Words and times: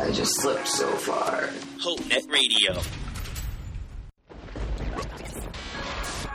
I 0.00 0.10
just 0.12 0.40
slipped 0.40 0.66
so 0.66 0.88
far. 0.92 1.42
HopeNet 1.78 2.32
Radio. 2.32 2.80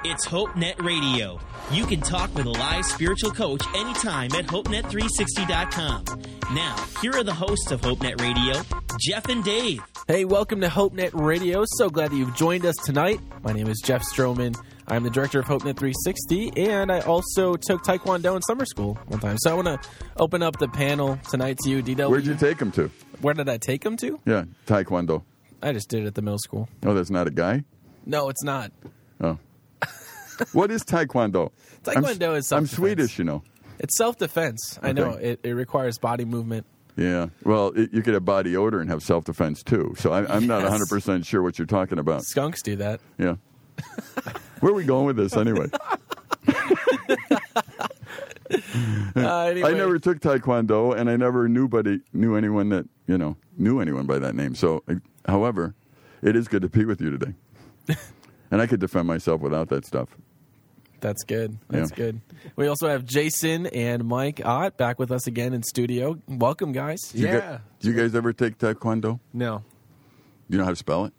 It's 0.03 0.27
HopeNet 0.27 0.79
Radio. 0.83 1.39
You 1.71 1.87
can 1.87 1.99
talk 1.99 2.33
with 2.35 2.45
a 2.45 2.51
live 2.51 2.85
spiritual 2.85 3.31
coach 3.31 3.63
anytime 3.75 4.31
at 4.33 4.45
HopeNet360.com. 4.45 6.05
Now, 6.53 6.75
here 7.01 7.13
are 7.15 7.23
the 7.23 7.33
hosts 7.33 7.71
of 7.71 7.81
HopeNet 7.81 8.21
Radio, 8.21 8.61
Jeff 8.99 9.29
and 9.29 9.43
Dave. 9.43 9.81
Hey, 10.07 10.25
welcome 10.25 10.61
to 10.61 10.67
HopeNet 10.67 11.09
Radio. 11.13 11.63
So 11.65 11.89
glad 11.89 12.11
that 12.11 12.17
you've 12.17 12.35
joined 12.35 12.67
us 12.67 12.75
tonight. 12.85 13.19
My 13.43 13.51
name 13.51 13.67
is 13.67 13.81
Jeff 13.83 14.03
Stroman. 14.03 14.55
I'm 14.87 15.01
the 15.03 15.09
director 15.09 15.39
of 15.39 15.45
HopeNet 15.45 15.77
360, 15.77 16.51
and 16.69 16.91
I 16.91 16.99
also 16.99 17.55
took 17.55 17.83
Taekwondo 17.83 18.35
in 18.35 18.43
summer 18.43 18.65
school 18.65 18.99
one 19.07 19.19
time. 19.19 19.37
So 19.39 19.49
I 19.49 19.55
want 19.55 19.67
to 19.67 19.89
open 20.17 20.43
up 20.43 20.59
the 20.59 20.67
panel 20.67 21.17
tonight 21.31 21.57
to 21.63 21.69
you, 21.71 21.81
DW. 21.81 22.07
Where'd 22.11 22.27
you 22.27 22.35
take 22.35 22.61
him 22.61 22.71
to? 22.73 22.91
Where 23.21 23.33
did 23.33 23.49
I 23.49 23.57
take 23.57 23.85
him 23.85 23.97
to? 23.97 24.19
Yeah, 24.25 24.45
Taekwondo. 24.67 25.23
I 25.61 25.73
just 25.73 25.89
did 25.89 26.03
it 26.03 26.07
at 26.07 26.15
the 26.15 26.21
middle 26.21 26.39
school. 26.39 26.69
Oh, 26.85 26.93
that's 26.93 27.09
not 27.09 27.27
a 27.27 27.31
guy? 27.31 27.63
No, 28.05 28.29
it's 28.29 28.43
not. 28.43 28.71
Oh. 29.19 29.37
what 30.53 30.71
is 30.71 30.83
Taekwondo? 30.83 31.51
Taekwondo 31.83 32.29
I'm, 32.29 32.35
is 32.35 32.51
I'm. 32.51 32.67
Swedish, 32.67 33.17
you 33.17 33.25
know. 33.25 33.43
It's 33.79 33.97
self 33.97 34.17
defense. 34.17 34.79
I 34.81 34.91
know. 34.91 35.11
It, 35.11 35.39
it 35.43 35.51
requires 35.51 35.97
body 35.97 36.25
movement. 36.25 36.65
Yeah. 36.95 37.27
Well, 37.43 37.69
it, 37.75 37.93
you 37.93 38.01
could 38.01 38.13
have 38.13 38.25
body 38.25 38.55
odor 38.55 38.79
and 38.79 38.89
have 38.89 39.03
self 39.03 39.25
defense 39.25 39.63
too. 39.63 39.95
So 39.97 40.11
I, 40.11 40.33
I'm 40.33 40.47
not 40.47 40.63
100% 40.63 41.25
sure 41.25 41.41
what 41.41 41.59
you're 41.59 41.65
talking 41.65 41.99
about. 41.99 42.23
Skunks 42.23 42.61
do 42.61 42.77
that. 42.77 43.01
Yeah. 43.17 43.35
Where 44.61 44.71
are 44.71 44.75
we 44.75 44.85
going 44.85 45.05
with 45.05 45.17
this 45.17 45.35
anyway? 45.35 45.67
Uh, 49.15 49.45
anyway, 49.45 49.71
I 49.71 49.73
never 49.73 49.97
took 49.97 50.19
Taekwondo, 50.19 50.95
and 50.95 51.09
I 51.09 51.15
never 51.15 51.49
knew 51.49 51.67
buddy 51.67 52.01
knew 52.13 52.35
anyone 52.35 52.69
that 52.69 52.85
you 53.07 53.17
know 53.17 53.37
knew 53.57 53.79
anyone 53.79 54.05
by 54.05 54.19
that 54.19 54.35
name. 54.35 54.55
So, 54.55 54.83
however, 55.27 55.75
it 56.21 56.35
is 56.35 56.47
good 56.47 56.61
to 56.63 56.69
be 56.69 56.85
with 56.85 57.01
you 57.01 57.11
today, 57.11 57.33
and 58.51 58.61
I 58.61 58.67
could 58.67 58.79
defend 58.79 59.07
myself 59.07 59.41
without 59.41 59.69
that 59.69 59.85
stuff. 59.85 60.09
That's 61.01 61.23
good. 61.23 61.57
That's 61.69 61.91
Yeah. 61.91 61.95
good. 61.97 62.21
We 62.55 62.67
also 62.67 62.87
have 62.89 63.05
Jason 63.05 63.67
and 63.67 64.05
Mike 64.05 64.41
Ott 64.43 64.75
back 64.77 64.97
with 64.97 65.11
us 65.11 65.27
again 65.27 65.53
in 65.53 65.61
studio. 65.61 66.17
Welcome, 66.27 66.71
guys. 66.71 66.99
Do 67.11 67.19
you, 67.19 67.27
Yeah. 67.27 67.39
guys, 67.39 67.59
do 67.81 67.89
you 67.91 67.95
guys 67.95 68.15
ever 68.15 68.33
take 68.33 68.57
Taekwondo? 68.57 69.19
No. 69.33 69.59
Do 70.49 70.55
you 70.55 70.57
know 70.57 70.63
how 70.63 70.71
to 70.71 70.75
spell 70.75 71.05
it? 71.05 71.13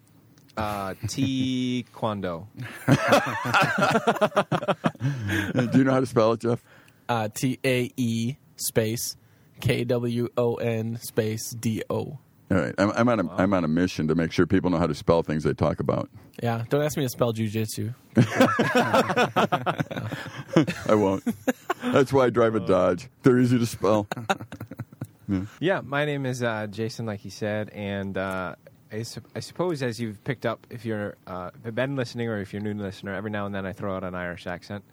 Uh, 0.56 0.94
T 1.08 1.84
Kwando. 1.94 2.46
do 5.72 5.78
you 5.78 5.84
know 5.84 5.92
how 5.92 6.00
to 6.00 6.06
spell 6.06 6.32
it, 6.32 6.40
Jeff? 6.40 6.62
Uh, 7.08 7.28
T 7.32 7.58
A 7.64 7.90
E 7.96 8.36
space 8.56 9.16
K 9.60 9.84
W 9.84 10.28
O 10.36 10.54
N 10.56 10.98
space 11.02 11.50
D 11.50 11.82
O. 11.90 12.18
All 12.48 12.58
right, 12.58 12.74
I'm, 12.78 12.92
I'm 12.92 13.08
on 13.08 13.20
a 13.20 13.42
am 13.42 13.54
on 13.54 13.64
a 13.64 13.68
mission 13.68 14.06
to 14.08 14.14
make 14.14 14.30
sure 14.30 14.46
people 14.46 14.70
know 14.70 14.78
how 14.78 14.86
to 14.86 14.94
spell 14.94 15.22
things 15.22 15.42
they 15.42 15.52
talk 15.52 15.80
about. 15.80 16.08
Yeah, 16.42 16.64
don't 16.68 16.82
ask 16.82 16.96
me 16.96 17.02
to 17.02 17.08
spell 17.08 17.32
jujitsu. 17.32 17.94
I 20.88 20.94
won't. 20.94 21.24
That's 21.82 22.12
why 22.12 22.26
I 22.26 22.30
drive 22.30 22.54
a 22.54 22.60
Dodge. 22.60 23.08
They're 23.22 23.38
easy 23.38 23.58
to 23.58 23.66
spell. 23.66 24.06
Yeah, 25.58 25.80
my 25.82 26.04
name 26.04 26.24
is 26.24 26.40
uh, 26.40 26.68
Jason, 26.68 27.04
like 27.04 27.18
he 27.18 27.30
said, 27.30 27.70
and 27.70 28.16
uh, 28.16 28.54
I, 28.92 29.02
su- 29.02 29.22
I 29.34 29.40
suppose 29.40 29.82
as 29.82 29.98
you've 29.98 30.22
picked 30.22 30.46
up, 30.46 30.64
if 30.70 30.84
you're 30.84 31.16
uh, 31.26 31.50
been 31.74 31.96
listening 31.96 32.28
or 32.28 32.40
if 32.40 32.52
you're 32.52 32.60
a 32.60 32.64
new 32.64 32.80
listener, 32.80 33.12
every 33.12 33.32
now 33.32 33.44
and 33.44 33.52
then 33.52 33.66
I 33.66 33.72
throw 33.72 33.96
out 33.96 34.04
an 34.04 34.14
Irish 34.14 34.46
accent. 34.46 34.84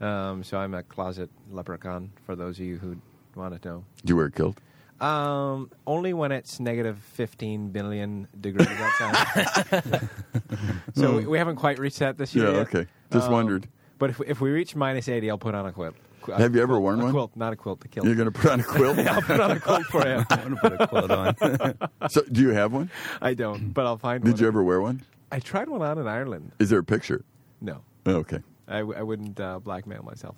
Um, 0.00 0.44
so 0.44 0.58
I'm 0.58 0.74
a 0.74 0.82
closet 0.82 1.30
leprechaun 1.50 2.10
for 2.26 2.36
those 2.36 2.58
of 2.58 2.66
you 2.66 2.76
who 2.76 2.96
want 3.40 3.60
to 3.60 3.68
know. 3.68 3.84
Do 4.04 4.10
you 4.12 4.16
wear 4.16 4.26
a 4.26 4.30
kilt? 4.30 4.58
Um, 5.00 5.70
only 5.86 6.12
when 6.12 6.30
it's 6.30 6.60
negative 6.60 6.98
15 7.14 7.70
billion 7.70 8.28
degrees 8.38 8.68
outside. 8.68 10.08
so 10.94 11.16
we, 11.16 11.26
we 11.26 11.38
haven't 11.38 11.56
quite 11.56 11.78
reached 11.78 12.00
that 12.00 12.18
this 12.18 12.34
Yeah, 12.34 12.42
year. 12.44 12.52
yet. 12.52 12.60
okay. 12.68 12.86
Just 13.10 13.26
Um, 13.28 13.32
wondered. 13.32 13.66
But 13.98 14.10
if, 14.10 14.20
if 14.26 14.40
we 14.40 14.50
reach 14.50 14.76
minus 14.76 15.08
80, 15.08 15.30
I'll 15.30 15.38
put 15.38 15.54
on 15.54 15.66
a 15.66 15.72
quilt. 15.72 15.94
Qu- 16.22 16.32
Have 16.32 16.54
you 16.54 16.60
ever 16.60 16.74
quilt- 16.74 16.82
worn 16.82 17.00
a 17.00 17.04
one? 17.04 17.12
quilt, 17.12 17.30
not 17.34 17.52
a 17.52 17.56
quilt, 17.56 17.82
a 17.84 17.88
kilt. 17.88 18.04
You're 18.06 18.14
going 18.14 18.30
to 18.30 18.38
put 18.38 18.50
on 18.50 18.60
a 18.60 18.62
quilt? 18.62 18.98
I'll 19.06 19.22
put 19.22 19.40
on 19.40 19.50
a 19.52 19.60
quilt 19.60 19.84
for 19.86 20.06
you. 20.06 20.22
I'm 20.28 20.54
gonna 20.54 20.56
put 20.60 20.80
a 20.80 20.86
quilt 20.86 21.10
on. 21.10 22.10
so, 22.10 22.20
do 22.30 22.42
you 22.42 22.50
have 22.50 22.72
one? 22.72 22.90
I 23.22 23.32
don't, 23.34 23.72
but 23.72 23.86
I'll 23.86 23.96
find 23.98 24.22
one. 24.22 24.30
Did 24.30 24.40
you 24.40 24.46
ever 24.46 24.62
wear 24.62 24.80
one? 24.82 25.02
I 25.32 25.38
tried 25.38 25.68
one 25.70 25.80
on 25.80 25.96
in 25.98 26.06
Ireland. 26.06 26.52
Is 26.58 26.68
there 26.68 26.78
a 26.80 26.84
picture? 26.84 27.24
No, 27.62 27.80
Oh, 28.06 28.16
okay. 28.16 28.40
I, 28.68 28.78
w- 28.80 28.98
I 28.98 29.02
wouldn't 29.02 29.40
uh, 29.40 29.58
blackmail 29.60 30.02
myself. 30.02 30.36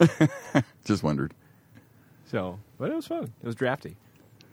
Just 0.84 1.02
wondered. 1.02 1.34
so, 2.26 2.58
but 2.82 2.90
it 2.90 2.96
was 2.96 3.06
fun. 3.06 3.32
It 3.40 3.46
was 3.46 3.54
drafty. 3.54 3.94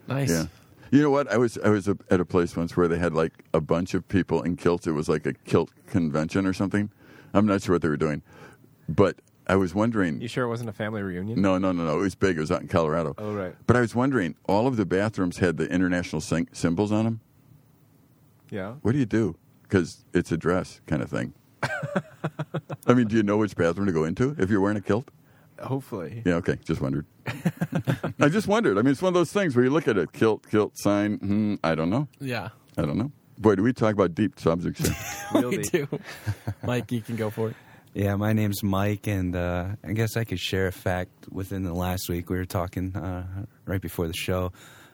Nice. 0.07 0.29
Yeah. 0.29 0.45
You 0.91 1.01
know 1.01 1.09
what? 1.09 1.27
I 1.31 1.37
was 1.37 1.57
I 1.65 1.69
was 1.69 1.87
at 1.87 2.19
a 2.19 2.25
place 2.25 2.55
once 2.55 2.77
where 2.77 2.87
they 2.87 2.99
had 2.99 3.11
like 3.11 3.33
a 3.55 3.59
bunch 3.59 3.95
of 3.95 4.07
people 4.07 4.43
in 4.43 4.55
kilts. 4.55 4.85
It 4.85 4.91
was 4.91 5.09
like 5.09 5.25
a 5.25 5.33
kilt 5.33 5.71
convention 5.87 6.45
or 6.45 6.53
something. 6.53 6.91
I'm 7.33 7.47
not 7.47 7.63
sure 7.63 7.73
what 7.73 7.81
they 7.81 7.87
were 7.89 7.97
doing, 7.97 8.21
but 8.87 9.15
I 9.47 9.55
was 9.55 9.73
wondering. 9.73 10.21
You 10.21 10.27
sure 10.27 10.43
it 10.45 10.47
wasn't 10.47 10.69
a 10.69 10.73
family 10.73 11.01
reunion? 11.01 11.41
No, 11.41 11.57
no, 11.57 11.71
no, 11.71 11.83
no. 11.83 11.97
It 11.97 12.01
was 12.03 12.13
big. 12.13 12.37
It 12.37 12.39
was 12.39 12.51
out 12.51 12.61
in 12.61 12.67
Colorado. 12.67 13.15
Oh, 13.17 13.33
right. 13.33 13.55
But 13.65 13.75
I 13.75 13.81
was 13.81 13.95
wondering, 13.95 14.35
all 14.45 14.67
of 14.67 14.77
the 14.77 14.85
bathrooms 14.85 15.39
had 15.39 15.57
the 15.57 15.67
international 15.67 16.21
syn- 16.21 16.49
symbols 16.53 16.91
on 16.91 17.05
them. 17.05 17.21
Yeah. 18.51 18.73
What 18.83 18.91
do 18.91 18.99
you 18.99 19.07
do? 19.07 19.37
Because 19.63 20.05
it's 20.13 20.31
a 20.31 20.37
dress 20.37 20.81
kind 20.85 21.01
of 21.01 21.09
thing. 21.09 21.33
I 22.85 22.93
mean, 22.93 23.07
do 23.07 23.15
you 23.15 23.23
know 23.23 23.37
which 23.37 23.55
bathroom 23.55 23.87
to 23.87 23.91
go 23.91 24.03
into 24.03 24.35
if 24.37 24.51
you're 24.51 24.61
wearing 24.61 24.77
a 24.77 24.81
kilt? 24.81 25.09
Hopefully. 25.61 26.23
Yeah, 26.25 26.35
okay. 26.35 26.57
Just 26.65 26.81
wondered. 26.81 27.05
I 28.19 28.29
just 28.29 28.47
wondered. 28.47 28.77
I 28.77 28.81
mean, 28.81 28.91
it's 28.91 29.01
one 29.01 29.09
of 29.09 29.13
those 29.13 29.31
things 29.31 29.55
where 29.55 29.63
you 29.65 29.71
look 29.71 29.87
at 29.87 29.97
a 29.97 30.07
kilt, 30.07 30.47
kilt 30.49 30.77
sign. 30.77 31.17
Hmm, 31.17 31.55
I 31.63 31.75
don't 31.75 31.89
know. 31.89 32.07
Yeah. 32.19 32.49
I 32.77 32.83
don't 32.83 32.97
know. 32.97 33.11
Boy, 33.37 33.55
do 33.55 33.63
we 33.63 33.71
talk 33.73 33.93
about 33.93 34.15
deep 34.15 34.39
subjects 34.39 34.85
here. 34.87 34.95
Real 35.41 35.49
We 35.51 35.57
do. 35.63 35.87
Mike, 36.63 36.91
you 36.91 37.01
can 37.01 37.15
go 37.15 37.29
for 37.29 37.49
it. 37.49 37.55
yeah, 37.93 38.15
my 38.15 38.33
name's 38.33 38.61
Mike, 38.63 39.07
and 39.07 39.35
uh, 39.35 39.67
I 39.83 39.93
guess 39.93 40.17
I 40.17 40.23
could 40.25 40.39
share 40.39 40.67
a 40.67 40.71
fact 40.71 41.27
within 41.31 41.63
the 41.63 41.73
last 41.73 42.09
week. 42.09 42.29
We 42.29 42.37
were 42.37 42.45
talking 42.45 42.95
uh, 42.95 43.45
right 43.65 43.81
before 43.81 44.07
the 44.07 44.13
show 44.13 44.51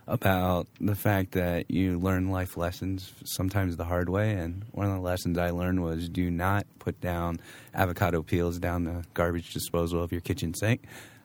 about 0.07 0.67
the 0.79 0.95
fact 0.95 1.31
that 1.31 1.71
you 1.71 1.99
learn 1.99 2.29
life 2.29 2.57
lessons 2.57 3.11
sometimes 3.23 3.77
the 3.77 3.85
hard 3.85 4.09
way, 4.09 4.31
and 4.31 4.63
one 4.71 4.87
of 4.87 4.93
the 4.93 5.01
lessons 5.01 5.37
I 5.37 5.49
learned 5.49 5.83
was 5.83 6.09
do 6.09 6.29
not 6.29 6.67
put 6.79 7.01
down 7.01 7.39
avocado 7.73 8.21
peels 8.21 8.59
down 8.59 8.83
the 8.83 9.03
garbage 9.13 9.53
disposal 9.53 10.03
of 10.03 10.11
your 10.11 10.21
kitchen 10.21 10.53
sink. 10.53 10.83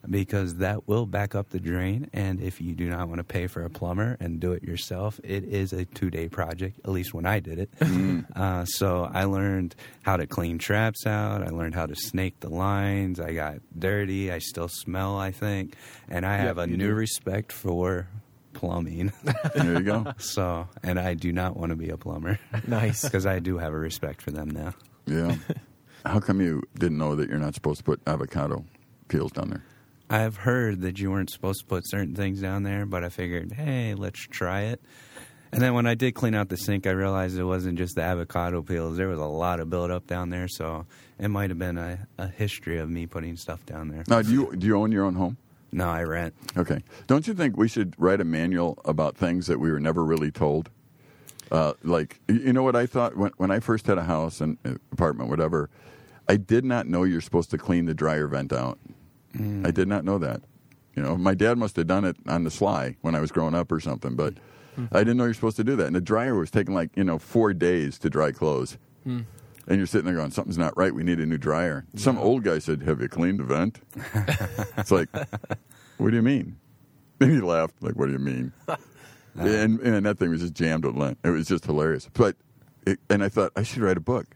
Because 0.09 0.55
that 0.55 0.89
will 0.89 1.05
back 1.05 1.35
up 1.35 1.51
the 1.51 1.61
drain, 1.61 2.09
and 2.15 2.41
if 2.41 2.59
you 2.59 2.75
do 2.75 2.89
not 2.89 3.09
want 3.09 3.19
to 3.19 3.23
pay 3.23 3.47
for 3.49 3.63
a 3.67 3.69
plumber 3.69 4.17
and 4.19 4.41
do 4.41 4.53
it 4.53 4.63
yourself, 4.63 5.21
it 5.23 5.45
is 5.45 5.75
a 5.75 5.85
two-day 5.85 6.31
project. 6.31 6.81
At 6.87 6.91
least 6.93 7.13
when 7.13 7.27
I 7.27 7.41
did 7.41 7.59
it. 7.59 7.71
Uh, 8.35 8.65
so 8.65 9.11
I 9.13 9.25
learned 9.25 9.75
how 10.01 10.17
to 10.17 10.27
clean 10.27 10.57
traps 10.57 11.07
out. 11.07 11.43
I 11.43 11.51
learned 11.51 11.75
how 11.75 11.85
to 11.85 11.95
snake 11.95 12.41
the 12.41 12.49
lines. 12.49 13.21
I 13.21 13.35
got 13.35 13.57
dirty. 13.79 14.33
I 14.33 14.39
still 14.39 14.69
smell, 14.69 15.19
I 15.19 15.33
think, 15.33 15.75
and 16.09 16.25
I 16.25 16.39
have 16.39 16.57
a 16.57 16.67
new 16.67 16.89
do. 16.89 16.95
respect 16.95 17.53
for 17.53 18.09
plumbing. 18.61 19.11
there 19.55 19.79
you 19.79 19.81
go. 19.81 20.13
so, 20.19 20.69
and 20.83 21.01
I 21.01 21.15
do 21.15 21.33
not 21.33 21.57
want 21.57 21.71
to 21.71 21.77
be 21.77 21.89
a 21.89 21.97
plumber 21.97 22.39
Nice. 22.67 23.03
because 23.05 23.25
I 23.25 23.39
do 23.39 23.57
have 23.57 23.73
a 23.73 23.79
respect 23.79 24.21
for 24.21 24.33
them 24.33 24.51
now. 24.51 24.75
Yeah. 25.07 25.37
How 26.05 26.21
come 26.21 26.43
you 26.43 26.63
didn't 26.79 26.99
know 26.99 27.17
that 27.17 27.31
you're 27.31 27.39
not 27.39 27.55
supposed 27.55 27.79
to 27.79 27.85
put 27.85 28.03
avocado 28.07 28.67
peels 29.09 29.33
down 29.33 29.49
there? 29.49 29.65
I've 30.11 30.37
heard 30.37 30.83
that 30.83 30.99
you 30.99 31.11
weren't 31.11 31.31
supposed 31.31 31.61
to 31.61 31.67
put 31.67 31.89
certain 31.89 32.15
things 32.15 32.43
down 32.43 32.63
there, 32.65 32.85
but 32.85 33.03
I 33.03 33.09
figured, 33.09 33.53
hey, 33.53 33.95
let's 33.95 34.21
try 34.21 34.63
it. 34.65 34.83
And 35.53 35.63
then 35.63 35.73
when 35.73 35.87
I 35.87 35.95
did 35.95 36.13
clean 36.15 36.35
out 36.35 36.51
the 36.51 36.57
sink, 36.57 36.87
I 36.87 36.91
realized 36.91 37.39
it 37.39 37.45
wasn't 37.45 37.79
just 37.79 37.95
the 37.95 38.03
avocado 38.03 38.61
peels. 38.61 38.99
There 38.99 39.09
was 39.09 39.19
a 39.19 39.25
lot 39.25 39.59
of 39.59 39.71
buildup 39.71 40.07
down 40.07 40.29
there, 40.29 40.49
so 40.49 40.85
it 41.19 41.29
might 41.29 41.49
have 41.49 41.59
been 41.59 41.79
a, 41.79 42.07
a 42.19 42.29
history 42.29 42.79
of 42.79 42.91
me 42.91 43.07
putting 43.07 43.37
stuff 43.37 43.65
down 43.65 43.89
there. 43.89 44.05
Now, 44.07 44.21
do 44.21 44.31
you 44.31 44.55
do 44.55 44.67
you 44.67 44.77
own 44.77 44.93
your 44.93 45.05
own 45.07 45.15
home? 45.15 45.39
No, 45.73 45.89
I 45.89 46.03
rent. 46.03 46.35
Okay. 46.57 46.83
Don't 47.07 47.27
you 47.27 47.35
think 47.35 47.57
we 47.57 47.69
should 47.69 47.95
write 47.99 48.21
a 48.21 48.25
manual 48.25 48.79
about 48.85 49.17
things 49.17 49.47
that 49.47 49.61
we 49.61 49.71
were 49.71 49.81
never 49.81 50.05
really 50.05 50.31
told? 50.31 50.71
Uh, 51.51 51.75
like, 51.83 52.21
you 52.29 52.53
know 52.53 52.63
what 52.63 52.77
I 52.77 52.87
thought 52.87 53.17
when 53.17 53.33
when 53.37 53.51
I 53.51 53.61
first 53.61 53.87
had 53.87 53.99
a 53.99 54.05
house 54.05 54.41
and 54.41 54.57
uh, 54.65 54.75
apartment, 54.93 55.31
whatever. 55.31 55.69
I 56.29 56.37
did 56.37 56.65
not 56.65 56.87
know 56.87 57.03
you're 57.03 57.21
supposed 57.21 57.51
to 57.51 57.59
clean 57.59 57.87
the 57.87 57.95
dryer 57.95 58.29
vent 58.29 58.53
out. 58.53 58.79
I 59.65 59.71
did 59.71 59.89
not 59.89 60.05
know 60.05 60.19
that. 60.19 60.43
You 60.95 61.03
know, 61.03 61.17
my 61.17 61.35
dad 61.35 61.57
must 61.59 61.77
have 61.77 61.87
done 61.87 62.05
it 62.05 62.17
on 62.27 62.45
the 62.45 62.51
sly 62.51 62.97
when 63.01 63.15
I 63.15 63.21
was 63.21 63.31
growing 63.33 63.55
up 63.55 63.73
or 63.73 63.81
something. 63.81 64.17
But 64.17 64.35
I 64.93 64.99
didn't 65.01 65.17
know 65.17 65.25
you're 65.25 65.35
supposed 65.35 65.57
to 65.57 65.65
do 65.65 65.77
that. 65.77 65.87
And 65.87 65.97
the 65.97 66.01
dryer 66.01 66.37
was 66.37 66.51
taking 66.51 66.75
like 66.75 66.91
you 66.97 67.05
know 67.05 67.19
four 67.19 67.53
days 67.53 67.99
to 68.01 68.11
dry 68.11 68.33
clothes. 68.33 68.79
Hmm. 69.05 69.21
And 69.71 69.79
you're 69.79 69.87
sitting 69.87 70.07
there 70.07 70.17
going, 70.17 70.33
something's 70.33 70.59
not 70.59 70.77
right. 70.77 70.93
We 70.93 71.05
need 71.05 71.21
a 71.21 71.27
new 71.27 71.39
dryer. 71.39 71.87
Some 71.95 72.19
old 72.19 72.43
guy 72.43 72.59
said, 72.59 72.83
"Have 72.83 73.01
you 73.01 73.09
cleaned 73.09 73.39
the 73.39 73.45
vent?" 73.45 73.81
it's 74.77 74.91
like, 74.91 75.09
what 75.97 76.11
do 76.11 76.17
you 76.17 76.23
mean? 76.23 76.57
And 77.21 77.31
he 77.31 77.41
laughed, 77.41 77.75
like, 77.81 77.95
"What 77.95 78.07
do 78.07 78.13
you 78.13 78.19
mean?" 78.19 78.53
and 79.37 79.79
and 79.79 80.07
that 80.07 80.19
thing 80.19 80.31
was 80.31 80.41
just 80.41 80.55
jammed 80.55 80.85
with 80.85 80.97
lint. 80.97 81.19
It 81.23 81.31
was 81.31 81.47
just 81.47 81.67
hilarious. 81.67 82.09
But 82.13 82.35
it, 82.85 82.99
and 83.09 83.23
I 83.23 83.29
thought 83.29 83.53
I 83.55 83.63
should 83.63 83.83
write 83.83 83.97
a 83.97 84.01
book, 84.01 84.27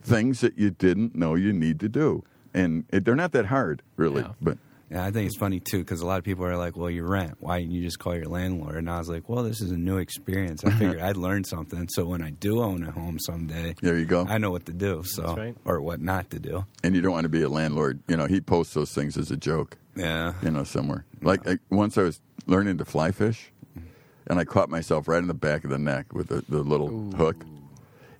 things 0.00 0.40
that 0.42 0.56
you 0.56 0.70
didn't 0.70 1.16
know 1.16 1.34
you 1.34 1.52
need 1.52 1.80
to 1.80 1.88
do, 1.88 2.22
and 2.54 2.84
it, 2.90 3.04
they're 3.04 3.16
not 3.16 3.32
that 3.32 3.46
hard, 3.46 3.82
really. 3.96 4.22
Yeah. 4.22 4.32
But 4.40 4.58
Yeah, 4.94 5.04
I 5.04 5.10
think 5.10 5.26
it's 5.26 5.36
funny 5.36 5.58
too 5.58 5.78
because 5.78 6.00
a 6.02 6.06
lot 6.06 6.18
of 6.18 6.24
people 6.24 6.44
are 6.44 6.56
like, 6.56 6.76
"Well, 6.76 6.88
you 6.88 7.04
rent. 7.04 7.34
Why 7.40 7.58
didn't 7.58 7.72
you 7.74 7.82
just 7.82 7.98
call 7.98 8.14
your 8.14 8.26
landlord?" 8.26 8.76
And 8.76 8.88
I 8.88 8.98
was 8.98 9.08
like, 9.08 9.28
"Well, 9.28 9.42
this 9.42 9.60
is 9.60 9.72
a 9.72 9.76
new 9.76 9.98
experience. 9.98 10.64
I 10.64 10.70
figured 10.70 11.00
I'd 11.00 11.16
learn 11.16 11.42
something. 11.42 11.88
So 11.88 12.06
when 12.06 12.22
I 12.22 12.30
do 12.30 12.62
own 12.62 12.84
a 12.84 12.92
home 12.92 13.18
someday, 13.18 13.74
there 13.82 13.98
you 13.98 14.04
go. 14.04 14.24
I 14.28 14.38
know 14.38 14.52
what 14.52 14.66
to 14.66 14.72
do. 14.72 15.02
So 15.04 15.22
That's 15.22 15.38
right. 15.38 15.56
or 15.64 15.80
what 15.80 16.00
not 16.00 16.30
to 16.30 16.38
do. 16.38 16.64
and 16.84 16.94
you 16.94 17.00
don't 17.00 17.10
want 17.12 17.24
to 17.24 17.28
be 17.28 17.42
a 17.42 17.48
landlord. 17.48 17.98
You 18.06 18.16
know, 18.16 18.26
he 18.26 18.40
posts 18.40 18.74
those 18.74 18.92
things 18.92 19.16
as 19.16 19.32
a 19.32 19.36
joke. 19.36 19.76
Yeah, 19.96 20.34
you 20.42 20.52
know, 20.52 20.62
somewhere. 20.62 21.04
Like 21.22 21.44
I, 21.48 21.58
once 21.70 21.98
I 21.98 22.02
was 22.02 22.20
learning 22.46 22.78
to 22.78 22.84
fly 22.84 23.10
fish, 23.10 23.50
and 24.28 24.38
I 24.38 24.44
caught 24.44 24.70
myself 24.70 25.08
right 25.08 25.18
in 25.18 25.26
the 25.26 25.34
back 25.34 25.64
of 25.64 25.70
the 25.70 25.78
neck 25.78 26.12
with 26.12 26.28
the, 26.28 26.44
the 26.48 26.60
little 26.62 27.10
hook. 27.16 27.44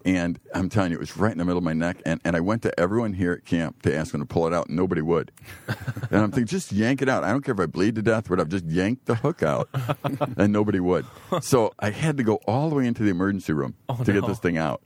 And 0.04 0.38
I'm 0.54 0.68
telling 0.68 0.90
you, 0.90 0.98
it 0.98 1.00
was 1.00 1.16
right 1.16 1.32
in 1.32 1.38
the 1.38 1.44
middle 1.44 1.58
of 1.58 1.64
my 1.64 1.72
neck. 1.72 2.02
And, 2.04 2.20
and 2.24 2.36
I 2.36 2.40
went 2.40 2.62
to 2.62 2.80
everyone 2.80 3.14
here 3.14 3.32
at 3.32 3.44
camp 3.44 3.82
to 3.82 3.96
ask 3.96 4.12
them 4.12 4.20
to 4.20 4.26
pull 4.26 4.46
it 4.46 4.52
out, 4.52 4.66
and 4.66 4.76
nobody 4.76 5.00
would. 5.00 5.32
and 5.66 6.20
I'm 6.20 6.30
thinking, 6.30 6.46
just 6.46 6.72
yank 6.72 7.00
it 7.00 7.08
out. 7.08 7.24
I 7.24 7.30
don't 7.30 7.42
care 7.42 7.54
if 7.54 7.60
I 7.60 7.66
bleed 7.66 7.94
to 7.94 8.02
death, 8.02 8.28
but 8.28 8.38
I've 8.38 8.50
just 8.50 8.66
yanked 8.66 9.06
the 9.06 9.14
hook 9.14 9.42
out, 9.42 9.68
and 10.36 10.52
nobody 10.52 10.80
would. 10.80 11.06
So 11.40 11.72
I 11.78 11.90
had 11.90 12.18
to 12.18 12.22
go 12.22 12.36
all 12.46 12.68
the 12.68 12.76
way 12.76 12.86
into 12.86 13.02
the 13.02 13.10
emergency 13.10 13.52
room 13.52 13.74
oh, 13.88 14.02
to 14.04 14.12
get 14.12 14.26
this 14.26 14.38
thing 14.38 14.58
out. 14.58 14.82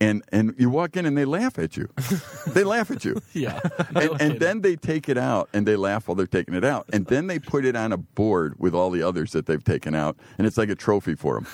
And 0.00 0.22
and 0.30 0.54
you 0.58 0.70
walk 0.70 0.96
in 0.96 1.06
and 1.06 1.16
they 1.16 1.24
laugh 1.24 1.58
at 1.58 1.76
you. 1.76 1.88
they 2.48 2.64
laugh 2.64 2.90
at 2.90 3.04
you. 3.04 3.20
Yeah. 3.32 3.60
and, 3.94 4.10
and 4.20 4.40
then 4.40 4.60
they 4.60 4.76
take 4.76 5.08
it 5.08 5.18
out 5.18 5.48
and 5.52 5.66
they 5.66 5.76
laugh 5.76 6.06
while 6.06 6.14
they're 6.14 6.26
taking 6.26 6.54
it 6.54 6.64
out. 6.64 6.88
And 6.92 7.06
then 7.06 7.26
they 7.26 7.38
put 7.38 7.64
it 7.64 7.74
on 7.74 7.92
a 7.92 7.96
board 7.96 8.54
with 8.58 8.74
all 8.74 8.90
the 8.90 9.02
others 9.02 9.32
that 9.32 9.46
they've 9.46 9.62
taken 9.62 9.94
out 9.94 10.16
and 10.36 10.46
it's 10.46 10.56
like 10.56 10.68
a 10.68 10.74
trophy 10.74 11.14
for 11.14 11.34
them 11.34 11.46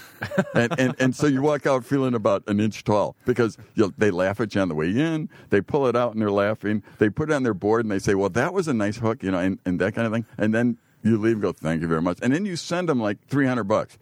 and, 0.54 0.78
and, 0.78 0.94
and 0.98 1.16
so 1.16 1.26
you 1.26 1.42
walk 1.42 1.66
out 1.66 1.84
feeling 1.84 2.14
about 2.14 2.42
an 2.46 2.60
inch 2.60 2.84
tall 2.84 3.16
because 3.24 3.56
they 3.98 4.10
laugh 4.10 4.40
at 4.40 4.54
you 4.54 4.60
on 4.60 4.68
the 4.68 4.74
way 4.74 4.90
in. 4.90 5.28
They 5.50 5.60
pull 5.60 5.86
it 5.86 5.96
out 5.96 6.12
and 6.12 6.20
they're 6.20 6.30
laughing. 6.30 6.82
They 6.98 7.08
put 7.08 7.30
it 7.30 7.34
on 7.34 7.42
their 7.42 7.54
board 7.54 7.84
and 7.84 7.90
they 7.90 7.98
say 7.98 8.14
well 8.14 8.30
that 8.30 8.52
was 8.52 8.68
a 8.68 8.74
nice 8.74 8.96
hook 8.98 9.22
you 9.22 9.30
know 9.30 9.38
and, 9.38 9.58
and 9.64 9.80
that 9.80 9.94
kind 9.94 10.06
of 10.06 10.12
thing. 10.12 10.26
And 10.36 10.54
then 10.54 10.78
you 11.02 11.18
leave 11.18 11.34
and 11.34 11.42
go 11.42 11.52
thank 11.52 11.82
you 11.82 11.88
very 11.88 12.02
much. 12.02 12.18
And 12.22 12.32
then 12.32 12.44
you 12.46 12.56
send 12.56 12.88
them 12.88 13.00
like 13.00 13.18
300 13.28 13.64
bucks 13.64 13.98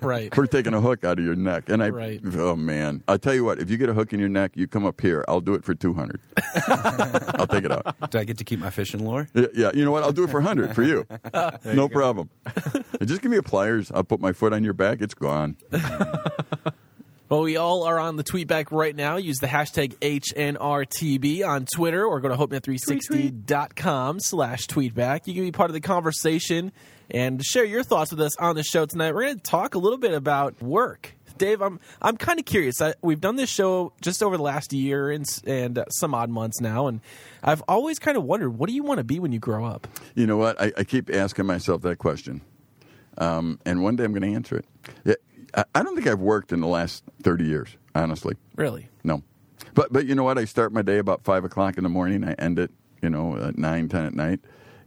right. 0.00 0.34
for 0.34 0.46
taking 0.46 0.74
a 0.74 0.80
hook 0.80 1.04
out 1.04 1.18
of 1.18 1.24
your 1.24 1.34
neck. 1.36 1.68
And 1.68 1.82
I, 1.82 1.90
Right. 1.90 2.20
oh 2.34 2.56
man, 2.56 3.02
I'll 3.08 3.18
tell 3.18 3.34
you 3.34 3.44
what, 3.44 3.58
if 3.58 3.70
you 3.70 3.76
get 3.76 3.88
a 3.88 3.94
hook 3.94 4.12
in 4.12 4.20
your 4.20 4.28
neck, 4.28 4.52
you 4.54 4.66
come 4.66 4.84
up 4.84 5.00
here, 5.00 5.24
I'll 5.28 5.40
do 5.40 5.54
it 5.54 5.64
for 5.64 5.74
200. 5.74 6.20
I'll 6.68 7.46
take 7.46 7.64
it 7.64 7.72
out. 7.72 8.10
do 8.10 8.18
I 8.18 8.24
get 8.24 8.38
to 8.38 8.44
keep 8.44 8.58
my 8.58 8.70
fishing 8.70 9.06
lure? 9.06 9.28
Yeah, 9.34 9.46
yeah, 9.54 9.70
you 9.74 9.84
know 9.84 9.90
what? 9.90 10.02
I'll 10.02 10.12
do 10.12 10.24
it 10.24 10.30
for 10.30 10.40
100 10.40 10.74
for 10.74 10.82
you. 10.82 11.06
no 11.64 11.88
problem. 11.88 12.30
Just 13.04 13.22
give 13.22 13.30
me 13.30 13.36
a 13.36 13.42
pliers. 13.42 13.90
I'll 13.94 14.04
put 14.04 14.20
my 14.20 14.32
foot 14.32 14.52
on 14.52 14.64
your 14.64 14.74
back. 14.74 15.00
It's 15.00 15.14
gone. 15.14 15.56
Well, 17.28 17.42
we 17.42 17.56
all 17.56 17.82
are 17.82 17.98
on 17.98 18.14
the 18.14 18.22
tweetback 18.22 18.70
right 18.70 18.94
now. 18.94 19.16
Use 19.16 19.38
the 19.38 19.48
hashtag 19.48 19.96
HNRTB 19.96 21.44
on 21.44 21.66
Twitter 21.66 22.04
or 22.04 22.20
go 22.20 22.28
to 22.28 22.36
HopeNet360.com 22.36 24.20
slash 24.20 24.68
tweetback. 24.68 25.26
You 25.26 25.34
can 25.34 25.42
be 25.42 25.50
part 25.50 25.68
of 25.68 25.74
the 25.74 25.80
conversation 25.80 26.70
and 27.10 27.44
share 27.44 27.64
your 27.64 27.82
thoughts 27.82 28.10
with 28.10 28.20
us 28.20 28.36
on 28.38 28.56
the 28.56 28.62
show 28.62 28.86
tonight. 28.86 29.14
We're 29.14 29.22
going 29.22 29.36
to 29.36 29.42
talk 29.42 29.74
a 29.74 29.78
little 29.78 29.98
bit 29.98 30.12
about 30.12 30.60
work. 30.62 31.14
Dave, 31.38 31.60
I'm 31.60 31.80
I'm 32.00 32.16
kind 32.16 32.38
of 32.38 32.46
curious. 32.46 32.80
I, 32.80 32.94
we've 33.02 33.20
done 33.20 33.36
this 33.36 33.50
show 33.50 33.92
just 34.00 34.22
over 34.22 34.36
the 34.36 34.42
last 34.42 34.72
year 34.72 35.10
and 35.10 35.26
and 35.46 35.78
uh, 35.78 35.84
some 35.90 36.14
odd 36.14 36.30
months 36.30 36.60
now, 36.60 36.86
and 36.86 37.00
I've 37.42 37.62
always 37.68 37.98
kind 37.98 38.16
of 38.16 38.24
wondered, 38.24 38.50
what 38.50 38.68
do 38.68 38.74
you 38.74 38.82
want 38.82 38.98
to 38.98 39.04
be 39.04 39.18
when 39.18 39.32
you 39.32 39.38
grow 39.38 39.64
up? 39.64 39.86
You 40.14 40.26
know 40.26 40.36
what? 40.36 40.60
I, 40.60 40.72
I 40.78 40.84
keep 40.84 41.14
asking 41.14 41.46
myself 41.46 41.82
that 41.82 41.98
question. 41.98 42.40
Um, 43.18 43.60
and 43.64 43.82
one 43.82 43.96
day 43.96 44.04
I'm 44.04 44.12
going 44.12 44.22
to 44.22 44.34
answer 44.34 44.56
it. 44.56 44.66
Yeah, 45.04 45.14
I, 45.54 45.64
I 45.74 45.82
don't 45.82 45.94
think 45.94 46.06
I've 46.06 46.20
worked 46.20 46.52
in 46.52 46.60
the 46.60 46.66
last 46.66 47.04
30 47.22 47.44
years, 47.44 47.76
honestly. 47.94 48.36
Really? 48.56 48.88
No. 49.04 49.22
But 49.74 49.92
but 49.92 50.06
you 50.06 50.14
know 50.14 50.24
what? 50.24 50.38
I 50.38 50.44
start 50.44 50.72
my 50.72 50.82
day 50.82 50.98
about 50.98 51.24
five 51.24 51.44
o'clock 51.44 51.76
in 51.76 51.82
the 51.82 51.90
morning. 51.90 52.24
I 52.24 52.32
end 52.32 52.58
it, 52.58 52.70
you 53.02 53.10
know, 53.10 53.36
at 53.36 53.58
nine, 53.58 53.88
ten 53.88 54.06
at 54.06 54.14
night, 54.14 54.40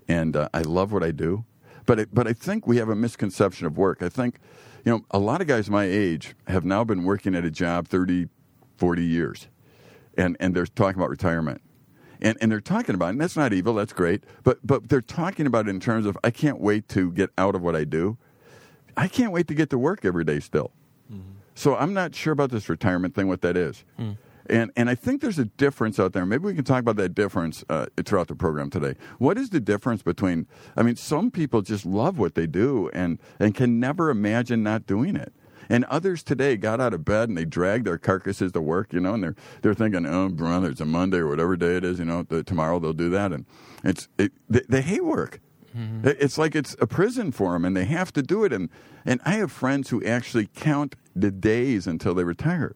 and 0.08 0.36
uh, 0.36 0.50
I 0.54 0.62
love 0.62 0.92
what 0.92 1.04
I 1.04 1.12
do. 1.12 1.46
But 1.90 1.98
it, 1.98 2.10
but 2.14 2.28
I 2.28 2.34
think 2.34 2.68
we 2.68 2.78
have 2.78 2.90
a 2.90 2.96
misconception 2.96 3.66
of 3.66 3.76
work. 3.76 4.04
I 4.04 4.10
think, 4.10 4.36
you 4.86 4.92
know, 4.92 5.06
a 5.10 5.18
lot 5.18 5.42
of 5.42 5.48
guys 5.48 5.72
my 5.72 5.86
age 5.86 6.36
have 6.46 6.64
now 6.64 6.84
been 6.84 7.04
working 7.04 7.34
at 7.34 7.44
a 7.44 7.50
job 7.50 7.88
30, 7.88 8.28
40 8.78 9.04
years, 9.04 9.48
and 10.16 10.38
and 10.40 10.56
they're 10.56 10.68
talking 10.68 11.00
about 11.00 11.10
retirement. 11.10 11.64
And, 12.22 12.38
and 12.42 12.52
they're 12.52 12.62
talking 12.62 12.94
about, 12.94 13.10
and 13.10 13.20
that's 13.20 13.36
not 13.36 13.54
evil, 13.54 13.74
that's 13.74 13.94
great, 13.94 14.26
but, 14.44 14.60
but 14.62 14.90
they're 14.90 15.02
talking 15.02 15.48
about 15.48 15.68
it 15.68 15.70
in 15.70 15.80
terms 15.80 16.06
of, 16.06 16.18
I 16.22 16.32
can't 16.32 16.60
wait 16.60 16.90
to 16.90 17.12
get 17.12 17.32
out 17.38 17.56
of 17.56 17.62
what 17.62 17.78
I 17.78 17.86
do. 17.86 18.18
I 18.98 19.08
can't 19.08 19.32
wait 19.32 19.48
to 19.48 19.56
get 19.56 19.70
to 19.70 19.78
work 19.78 20.04
every 20.04 20.26
day 20.26 20.42
still. 20.42 20.74
Mm-hmm. 21.12 21.32
So 21.56 21.78
I'm 21.78 21.94
not 21.94 22.14
sure 22.14 22.34
about 22.34 22.52
this 22.52 22.68
retirement 22.68 23.16
thing, 23.16 23.30
what 23.30 23.40
that 23.42 23.56
is. 23.56 23.86
Mm. 23.98 24.18
And, 24.50 24.72
and 24.76 24.90
I 24.90 24.96
think 24.96 25.22
there's 25.22 25.40
a 25.40 25.46
difference 25.46 26.00
out 26.00 26.14
there. 26.14 26.26
Maybe 26.26 26.46
we 26.46 26.54
can 26.56 26.64
talk 26.64 26.80
about 26.80 26.96
that 26.98 27.14
difference 27.16 27.64
uh, 27.70 27.86
throughout 28.06 28.28
the 28.28 28.36
program 28.36 28.70
today. 28.70 28.96
What 29.20 29.38
is 29.38 29.50
the 29.52 29.60
difference 29.60 30.02
between, 30.02 30.48
I 30.76 30.84
mean, 30.84 30.96
some 30.96 31.30
people 31.32 31.62
just 31.62 31.86
love 31.86 32.18
what 32.18 32.36
they 32.36 32.48
do 32.48 32.90
and, 32.94 33.20
and 33.40 33.54
can 33.54 33.80
never 33.80 34.10
imagine 34.10 34.64
not 34.64 34.86
doing 34.88 35.16
it. 35.16 35.32
And 35.72 35.86
others 35.86 36.24
today 36.24 36.58
got 36.58 36.82
out 36.82 36.96
of 36.96 37.06
bed 37.06 37.30
and 37.30 37.38
they 37.38 37.46
dragged 37.46 37.86
their 37.86 38.00
carcasses 38.00 38.52
to 38.54 38.62
work, 38.62 38.92
you 38.92 39.00
know, 39.00 39.14
and 39.14 39.22
they're 39.24 39.36
they're 39.62 39.76
thinking, 39.76 40.04
oh, 40.08 40.30
brother, 40.30 40.72
it's 40.72 40.82
a 40.82 40.86
Monday 40.86 41.18
or 41.20 41.28
whatever 41.28 41.56
day 41.56 41.78
it 41.78 41.84
is, 41.86 42.00
you 42.00 42.06
know, 42.06 42.24
the, 42.24 42.42
tomorrow 42.44 42.80
they'll 42.80 42.92
do 42.92 43.10
that, 43.12 43.32
and 43.32 43.46
it's 43.84 44.08
it, 44.18 44.32
they, 44.50 44.62
they 44.68 44.82
hate 44.82 45.06
work. 45.06 45.40
It- 46.04 46.18
It's 46.20 46.40
like 46.40 46.56
it's 46.56 46.76
a 46.82 46.88
prison 46.88 47.32
for 47.32 47.54
them, 47.54 47.66
and 47.66 47.78
they 47.78 47.86
have 47.86 48.12
to 48.14 48.24
do 48.24 48.44
it. 48.46 48.52
And 48.52 48.70
and 49.06 49.22
I 49.26 49.34
have 49.34 49.52
friends 49.52 49.90
who 49.92 50.04
actually 50.04 50.48
count 50.56 50.96
the 51.16 51.30
days 51.30 51.86
until 51.86 52.16
they 52.16 52.24
retire, 52.24 52.74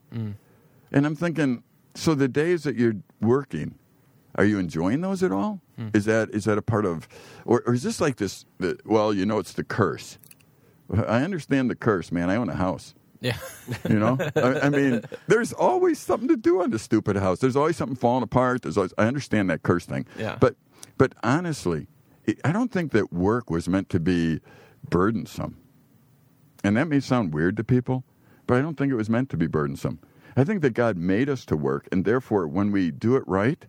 and 0.93 1.05
I'm 1.05 1.15
thinking, 1.15 1.63
so 1.95 2.15
the 2.15 2.27
days 2.27 2.63
that 2.63 2.75
you're 2.75 2.95
working, 3.21 3.75
are 4.35 4.45
you 4.45 4.59
enjoying 4.59 5.01
those 5.01 5.21
at 5.23 5.31
all? 5.31 5.61
Hmm. 5.75 5.89
Is 5.93 6.05
that 6.05 6.29
is 6.31 6.45
that 6.45 6.57
a 6.57 6.61
part 6.61 6.85
of, 6.85 7.07
or, 7.45 7.63
or 7.65 7.73
is 7.73 7.83
this 7.83 7.99
like 7.99 8.17
this? 8.17 8.45
The, 8.59 8.79
well, 8.85 9.13
you 9.13 9.25
know, 9.25 9.39
it's 9.39 9.53
the 9.53 9.63
curse. 9.63 10.17
I 10.93 11.23
understand 11.23 11.69
the 11.69 11.75
curse, 11.75 12.11
man. 12.11 12.29
I 12.29 12.35
own 12.35 12.49
a 12.49 12.55
house. 12.55 12.93
Yeah. 13.21 13.37
You 13.89 13.97
know, 13.99 14.17
I, 14.35 14.67
I 14.67 14.69
mean, 14.69 15.01
there's 15.27 15.53
always 15.53 15.97
something 15.97 16.27
to 16.27 16.35
do 16.35 16.61
on 16.61 16.71
the 16.71 16.79
stupid 16.79 17.15
house. 17.15 17.39
There's 17.39 17.55
always 17.55 17.77
something 17.77 17.95
falling 17.95 18.23
apart. 18.23 18.61
There's 18.61 18.77
always, 18.77 18.93
I 18.97 19.05
understand 19.05 19.49
that 19.49 19.63
curse 19.63 19.85
thing. 19.85 20.05
Yeah. 20.17 20.37
But 20.39 20.55
but 20.97 21.13
honestly, 21.23 21.87
I 22.43 22.51
don't 22.51 22.71
think 22.71 22.91
that 22.91 23.13
work 23.13 23.49
was 23.49 23.69
meant 23.69 23.89
to 23.89 23.99
be 23.99 24.41
burdensome. 24.89 25.57
And 26.63 26.77
that 26.77 26.87
may 26.87 26.99
sound 26.99 27.33
weird 27.33 27.57
to 27.57 27.63
people, 27.63 28.03
but 28.47 28.57
I 28.57 28.61
don't 28.61 28.77
think 28.77 28.91
it 28.91 28.95
was 28.95 29.09
meant 29.09 29.29
to 29.31 29.37
be 29.37 29.47
burdensome. 29.47 29.99
I 30.35 30.43
think 30.43 30.61
that 30.61 30.71
God 30.73 30.97
made 30.97 31.29
us 31.29 31.45
to 31.45 31.55
work, 31.57 31.87
and 31.91 32.05
therefore, 32.05 32.47
when 32.47 32.71
we 32.71 32.91
do 32.91 33.15
it 33.15 33.23
right, 33.27 33.65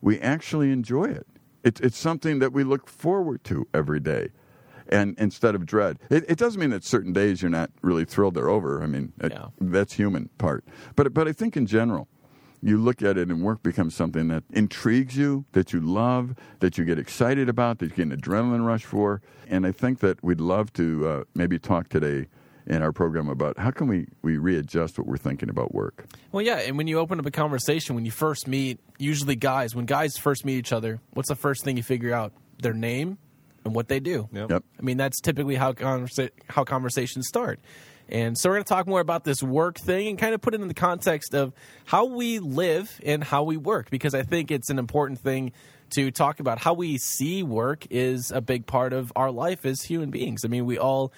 we 0.00 0.18
actually 0.20 0.70
enjoy 0.72 1.04
it. 1.04 1.26
It's 1.64 1.80
it's 1.80 1.96
something 1.98 2.38
that 2.40 2.52
we 2.52 2.64
look 2.64 2.88
forward 2.88 3.44
to 3.44 3.66
every 3.72 4.00
day, 4.00 4.30
and 4.88 5.14
instead 5.18 5.54
of 5.54 5.64
dread. 5.64 5.98
It, 6.10 6.24
it 6.28 6.38
doesn't 6.38 6.60
mean 6.60 6.70
that 6.70 6.84
certain 6.84 7.12
days 7.12 7.40
you're 7.40 7.50
not 7.50 7.70
really 7.82 8.04
thrilled 8.04 8.34
they're 8.34 8.48
over. 8.50 8.82
I 8.82 8.86
mean, 8.86 9.12
it- 9.20 9.32
Yeah. 9.32 9.46
that's 9.60 9.94
human 9.94 10.28
part. 10.38 10.64
But 10.96 11.14
but 11.14 11.28
I 11.28 11.32
think 11.32 11.56
in 11.56 11.66
general, 11.66 12.08
you 12.60 12.76
look 12.78 13.00
at 13.02 13.16
it 13.16 13.28
and 13.28 13.42
work 13.42 13.62
becomes 13.62 13.94
something 13.94 14.28
that 14.28 14.44
intrigues 14.50 15.16
you, 15.16 15.44
that 15.52 15.72
you 15.72 15.80
love, 15.80 16.34
that 16.60 16.76
you 16.78 16.84
get 16.84 16.98
excited 16.98 17.48
about, 17.48 17.78
that 17.78 17.90
you 17.90 17.96
get 18.04 18.06
an 18.12 18.16
adrenaline 18.20 18.64
rush 18.66 18.84
for. 18.84 19.20
And 19.48 19.66
I 19.66 19.72
think 19.72 20.00
that 20.00 20.22
we'd 20.22 20.40
love 20.40 20.72
to 20.74 21.08
uh, 21.08 21.24
maybe 21.34 21.58
talk 21.58 21.88
today 21.88 22.28
in 22.66 22.82
our 22.82 22.92
program 22.92 23.28
about 23.28 23.58
how 23.58 23.70
can 23.70 23.86
we, 23.86 24.06
we 24.22 24.36
readjust 24.36 24.98
what 24.98 25.06
we're 25.06 25.16
thinking 25.16 25.48
about 25.48 25.74
work. 25.74 26.06
Well, 26.30 26.44
yeah, 26.44 26.58
and 26.58 26.76
when 26.76 26.86
you 26.86 26.98
open 26.98 27.18
up 27.18 27.26
a 27.26 27.30
conversation, 27.30 27.94
when 27.94 28.04
you 28.04 28.10
first 28.10 28.46
meet, 28.46 28.78
usually 28.98 29.36
guys, 29.36 29.74
when 29.74 29.86
guys 29.86 30.16
first 30.16 30.44
meet 30.44 30.56
each 30.56 30.72
other, 30.72 31.00
what's 31.12 31.28
the 31.28 31.36
first 31.36 31.64
thing 31.64 31.76
you 31.76 31.82
figure 31.82 32.14
out? 32.14 32.32
Their 32.60 32.74
name 32.74 33.18
and 33.64 33.74
what 33.74 33.88
they 33.88 34.00
do. 34.00 34.28
Yep. 34.32 34.50
Yep. 34.50 34.64
I 34.78 34.82
mean, 34.82 34.96
that's 34.96 35.20
typically 35.20 35.56
how 35.56 35.72
conversa- 35.72 36.30
how 36.48 36.64
conversations 36.64 37.26
start. 37.28 37.60
And 38.08 38.36
so 38.36 38.50
we're 38.50 38.56
going 38.56 38.64
to 38.64 38.68
talk 38.68 38.86
more 38.86 39.00
about 39.00 39.24
this 39.24 39.42
work 39.42 39.78
thing 39.78 40.08
and 40.08 40.18
kind 40.18 40.34
of 40.34 40.40
put 40.40 40.54
it 40.54 40.60
in 40.60 40.68
the 40.68 40.74
context 40.74 41.34
of 41.34 41.52
how 41.84 42.04
we 42.04 42.40
live 42.40 43.00
and 43.04 43.22
how 43.24 43.42
we 43.44 43.56
work 43.56 43.90
because 43.90 44.14
I 44.14 44.22
think 44.22 44.50
it's 44.50 44.70
an 44.70 44.78
important 44.78 45.20
thing 45.20 45.52
to 45.90 46.10
talk 46.10 46.40
about 46.40 46.58
how 46.58 46.74
we 46.74 46.98
see 46.98 47.42
work 47.42 47.86
is 47.90 48.30
a 48.30 48.40
big 48.40 48.66
part 48.66 48.92
of 48.92 49.12
our 49.14 49.30
life 49.30 49.64
as 49.64 49.82
human 49.82 50.10
beings. 50.10 50.44
I 50.44 50.48
mean, 50.48 50.66
we 50.66 50.78
all 50.78 51.12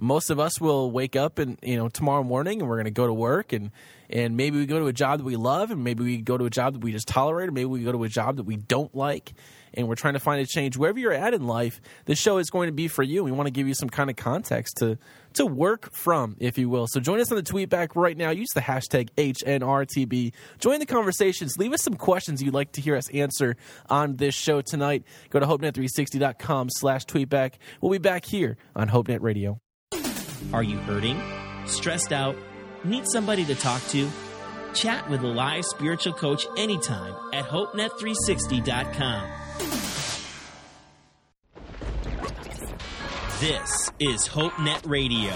most 0.00 0.30
of 0.30 0.40
us 0.40 0.58
will 0.60 0.90
wake 0.90 1.14
up 1.14 1.38
and 1.38 1.58
you 1.62 1.76
know 1.76 1.88
tomorrow 1.88 2.22
morning 2.22 2.60
and 2.60 2.68
we're 2.68 2.76
going 2.76 2.86
to 2.86 2.90
go 2.90 3.06
to 3.06 3.12
work 3.12 3.52
and 3.52 3.70
and 4.08 4.36
maybe 4.36 4.58
we 4.58 4.66
go 4.66 4.78
to 4.78 4.86
a 4.86 4.92
job 4.92 5.18
that 5.18 5.24
we 5.24 5.36
love 5.36 5.70
and 5.70 5.84
maybe 5.84 6.02
we 6.02 6.16
go 6.16 6.38
to 6.38 6.46
a 6.46 6.50
job 6.50 6.72
that 6.72 6.82
we 6.82 6.90
just 6.90 7.06
tolerate 7.06 7.48
or 7.48 7.52
maybe 7.52 7.66
we 7.66 7.84
go 7.84 7.92
to 7.92 8.02
a 8.02 8.08
job 8.08 8.36
that 8.36 8.42
we 8.42 8.56
don't 8.56 8.92
like. 8.94 9.34
And 9.72 9.86
we're 9.86 9.94
trying 9.94 10.14
to 10.14 10.20
find 10.20 10.40
a 10.40 10.46
change. 10.46 10.76
Wherever 10.76 10.98
you're 10.98 11.12
at 11.12 11.32
in 11.32 11.46
life 11.46 11.80
this 12.06 12.18
show 12.18 12.38
is 12.38 12.50
going 12.50 12.66
to 12.66 12.72
be 12.72 12.88
for 12.88 13.04
you. 13.04 13.22
We 13.22 13.30
want 13.30 13.46
to 13.46 13.52
give 13.52 13.68
you 13.68 13.74
some 13.74 13.88
kind 13.88 14.10
of 14.10 14.16
context 14.16 14.78
to 14.78 14.98
to 15.34 15.46
work 15.46 15.92
from 15.92 16.34
if 16.40 16.58
you 16.58 16.68
will. 16.68 16.86
So 16.88 16.98
join 16.98 17.20
us 17.20 17.30
on 17.30 17.36
the 17.36 17.42
tweet 17.42 17.68
back 17.68 17.94
right 17.94 18.16
now. 18.16 18.30
Use 18.30 18.48
the 18.54 18.62
hashtag 18.62 19.10
hnrtb 19.16 20.32
join 20.58 20.80
the 20.80 20.86
conversations. 20.86 21.56
Leave 21.58 21.74
us 21.74 21.82
some 21.82 21.94
questions 21.94 22.42
you'd 22.42 22.54
like 22.54 22.72
to 22.72 22.80
hear 22.80 22.96
us 22.96 23.08
answer 23.10 23.56
on 23.88 24.16
this 24.16 24.34
show 24.34 24.62
tonight. 24.62 25.04
Go 25.28 25.38
to 25.38 25.46
hopenet360.com 25.46 26.70
slash 26.70 27.04
tweetback 27.04 27.52
we'll 27.80 27.92
be 27.92 27.98
back 27.98 28.24
here 28.24 28.56
on 28.74 28.88
hopenet 28.88 29.20
radio 29.20 29.60
Are 30.52 30.62
you 30.62 30.78
hurting? 30.78 31.20
Stressed 31.66 32.12
out? 32.12 32.36
Need 32.84 33.04
somebody 33.12 33.44
to 33.44 33.54
talk 33.54 33.82
to? 33.88 34.08
Chat 34.74 35.08
with 35.10 35.22
a 35.22 35.26
live 35.26 35.64
spiritual 35.64 36.12
coach 36.12 36.46
anytime 36.56 37.14
at 37.32 37.44
HopeNet360.com. 37.46 39.30
This 43.40 43.90
is 43.98 44.28
HopeNet 44.28 44.86
Radio. 44.86 45.32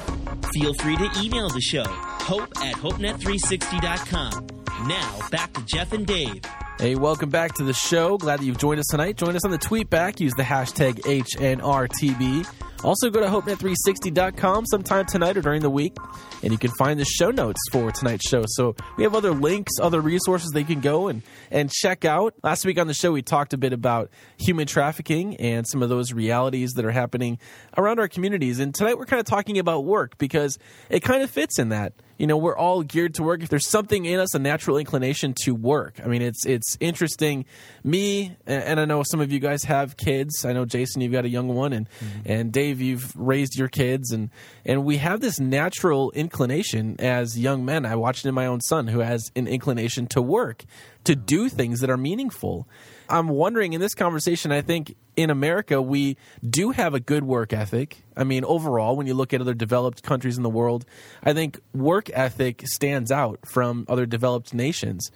Feel 0.52 0.74
free 0.74 0.96
to 0.96 1.08
email 1.22 1.48
the 1.48 1.60
show, 1.60 1.84
hope 1.84 2.50
at 2.62 2.74
HopeNet360.com. 2.76 4.46
Now, 4.86 5.28
back 5.30 5.52
to 5.54 5.64
Jeff 5.64 5.92
and 5.92 6.06
Dave. 6.06 6.42
Hey, 6.78 6.96
welcome 6.96 7.30
back 7.30 7.54
to 7.54 7.64
the 7.64 7.72
show. 7.72 8.18
Glad 8.18 8.40
that 8.40 8.44
you've 8.44 8.58
joined 8.58 8.80
us 8.80 8.86
tonight. 8.90 9.16
Join 9.16 9.36
us 9.36 9.44
on 9.44 9.52
the 9.52 9.58
tweet 9.58 9.88
back. 9.88 10.20
Use 10.20 10.34
the 10.34 10.42
hashtag 10.42 11.00
HNRTB. 11.00 12.46
Also, 12.84 13.08
go 13.08 13.20
to 13.20 13.26
HopeNet360.com 13.26 14.66
sometime 14.66 15.06
tonight 15.06 15.38
or 15.38 15.40
during 15.40 15.62
the 15.62 15.70
week, 15.70 15.96
and 16.42 16.52
you 16.52 16.58
can 16.58 16.70
find 16.72 17.00
the 17.00 17.04
show 17.06 17.30
notes 17.30 17.58
for 17.72 17.90
tonight's 17.90 18.28
show. 18.28 18.42
So 18.46 18.76
we 18.98 19.04
have 19.04 19.14
other 19.14 19.32
links, 19.32 19.72
other 19.80 20.02
resources 20.02 20.50
they 20.50 20.64
can 20.64 20.80
go 20.80 21.08
and, 21.08 21.22
and 21.50 21.72
check 21.72 22.04
out. 22.04 22.34
Last 22.42 22.66
week 22.66 22.78
on 22.78 22.86
the 22.86 22.92
show, 22.92 23.12
we 23.12 23.22
talked 23.22 23.54
a 23.54 23.56
bit 23.56 23.72
about 23.72 24.10
human 24.36 24.66
trafficking 24.66 25.36
and 25.36 25.66
some 25.66 25.82
of 25.82 25.88
those 25.88 26.12
realities 26.12 26.72
that 26.72 26.84
are 26.84 26.90
happening 26.90 27.38
around 27.78 28.00
our 28.00 28.08
communities. 28.08 28.60
And 28.60 28.74
tonight, 28.74 28.98
we're 28.98 29.06
kind 29.06 29.20
of 29.20 29.26
talking 29.26 29.58
about 29.58 29.86
work 29.86 30.18
because 30.18 30.58
it 30.90 31.00
kind 31.00 31.22
of 31.22 31.30
fits 31.30 31.58
in 31.58 31.70
that 31.70 31.94
you 32.18 32.26
know 32.26 32.36
we're 32.36 32.56
all 32.56 32.82
geared 32.82 33.14
to 33.14 33.22
work. 33.22 33.42
If 33.42 33.48
there's 33.48 33.68
something 33.68 34.04
in 34.04 34.20
us 34.20 34.34
a 34.34 34.38
natural 34.38 34.78
inclination 34.78 35.34
to 35.42 35.54
work. 35.54 36.00
I 36.02 36.06
mean 36.06 36.22
it's 36.22 36.46
it's 36.46 36.76
interesting. 36.80 37.44
Me 37.82 38.36
and 38.46 38.80
i 38.80 38.84
know 38.84 39.02
some 39.02 39.20
of 39.20 39.32
you 39.32 39.40
guys 39.40 39.64
have 39.64 39.96
kids. 39.96 40.44
I 40.44 40.52
know 40.52 40.64
jason 40.64 41.02
you've 41.02 41.12
got 41.12 41.24
a 41.24 41.28
young 41.28 41.48
one 41.48 41.72
and 41.72 41.88
mm-hmm. 41.88 42.20
and 42.24 42.52
dave 42.52 42.80
you've 42.80 43.14
raised 43.16 43.56
your 43.56 43.68
kids 43.68 44.12
and 44.12 44.30
and 44.64 44.84
we 44.84 44.98
have 44.98 45.20
this 45.20 45.40
natural 45.40 46.10
inclination 46.12 46.96
as 46.98 47.38
young 47.38 47.64
men. 47.64 47.86
I 47.86 47.96
watched 47.96 48.24
it 48.24 48.28
in 48.28 48.34
my 48.34 48.46
own 48.46 48.60
son 48.60 48.86
who 48.86 49.00
has 49.00 49.30
an 49.36 49.46
inclination 49.46 50.06
to 50.08 50.22
work 50.22 50.64
to 51.04 51.14
do 51.14 51.48
things 51.48 51.80
that 51.80 51.90
are 51.90 51.96
meaningful 51.96 52.66
I'm 53.14 53.28
wondering 53.28 53.74
in 53.74 53.80
this 53.80 53.94
conversation, 53.94 54.50
I 54.50 54.60
think 54.60 54.96
in 55.14 55.30
America, 55.30 55.80
we 55.80 56.16
do 56.44 56.72
have 56.72 56.94
a 56.94 57.00
good 57.00 57.22
work 57.22 57.52
ethic. 57.52 58.02
I 58.16 58.24
mean, 58.24 58.44
overall, 58.44 58.96
when 58.96 59.06
you 59.06 59.14
look 59.14 59.32
at 59.32 59.40
other 59.40 59.54
developed 59.54 60.02
countries 60.02 60.36
in 60.36 60.42
the 60.42 60.50
world, 60.50 60.84
I 61.22 61.32
think 61.32 61.60
work 61.72 62.10
ethic 62.12 62.66
stands 62.66 63.12
out 63.12 63.38
from 63.46 63.86
other 63.88 64.04
developed 64.04 64.52
nations. 64.52 65.12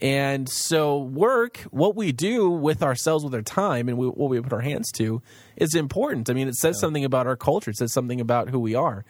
And 0.00 0.48
so, 0.48 0.96
work, 0.96 1.58
what 1.70 1.94
we 1.94 2.10
do 2.10 2.48
with 2.48 2.82
ourselves, 2.82 3.22
with 3.22 3.34
our 3.34 3.42
time, 3.42 3.90
and 3.90 3.98
we, 3.98 4.06
what 4.06 4.30
we 4.30 4.40
put 4.40 4.54
our 4.54 4.60
hands 4.60 4.90
to, 4.92 5.20
is 5.54 5.74
important. 5.74 6.30
I 6.30 6.32
mean, 6.32 6.48
it 6.48 6.54
says 6.54 6.76
yeah. 6.78 6.80
something 6.80 7.04
about 7.04 7.26
our 7.26 7.36
culture, 7.36 7.70
it 7.70 7.76
says 7.76 7.92
something 7.92 8.18
about 8.18 8.48
who 8.48 8.60
we 8.60 8.74
are. 8.74 9.04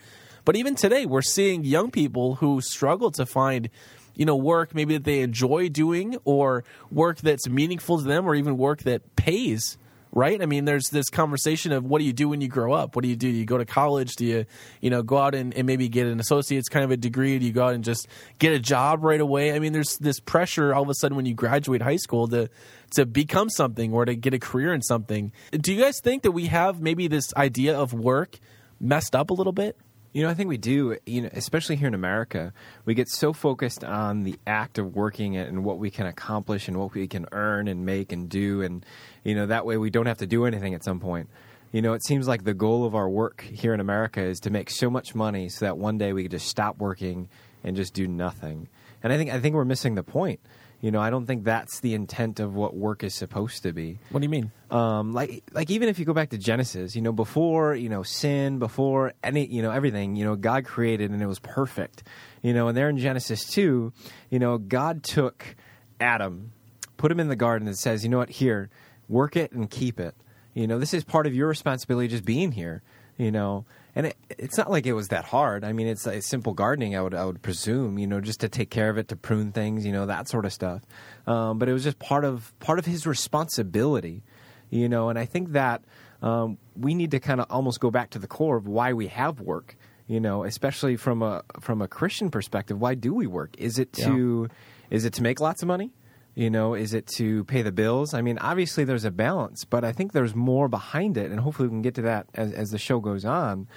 But 0.45 0.57
even 0.57 0.75
today, 0.75 1.07
we're 1.07 1.23
seeing 1.23 1.63
young 1.63 1.93
people 1.93 2.35
who 2.35 2.61
struggle 2.61 3.13
to 3.13 3.25
find 3.25 3.71
you 4.15 4.25
know 4.25 4.37
work 4.37 4.75
maybe 4.75 4.95
that 4.95 5.05
they 5.05 5.21
enjoy 5.21 5.69
doing 5.69 6.17
or 6.25 6.65
work 6.91 7.19
that's 7.19 7.49
meaningful 7.49 7.99
to 7.99 8.05
them 8.05 8.27
or 8.27 8.35
even 8.35 8.57
work 8.57 8.83
that 8.83 9.17
pays 9.17 9.77
right? 10.13 10.43
I 10.43 10.47
mean 10.47 10.67
there's 10.67 10.91
this 10.91 11.09
conversation 11.09 11.73
of 11.73 11.85
what 11.85 11.99
do 11.99 12.05
you 12.05 12.13
do 12.13 12.29
when 12.29 12.41
you 12.41 12.49
grow 12.49 12.73
up? 12.73 12.95
What 12.95 13.03
do 13.03 13.09
you 13.09 13.17
do? 13.17 13.31
Do 13.31 13.37
you 13.37 13.47
go 13.47 13.59
to 13.59 13.65
college? 13.65 14.15
Do 14.17 14.27
you 14.27 14.45
you 14.81 14.91
know 14.91 15.03
go 15.03 15.19
out 15.19 15.35
and, 15.35 15.55
and 15.55 15.67
maybe 15.67 15.89
get 15.89 16.07
an 16.07 16.21
associate's 16.21 16.69
kind 16.69 16.85
of 16.85 16.91
a 16.91 16.97
degree? 16.97 17.39
Do 17.39 17.47
you 17.47 17.53
go 17.53 17.65
out 17.65 17.75
and 17.75 17.83
just 17.83 18.07
get 18.39 18.53
a 18.53 18.59
job 18.59 19.03
right 19.03 19.21
away? 19.21 19.53
I 19.53 19.59
mean 19.59 19.73
there's 19.73 19.97
this 19.99 20.21
pressure 20.21 20.75
all 20.75 20.83
of 20.83 20.89
a 20.89 20.95
sudden 20.95 21.17
when 21.17 21.27
you 21.27 21.35
graduate 21.35 21.83
high 21.83 21.97
school 21.97 22.29
to 22.29 22.49
to 22.93 23.07
become 23.07 23.49
something 23.49 23.93
or 23.93 24.05
to 24.05 24.15
get 24.15 24.35
a 24.35 24.39
career 24.39 24.75
in 24.75 24.83
something. 24.83 25.33
Do 25.51 25.73
you 25.73 25.83
guys 25.83 25.99
think 26.01 26.23
that 26.23 26.33
we 26.33 26.47
have 26.47 26.81
maybe 26.81 27.09
this 27.09 27.33
idea 27.35 27.77
of 27.79 27.95
work 27.95 28.39
messed 28.79 29.17
up 29.17 29.31
a 29.31 29.35
little 29.35 29.53
bit 29.53 29.77
you 30.13 30.23
know, 30.23 30.29
I 30.29 30.35
think 30.35 30.49
we 30.49 30.59
do. 30.59 30.97
You 31.07 31.23
know, 31.23 31.31
especially 31.33 31.77
here 31.77 31.89
in 31.89 31.95
America, 31.95 32.53
we 32.85 32.95
get 32.95 33.09
so 33.09 33.33
focused 33.33 33.83
on 33.83 34.25
the 34.25 34.39
act 34.47 34.79
of 34.79 34.95
working 34.95 35.37
and 35.37 35.65
what 35.65 35.79
we 35.79 35.91
can 35.91 36.07
accomplish 36.07 36.69
and 36.69 36.79
what 36.79 36.95
we 36.95 37.09
can 37.09 37.27
earn 37.33 37.69
and 37.69 37.87
make 37.87 38.13
and 38.13 38.29
do, 38.29 38.63
and 38.63 38.85
you 39.25 39.35
know 39.35 39.47
that 39.47 39.65
way 39.65 39.77
we 39.77 39.91
don't 39.91 40.07
have 40.07 40.19
to 40.19 40.27
do 40.27 40.45
anything 40.45 40.75
at 40.75 40.85
some 40.85 41.01
point. 41.01 41.29
You 41.73 41.81
know, 41.81 41.95
it 41.95 42.05
seems 42.05 42.29
like 42.29 42.45
the 42.45 42.53
goal 42.53 42.85
of 42.85 42.95
our 42.95 43.09
work 43.09 43.41
here 43.41 43.73
in 43.73 43.81
America 43.81 44.23
is 44.23 44.41
to 44.41 44.51
make 44.51 44.69
so 44.69 44.91
much 44.91 45.15
money 45.15 45.49
so 45.49 45.65
that 45.65 45.79
one 45.79 45.97
day 45.97 46.13
we 46.13 46.23
can 46.23 46.31
just 46.31 46.49
stop 46.49 46.77
working 46.77 47.31
and 47.65 47.75
just 47.75 47.95
do 47.95 48.07
nothing. 48.07 48.69
And 49.03 49.13
I 49.13 49.17
think 49.17 49.31
I 49.31 49.41
think 49.41 49.55
we're 49.55 49.65
missing 49.65 49.95
the 49.95 50.03
point. 50.03 50.41
You 50.83 50.91
know, 50.91 51.01
I 51.01 51.11
don't 51.11 51.27
think 51.27 51.45
that's 51.45 51.79
the 51.79 51.95
intent 51.95 52.41
of 52.41 52.57
what 52.57 52.75
work 52.75 53.05
is 53.05 53.15
supposed 53.15 53.63
to 53.63 53.73
be. 53.73 54.01
What 54.11 54.19
do 54.19 54.25
you 54.25 54.29
mean? 54.29 54.51
Um, 54.69 55.13
like, 55.13 55.45
like 55.53 55.71
even 55.71 55.89
if 55.89 56.01
you 56.01 56.05
go 56.05 56.13
back 56.13 56.31
to 56.31 56.39
Genesis, 56.39 56.97
you 56.97 57.03
know, 57.03 57.13
before 57.13 57.77
you 57.77 57.89
know 57.89 58.03
sin, 58.03 58.59
before 58.59 59.13
any, 59.23 59.47
you 59.47 59.63
know, 59.63 59.71
everything, 59.71 60.17
you 60.17 60.25
know, 60.25 60.35
God 60.35 60.65
created 60.65 61.13
and 61.13 61.23
it 61.23 61.27
was 61.27 61.39
perfect. 61.39 62.03
You 62.43 62.53
know, 62.53 62.67
and 62.67 62.77
there 62.77 62.89
in 62.89 62.99
Genesis 62.99 63.49
two, 63.49 63.93
you 64.29 64.41
know, 64.41 64.59
God 64.59 65.05
took 65.05 65.55
Adam, 66.01 66.51
put 66.97 67.13
him 67.13 67.21
in 67.21 67.29
the 67.29 67.37
garden, 67.37 67.69
and 67.69 67.79
says, 67.79 68.03
you 68.03 68.11
know 68.11 68.19
what, 68.19 68.31
here, 68.31 68.69
work 69.09 69.37
it 69.37 69.53
and 69.53 69.71
keep 69.71 70.01
it. 70.01 70.17
You 70.53 70.67
know, 70.67 70.81
this 70.81 70.93
is 70.93 71.05
part 71.05 71.29
of 71.29 71.35
your 71.35 71.47
responsibility, 71.47 72.09
just 72.09 72.25
being 72.25 72.51
here. 72.51 72.83
You 73.19 73.31
know, 73.31 73.67
and 73.95 74.07
it, 74.07 74.17
it's 74.31 74.57
not 74.57 74.71
like 74.71 74.87
it 74.87 74.95
was 74.95 75.09
that 75.09 75.25
hard. 75.25 75.65
I 75.65 75.73
mean, 75.73 75.87
it's 75.87 76.07
simple 76.27 76.55
gardening. 76.55 76.97
I 76.97 77.03
would 77.03 77.15
I 77.15 77.25
would 77.25 77.43
presume, 77.43 77.99
you 77.99 78.07
know, 78.07 78.21
just 78.21 78.41
to 78.41 78.49
take 78.49 78.71
care 78.71 78.89
of 78.89 78.99
it, 78.99 79.09
to 79.09 79.17
prune 79.17 79.53
things, 79.53 79.85
you 79.85 79.93
know, 79.93 80.07
that 80.07 80.29
sort 80.29 80.45
of 80.45 80.53
stuff. 80.53 80.83
Um, 81.27 81.59
but 81.59 81.69
it 81.69 81.73
was 81.73 81.85
just 81.85 81.99
part 81.99 82.25
of 82.25 82.53
part 82.61 82.79
of 82.79 82.87
his 82.87 83.07
responsibility, 83.07 84.23
you 84.71 84.89
know. 84.89 85.11
And 85.11 85.19
I 85.19 85.27
think 85.27 85.53
that 85.53 85.83
um, 86.23 86.59
we 86.77 86.95
need 86.95 87.11
to 87.11 87.21
kind 87.21 87.41
of 87.41 87.47
almost 87.51 87.81
go 87.81 87.91
back 87.91 88.11
to 88.11 88.19
the 88.19 88.27
core 88.27 88.57
of 88.57 88.67
why 88.67 88.93
we 88.93 89.09
have 89.09 89.41
work, 89.41 89.77
you 90.07 90.21
know, 90.21 90.45
especially 90.45 90.97
from 90.97 91.23
a 91.23 91.43
from 91.61 91.83
a 91.83 91.89
Christian 91.89 92.31
perspective. 92.31 92.81
Why 92.81 92.95
do 92.95 93.13
we 93.13 93.27
work? 93.27 93.55
Is 93.59 93.79
it 93.79 93.93
to 93.95 94.49
yeah. 94.51 94.97
is 94.97 95.05
it 95.05 95.13
to 95.15 95.23
make 95.23 95.41
lots 95.41 95.63
of 95.63 95.69
money? 95.69 95.93
You 96.35 96.49
know, 96.49 96.73
is 96.75 96.95
it 96.95 97.07
to 97.19 97.45
pay 97.45 97.61
the 97.61 97.73
bills? 97.73 98.15
I 98.15 98.23
mean, 98.23 98.39
obviously 98.39 98.85
there's 98.85 99.05
a 99.05 99.11
balance, 99.11 99.67
but 99.67 99.85
I 99.85 99.93
think 99.93 100.13
there's 100.13 100.35
more 100.35 100.67
behind 100.67 101.19
it, 101.19 101.31
and 101.31 101.39
hopefully 101.39 101.69
we 101.69 101.73
can 101.73 101.83
get 101.83 101.95
to 101.97 102.03
that 102.03 102.27
as, 102.35 102.53
as 102.53 102.71
the 102.71 102.79
show 102.79 103.01
goes 103.01 103.27
on. 103.27 103.69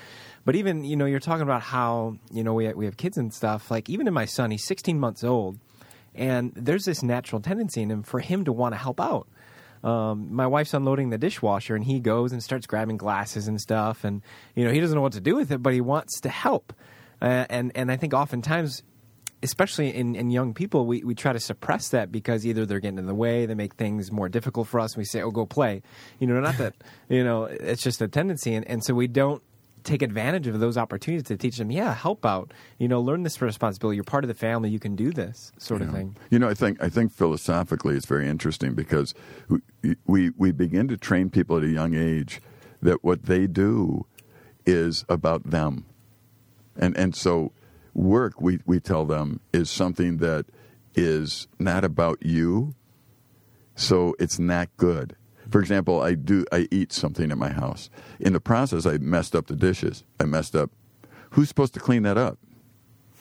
But 0.45 0.55
even, 0.55 0.85
you 0.85 0.95
know, 0.95 1.05
you're 1.05 1.19
talking 1.19 1.41
about 1.41 1.63
how, 1.63 2.17
you 2.31 2.43
know, 2.43 2.53
we, 2.53 2.71
we 2.73 2.85
have 2.85 2.95
kids 2.95 3.17
and 3.17 3.33
stuff. 3.33 3.69
Like, 3.69 3.89
even 3.89 4.07
in 4.07 4.13
my 4.13 4.25
son, 4.25 4.51
he's 4.51 4.65
16 4.65 4.97
months 4.97 5.23
old, 5.23 5.59
and 6.13 6.53
there's 6.55 6.85
this 6.85 7.03
natural 7.03 7.41
tendency 7.41 7.81
in 7.81 7.91
him 7.91 8.03
for 8.03 8.21
him 8.21 8.45
to 8.45 8.53
want 8.53 8.73
to 8.73 8.77
help 8.77 9.01
out. 9.01 9.27
Um, 9.83 10.33
my 10.33 10.47
wife's 10.47 10.73
unloading 10.73 11.09
the 11.09 11.17
dishwasher, 11.17 11.75
and 11.75 11.83
he 11.83 11.99
goes 11.99 12.31
and 12.31 12.41
starts 12.41 12.67
grabbing 12.67 12.95
glasses 12.95 13.49
and 13.49 13.59
stuff, 13.59 14.05
and, 14.05 14.21
you 14.55 14.63
know, 14.63 14.71
he 14.71 14.79
doesn't 14.79 14.95
know 14.95 15.01
what 15.01 15.13
to 15.13 15.21
do 15.21 15.35
with 15.35 15.51
it, 15.51 15.61
but 15.61 15.73
he 15.73 15.81
wants 15.81 16.21
to 16.21 16.29
help. 16.29 16.71
Uh, 17.21 17.45
and, 17.49 17.73
and 17.75 17.91
I 17.91 17.97
think 17.97 18.13
oftentimes 18.13 18.81
especially 19.43 19.93
in, 19.93 20.15
in 20.15 20.29
young 20.29 20.53
people, 20.53 20.85
we, 20.85 21.03
we 21.03 21.15
try 21.15 21.33
to 21.33 21.39
suppress 21.39 21.89
that 21.89 22.11
because 22.11 22.45
either 22.45 22.65
they're 22.65 22.79
getting 22.79 22.99
in 22.99 23.05
the 23.05 23.15
way, 23.15 23.45
they 23.45 23.55
make 23.55 23.75
things 23.75 24.11
more 24.11 24.29
difficult 24.29 24.67
for 24.67 24.79
us, 24.79 24.93
and 24.93 25.01
we 25.01 25.05
say, 25.05 25.21
oh, 25.21 25.31
go 25.31 25.45
play. 25.45 25.81
You 26.19 26.27
know, 26.27 26.39
not 26.39 26.57
that, 26.57 26.75
you 27.09 27.23
know, 27.23 27.43
it's 27.43 27.81
just 27.81 28.01
a 28.01 28.07
tendency. 28.07 28.55
And, 28.55 28.67
and 28.67 28.83
so 28.83 28.93
we 28.93 29.07
don't 29.07 29.41
take 29.85 30.01
advantage 30.01 30.47
of 30.47 30.59
those 30.59 30.77
opportunities 30.77 31.27
to 31.27 31.37
teach 31.37 31.57
them, 31.57 31.71
yeah, 31.71 31.93
help 31.93 32.25
out. 32.25 32.53
You 32.79 32.87
know, 32.87 32.99
learn 32.99 33.23
this 33.23 33.41
responsibility. 33.41 33.95
You're 33.95 34.03
part 34.03 34.23
of 34.23 34.27
the 34.27 34.33
family. 34.33 34.69
You 34.69 34.79
can 34.79 34.95
do 34.95 35.11
this 35.11 35.53
sort 35.57 35.81
yeah. 35.81 35.87
of 35.87 35.93
thing. 35.93 36.17
You 36.29 36.39
know, 36.39 36.49
I 36.49 36.53
think 36.53 36.83
I 36.83 36.89
think 36.89 37.13
philosophically 37.13 37.95
it's 37.95 38.05
very 38.05 38.27
interesting 38.27 38.73
because 38.73 39.13
we, 39.47 39.95
we 40.05 40.31
we 40.31 40.51
begin 40.51 40.87
to 40.89 40.97
train 40.97 41.29
people 41.29 41.57
at 41.57 41.63
a 41.63 41.69
young 41.69 41.93
age 41.93 42.41
that 42.81 43.03
what 43.03 43.23
they 43.23 43.47
do 43.47 44.05
is 44.65 45.05
about 45.07 45.49
them, 45.49 45.85
and 46.75 46.97
and 46.97 47.15
so 47.15 47.53
work, 47.95 48.39
we, 48.39 48.59
we 48.65 48.79
tell 48.79 49.05
them, 49.05 49.39
is 49.51 49.69
something 49.69 50.17
that 50.17 50.45
is 50.93 51.47
not 51.57 51.83
about 51.83 52.23
you, 52.23 52.75
so 53.75 54.15
it's 54.19 54.37
not 54.37 54.69
good. 54.77 55.15
For 55.49 55.59
example, 55.59 56.01
I 56.01 56.15
do 56.15 56.45
I 56.51 56.67
eat 56.71 56.91
something 56.91 57.31
at 57.31 57.37
my 57.37 57.49
house. 57.49 57.89
In 58.19 58.33
the 58.33 58.39
process, 58.39 58.85
I 58.85 58.97
messed 58.97 59.35
up 59.35 59.47
the 59.47 59.55
dishes. 59.55 60.03
I 60.19 60.25
messed 60.25 60.55
up. 60.55 60.71
Who's 61.31 61.49
supposed 61.49 61.73
to 61.75 61.79
clean 61.79 62.03
that 62.03 62.17
up? 62.17 62.37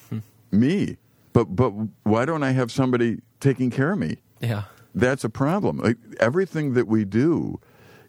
Hmm. 0.08 0.18
me. 0.50 0.96
But 1.32 1.56
but 1.56 1.72
why 2.04 2.24
don't 2.24 2.42
I 2.42 2.52
have 2.52 2.70
somebody 2.70 3.20
taking 3.40 3.70
care 3.70 3.92
of 3.92 3.98
me? 3.98 4.18
Yeah, 4.40 4.64
that's 4.94 5.24
a 5.24 5.28
problem. 5.28 5.78
Like, 5.78 5.96
everything 6.20 6.74
that 6.74 6.86
we 6.86 7.04
do, 7.04 7.60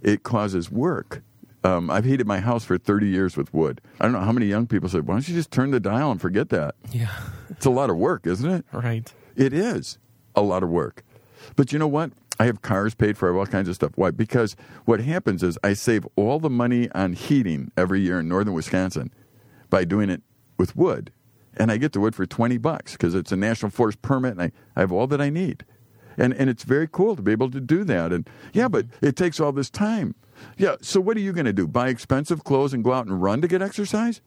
it 0.02 0.24
causes 0.24 0.72
work. 0.72 1.24
Um, 1.66 1.90
I've 1.90 2.06
heated 2.06 2.28
my 2.28 2.40
house 2.42 2.64
for 2.64 2.78
30 2.78 3.08
years 3.08 3.36
with 3.36 3.52
wood. 3.52 3.82
I 4.00 4.04
don't 4.04 4.14
know 4.14 4.20
how 4.20 4.32
many 4.32 4.46
young 4.46 4.68
people 4.68 4.88
say, 4.88 5.00
why 5.00 5.16
don't 5.16 5.28
you 5.28 5.34
just 5.34 5.50
turn 5.50 5.72
the 5.72 5.80
dial 5.80 6.12
and 6.12 6.22
forget 6.22 6.50
that? 6.50 6.76
Yeah. 6.92 7.10
It's 7.50 7.66
a 7.66 7.72
lot 7.72 7.90
of 7.90 7.98
work, 7.98 8.28
isn't 8.28 8.48
it? 8.48 8.66
Right. 8.72 9.12
It 9.36 9.52
is 9.52 9.98
a 10.36 10.44
lot 10.44 10.62
of 10.62 10.70
work. 10.70 11.04
But 11.56 11.74
you 11.74 11.80
know 11.80 11.88
what? 11.88 12.12
I 12.40 12.46
have 12.46 12.62
cars 12.62 12.94
paid 12.94 13.18
for, 13.18 13.28
I 13.28 13.32
have 13.32 13.38
all 13.38 13.46
kinds 13.48 13.68
of 13.68 13.74
stuff. 13.74 13.94
Why? 13.96 14.12
Because 14.12 14.56
what 14.84 15.00
happens 15.00 15.42
is 15.42 15.58
I 15.64 15.74
save 15.74 16.06
all 16.16 16.40
the 16.40 16.52
money 16.52 16.88
on 16.92 17.14
heating 17.14 17.72
every 17.76 18.02
year 18.02 18.20
in 18.20 18.28
northern 18.28 18.54
Wisconsin 18.54 19.12
by 19.72 19.86
doing 19.86 20.12
it 20.12 20.22
with 20.58 20.76
wood. 20.76 21.12
And 21.58 21.72
I 21.72 21.78
get 21.78 21.94
the 21.94 22.00
wood 22.00 22.14
for 22.14 22.28
20 22.28 22.58
bucks 22.60 22.92
because 22.92 23.16
it's 23.16 23.32
a 23.32 23.38
national 23.38 23.72
forest 23.72 24.04
permit 24.04 24.34
and 24.34 24.42
I, 24.42 24.52
I 24.76 24.82
have 24.82 24.92
all 24.92 25.08
that 25.08 25.22
I 25.22 25.32
need. 25.32 25.66
And, 26.16 26.32
and 26.34 26.48
it's 26.48 26.64
very 26.64 26.88
cool 26.88 27.16
to 27.16 27.24
be 27.24 27.32
able 27.32 27.50
to 27.50 27.60
do 27.60 27.84
that. 27.86 28.14
And 28.14 28.30
yeah, 28.54 28.68
but 28.68 28.86
it 29.02 29.16
takes 29.16 29.40
all 29.40 29.52
this 29.52 29.72
time. 29.72 30.14
Yeah, 30.58 30.76
so 30.82 31.00
what 31.00 31.18
are 31.18 31.22
you 31.22 31.34
going 31.34 31.46
to 31.46 31.54
do? 31.54 31.68
Buy 31.68 31.90
expensive 31.90 32.44
clothes 32.44 32.74
and 32.74 32.84
go 32.84 32.94
out 32.94 33.06
and 33.08 33.22
run 33.22 33.42
to 33.42 33.48
get 33.48 33.62
exercise? 33.62 34.22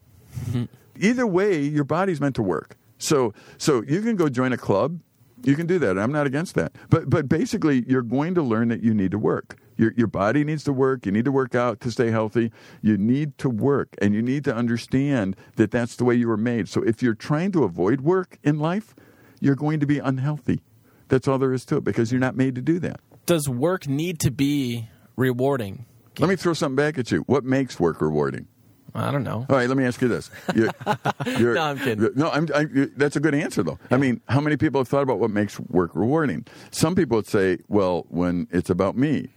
Mm-hmm. 0.45 0.65
Either 0.97 1.25
way, 1.25 1.61
your 1.61 1.83
body's 1.83 2.19
meant 2.19 2.35
to 2.35 2.43
work. 2.43 2.77
So 2.97 3.33
so 3.57 3.81
you 3.83 4.01
can 4.01 4.15
go 4.15 4.29
join 4.29 4.53
a 4.53 4.57
club. 4.57 4.99
You 5.43 5.55
can 5.55 5.67
do 5.67 5.79
that. 5.79 5.97
I'm 5.97 6.11
not 6.11 6.27
against 6.27 6.55
that. 6.55 6.73
But 6.89 7.09
but 7.09 7.29
basically 7.29 7.85
you're 7.87 8.01
going 8.01 8.35
to 8.35 8.41
learn 8.41 8.67
that 8.67 8.83
you 8.83 8.93
need 8.93 9.11
to 9.11 9.17
work. 9.17 9.57
Your 9.77 9.93
your 9.95 10.07
body 10.07 10.43
needs 10.43 10.65
to 10.65 10.73
work. 10.73 11.05
You 11.05 11.13
need 11.13 11.25
to 11.25 11.31
work 11.31 11.55
out 11.55 11.79
to 11.81 11.91
stay 11.91 12.11
healthy. 12.11 12.51
You 12.81 12.97
need 12.97 13.37
to 13.37 13.49
work 13.49 13.95
and 14.01 14.13
you 14.13 14.21
need 14.21 14.43
to 14.43 14.53
understand 14.53 15.37
that 15.55 15.71
that's 15.71 15.95
the 15.95 16.03
way 16.03 16.15
you 16.15 16.27
were 16.27 16.37
made. 16.37 16.67
So 16.67 16.83
if 16.83 17.01
you're 17.01 17.15
trying 17.15 17.53
to 17.53 17.63
avoid 17.63 18.01
work 18.01 18.37
in 18.43 18.59
life, 18.59 18.93
you're 19.39 19.55
going 19.55 19.79
to 19.79 19.85
be 19.85 19.99
unhealthy. 19.99 20.61
That's 21.07 21.27
all 21.27 21.39
there 21.39 21.53
is 21.53 21.65
to 21.65 21.77
it 21.77 21.85
because 21.85 22.11
you're 22.11 22.19
not 22.19 22.35
made 22.35 22.55
to 22.55 22.61
do 22.61 22.77
that. 22.79 22.99
Does 23.25 23.47
work 23.47 23.87
need 23.87 24.19
to 24.19 24.31
be 24.31 24.89
rewarding? 25.15 25.85
Let 26.19 26.29
me 26.29 26.35
throw 26.35 26.53
something 26.53 26.75
back 26.75 26.97
at 26.97 27.11
you. 27.11 27.19
What 27.21 27.43
makes 27.45 27.79
work 27.79 28.01
rewarding? 28.01 28.47
I 28.95 29.11
don't 29.11 29.23
know. 29.23 29.45
All 29.49 29.55
right, 29.55 29.67
let 29.69 29.77
me 29.77 29.85
ask 29.85 30.01
you 30.01 30.07
this. 30.07 30.31
You're, 30.55 30.71
you're, 31.37 31.53
No, 31.53 31.61
I'm 31.61 31.77
kidding. 31.77 32.09
No, 32.15 32.29
I'm, 32.31 32.47
I, 32.55 32.65
that's 32.97 33.15
a 33.15 33.19
good 33.19 33.35
answer, 33.35 33.61
though. 33.61 33.77
I 33.91 33.97
mean, 33.97 34.19
how 34.27 34.41
many 34.41 34.57
people 34.57 34.81
have 34.81 34.87
thought 34.87 35.03
about 35.03 35.19
what 35.19 35.29
makes 35.29 35.59
work 35.59 35.91
rewarding? 35.93 36.45
Some 36.71 36.95
people 36.95 37.15
would 37.17 37.27
say, 37.27 37.59
well, 37.67 38.05
when 38.09 38.47
it's 38.51 38.69
about 38.69 38.97
me. 38.97 39.29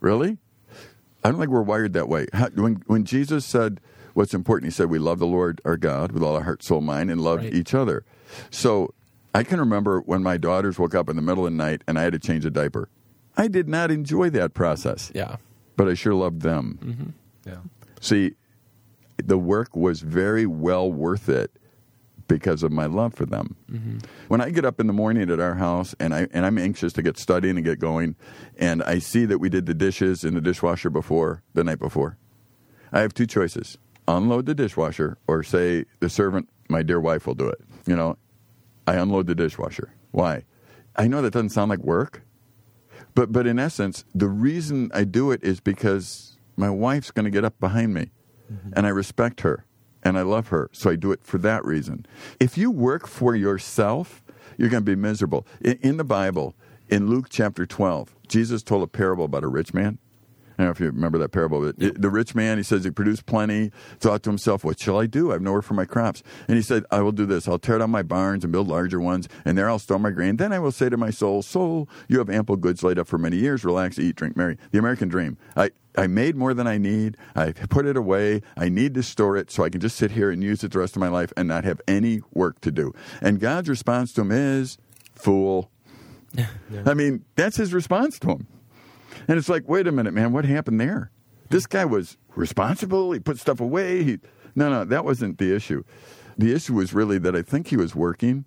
Really? 0.00 0.38
I 1.22 1.30
don't 1.30 1.38
think 1.38 1.50
we're 1.50 1.62
wired 1.62 1.92
that 1.92 2.08
way. 2.08 2.26
How, 2.32 2.48
when, 2.50 2.82
when 2.86 3.04
Jesus 3.04 3.44
said 3.44 3.80
what's 4.14 4.32
important, 4.32 4.72
he 4.72 4.74
said, 4.74 4.88
we 4.88 4.98
love 4.98 5.18
the 5.18 5.26
Lord 5.26 5.60
our 5.64 5.76
God 5.76 6.12
with 6.12 6.22
all 6.22 6.34
our 6.36 6.42
heart, 6.42 6.62
soul, 6.62 6.80
mind, 6.80 7.10
and 7.10 7.20
love 7.20 7.40
Right. 7.40 7.52
each 7.52 7.74
other. 7.74 8.04
So 8.50 8.94
I 9.34 9.42
can 9.42 9.60
remember 9.60 10.00
when 10.00 10.22
my 10.22 10.38
daughters 10.38 10.78
woke 10.78 10.94
up 10.94 11.10
in 11.10 11.16
the 11.16 11.22
middle 11.22 11.46
of 11.46 11.52
the 11.52 11.56
night 11.56 11.82
and 11.86 11.98
I 11.98 12.02
had 12.02 12.12
to 12.14 12.18
change 12.18 12.44
a 12.46 12.50
diaper. 12.50 12.88
I 13.36 13.48
did 13.48 13.68
not 13.68 13.90
enjoy 13.90 14.30
that 14.30 14.54
process, 14.54 15.10
Yeah. 15.14 15.36
But 15.76 15.88
I 15.88 15.94
sure 15.94 16.14
loved 16.14 16.42
them. 16.42 16.78
Mm-hmm. 16.82 17.50
Yeah. 17.50 17.60
See, 18.00 18.34
the 19.18 19.38
work 19.38 19.76
was 19.76 20.00
very 20.00 20.46
well 20.46 20.90
worth 20.90 21.28
it 21.28 21.50
because 22.28 22.62
of 22.62 22.72
my 22.72 22.86
love 22.86 23.14
for 23.14 23.24
them. 23.24 23.56
Mm-hmm. 23.70 23.98
When 24.28 24.40
I 24.40 24.50
get 24.50 24.64
up 24.64 24.80
in 24.80 24.86
the 24.86 24.92
morning 24.92 25.30
at 25.30 25.40
our 25.40 25.54
house 25.54 25.94
and 26.00 26.14
I 26.14 26.26
and 26.32 26.44
I'm 26.44 26.58
anxious 26.58 26.92
to 26.94 27.02
get 27.02 27.18
studying 27.18 27.56
and 27.56 27.64
get 27.64 27.78
going, 27.78 28.16
and 28.58 28.82
I 28.82 28.98
see 28.98 29.24
that 29.26 29.38
we 29.38 29.48
did 29.48 29.66
the 29.66 29.74
dishes 29.74 30.24
in 30.24 30.34
the 30.34 30.40
dishwasher 30.40 30.90
before 30.90 31.42
the 31.54 31.64
night 31.64 31.78
before, 31.78 32.18
I 32.92 33.00
have 33.00 33.14
two 33.14 33.26
choices: 33.26 33.78
unload 34.08 34.46
the 34.46 34.54
dishwasher 34.54 35.18
or 35.28 35.42
say 35.42 35.84
the 36.00 36.08
servant, 36.08 36.48
my 36.68 36.82
dear 36.82 37.00
wife, 37.00 37.26
will 37.26 37.34
do 37.34 37.48
it. 37.48 37.60
You 37.86 37.96
know, 37.96 38.18
I 38.86 38.96
unload 38.96 39.26
the 39.26 39.34
dishwasher. 39.34 39.92
Why? 40.10 40.44
I 40.96 41.08
know 41.08 41.22
that 41.22 41.32
doesn't 41.32 41.50
sound 41.50 41.68
like 41.68 41.80
work, 41.80 42.22
but 43.16 43.32
but 43.32 43.46
in 43.48 43.58
essence, 43.58 44.04
the 44.14 44.28
reason 44.28 44.92
I 44.94 45.02
do 45.02 45.32
it 45.32 45.42
is 45.42 45.58
because 45.58 46.38
my 46.56 46.70
wife's 46.70 47.10
going 47.10 47.24
to 47.24 47.30
get 47.30 47.44
up 47.44 47.58
behind 47.58 47.94
me, 47.94 48.12
mm-hmm. 48.52 48.70
and 48.76 48.86
I 48.86 48.90
respect 48.90 49.40
her 49.40 49.64
and 50.04 50.16
I 50.16 50.22
love 50.22 50.48
her, 50.48 50.70
so 50.72 50.90
I 50.90 50.96
do 50.96 51.10
it 51.10 51.24
for 51.24 51.38
that 51.38 51.64
reason. 51.64 52.06
If 52.38 52.56
you 52.56 52.70
work 52.70 53.08
for 53.08 53.34
yourself, 53.34 54.22
you're 54.56 54.68
going 54.68 54.84
to 54.84 54.90
be 54.90 54.94
miserable. 54.94 55.44
In, 55.60 55.78
in 55.82 55.96
the 55.96 56.04
Bible, 56.04 56.54
in 56.88 57.08
Luke 57.08 57.26
chapter 57.28 57.66
12, 57.66 58.14
Jesus 58.28 58.62
told 58.62 58.84
a 58.84 58.86
parable 58.86 59.24
about 59.24 59.42
a 59.42 59.48
rich 59.48 59.74
man. 59.74 59.98
I 60.58 60.62
don't 60.62 60.66
know 60.68 60.70
if 60.72 60.80
you 60.80 60.86
remember 60.86 61.18
that 61.18 61.30
parable. 61.30 61.60
But 61.60 61.74
it- 61.82 62.00
the 62.00 62.08
rich 62.10 62.34
man, 62.34 62.56
he 62.56 62.62
says 62.62 62.84
he 62.84 62.90
produced 62.90 63.26
plenty, 63.26 63.70
thought 64.00 64.22
to 64.22 64.30
himself, 64.30 64.64
What 64.64 64.78
shall 64.80 64.98
I 64.98 65.06
do? 65.06 65.30
I 65.30 65.34
have 65.34 65.42
nowhere 65.42 65.62
for 65.62 65.74
my 65.74 65.84
crops. 65.84 66.22
And 66.48 66.56
he 66.56 66.62
said, 66.62 66.84
I 66.90 67.00
will 67.02 67.12
do 67.12 67.26
this. 67.26 67.46
I'll 67.48 67.58
tear 67.58 67.78
down 67.78 67.90
my 67.90 68.02
barns 68.02 68.44
and 68.44 68.52
build 68.52 68.68
larger 68.68 69.00
ones, 69.00 69.28
and 69.44 69.56
there 69.58 69.68
I'll 69.68 69.78
store 69.78 69.98
my 69.98 70.10
grain. 70.10 70.36
Then 70.36 70.52
I 70.52 70.58
will 70.58 70.72
say 70.72 70.88
to 70.88 70.96
my 70.96 71.10
soul, 71.10 71.42
Soul, 71.42 71.88
you 72.08 72.18
have 72.18 72.30
ample 72.30 72.56
goods 72.56 72.82
laid 72.82 72.98
up 72.98 73.06
for 73.08 73.18
many 73.18 73.36
years. 73.36 73.64
Relax, 73.64 73.98
eat, 73.98 74.16
drink, 74.16 74.36
marry. 74.36 74.56
The 74.70 74.78
American 74.78 75.08
dream. 75.08 75.36
I, 75.56 75.70
I 75.98 76.06
made 76.06 76.36
more 76.36 76.54
than 76.54 76.66
I 76.66 76.78
need. 76.78 77.16
I 77.34 77.52
put 77.52 77.86
it 77.86 77.96
away. 77.96 78.42
I 78.56 78.68
need 78.68 78.94
to 78.94 79.02
store 79.02 79.36
it 79.36 79.50
so 79.50 79.64
I 79.64 79.70
can 79.70 79.80
just 79.80 79.96
sit 79.96 80.10
here 80.12 80.30
and 80.30 80.42
use 80.42 80.62
it 80.64 80.72
the 80.72 80.78
rest 80.78 80.96
of 80.96 81.00
my 81.00 81.08
life 81.08 81.32
and 81.36 81.48
not 81.48 81.64
have 81.64 81.80
any 81.88 82.20
work 82.34 82.60
to 82.62 82.70
do. 82.70 82.92
And 83.20 83.40
God's 83.40 83.68
response 83.68 84.12
to 84.14 84.22
him 84.22 84.32
is, 84.32 84.78
Fool. 85.14 85.70
I 86.86 86.92
mean, 86.94 87.24
that's 87.36 87.56
his 87.56 87.72
response 87.72 88.18
to 88.20 88.28
him. 88.28 88.46
And 89.28 89.38
it's 89.38 89.48
like, 89.48 89.68
wait 89.68 89.86
a 89.86 89.92
minute, 89.92 90.14
man, 90.14 90.32
what 90.32 90.44
happened 90.44 90.80
there? 90.80 91.10
This 91.50 91.66
guy 91.66 91.84
was 91.84 92.16
responsible. 92.34 93.12
He 93.12 93.20
put 93.20 93.38
stuff 93.38 93.60
away. 93.60 94.02
He, 94.02 94.18
no, 94.54 94.70
no, 94.70 94.84
that 94.84 95.04
wasn't 95.04 95.38
the 95.38 95.54
issue. 95.54 95.84
The 96.38 96.52
issue 96.52 96.74
was 96.74 96.92
really 96.92 97.18
that 97.18 97.36
I 97.36 97.42
think 97.42 97.68
he 97.68 97.76
was 97.76 97.94
working 97.94 98.44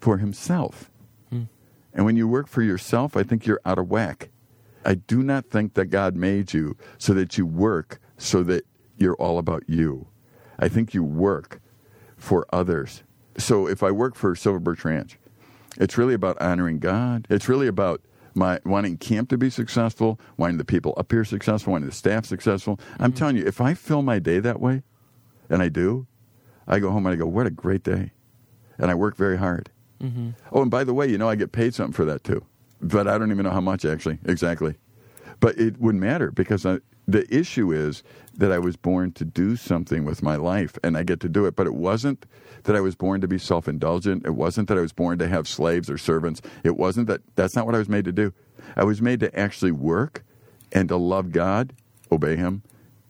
for 0.00 0.18
himself. 0.18 0.90
Hmm. 1.30 1.44
And 1.92 2.04
when 2.04 2.16
you 2.16 2.28
work 2.28 2.48
for 2.48 2.62
yourself, 2.62 3.16
I 3.16 3.22
think 3.22 3.46
you're 3.46 3.60
out 3.64 3.78
of 3.78 3.88
whack. 3.88 4.30
I 4.84 4.94
do 4.94 5.22
not 5.22 5.46
think 5.46 5.74
that 5.74 5.86
God 5.86 6.14
made 6.14 6.54
you 6.54 6.76
so 6.98 7.12
that 7.14 7.36
you 7.36 7.44
work 7.44 8.00
so 8.18 8.42
that 8.44 8.64
you're 8.96 9.16
all 9.16 9.38
about 9.38 9.64
you. 9.66 10.06
I 10.58 10.68
think 10.68 10.94
you 10.94 11.02
work 11.02 11.60
for 12.16 12.46
others. 12.52 13.02
So 13.36 13.66
if 13.68 13.82
I 13.82 13.90
work 13.90 14.14
for 14.14 14.34
Silver 14.34 14.60
Birch 14.60 14.84
Ranch, 14.84 15.18
it's 15.78 15.98
really 15.98 16.14
about 16.14 16.40
honoring 16.40 16.78
God. 16.78 17.26
It's 17.28 17.48
really 17.48 17.66
about 17.66 18.00
my 18.36 18.60
wanting 18.64 18.98
camp 18.98 19.30
to 19.30 19.38
be 19.38 19.50
successful, 19.50 20.20
wanting 20.36 20.58
the 20.58 20.64
people 20.64 20.94
up 20.96 21.10
here 21.10 21.24
successful, 21.24 21.72
wanting 21.72 21.88
the 21.88 21.94
staff 21.94 22.26
successful. 22.26 22.78
I'm 22.98 23.10
mm-hmm. 23.10 23.18
telling 23.18 23.36
you, 23.36 23.46
if 23.46 23.60
I 23.60 23.74
fill 23.74 24.02
my 24.02 24.18
day 24.18 24.38
that 24.40 24.60
way, 24.60 24.82
and 25.48 25.62
I 25.62 25.68
do, 25.68 26.06
I 26.66 26.78
go 26.78 26.90
home 26.90 27.06
and 27.06 27.14
I 27.14 27.16
go, 27.16 27.26
what 27.26 27.46
a 27.46 27.50
great 27.50 27.82
day. 27.82 28.12
And 28.78 28.90
I 28.90 28.94
work 28.94 29.16
very 29.16 29.38
hard. 29.38 29.70
Mm-hmm. 30.02 30.30
Oh, 30.52 30.62
and 30.62 30.70
by 30.70 30.84
the 30.84 30.92
way, 30.92 31.06
you 31.06 31.18
know, 31.18 31.28
I 31.28 31.36
get 31.36 31.52
paid 31.52 31.74
something 31.74 31.92
for 31.92 32.04
that 32.04 32.24
too. 32.24 32.44
But 32.80 33.08
I 33.08 33.16
don't 33.16 33.30
even 33.30 33.44
know 33.44 33.50
how 33.50 33.60
much 33.60 33.84
actually, 33.84 34.18
exactly. 34.24 34.74
But 35.40 35.58
it 35.58 35.80
wouldn't 35.80 36.02
matter 36.02 36.30
because 36.30 36.66
I, 36.66 36.78
the 37.06 37.32
issue 37.34 37.72
is 37.72 38.02
that 38.34 38.52
I 38.52 38.58
was 38.58 38.76
born 38.76 39.12
to 39.12 39.24
do 39.24 39.56
something 39.56 40.04
with 40.04 40.22
my 40.22 40.36
life 40.36 40.78
and 40.82 40.96
I 40.96 41.02
get 41.02 41.20
to 41.20 41.28
do 41.28 41.46
it. 41.46 41.56
But 41.56 41.66
it 41.66 41.74
wasn't 41.74 42.26
that 42.64 42.76
I 42.76 42.80
was 42.80 42.94
born 42.94 43.20
to 43.20 43.28
be 43.28 43.38
self 43.38 43.68
indulgent. 43.68 44.26
It 44.26 44.34
wasn't 44.34 44.68
that 44.68 44.78
I 44.78 44.80
was 44.80 44.92
born 44.92 45.18
to 45.18 45.28
have 45.28 45.48
slaves 45.48 45.88
or 45.88 45.98
servants. 45.98 46.42
It 46.64 46.76
wasn't 46.76 47.06
that, 47.08 47.22
that's 47.36 47.56
not 47.56 47.66
what 47.66 47.74
I 47.74 47.78
was 47.78 47.88
made 47.88 48.04
to 48.04 48.12
do. 48.12 48.32
I 48.76 48.84
was 48.84 49.00
made 49.00 49.20
to 49.20 49.38
actually 49.38 49.72
work 49.72 50.24
and 50.72 50.88
to 50.88 50.96
love 50.96 51.32
God, 51.32 51.72
obey 52.10 52.36
Him, 52.36 52.62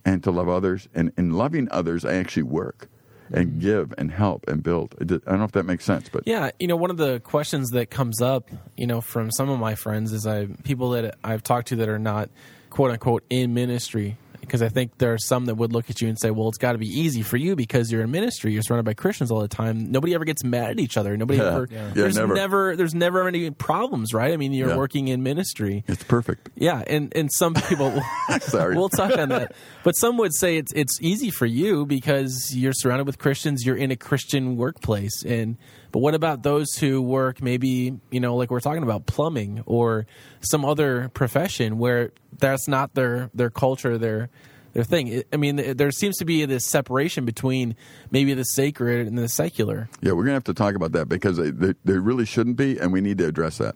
and 0.05 0.23
to 0.25 0.31
love 0.31 0.49
others. 0.49 0.89
And 0.95 1.13
in 1.17 1.33
loving 1.33 1.69
others, 1.71 2.05
I 2.05 2.15
actually 2.15 2.45
work 2.45 2.89
and 3.33 3.49
mm-hmm. 3.49 3.61
give 3.61 3.95
and 3.99 4.13
help 4.13 4.47
and 4.49 4.63
build. 4.63 4.95
I 5.01 5.05
don't 5.05 5.27
know 5.27 5.45
if 5.45 5.53
that 5.53 5.65
makes 5.65 5.85
sense, 5.85 6.09
but 6.09 6.23
Yeah, 6.27 6.51
you 6.61 6.69
know, 6.69 6.77
one 6.77 6.91
of 6.91 6.97
the 6.97 7.21
questions 7.21 7.71
that 7.71 7.91
comes 7.91 8.21
up, 8.21 8.51
you 8.77 8.87
know, 8.87 9.01
from 9.01 9.33
some 9.33 9.49
of 9.49 9.59
my 9.59 9.75
friends 9.75 10.13
is 10.13 10.27
I 10.27 10.47
people 10.47 10.91
that 10.91 11.17
I've 11.25 11.43
talked 11.43 11.69
to 11.69 11.77
that 11.77 11.89
are 11.89 11.99
not 11.99 12.31
quote 12.77 12.91
unquote 12.93 13.25
in 13.31 13.55
ministry 13.55 14.17
because 14.43 14.63
I 14.63 14.69
think 14.69 14.99
there 14.99 15.13
are 15.13 15.19
some 15.19 15.47
that 15.47 15.57
would 15.57 15.73
look 15.73 15.91
at 15.91 16.01
you 16.01 16.07
and 16.09 16.17
say, 16.17 16.31
"Well, 16.31 16.47
it's 16.49 16.59
got 16.59 16.73
to 16.73 16.79
be 16.79 16.87
easy 16.87 17.23
for 17.23 17.37
you 17.37 17.57
because 17.57 17.91
you're 17.91 18.03
in 18.03 18.13
ministry. 18.13 18.53
You're 18.53 18.63
surrounded 18.63 18.85
by 18.85 18.95
Christians 18.95 19.33
all 19.33 19.41
the 19.41 19.49
time. 19.49 19.91
Nobody 19.91 20.15
ever 20.15 20.25
gets 20.25 20.45
mad 20.45 20.71
at 20.71 20.79
each 20.79 20.97
other. 20.97 21.17
Nobody 21.17 21.41
Yeah. 21.41 21.47
ever. 21.49 21.69
Yeah. 21.69 21.87
Yeah, 21.89 21.93
there's 21.95 22.17
never. 22.17 22.77
there's 22.77 22.95
never 22.95 23.27
any 23.27 23.51
problems, 23.51 24.15
right? 24.15 24.33
I 24.33 24.37
mean, 24.37 24.53
you're 24.53 24.69
Yeah. 24.69 24.77
working 24.77 25.09
in 25.09 25.25
ministry. 25.25 25.83
it's 25.89 26.05
perfect. 26.05 26.51
Yeah, 26.55 26.85
and 26.87 27.13
and 27.17 27.29
some 27.33 27.55
people 27.55 28.01
Sorry. 28.41 28.77
we'll 28.77 28.89
talk 28.89 29.19
on 29.19 29.31
that. 29.31 29.53
But 29.83 29.93
some 29.97 30.17
would 30.19 30.33
say 30.33 30.59
it's 30.59 30.73
it's 30.75 30.97
easy 31.01 31.31
for 31.31 31.47
you 31.47 31.85
because 31.85 32.55
you're 32.55 32.73
surrounded 32.75 33.07
with 33.07 33.19
Christians, 33.19 33.65
you're 33.67 33.77
in 33.77 33.91
a 33.91 33.97
Christian 33.97 34.57
workplace. 34.57 35.25
And 35.25 35.57
but 35.97 36.01
what 36.01 36.15
about 36.15 36.43
those 36.43 36.75
who 36.75 37.01
work 37.01 37.41
maybe, 37.41 37.99
you 38.11 38.21
know, 38.21 38.37
like 38.37 38.51
we're 38.51 38.61
talking 38.61 38.83
about 38.83 39.07
plumbing 39.07 39.63
or 39.65 40.07
some 40.41 40.63
other 40.63 41.09
profession 41.15 41.79
where 41.79 42.13
that's 42.39 42.69
not 42.69 42.93
their 42.93 43.31
their 43.33 43.49
culture, 43.49 43.97
their 43.97 44.29
their 44.75 44.85
thing. 44.85 45.23
I 45.33 45.39
mean, 45.39 45.57
there 45.57 45.91
seems 45.91 46.19
to 46.19 46.27
be 46.27 46.45
this 46.45 46.67
separation 46.67 47.25
between 47.25 47.77
maybe 48.11 48.35
the 48.35 48.45
sacred 48.45 49.07
and 49.07 49.17
the 49.17 49.27
secular. 49.27 49.89
Yeah, 50.03 50.13
we're 50.13 50.25
going 50.25 50.33
to 50.33 50.35
have 50.35 50.45
to 50.45 50.53
talk 50.53 50.75
about 50.75 50.93
that 50.93 51.09
because 51.09 51.39
they, 51.39 51.49
they, 51.49 51.73
they 51.87 51.95
really 51.97 52.27
shouldn't 52.27 52.59
be, 52.59 52.77
and 52.79 52.93
we 52.93 53.01
need 53.01 53.17
to 53.17 53.27
address 53.27 53.57
that. 53.57 53.75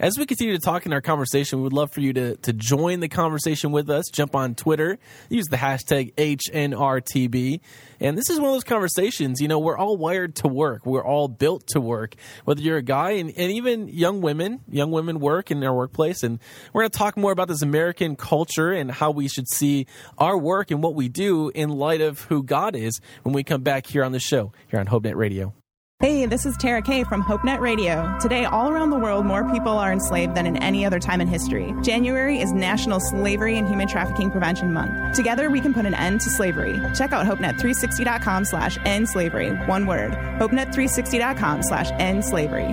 As 0.00 0.16
we 0.16 0.24
continue 0.24 0.54
to 0.54 0.58
talk 0.58 0.86
in 0.86 0.94
our 0.94 1.02
conversation, 1.02 1.58
we 1.58 1.64
would 1.64 1.74
love 1.74 1.92
for 1.92 2.00
you 2.00 2.14
to, 2.14 2.34
to 2.38 2.54
join 2.54 3.00
the 3.00 3.08
conversation 3.08 3.70
with 3.70 3.90
us. 3.90 4.06
Jump 4.10 4.34
on 4.34 4.54
Twitter, 4.54 4.98
use 5.28 5.44
the 5.48 5.58
hashtag 5.58 6.14
HNRTB. 6.14 7.60
And 8.00 8.16
this 8.16 8.30
is 8.30 8.40
one 8.40 8.48
of 8.48 8.54
those 8.54 8.64
conversations, 8.64 9.42
you 9.42 9.48
know, 9.48 9.58
we're 9.58 9.76
all 9.76 9.98
wired 9.98 10.36
to 10.36 10.48
work. 10.48 10.86
We're 10.86 11.04
all 11.04 11.28
built 11.28 11.66
to 11.72 11.82
work, 11.82 12.14
whether 12.46 12.62
you're 12.62 12.78
a 12.78 12.82
guy 12.82 13.10
and, 13.10 13.30
and 13.36 13.52
even 13.52 13.88
young 13.88 14.22
women. 14.22 14.60
Young 14.70 14.90
women 14.90 15.20
work 15.20 15.50
in 15.50 15.60
their 15.60 15.74
workplace. 15.74 16.22
And 16.22 16.38
we're 16.72 16.80
going 16.80 16.90
to 16.92 16.98
talk 16.98 17.18
more 17.18 17.32
about 17.32 17.48
this 17.48 17.60
American 17.60 18.16
culture 18.16 18.72
and 18.72 18.90
how 18.90 19.10
we 19.10 19.28
should 19.28 19.50
see 19.50 19.86
our 20.16 20.38
work 20.38 20.70
and 20.70 20.82
what 20.82 20.94
we 20.94 21.10
do 21.10 21.50
in 21.50 21.68
light 21.68 22.00
of 22.00 22.22
who 22.22 22.42
God 22.42 22.74
is 22.74 22.98
when 23.22 23.34
we 23.34 23.44
come 23.44 23.62
back 23.62 23.86
here 23.86 24.02
on 24.02 24.12
the 24.12 24.18
show, 24.18 24.54
here 24.68 24.80
on 24.80 24.86
HopeNet 24.86 25.16
Radio. 25.16 25.52
Hey, 26.00 26.24
this 26.24 26.46
is 26.46 26.56
Tara 26.56 26.80
Kay 26.80 27.04
from 27.04 27.22
HopeNet 27.22 27.60
Radio. 27.60 28.16
Today, 28.22 28.46
all 28.46 28.70
around 28.70 28.88
the 28.88 28.98
world, 28.98 29.26
more 29.26 29.44
people 29.52 29.72
are 29.72 29.92
enslaved 29.92 30.34
than 30.34 30.46
in 30.46 30.56
any 30.56 30.86
other 30.86 30.98
time 30.98 31.20
in 31.20 31.28
history. 31.28 31.74
January 31.82 32.40
is 32.40 32.52
National 32.52 33.00
Slavery 33.00 33.58
and 33.58 33.68
Human 33.68 33.86
Trafficking 33.86 34.30
Prevention 34.30 34.72
Month. 34.72 35.14
Together, 35.14 35.50
we 35.50 35.60
can 35.60 35.74
put 35.74 35.84
an 35.84 35.92
end 35.92 36.22
to 36.22 36.30
slavery. 36.30 36.72
Check 36.94 37.12
out 37.12 37.26
HopeNet360.com 37.26 38.46
slash 38.46 38.78
end 38.86 39.10
slavery. 39.10 39.50
One 39.66 39.86
word. 39.86 40.12
HopeNet360.com 40.12 41.64
slash 41.64 41.90
end 41.98 42.24
slavery. 42.24 42.68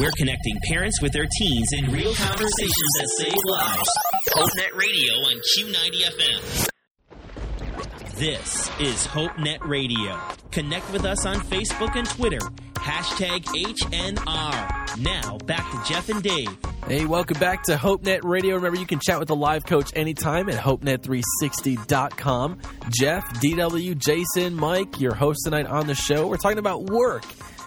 We're 0.00 0.10
connecting 0.16 0.58
parents 0.64 1.00
with 1.00 1.12
their 1.12 1.28
teens 1.38 1.68
in 1.74 1.92
real 1.92 2.12
conversations 2.16 2.92
that 2.98 3.08
save 3.18 3.34
lives. 3.46 3.90
HopeNet 4.34 4.74
Radio 4.76 5.14
on 5.14 5.40
Q90 5.56 6.02
FM. 6.10 6.68
This 8.18 8.68
is 8.80 9.06
HopeNet 9.06 9.64
Radio. 9.64 10.18
Connect 10.50 10.90
with 10.92 11.04
us 11.04 11.24
on 11.24 11.36
Facebook 11.36 11.94
and 11.94 12.04
Twitter. 12.10 12.40
Hashtag 12.74 13.44
HNR. 13.44 14.98
Now, 14.98 15.38
back 15.46 15.70
to 15.70 15.80
Jeff 15.88 16.08
and 16.08 16.20
Dave. 16.20 16.58
Hey, 16.88 17.04
welcome 17.04 17.38
back 17.38 17.62
to 17.66 17.76
HopeNet 17.76 18.24
Radio. 18.24 18.56
Remember, 18.56 18.76
you 18.76 18.86
can 18.86 18.98
chat 18.98 19.20
with 19.20 19.28
the 19.28 19.36
live 19.36 19.64
coach 19.64 19.92
anytime 19.94 20.48
at 20.48 20.60
HopeNet360.com. 20.60 22.58
Jeff, 22.90 23.22
DW, 23.34 23.96
Jason, 23.96 24.56
Mike, 24.56 25.00
your 25.00 25.14
host 25.14 25.42
tonight 25.44 25.66
on 25.66 25.86
the 25.86 25.94
show. 25.94 26.26
We're 26.26 26.38
talking 26.38 26.58
about 26.58 26.86
work. 26.86 27.24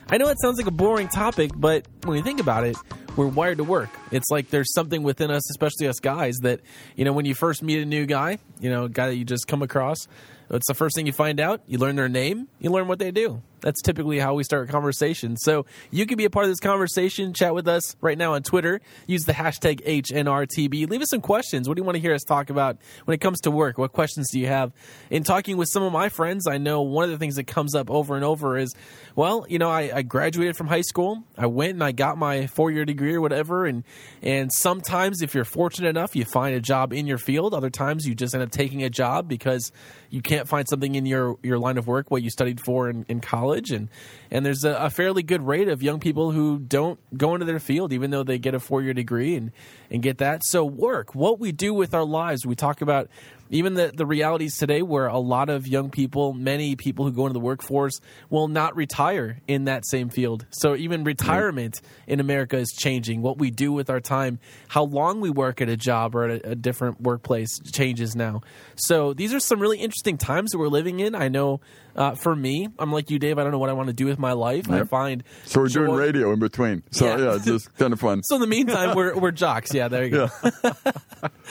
I 0.10 0.18
know 0.18 0.28
it 0.28 0.38
sounds 0.42 0.58
like 0.58 0.68
a 0.68 0.72
boring 0.72 1.08
topic, 1.08 1.52
but 1.56 1.88
when 2.04 2.18
you 2.18 2.24
think 2.24 2.42
about 2.42 2.66
it, 2.66 2.76
we're 3.16 3.28
wired 3.28 3.60
to 3.60 3.64
work. 3.64 3.90
It's 4.12 4.30
like 4.30 4.50
there's 4.50 4.74
something 4.74 5.04
within 5.04 5.32
us, 5.32 5.50
especially 5.52 5.88
us 5.88 6.02
guys, 6.02 6.36
that, 6.42 6.60
you 6.98 7.06
know, 7.06 7.14
when 7.14 7.24
you 7.24 7.36
first 7.36 7.64
meet 7.64 7.82
a 7.82 7.86
new 7.86 8.06
guy, 8.06 8.38
you 8.60 8.70
know, 8.70 8.84
a 8.86 8.90
guy 8.90 9.08
that 9.08 9.16
you 9.16 9.24
just 9.24 9.48
come 9.48 9.62
across, 9.62 10.08
it's 10.56 10.68
the 10.68 10.74
first 10.74 10.96
thing 10.96 11.06
you 11.06 11.14
find 11.14 11.40
out. 11.40 11.62
You 11.68 11.78
learn 11.78 11.96
their 11.96 12.10
name, 12.10 12.48
you 12.60 12.70
learn 12.70 12.88
what 12.88 13.00
they 13.00 13.12
do. 13.12 13.42
That's 13.62 13.82
typically 13.82 14.20
how 14.20 14.34
we 14.34 14.44
start 14.44 14.70
conversations. 14.70 15.40
So 15.44 15.66
you 15.90 16.06
can 16.06 16.18
be 16.18 16.26
a 16.26 16.30
part 16.30 16.46
of 16.46 16.52
this 16.52 16.60
conversation. 16.60 17.34
Chat 17.34 17.54
with 17.54 17.68
us 17.68 17.96
right 18.02 18.18
now 18.18 18.34
on 18.34 18.44
Twitter. 18.44 18.82
Use 19.08 19.24
the 19.24 19.34
hashtag 19.34 19.86
HNRTB. 19.86 20.90
Leave 20.90 21.02
us 21.02 21.10
some 21.10 21.22
questions. 21.22 21.68
What 21.68 21.76
do 21.76 21.82
you 21.82 21.86
want 21.86 21.96
to 21.96 22.02
hear 22.02 22.14
us 22.14 22.24
talk 22.24 22.50
about 22.50 22.78
when 23.06 23.16
it 23.16 23.22
comes 23.22 23.42
to 23.42 23.52
work? 23.52 23.78
What 23.78 23.94
questions 23.94 24.30
do 24.32 24.40
you 24.40 24.48
have? 24.48 24.72
In 25.10 25.24
talking 25.24 25.58
with 25.58 25.70
some 25.70 25.84
of 25.84 25.94
my 25.94 26.10
friends, 26.10 26.48
I 26.48 26.58
know 26.58 26.82
one 26.82 27.06
of 27.06 27.12
the 27.12 27.18
things 27.18 27.36
that 27.36 27.48
comes 27.48 27.76
up 27.76 27.90
over 27.90 28.16
and 28.16 28.26
over 28.26 28.58
is, 28.58 28.74
well, 29.16 29.46
you 29.48 29.60
know, 29.60 29.70
I, 29.70 29.92
I 29.94 30.02
graduated 30.02 30.56
from 30.56 30.68
high 30.68 30.82
school. 30.82 31.24
I 31.38 31.46
went 31.46 31.74
and 31.74 31.84
I 31.84 31.92
got 31.92 32.18
my 32.18 32.48
four 32.48 32.72
year 32.72 32.86
degree 32.86 33.14
or 33.14 33.22
whatever. 33.22 33.66
And, 33.66 33.84
and 34.22 34.52
sometimes, 34.52 35.22
if 35.22 35.36
you're 35.36 35.46
fortunate 35.46 35.90
enough, 35.90 36.16
you 36.16 36.26
find 36.26 36.56
a 36.56 36.62
job 36.62 36.94
in 36.94 37.08
your 37.08 37.18
field. 37.18 37.54
Other 37.54 37.70
times, 37.70 38.06
you 38.06 38.16
just 38.16 38.34
end 38.34 38.44
up 38.44 38.52
taking 38.52 38.84
a 38.84 38.90
job 38.90 39.28
because 39.28 39.72
you 40.10 40.22
can't 40.22 40.48
find 40.48 40.68
something 40.68 40.96
in 40.96 41.06
your, 41.06 41.38
your 41.44 41.60
line 41.60 41.78
of 41.78 41.88
work, 41.88 42.10
what 42.10 42.24
you 42.24 42.30
studied 42.30 42.60
for 42.60 42.90
in, 42.90 43.06
in 43.08 43.20
college. 43.20 43.51
And, 43.52 43.90
and 44.30 44.46
there's 44.46 44.64
a, 44.64 44.76
a 44.76 44.90
fairly 44.90 45.24
good 45.24 45.46
rate 45.46 45.68
of 45.68 45.84
young 45.84 46.00
people 46.00 46.32
who 46.32 46.60
don't 46.60 47.00
go 47.18 47.34
into 47.34 47.46
their 47.46 47.60
field, 47.60 47.94
even 47.94 48.12
though 48.12 48.24
they 48.24 48.40
get 48.40 48.56
a 48.56 48.60
four 48.60 48.82
year 48.82 48.94
degree 48.94 49.36
and, 49.36 49.52
and 49.90 50.02
get 50.02 50.18
that. 50.20 50.44
So, 50.46 50.64
work, 50.64 51.14
what 51.14 51.40
we 51.40 51.52
do 51.52 51.74
with 51.74 51.94
our 51.94 52.06
lives, 52.06 52.46
we 52.46 52.56
talk 52.56 52.82
about 52.82 53.10
even 53.52 53.76
the, 53.76 53.92
the 53.94 54.06
realities 54.06 54.58
today 54.58 54.82
where 54.82 55.08
a 55.08 55.20
lot 55.20 55.50
of 55.50 55.68
young 55.68 55.90
people, 55.92 56.34
many 56.34 56.76
people 56.76 57.06
who 57.06 57.12
go 57.12 57.28
into 57.28 57.34
the 57.34 57.40
workforce 57.40 58.00
will 58.30 58.48
not 58.48 58.76
retire 58.76 59.40
in 59.48 59.66
that 59.66 59.86
same 59.86 60.10
field. 60.10 60.46
So 60.50 60.76
even 60.76 61.04
retirement 61.04 61.82
in 62.08 62.20
America 62.20 62.58
is 62.58 62.72
changing. 62.72 63.22
What 63.22 63.38
we 63.38 63.52
do 63.52 63.72
with 63.72 63.90
our 63.90 64.00
time, 64.00 64.40
how 64.68 64.84
long 64.86 65.22
we 65.22 65.30
work 65.30 65.62
at 65.62 65.70
a 65.70 65.78
job 65.78 66.16
or 66.16 66.26
at 66.30 66.46
a, 66.46 66.52
a 66.52 66.56
different 66.56 67.02
workplace 67.02 67.60
changes 67.72 68.16
now. 68.16 68.42
So 68.76 69.14
these 69.14 69.34
are 69.34 69.40
some 69.40 69.60
really 69.60 69.80
interesting 69.80 70.18
times 70.18 70.52
that 70.52 70.58
we're 70.58 70.68
living 70.68 71.00
in. 71.00 71.14
I 71.14 71.28
know 71.28 71.60
uh, 71.94 72.16
for 72.16 72.34
me, 72.34 72.70
I'm 72.80 72.92
like 72.92 73.12
you, 73.12 73.20
Dave. 73.20 73.38
I 73.38 73.44
don't 73.44 73.52
know 73.52 73.60
what 73.60 73.70
I 73.70 73.74
want 73.74 73.88
to 73.88 73.94
do 73.94 74.06
with 74.06 74.18
my 74.18 74.32
life. 74.32 74.68
Yep. 74.70 74.82
I 74.82 74.84
find 74.86 75.24
So 75.44 75.60
we're 75.60 75.68
joy- 75.68 75.86
doing 75.88 75.98
radio 75.98 76.32
in 76.32 76.40
between. 76.40 76.84
So 76.92 77.06
Yeah. 77.06 77.18
yeah, 77.18 77.36
it's 77.36 77.44
just 77.46 77.76
kind 77.78 77.92
of 77.92 78.00
fun. 78.00 78.24
So 78.24 78.36
in 78.36 78.42
the 78.42 78.48
meantime, 78.48 78.96
we're 78.96 79.18
we're 79.18 79.32
jocks. 79.32 79.74
Yeah, 79.74 79.90
there 79.90 80.06
you 80.06 80.10
go. 80.12 80.30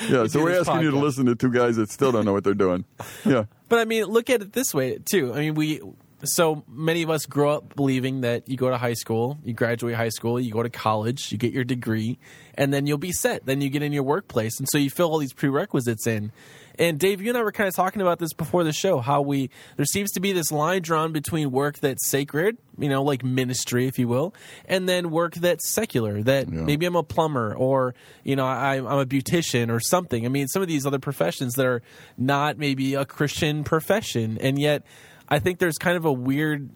Yeah, 0.08 0.26
so 0.28 0.42
we're 0.42 0.58
asking 0.58 0.80
you 0.80 0.90
to 0.92 0.98
listen 0.98 1.26
to 1.26 1.34
two 1.34 1.50
guys 1.52 1.76
that 1.76 1.89
still 1.90 2.12
don't 2.12 2.24
know 2.24 2.32
what 2.32 2.44
they're 2.44 2.54
doing. 2.54 2.84
Yeah. 3.24 3.44
But 3.68 3.78
I 3.78 3.84
mean, 3.84 4.04
look 4.04 4.30
at 4.30 4.42
it 4.42 4.52
this 4.52 4.74
way 4.74 4.98
too. 5.04 5.32
I 5.34 5.40
mean, 5.40 5.54
we 5.54 5.80
so 6.24 6.64
many 6.68 7.02
of 7.02 7.10
us 7.10 7.26
grow 7.26 7.50
up 7.50 7.74
believing 7.76 8.20
that 8.22 8.48
you 8.48 8.56
go 8.56 8.68
to 8.70 8.76
high 8.76 8.94
school, 8.94 9.38
you 9.44 9.54
graduate 9.54 9.94
high 9.94 10.10
school, 10.10 10.38
you 10.38 10.52
go 10.52 10.62
to 10.62 10.70
college, 10.70 11.32
you 11.32 11.38
get 11.38 11.52
your 11.52 11.64
degree, 11.64 12.18
and 12.54 12.72
then 12.72 12.86
you'll 12.86 12.98
be 12.98 13.12
set. 13.12 13.46
Then 13.46 13.60
you 13.60 13.70
get 13.70 13.82
in 13.82 13.92
your 13.92 14.02
workplace, 14.02 14.58
and 14.58 14.68
so 14.70 14.78
you 14.78 14.90
fill 14.90 15.10
all 15.10 15.18
these 15.18 15.32
prerequisites 15.32 16.06
in. 16.06 16.32
And 16.80 16.98
Dave, 16.98 17.20
you 17.20 17.28
and 17.28 17.36
I 17.36 17.42
were 17.42 17.52
kind 17.52 17.68
of 17.68 17.74
talking 17.74 18.00
about 18.00 18.18
this 18.18 18.32
before 18.32 18.64
the 18.64 18.72
show. 18.72 19.00
How 19.00 19.20
we 19.20 19.50
there 19.76 19.84
seems 19.84 20.10
to 20.12 20.20
be 20.20 20.32
this 20.32 20.50
line 20.50 20.80
drawn 20.80 21.12
between 21.12 21.50
work 21.50 21.78
that's 21.78 22.08
sacred, 22.08 22.56
you 22.78 22.88
know, 22.88 23.02
like 23.02 23.22
ministry, 23.22 23.86
if 23.86 23.98
you 23.98 24.08
will, 24.08 24.34
and 24.64 24.88
then 24.88 25.10
work 25.10 25.34
that's 25.34 25.68
secular. 25.68 26.22
That 26.22 26.48
maybe 26.48 26.86
I'm 26.86 26.96
a 26.96 27.02
plumber, 27.02 27.54
or 27.54 27.94
you 28.24 28.34
know, 28.34 28.46
I, 28.46 28.76
I'm 28.76 28.86
a 28.98 29.04
beautician, 29.04 29.70
or 29.70 29.78
something. 29.78 30.24
I 30.24 30.30
mean, 30.30 30.48
some 30.48 30.62
of 30.62 30.68
these 30.68 30.86
other 30.86 30.98
professions 30.98 31.52
that 31.54 31.66
are 31.66 31.82
not 32.16 32.56
maybe 32.56 32.94
a 32.94 33.04
Christian 33.04 33.62
profession, 33.62 34.38
and 34.40 34.58
yet 34.58 34.82
I 35.28 35.38
think 35.38 35.58
there's 35.58 35.76
kind 35.76 35.98
of 35.98 36.06
a 36.06 36.12
weird. 36.12 36.70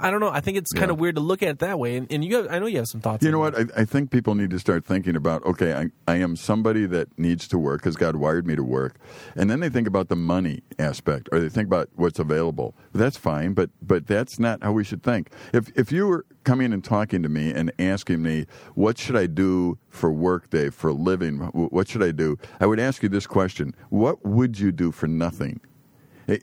I 0.00 0.08
I 0.08 0.10
don't 0.10 0.20
know. 0.20 0.30
I 0.30 0.40
think 0.40 0.56
it's 0.58 0.72
kind 0.72 0.88
Yeah. 0.88 0.94
of 0.94 1.00
weird 1.00 1.14
to 1.16 1.20
look 1.20 1.42
at 1.42 1.48
it 1.48 1.58
that 1.60 1.78
way. 1.78 1.96
And, 1.96 2.06
and 2.10 2.24
you, 2.24 2.36
have, 2.36 2.46
I 2.50 2.58
know 2.58 2.66
you 2.66 2.78
have 2.78 2.86
some 2.88 3.00
thoughts. 3.00 3.24
You 3.24 3.30
know 3.30 3.38
what? 3.38 3.56
I, 3.58 3.64
I 3.82 3.84
think 3.84 4.10
people 4.10 4.34
need 4.34 4.50
to 4.50 4.58
start 4.58 4.84
thinking 4.84 5.16
about 5.16 5.44
okay, 5.46 5.72
I, 5.74 5.90
I 6.10 6.16
am 6.16 6.36
somebody 6.36 6.86
that 6.86 7.16
needs 7.18 7.46
to 7.48 7.58
work 7.58 7.80
because 7.82 7.96
God 7.96 8.16
wired 8.16 8.46
me 8.46 8.56
to 8.56 8.62
work. 8.64 8.96
And 9.36 9.50
then 9.50 9.60
they 9.60 9.68
think 9.68 9.86
about 9.88 10.08
the 10.08 10.16
money 10.16 10.62
aspect 10.78 11.28
or 11.32 11.40
they 11.40 11.48
think 11.48 11.66
about 11.66 11.88
what's 11.96 12.18
available. 12.18 12.74
That's 12.94 13.16
fine, 13.16 13.52
but 13.54 13.70
but 13.82 14.06
that's 14.06 14.38
not 14.38 14.62
how 14.62 14.72
we 14.72 14.84
should 14.84 15.02
think. 15.02 15.30
If 15.52 15.70
if 15.76 15.92
you 15.92 16.06
were 16.06 16.24
coming 16.44 16.72
and 16.72 16.82
talking 16.82 17.22
to 17.22 17.28
me 17.28 17.52
and 17.52 17.70
asking 17.78 18.22
me, 18.22 18.46
what 18.74 18.96
should 18.96 19.16
I 19.16 19.26
do 19.26 19.78
for 19.90 20.10
work 20.10 20.48
day, 20.50 20.70
for 20.70 20.92
living? 20.92 21.38
What 21.38 21.88
should 21.88 22.02
I 22.02 22.10
do? 22.12 22.38
I 22.60 22.66
would 22.66 22.80
ask 22.80 23.02
you 23.02 23.08
this 23.08 23.26
question 23.26 23.74
What 23.90 24.24
would 24.24 24.58
you 24.58 24.72
do 24.72 24.90
for 24.92 25.06
nothing? 25.06 25.60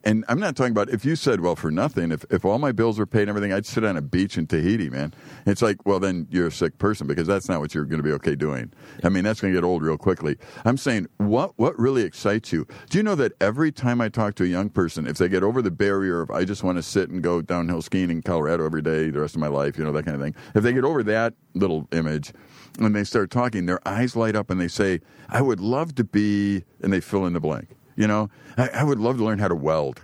And 0.04 0.26
I'm 0.28 0.40
not 0.40 0.56
talking 0.56 0.72
about 0.72 0.90
if 0.90 1.06
you 1.06 1.16
said, 1.16 1.42
well, 1.42 1.56
for 1.56 1.70
nothing, 1.70 2.12
if, 2.12 2.26
if 2.32 2.44
all 2.44 2.58
my 2.58 2.72
bills 2.72 2.98
were 2.98 3.06
paid 3.06 3.22
and 3.22 3.30
everything, 3.30 3.54
I'd 3.54 3.68
sit 3.68 3.84
on 3.84 3.96
a 3.96 4.02
beach 4.02 4.36
in 4.36 4.48
Tahiti, 4.48 4.90
man. 4.90 5.14
It's 5.46 5.62
like, 5.62 5.86
well, 5.86 6.00
then 6.00 6.28
you're 6.32 6.48
a 6.48 6.52
sick 6.52 6.80
person 6.80 7.06
because 7.06 7.28
that's 7.28 7.48
not 7.48 7.60
what 7.60 7.76
you're 7.76 7.86
going 7.86 8.00
to 8.00 8.04
be 8.04 8.12
okay 8.14 8.36
doing. 8.36 8.74
I 9.04 9.10
mean, 9.10 9.24
that's 9.24 9.42
going 9.42 9.54
to 9.54 9.58
get 9.58 9.64
old 9.64 9.84
real 9.84 9.98
quickly. 9.98 10.38
I'm 10.66 10.78
saying, 10.78 11.08
what, 11.18 11.54
what 11.58 11.78
really 11.78 12.02
excites 12.02 12.52
you? 12.52 12.66
Do 12.90 12.98
you 12.98 13.04
know 13.04 13.14
that 13.16 13.34
every 13.40 13.72
time 13.72 14.02
I 14.02 14.10
talk 14.10 14.34
to 14.36 14.44
a 14.44 14.48
young 14.48 14.70
person, 14.70 15.06
if 15.06 15.20
they 15.20 15.30
get 15.30 15.44
over 15.44 15.62
the 15.62 15.72
barrier 15.72 16.22
of, 16.22 16.32
I 16.32 16.46
just 16.46 16.64
want 16.64 16.80
to 16.80 16.84
sit 16.84 17.10
and 17.10 17.22
go 17.22 17.44
downhill 17.44 17.84
skiing 17.84 18.10
in 18.10 18.24
Colorado 18.24 18.66
every 18.66 18.82
day 18.82 19.12
the 19.12 19.20
rest 19.20 19.36
of 19.36 19.42
my 19.42 19.48
life, 19.48 19.78
you 19.78 19.84
know, 19.84 19.92
that 19.92 20.04
kind 20.04 20.16
of 20.16 20.22
thing, 20.22 20.34
if 20.56 20.64
they 20.64 20.74
get 20.74 20.84
over 20.84 21.04
that 21.04 21.36
little 21.54 21.88
image, 21.92 22.34
when 22.80 22.94
they 22.94 23.04
start 23.04 23.30
talking, 23.30 23.68
their 23.68 23.88
eyes 23.88 24.16
light 24.16 24.36
up 24.36 24.50
and 24.50 24.60
they 24.60 24.68
say, 24.68 25.02
I 25.30 25.42
would 25.42 25.60
love 25.60 25.94
to 25.96 26.04
be, 26.04 26.64
and 26.82 26.92
they 26.92 27.02
fill 27.02 27.26
in 27.28 27.34
the 27.34 27.40
blank. 27.40 27.70
You 27.96 28.08
know, 28.08 28.30
I, 28.58 28.70
I 28.70 28.84
would 28.84 29.00
love 29.00 29.18
to 29.18 29.24
learn 29.24 29.40
how 29.40 29.48
to 29.48 29.56
weld. 29.56 30.02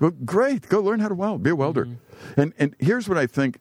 Well, 0.00 0.12
great. 0.24 0.68
Go 0.68 0.80
learn 0.80 1.00
how 1.00 1.08
to 1.08 1.14
weld. 1.14 1.42
Be 1.42 1.50
a 1.50 1.56
welder. 1.56 1.86
Mm-hmm. 1.86 2.40
And 2.40 2.52
and 2.58 2.76
here's 2.78 3.08
what 3.08 3.18
I 3.18 3.26
think: 3.26 3.58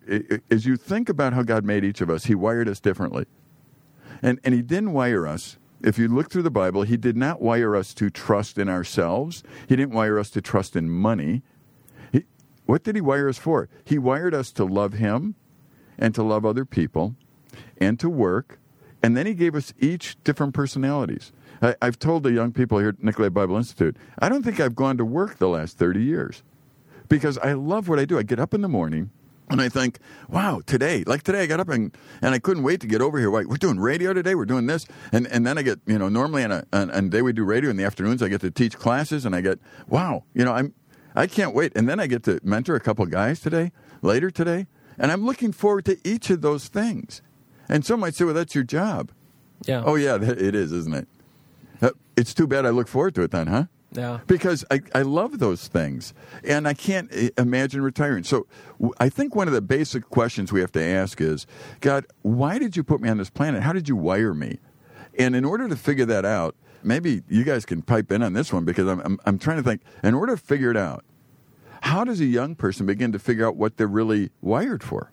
as 0.49 0.65
you 0.65 0.77
think 0.77 1.09
about 1.09 1.33
how 1.33 1.43
God 1.43 1.63
made 1.63 1.83
each 1.83 2.01
of 2.01 2.09
us, 2.09 2.25
He 2.25 2.35
wired 2.35 2.67
us 2.67 2.79
differently. 2.79 3.25
And 4.21 4.39
and 4.43 4.53
He 4.53 4.61
didn't 4.61 4.93
wire 4.93 5.27
us. 5.27 5.57
If 5.81 5.97
you 5.97 6.07
look 6.07 6.31
through 6.31 6.43
the 6.43 6.51
Bible, 6.51 6.83
He 6.83 6.97
did 6.97 7.17
not 7.17 7.41
wire 7.41 7.75
us 7.75 7.93
to 7.95 8.09
trust 8.09 8.57
in 8.57 8.69
ourselves. 8.69 9.43
He 9.67 9.75
didn't 9.75 9.93
wire 9.93 10.17
us 10.17 10.29
to 10.31 10.41
trust 10.41 10.75
in 10.75 10.89
money. 10.89 11.43
He, 12.11 12.23
what 12.65 12.83
did 12.83 12.95
He 12.95 13.01
wire 13.01 13.29
us 13.29 13.37
for? 13.37 13.69
He 13.83 13.97
wired 13.97 14.33
us 14.33 14.51
to 14.53 14.65
love 14.65 14.93
Him, 14.93 15.35
and 15.97 16.15
to 16.15 16.23
love 16.23 16.45
other 16.45 16.65
people, 16.65 17.15
and 17.77 17.99
to 17.99 18.09
work. 18.09 18.59
And 19.01 19.17
then 19.17 19.25
He 19.25 19.33
gave 19.33 19.55
us 19.55 19.73
each 19.77 20.17
different 20.23 20.53
personalities. 20.53 21.33
I, 21.63 21.75
I've 21.81 21.97
told 21.97 22.23
the 22.23 22.31
young 22.31 22.51
people 22.51 22.77
here 22.77 22.89
at 22.89 23.01
Nicolet 23.01 23.33
Bible 23.33 23.55
Institute, 23.55 23.95
I 24.19 24.29
don't 24.29 24.43
think 24.43 24.59
I've 24.59 24.75
gone 24.75 24.97
to 24.97 25.05
work 25.05 25.37
the 25.37 25.47
last 25.47 25.77
30 25.77 26.03
years 26.03 26.43
because 27.07 27.37
I 27.37 27.53
love 27.53 27.87
what 27.87 27.99
I 27.99 28.05
do. 28.05 28.19
I 28.19 28.23
get 28.23 28.39
up 28.39 28.53
in 28.53 28.61
the 28.61 28.67
morning 28.67 29.09
and 29.49 29.61
I 29.61 29.69
think, 29.69 29.99
wow, 30.29 30.61
today, 30.65 31.03
like 31.05 31.23
today, 31.23 31.43
I 31.43 31.45
got 31.45 31.59
up 31.59 31.69
and, 31.69 31.95
and 32.21 32.35
I 32.35 32.39
couldn't 32.39 32.63
wait 32.63 32.81
to 32.81 32.87
get 32.87 33.01
over 33.01 33.17
here. 33.17 33.31
Wait, 33.31 33.47
we're 33.47 33.57
doing 33.57 33.79
radio 33.79 34.13
today. 34.13 34.35
We're 34.35 34.45
doing 34.45 34.67
this. 34.67 34.85
And, 35.11 35.25
and 35.27 35.47
then 35.47 35.57
I 35.57 35.61
get, 35.61 35.79
you 35.85 35.97
know, 35.97 36.09
normally 36.09 36.43
on 36.43 36.51
a, 36.51 36.65
on, 36.73 36.91
on 36.91 37.05
a 37.05 37.09
day 37.09 37.21
we 37.21 37.33
do 37.33 37.45
radio 37.45 37.69
in 37.69 37.77
the 37.77 37.85
afternoons, 37.85 38.21
I 38.21 38.27
get 38.27 38.41
to 38.41 38.51
teach 38.51 38.77
classes 38.77 39.25
and 39.25 39.35
I 39.35 39.41
get, 39.41 39.59
wow, 39.87 40.25
you 40.33 40.43
know, 40.43 40.53
I'm, 40.53 40.73
I 41.15 41.27
can't 41.27 41.55
wait. 41.55 41.71
And 41.75 41.87
then 41.87 41.99
I 41.99 42.07
get 42.07 42.23
to 42.23 42.39
mentor 42.43 42.75
a 42.75 42.79
couple 42.79 43.05
guys 43.05 43.39
today, 43.39 43.71
later 44.01 44.29
today. 44.29 44.67
And 44.97 45.11
I'm 45.11 45.25
looking 45.25 45.51
forward 45.51 45.85
to 45.85 45.97
each 46.03 46.29
of 46.29 46.41
those 46.41 46.67
things. 46.67 47.21
And 47.69 47.85
some 47.85 48.01
might 48.01 48.15
say, 48.15 48.25
well, 48.25 48.33
that's 48.33 48.53
your 48.53 48.63
job. 48.63 49.11
Yeah. 49.65 49.83
Oh, 49.85 49.95
yeah, 49.95 50.15
it 50.15 50.55
is, 50.55 50.71
isn't 50.71 50.93
it? 50.93 51.07
Uh, 51.83 51.91
It's 52.15 52.33
too 52.33 52.47
bad 52.47 52.65
I 52.65 52.69
look 52.69 52.87
forward 52.87 53.13
to 53.15 53.21
it 53.23 53.31
then, 53.31 53.47
huh? 53.47 53.65
Yeah. 53.91 54.21
Because 54.25 54.65
I, 54.71 54.81
I 54.95 55.03
love 55.03 55.37
those 55.37 55.67
things. 55.67 56.15
And 56.43 56.67
I 56.67 56.73
can't 56.73 57.13
uh, 57.13 57.29
imagine 57.37 57.81
retiring. 57.81 58.23
So 58.23 58.47
I 58.99 59.09
think 59.09 59.35
one 59.35 59.47
of 59.47 59.53
the 59.53 59.61
basic 59.61 60.09
questions 60.09 60.51
we 60.51 60.61
have 60.61 60.71
to 60.71 60.81
ask 60.83 61.21
is 61.21 61.45
God, 61.79 62.05
why 62.23 62.57
did 62.57 62.75
you 62.75 62.83
put 62.83 63.01
me 63.01 63.09
on 63.09 63.17
this 63.17 63.29
planet? 63.29 63.61
How 63.61 63.73
did 63.73 63.87
you 63.87 63.95
wire 63.95 64.33
me? 64.33 64.57
And 65.19 65.35
in 65.35 65.45
order 65.45 65.67
to 65.67 65.75
figure 65.75 66.05
that 66.05 66.25
out, 66.25 66.55
maybe 66.81 67.21
you 67.29 67.43
guys 67.43 67.65
can 67.65 67.83
pipe 67.83 68.11
in 68.11 68.23
on 68.23 68.33
this 68.33 68.51
one 68.51 68.65
because 68.65 68.87
I'm, 68.87 68.99
I'm, 69.01 69.19
I'm 69.25 69.37
trying 69.37 69.57
to 69.57 69.63
think, 69.63 69.81
in 70.03 70.15
order 70.15 70.35
to 70.35 70.41
figure 70.41 70.71
it 70.71 70.77
out, 70.77 71.05
how 71.81 72.03
does 72.03 72.19
a 72.19 72.25
young 72.25 72.55
person 72.55 72.87
begin 72.87 73.11
to 73.11 73.19
figure 73.19 73.45
out 73.45 73.55
what 73.55 73.77
they're 73.77 73.87
really 73.87 74.31
wired 74.41 74.81
for? 74.81 75.11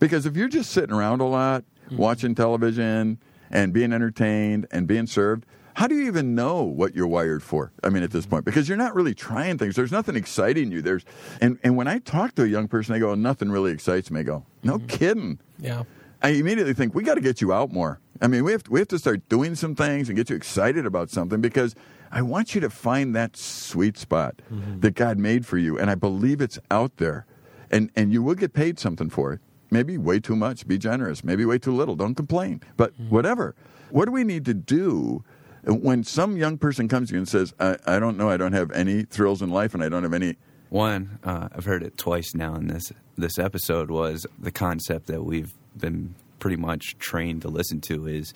Because 0.00 0.26
if 0.26 0.36
you're 0.36 0.48
just 0.48 0.70
sitting 0.70 0.94
around 0.94 1.20
a 1.20 1.26
lot, 1.26 1.64
watching 1.92 2.34
television 2.34 3.18
and 3.50 3.72
being 3.72 3.92
entertained 3.92 4.66
and 4.72 4.88
being 4.88 5.06
served, 5.06 5.46
how 5.78 5.86
do 5.86 5.94
you 5.94 6.08
even 6.08 6.34
know 6.34 6.64
what 6.64 6.96
you're 6.96 7.06
wired 7.06 7.40
for? 7.40 7.70
I 7.84 7.88
mean, 7.88 8.02
at 8.02 8.10
this 8.10 8.26
point, 8.26 8.44
because 8.44 8.68
you're 8.68 8.76
not 8.76 8.96
really 8.96 9.14
trying 9.14 9.58
things. 9.58 9.76
There's 9.76 9.92
nothing 9.92 10.16
exciting 10.16 10.72
you. 10.72 10.82
There's, 10.82 11.04
and, 11.40 11.56
and 11.62 11.76
when 11.76 11.86
I 11.86 12.00
talk 12.00 12.34
to 12.34 12.42
a 12.42 12.48
young 12.48 12.66
person, 12.66 12.94
they 12.94 12.98
go, 12.98 13.12
oh, 13.12 13.14
nothing 13.14 13.48
really 13.48 13.70
excites 13.70 14.10
me. 14.10 14.18
I 14.18 14.22
go, 14.24 14.44
no 14.64 14.78
mm-hmm. 14.78 14.86
kidding. 14.88 15.38
Yeah. 15.56 15.84
I 16.20 16.30
immediately 16.30 16.74
think 16.74 16.96
we 16.96 17.04
got 17.04 17.14
to 17.14 17.20
get 17.20 17.40
you 17.40 17.52
out 17.52 17.70
more. 17.70 18.00
I 18.20 18.26
mean, 18.26 18.42
we 18.42 18.50
have 18.50 18.64
to, 18.64 18.72
we 18.72 18.80
have 18.80 18.88
to 18.88 18.98
start 18.98 19.28
doing 19.28 19.54
some 19.54 19.76
things 19.76 20.08
and 20.08 20.16
get 20.16 20.30
you 20.30 20.34
excited 20.34 20.84
about 20.84 21.10
something 21.10 21.40
because 21.40 21.76
I 22.10 22.22
want 22.22 22.56
you 22.56 22.60
to 22.60 22.70
find 22.70 23.14
that 23.14 23.36
sweet 23.36 23.96
spot 23.96 24.42
mm-hmm. 24.52 24.80
that 24.80 24.96
God 24.96 25.16
made 25.16 25.46
for 25.46 25.58
you, 25.58 25.78
and 25.78 25.92
I 25.92 25.94
believe 25.94 26.40
it's 26.40 26.58
out 26.72 26.96
there, 26.96 27.24
and 27.70 27.92
and 27.94 28.12
you 28.12 28.20
will 28.24 28.34
get 28.34 28.52
paid 28.52 28.80
something 28.80 29.10
for 29.10 29.32
it. 29.32 29.40
Maybe 29.70 29.96
way 29.96 30.18
too 30.18 30.34
much. 30.34 30.66
Be 30.66 30.76
generous. 30.76 31.22
Maybe 31.22 31.44
way 31.44 31.58
too 31.58 31.72
little. 31.72 31.94
Don't 31.94 32.16
complain. 32.16 32.62
But 32.76 32.94
mm-hmm. 32.94 33.10
whatever. 33.10 33.54
What 33.90 34.06
do 34.06 34.10
we 34.10 34.24
need 34.24 34.44
to 34.46 34.54
do? 34.54 35.22
When 35.64 36.04
some 36.04 36.36
young 36.36 36.58
person 36.58 36.88
comes 36.88 37.08
to 37.08 37.14
you 37.14 37.18
and 37.18 37.28
says, 37.28 37.54
I, 37.58 37.76
I 37.86 37.98
don't 37.98 38.16
know, 38.16 38.30
I 38.30 38.36
don't 38.36 38.52
have 38.52 38.70
any 38.72 39.02
thrills 39.02 39.42
in 39.42 39.50
life 39.50 39.74
and 39.74 39.82
I 39.82 39.88
don't 39.88 40.02
have 40.02 40.14
any 40.14 40.36
One, 40.70 41.18
uh, 41.24 41.48
I've 41.54 41.64
heard 41.64 41.82
it 41.82 41.96
twice 41.96 42.34
now 42.34 42.54
in 42.54 42.68
this 42.68 42.92
this 43.16 43.38
episode 43.38 43.90
was 43.90 44.26
the 44.38 44.52
concept 44.52 45.06
that 45.06 45.24
we've 45.24 45.52
been 45.76 46.14
pretty 46.38 46.56
much 46.56 46.96
trained 46.98 47.42
to 47.42 47.48
listen 47.48 47.80
to 47.80 48.06
is 48.06 48.32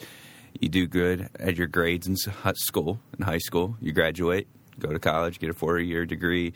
you 0.60 0.68
do 0.68 0.86
good 0.86 1.28
at 1.38 1.56
your 1.56 1.66
grades 1.66 2.06
in 2.06 2.16
school 2.16 3.00
in 3.18 3.24
high 3.24 3.38
school, 3.38 3.76
you 3.80 3.92
graduate, 3.92 4.48
go 4.78 4.92
to 4.92 4.98
college, 4.98 5.38
get 5.38 5.50
a 5.50 5.54
four 5.54 5.78
year 5.78 6.04
degree, 6.04 6.52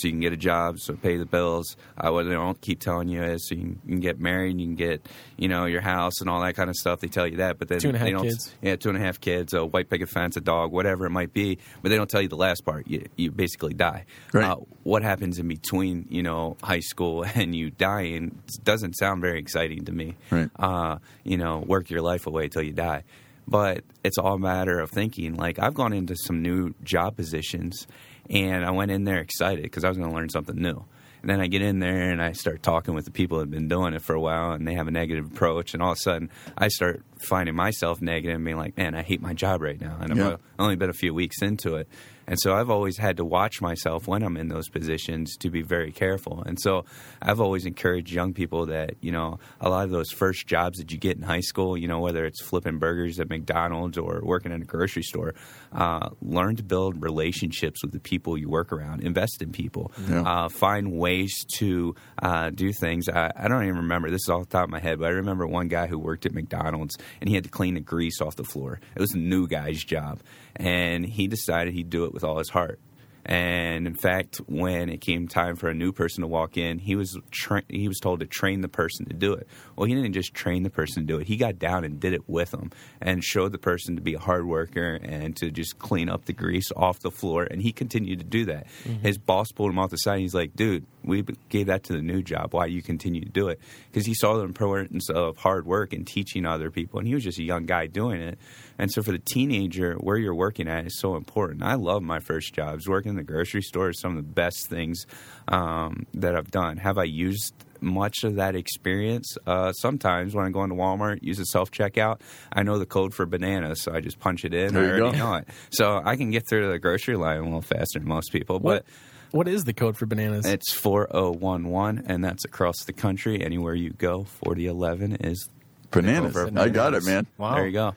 so 0.00 0.08
you 0.08 0.12
can 0.12 0.20
get 0.20 0.32
a 0.32 0.36
job, 0.36 0.78
so 0.78 0.94
pay 0.94 1.16
the 1.16 1.26
bills. 1.26 1.76
I 1.96 2.10
what 2.10 2.24
they 2.24 2.32
don't 2.32 2.60
keep 2.60 2.80
telling 2.80 3.08
you 3.08 3.22
is 3.22 3.48
so 3.48 3.54
you 3.54 3.60
can, 3.60 3.70
you 3.84 3.88
can 3.94 4.00
get 4.00 4.20
married, 4.20 4.58
you 4.60 4.66
can 4.66 4.74
get 4.76 5.06
you 5.36 5.48
know 5.48 5.66
your 5.66 5.80
house 5.80 6.20
and 6.20 6.28
all 6.30 6.40
that 6.40 6.56
kind 6.56 6.70
of 6.70 6.76
stuff. 6.76 7.00
They 7.00 7.08
tell 7.08 7.26
you 7.26 7.38
that, 7.38 7.58
but 7.58 7.68
then 7.68 7.78
Two 7.80 7.88
and 7.88 7.96
a 7.96 7.98
half 7.98 8.06
they 8.06 8.12
don't. 8.12 8.22
kids. 8.24 8.54
Yeah, 8.62 8.76
two 8.76 8.88
and 8.88 8.98
a 8.98 9.00
half 9.00 9.20
kids, 9.20 9.54
a 9.54 9.64
white 9.64 9.88
picket 9.90 10.08
fence, 10.08 10.36
a 10.36 10.40
dog, 10.40 10.72
whatever 10.72 11.06
it 11.06 11.10
might 11.10 11.32
be. 11.32 11.58
But 11.82 11.90
they 11.90 11.96
don't 11.96 12.08
tell 12.10 12.22
you 12.22 12.28
the 12.28 12.36
last 12.36 12.64
part. 12.64 12.86
You, 12.88 13.06
you 13.16 13.30
basically 13.30 13.74
die. 13.74 14.06
Right. 14.32 14.44
Uh, 14.44 14.56
what 14.82 15.02
happens 15.02 15.38
in 15.38 15.46
between, 15.48 16.06
you 16.08 16.22
know, 16.22 16.56
high 16.62 16.80
school 16.80 17.24
and 17.34 17.54
you 17.54 17.70
dying 17.70 18.38
doesn't 18.64 18.94
sound 18.96 19.20
very 19.20 19.38
exciting 19.38 19.84
to 19.84 19.92
me. 19.92 20.16
Right. 20.30 20.50
Uh, 20.58 20.98
you 21.24 21.36
know, 21.36 21.58
work 21.58 21.90
your 21.90 22.02
life 22.02 22.26
away 22.26 22.48
till 22.48 22.62
you 22.62 22.72
die. 22.72 23.04
But 23.48 23.82
it's 24.04 24.16
all 24.16 24.34
a 24.34 24.38
matter 24.38 24.78
of 24.78 24.90
thinking. 24.90 25.34
Like 25.34 25.58
I've 25.58 25.74
gone 25.74 25.92
into 25.92 26.14
some 26.14 26.40
new 26.40 26.72
job 26.84 27.16
positions, 27.16 27.86
and 28.30 28.64
I 28.64 28.70
went 28.70 28.90
in 28.90 29.04
there 29.04 29.18
excited 29.18 29.62
because 29.62 29.84
I 29.84 29.88
was 29.88 29.98
going 29.98 30.08
to 30.08 30.16
learn 30.16 30.30
something 30.30 30.56
new. 30.56 30.84
And 31.22 31.28
then 31.28 31.40
I 31.40 31.48
get 31.48 31.60
in 31.60 31.80
there 31.80 32.10
and 32.10 32.22
I 32.22 32.32
start 32.32 32.62
talking 32.62 32.94
with 32.94 33.04
the 33.04 33.10
people 33.10 33.38
that 33.38 33.42
have 33.42 33.50
been 33.50 33.68
doing 33.68 33.92
it 33.92 34.00
for 34.00 34.14
a 34.14 34.20
while, 34.20 34.52
and 34.52 34.66
they 34.66 34.74
have 34.74 34.88
a 34.88 34.90
negative 34.90 35.26
approach. 35.30 35.74
And 35.74 35.82
all 35.82 35.92
of 35.92 35.98
a 35.98 36.00
sudden, 36.00 36.30
I 36.56 36.68
start 36.68 37.02
finding 37.28 37.54
myself 37.54 38.00
negative 38.00 38.36
and 38.36 38.44
being 38.44 38.56
like, 38.56 38.78
"Man, 38.78 38.94
I 38.94 39.02
hate 39.02 39.20
my 39.20 39.34
job 39.34 39.60
right 39.60 39.78
now." 39.78 39.98
And 40.00 40.12
I've 40.22 40.40
only 40.58 40.76
been 40.76 40.88
a 40.88 40.94
few 40.94 41.12
weeks 41.12 41.42
into 41.42 41.76
it. 41.76 41.88
And 42.30 42.38
so 42.40 42.54
I've 42.54 42.70
always 42.70 42.96
had 42.96 43.16
to 43.18 43.24
watch 43.24 43.60
myself 43.60 44.06
when 44.06 44.22
I'm 44.22 44.36
in 44.38 44.48
those 44.48 44.68
positions 44.68 45.36
to 45.38 45.50
be 45.50 45.62
very 45.62 45.90
careful. 45.90 46.42
And 46.46 46.56
so 46.60 46.84
I've 47.20 47.40
always 47.40 47.66
encouraged 47.66 48.10
young 48.12 48.32
people 48.32 48.66
that, 48.66 48.94
you 49.02 49.10
know, 49.10 49.40
a 49.60 49.68
lot 49.68 49.84
of 49.84 49.90
those 49.90 50.10
first 50.12 50.46
jobs 50.46 50.78
that 50.78 50.92
you 50.92 50.96
get 50.98 51.16
in 51.16 51.22
high 51.24 51.40
school, 51.40 51.76
you 51.76 51.88
know, 51.88 51.98
whether 51.98 52.24
it's 52.24 52.40
flipping 52.40 52.78
burgers 52.78 53.18
at 53.18 53.28
McDonald's 53.28 53.98
or 53.98 54.20
working 54.22 54.52
in 54.52 54.62
a 54.62 54.64
grocery 54.64 55.02
store, 55.02 55.34
uh, 55.72 56.10
learn 56.22 56.54
to 56.56 56.62
build 56.62 57.02
relationships 57.02 57.82
with 57.82 57.92
the 57.92 57.98
people 58.00 58.38
you 58.38 58.48
work 58.48 58.72
around, 58.72 59.02
invest 59.02 59.42
in 59.42 59.50
people, 59.50 59.90
Yeah. 60.08 60.22
uh, 60.22 60.48
find 60.48 60.92
ways 60.92 61.34
to 61.58 61.96
uh, 62.22 62.50
do 62.50 62.72
things. 62.72 63.08
I, 63.08 63.32
I 63.36 63.48
don't 63.48 63.64
even 63.64 63.76
remember, 63.78 64.08
this 64.08 64.22
is 64.24 64.28
off 64.30 64.48
the 64.48 64.52
top 64.58 64.64
of 64.64 64.70
my 64.70 64.78
head, 64.78 65.00
but 65.00 65.06
I 65.06 65.10
remember 65.10 65.48
one 65.48 65.66
guy 65.66 65.88
who 65.88 65.98
worked 65.98 66.26
at 66.26 66.32
McDonald's 66.32 66.96
and 67.20 67.28
he 67.28 67.34
had 67.34 67.42
to 67.42 67.50
clean 67.50 67.74
the 67.74 67.80
grease 67.80 68.20
off 68.20 68.36
the 68.36 68.44
floor. 68.44 68.78
It 68.94 69.00
was 69.00 69.14
a 69.14 69.18
new 69.18 69.48
guy's 69.48 69.82
job. 69.82 70.20
And 70.60 71.04
he 71.04 71.26
decided 71.26 71.74
he'd 71.74 71.90
do 71.90 72.04
it 72.04 72.12
with 72.12 72.24
all 72.24 72.38
his 72.38 72.50
heart. 72.50 72.78
And 73.24 73.86
in 73.86 73.94
fact, 73.94 74.38
when 74.46 74.88
it 74.88 75.00
came 75.00 75.28
time 75.28 75.56
for 75.56 75.68
a 75.68 75.74
new 75.74 75.92
person 75.92 76.22
to 76.22 76.26
walk 76.26 76.56
in, 76.56 76.78
he 76.78 76.96
was 76.96 77.18
tra- 77.30 77.62
he 77.68 77.86
was 77.86 77.98
told 77.98 78.20
to 78.20 78.26
train 78.26 78.62
the 78.62 78.68
person 78.68 79.06
to 79.06 79.14
do 79.14 79.34
it. 79.34 79.46
Well, 79.76 79.86
he 79.86 79.94
didn't 79.94 80.14
just 80.14 80.32
train 80.32 80.62
the 80.62 80.70
person 80.70 81.02
to 81.02 81.06
do 81.06 81.18
it; 81.20 81.26
he 81.26 81.36
got 81.36 81.58
down 81.58 81.84
and 81.84 82.00
did 82.00 82.14
it 82.14 82.28
with 82.28 82.50
them, 82.50 82.72
and 83.00 83.22
showed 83.22 83.52
the 83.52 83.58
person 83.58 83.96
to 83.96 84.02
be 84.02 84.14
a 84.14 84.18
hard 84.18 84.46
worker 84.46 84.98
and 85.02 85.36
to 85.36 85.50
just 85.50 85.78
clean 85.78 86.08
up 86.08 86.24
the 86.24 86.32
grease 86.32 86.72
off 86.74 87.00
the 87.00 87.10
floor. 87.10 87.44
And 87.44 87.60
he 87.60 87.72
continued 87.72 88.20
to 88.20 88.24
do 88.24 88.46
that. 88.46 88.66
Mm-hmm. 88.84 89.02
His 89.06 89.18
boss 89.18 89.52
pulled 89.52 89.70
him 89.70 89.78
off 89.78 89.90
the 89.90 89.96
side. 89.96 90.14
And 90.14 90.22
He's 90.22 90.34
like, 90.34 90.56
"Dude, 90.56 90.86
we 91.04 91.22
gave 91.50 91.66
that 91.66 91.84
to 91.84 91.92
the 91.92 92.02
new 92.02 92.22
job. 92.22 92.54
Why 92.54 92.68
do 92.68 92.72
you 92.72 92.82
continue 92.82 93.20
to 93.20 93.30
do 93.30 93.48
it?" 93.48 93.60
Because 93.92 94.06
he 94.06 94.14
saw 94.14 94.38
the 94.38 94.44
importance 94.44 95.10
of 95.10 95.36
hard 95.36 95.66
work 95.66 95.92
and 95.92 96.06
teaching 96.06 96.46
other 96.46 96.70
people, 96.70 96.98
and 96.98 97.06
he 97.06 97.14
was 97.14 97.24
just 97.24 97.38
a 97.38 97.44
young 97.44 97.66
guy 97.66 97.86
doing 97.86 98.22
it. 98.22 98.38
And 98.80 98.90
so, 98.90 99.02
for 99.02 99.12
the 99.12 99.18
teenager, 99.18 99.94
where 99.96 100.16
you're 100.16 100.34
working 100.34 100.66
at 100.66 100.86
is 100.86 100.98
so 100.98 101.14
important. 101.16 101.62
I 101.62 101.74
love 101.74 102.02
my 102.02 102.18
first 102.18 102.54
jobs. 102.54 102.88
Working 102.88 103.10
in 103.10 103.16
the 103.16 103.22
grocery 103.22 103.62
store 103.62 103.90
is 103.90 104.00
some 104.00 104.16
of 104.16 104.16
the 104.16 104.28
best 104.32 104.68
things 104.68 105.04
um, 105.48 106.06
that 106.14 106.34
I've 106.34 106.50
done. 106.50 106.78
Have 106.78 106.96
I 106.96 107.04
used 107.04 107.52
much 107.82 108.24
of 108.24 108.36
that 108.36 108.54
experience? 108.56 109.36
Uh, 109.46 109.72
sometimes 109.72 110.34
when 110.34 110.46
I 110.46 110.50
go 110.50 110.64
into 110.64 110.76
Walmart, 110.76 111.22
use 111.22 111.38
a 111.38 111.44
self 111.44 111.70
checkout, 111.70 112.20
I 112.52 112.62
know 112.62 112.78
the 112.78 112.86
code 112.86 113.14
for 113.14 113.26
bananas, 113.26 113.82
so 113.82 113.92
I 113.92 114.00
just 114.00 114.18
punch 114.18 114.44
it 114.46 114.54
in. 114.54 114.72
There 114.72 114.82
I 114.82 114.96
you 114.96 115.02
already 115.02 115.18
go. 115.18 115.24
know 115.24 115.34
it, 115.34 115.48
so 115.70 116.00
I 116.04 116.16
can 116.16 116.30
get 116.30 116.48
through 116.48 116.70
the 116.72 116.78
grocery 116.78 117.16
line 117.16 117.38
a 117.38 117.44
little 117.44 117.60
faster 117.62 117.98
than 117.98 118.08
most 118.08 118.32
people. 118.32 118.58
What 118.60 118.84
But 118.86 119.36
What 119.36 119.46
is 119.46 119.64
the 119.64 119.74
code 119.74 119.96
for 119.98 120.06
bananas? 120.06 120.46
it's 120.46 120.72
4011, 120.72 122.04
and 122.06 122.24
that's 122.24 122.44
across 122.46 122.84
the 122.84 122.92
country. 122.94 123.44
Anywhere 123.44 123.74
you 123.74 123.90
go, 123.90 124.24
4011 124.24 125.16
is 125.16 125.48
bananas. 125.90 126.34
over 126.36 126.50
I 126.58 126.68
got 126.70 126.94
it, 126.94 127.04
man. 127.04 127.26
Wow. 127.36 127.56
There 127.56 127.66
you 127.66 127.72
go. 127.72 127.94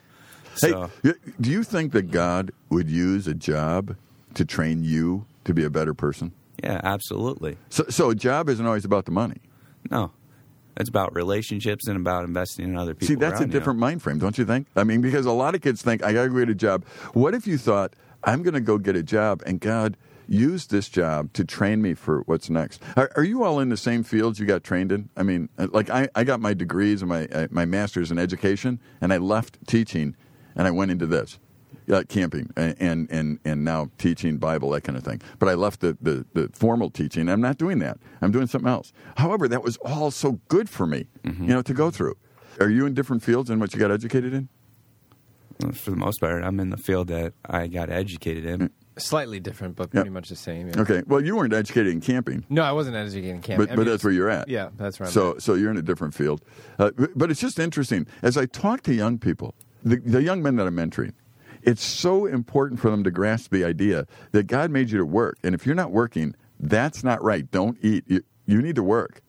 Hey, 0.60 0.70
So, 0.70 0.90
y- 1.02 1.14
do 1.40 1.50
you 1.50 1.62
think 1.64 1.92
that 1.92 2.10
God 2.10 2.52
would 2.70 2.88
use 2.90 3.26
a 3.26 3.34
job 3.34 3.96
to 4.34 4.44
train 4.44 4.84
you 4.84 5.26
to 5.44 5.54
be 5.54 5.64
a 5.64 5.70
better 5.70 5.94
person? 5.94 6.32
yeah, 6.62 6.80
absolutely. 6.84 7.56
So, 7.68 7.84
so 7.88 8.10
a 8.10 8.14
job 8.14 8.48
isn't 8.48 8.64
always 8.64 8.84
about 8.84 9.04
the 9.04 9.10
money. 9.10 9.40
No, 9.90 10.12
it's 10.76 10.88
about 10.88 11.14
relationships 11.14 11.86
and 11.88 11.96
about 11.96 12.24
investing 12.24 12.64
in 12.66 12.76
other 12.76 12.94
people. 12.94 13.08
See, 13.08 13.14
that's 13.16 13.40
a 13.40 13.42
around 13.42 13.52
you. 13.52 13.58
different 13.58 13.78
mind 13.80 14.02
frame, 14.02 14.18
don't 14.18 14.38
you 14.38 14.44
think? 14.44 14.68
I 14.76 14.84
mean, 14.84 15.00
because 15.00 15.26
a 15.26 15.32
lot 15.32 15.54
of 15.54 15.60
kids 15.60 15.82
think, 15.82 16.02
I 16.02 16.12
got 16.12 16.24
to 16.24 16.30
get 16.38 16.48
a 16.48 16.54
job. 16.54 16.84
What 17.12 17.34
if 17.34 17.46
you 17.46 17.58
thought, 17.58 17.94
I'm 18.22 18.42
going 18.42 18.54
to 18.54 18.60
go 18.60 18.78
get 18.78 18.96
a 18.96 19.02
job 19.02 19.42
and 19.44 19.60
God 19.60 19.96
use 20.26 20.66
this 20.68 20.88
job 20.88 21.30
to 21.34 21.44
train 21.44 21.82
me 21.82 21.92
for 21.92 22.20
what's 22.26 22.48
next? 22.48 22.80
Are, 22.96 23.10
are 23.16 23.24
you 23.24 23.44
all 23.44 23.60
in 23.60 23.68
the 23.68 23.76
same 23.76 24.02
fields 24.02 24.38
you 24.40 24.46
got 24.46 24.64
trained 24.64 24.90
in? 24.90 25.10
I 25.18 25.22
mean, 25.22 25.50
uh, 25.58 25.66
like 25.72 25.90
I, 25.90 26.08
I 26.14 26.24
got 26.24 26.40
my 26.40 26.54
degrees 26.54 27.02
and 27.02 27.08
my, 27.10 27.26
uh, 27.26 27.48
my 27.50 27.66
master's 27.66 28.10
in 28.10 28.18
education, 28.18 28.80
and 29.02 29.12
I 29.12 29.18
left 29.18 29.58
teaching 29.66 30.16
and 30.56 30.66
I 30.66 30.70
went 30.70 30.90
into 30.90 31.06
this. 31.06 31.38
Yeah, 31.86 32.02
camping 32.08 32.48
and, 32.56 32.74
and 32.80 33.10
and 33.10 33.38
and 33.44 33.62
now 33.62 33.90
teaching 33.98 34.38
Bible 34.38 34.70
that 34.70 34.84
kind 34.84 34.96
of 34.96 35.04
thing. 35.04 35.20
But 35.38 35.50
I 35.50 35.54
left 35.54 35.80
the, 35.80 35.98
the, 36.00 36.24
the 36.32 36.48
formal 36.54 36.88
teaching. 36.88 37.28
I'm 37.28 37.42
not 37.42 37.58
doing 37.58 37.78
that. 37.80 37.98
I'm 38.22 38.30
doing 38.32 38.46
something 38.46 38.70
else. 38.70 38.90
However, 39.18 39.48
that 39.48 39.62
was 39.62 39.76
all 39.84 40.10
so 40.10 40.40
good 40.48 40.70
for 40.70 40.86
me, 40.86 41.08
you 41.24 41.32
know, 41.46 41.60
to 41.60 41.74
go 41.74 41.90
through. 41.90 42.14
Are 42.58 42.70
you 42.70 42.86
in 42.86 42.94
different 42.94 43.22
fields 43.22 43.50
than 43.50 43.58
what 43.60 43.74
you 43.74 43.80
got 43.80 43.90
educated 43.90 44.32
in? 44.32 44.48
For 45.74 45.90
the 45.90 45.96
most 45.96 46.20
part, 46.20 46.42
I'm 46.42 46.58
in 46.58 46.70
the 46.70 46.76
field 46.78 47.08
that 47.08 47.32
I 47.44 47.66
got 47.68 47.90
educated 47.90 48.44
in. 48.46 48.70
Slightly 48.96 49.38
different, 49.40 49.76
but 49.76 49.88
Yeah. 49.92 50.00
pretty 50.00 50.10
much 50.10 50.28
the 50.28 50.36
same. 50.36 50.68
yeah. 50.68 50.80
Okay. 50.80 51.02
Well, 51.06 51.22
you 51.22 51.36
weren't 51.36 51.52
educated 51.52 51.92
in 51.92 52.00
camping, 52.00 52.44
No, 52.48 52.62
I 52.62 52.72
wasn't 52.72 52.96
educated 52.96 53.30
in 53.30 53.40
camping. 53.42 53.66
but 53.66 53.72
I 53.72 53.76
but 53.76 53.82
mean, 53.82 53.90
that's 53.90 54.04
where 54.04 54.12
you're 54.12 54.30
at. 54.30 54.48
Yeah, 54.48 54.70
that's 54.76 55.00
right. 55.00 55.08
So 55.10 55.36
so 55.38 55.54
you're 55.54 55.70
in 55.70 55.76
a 55.76 55.82
different 55.82 56.14
field. 56.14 56.40
Uh, 56.78 56.92
but- 56.96 57.10
but 57.18 57.30
it's 57.30 57.40
just 57.40 57.58
interesting 57.58 58.06
as 58.22 58.36
I 58.36 58.46
talk 58.46 58.82
to 58.84 58.94
young 58.94 59.18
people, 59.18 59.54
the, 59.84 59.96
the 59.96 60.22
young 60.22 60.42
men 60.42 60.56
that 60.56 60.66
I'm 60.66 60.76
mentoring. 60.76 61.12
It's 61.62 61.84
so 61.84 62.26
important 62.26 62.80
for 62.80 62.90
them 62.90 63.04
to 63.04 63.10
grasp 63.10 63.50
the 63.50 63.64
idea 63.64 64.06
that 64.32 64.46
God 64.46 64.70
made 64.70 64.90
you 64.90 64.98
to 64.98 65.06
work, 65.06 65.38
and 65.42 65.54
if 65.54 65.64
you're 65.64 65.74
not 65.74 65.92
working, 65.92 66.34
that's 66.60 67.02
not 67.02 67.22
right. 67.22 67.50
Don't 67.50 67.78
eat. 67.82 68.04
You, 68.06 68.22
you 68.46 68.60
need 68.60 68.76
to 68.76 68.82
work. 68.82 69.22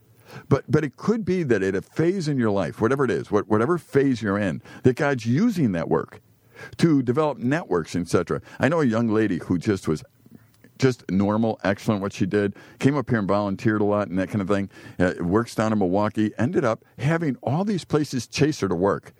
But 0.50 0.66
but 0.70 0.84
it 0.84 0.98
could 0.98 1.24
be 1.24 1.44
that 1.44 1.64
at 1.64 1.76
a 1.76 1.82
phase 1.82 2.28
in 2.28 2.38
your 2.38 2.52
life, 2.52 2.82
whatever 2.82 3.06
it 3.06 3.12
is, 3.12 3.32
what, 3.32 3.48
whatever 3.48 3.78
phase 3.78 4.22
you're 4.22 4.38
in, 4.38 4.62
that 4.84 4.96
God's 4.96 5.26
using 5.26 5.72
that 5.74 5.88
work 5.88 6.22
to 6.78 7.02
develop 7.02 7.38
networks, 7.38 7.96
etc. 7.96 8.42
I 8.60 8.68
know 8.68 8.82
a 8.82 8.86
young 8.86 9.08
lady 9.08 9.38
who 9.38 9.58
just 9.58 9.88
was 9.88 10.04
just 10.78 11.10
normal, 11.10 11.60
excellent 11.64 12.02
what 12.02 12.12
she 12.12 12.26
did. 12.26 12.56
Came 12.80 12.98
up 12.98 13.10
here 13.10 13.20
and 13.20 13.28
volunteered 13.28 13.82
a 13.82 13.86
lot 13.86 14.10
and 14.10 14.20
that 14.20 14.30
kind 14.30 14.42
of 14.42 14.48
thing. 14.48 14.70
Uh, 15.00 15.14
works 15.20 15.56
down 15.56 15.72
in 15.72 15.80
Milwaukee. 15.80 16.32
Ended 16.38 16.66
up 16.66 16.84
having 16.98 17.38
all 17.42 17.64
these 17.64 17.86
places 17.86 18.28
chase 18.28 18.60
her 18.60 18.68
to 18.68 18.76
work. 18.76 19.14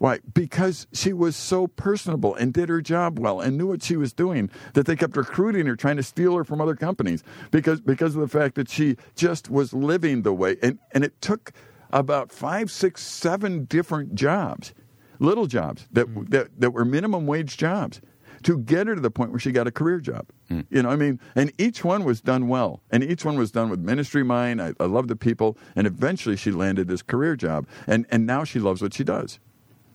Why? 0.00 0.20
Because 0.32 0.86
she 0.94 1.12
was 1.12 1.36
so 1.36 1.66
personable 1.66 2.34
and 2.34 2.54
did 2.54 2.70
her 2.70 2.80
job 2.80 3.18
well 3.18 3.38
and 3.38 3.58
knew 3.58 3.66
what 3.66 3.82
she 3.82 3.98
was 3.98 4.14
doing 4.14 4.48
that 4.72 4.86
they 4.86 4.96
kept 4.96 5.14
recruiting 5.14 5.66
her, 5.66 5.76
trying 5.76 5.98
to 5.98 6.02
steal 6.02 6.34
her 6.36 6.42
from 6.42 6.58
other 6.58 6.74
companies 6.74 7.22
because 7.50 7.82
because 7.82 8.14
of 8.14 8.22
the 8.22 8.28
fact 8.28 8.54
that 8.54 8.70
she 8.70 8.96
just 9.14 9.50
was 9.50 9.74
living 9.74 10.22
the 10.22 10.32
way. 10.32 10.56
And 10.62 10.78
and 10.92 11.04
it 11.04 11.20
took 11.20 11.52
about 11.92 12.32
five, 12.32 12.70
six, 12.70 13.02
seven 13.02 13.66
different 13.66 14.14
jobs, 14.14 14.72
little 15.18 15.44
jobs 15.44 15.86
that 15.92 16.06
mm. 16.06 16.30
that, 16.30 16.58
that 16.58 16.70
were 16.70 16.86
minimum 16.86 17.26
wage 17.26 17.58
jobs 17.58 18.00
to 18.44 18.56
get 18.56 18.86
her 18.86 18.94
to 18.94 19.02
the 19.02 19.10
point 19.10 19.32
where 19.32 19.38
she 19.38 19.52
got 19.52 19.66
a 19.66 19.70
career 19.70 20.00
job. 20.00 20.26
Mm. 20.50 20.64
You 20.70 20.82
know, 20.82 20.88
I 20.88 20.96
mean, 20.96 21.20
and 21.34 21.52
each 21.58 21.84
one 21.84 22.04
was 22.04 22.22
done 22.22 22.48
well, 22.48 22.80
and 22.90 23.04
each 23.04 23.26
one 23.26 23.36
was 23.36 23.50
done 23.50 23.68
with 23.68 23.80
ministry 23.80 24.22
mind. 24.22 24.62
I, 24.62 24.72
I 24.80 24.86
love 24.86 25.08
the 25.08 25.16
people, 25.16 25.58
and 25.76 25.86
eventually 25.86 26.36
she 26.36 26.52
landed 26.52 26.88
this 26.88 27.02
career 27.02 27.36
job, 27.36 27.66
and 27.86 28.06
and 28.08 28.24
now 28.24 28.44
she 28.44 28.60
loves 28.60 28.80
what 28.80 28.94
she 28.94 29.04
does. 29.04 29.38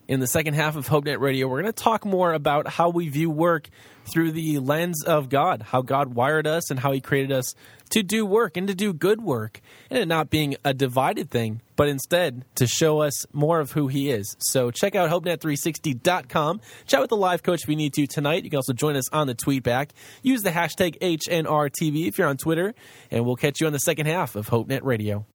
In 0.08 0.20
the 0.20 0.28
second 0.28 0.54
half 0.54 0.76
of 0.76 0.88
HopeNet 0.88 1.20
Radio, 1.20 1.48
we're 1.48 1.62
going 1.62 1.74
to 1.74 1.84
talk 1.84 2.06
more 2.06 2.34
about 2.34 2.68
how 2.68 2.90
we 2.90 3.10
view 3.10 3.32
work 3.32 3.70
through 4.06 4.34
the 4.34 4.60
lens 4.60 5.04
of 5.04 5.30
God, 5.30 5.64
how 5.64 5.82
God 5.82 6.14
wired 6.14 6.46
us 6.46 6.70
and 6.70 6.80
how 6.80 6.92
He 6.92 7.02
created 7.02 7.32
us 7.32 7.56
to 7.90 8.04
do 8.04 8.24
work 8.24 8.56
and 8.56 8.68
to 8.68 8.76
do 8.76 8.94
good 8.94 9.20
work, 9.20 9.62
and 9.90 9.98
it 9.98 10.08
not 10.08 10.30
being 10.30 10.58
a 10.64 10.76
divided 10.76 11.32
thing, 11.32 11.62
but 11.76 11.88
instead 11.88 12.46
to 12.54 12.68
show 12.68 13.02
us 13.02 13.26
more 13.34 13.60
of 13.60 13.72
who 13.72 13.88
He 13.88 14.12
is. 14.12 14.36
So 14.38 14.70
check 14.70 14.94
out 14.94 15.10
HopeNet360.com. 15.10 16.62
Chat 16.86 17.02
with 17.02 17.10
the 17.10 17.18
live 17.18 17.42
coach 17.42 17.64
if 17.64 17.70
you 17.70 17.76
need 17.76 17.94
to 17.94 18.06
tonight. 18.06 18.44
You 18.44 18.52
can 18.52 18.58
also 18.58 18.74
join 18.74 18.96
us 18.96 19.10
on 19.12 19.26
the 19.26 19.34
tweet 19.34 19.64
back. 19.64 19.92
Use 20.22 20.44
the 20.44 20.52
hashtag 20.52 21.00
HNRTB 21.00 22.08
if 22.08 22.20
you're 22.20 22.28
on 22.28 22.38
Twitter, 22.38 22.76
and 23.10 23.26
we'll 23.26 23.38
catch 23.38 23.60
you 23.60 23.66
on 23.66 23.74
the 23.74 23.80
second 23.80 24.06
half 24.06 24.36
of 24.36 24.50
HopeNet 24.50 24.84
Radio. 24.84 25.26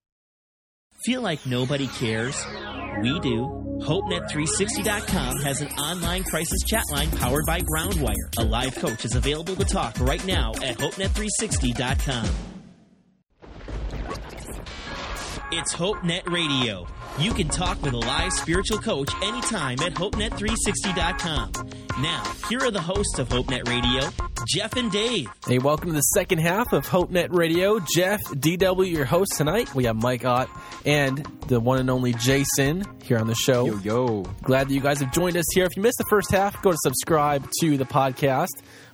Feel 1.05 1.23
like 1.23 1.45
nobody 1.45 1.89
cares? 1.89 2.47
We 3.03 3.19
do. 3.21 3.47
HopeNet360.com 3.81 5.41
has 5.43 5.63
an 5.63 5.69
online 5.69 6.23
crisis 6.25 6.63
chat 6.69 6.85
line 6.93 7.11
powered 7.13 7.47
by 7.47 7.61
Groundwire. 7.61 8.29
A 8.39 8.45
live 8.45 8.75
coach 8.75 9.05
is 9.07 9.15
available 9.15 9.57
to 9.57 9.65
talk 9.65 9.99
right 10.01 10.25
now 10.27 10.53
at 10.63 10.77
HopeNet360.com. 10.79 12.29
It's 15.53 15.75
HopeNet 15.75 16.31
Radio. 16.31 16.87
You 17.21 17.35
can 17.35 17.49
talk 17.49 17.83
with 17.83 17.93
a 17.93 17.99
live 17.99 18.33
spiritual 18.33 18.79
coach 18.79 19.11
anytime 19.23 19.79
at 19.81 19.93
HopeNet360.com. 19.93 21.53
Now, 22.01 22.23
here 22.49 22.61
are 22.61 22.71
the 22.71 22.81
hosts 22.81 23.19
of 23.19 23.29
HopeNet 23.29 23.69
Radio, 23.69 24.09
Jeff 24.49 24.75
and 24.77 24.91
Dave. 24.91 25.29
Hey, 25.47 25.59
welcome 25.59 25.91
to 25.91 25.97
the 25.97 26.01
second 26.01 26.39
half 26.39 26.73
of 26.73 26.87
HopeNet 26.87 27.29
Radio. 27.31 27.79
Jeff, 27.95 28.23
DW, 28.23 28.91
your 28.91 29.05
host 29.05 29.33
tonight. 29.37 29.75
We 29.75 29.85
have 29.85 29.97
Mike 29.97 30.25
Ott 30.25 30.49
and 30.87 31.19
the 31.47 31.61
one 31.61 31.79
and 31.79 31.91
only 31.91 32.15
Jason 32.15 32.85
here 33.03 33.19
on 33.19 33.27
the 33.27 33.35
show. 33.35 33.67
Yo, 33.67 33.77
yo. 33.81 34.23
Glad 34.43 34.71
that 34.71 34.75
you 34.75 34.81
guys 34.81 35.01
have 35.01 35.13
joined 35.13 35.37
us 35.37 35.45
here. 35.53 35.67
If 35.67 35.77
you 35.77 35.83
missed 35.83 35.99
the 35.99 36.07
first 36.09 36.31
half, 36.31 36.63
go 36.63 36.71
to 36.71 36.79
subscribe 36.81 37.47
to 37.61 37.77
the 37.77 37.85
podcast. 37.85 38.49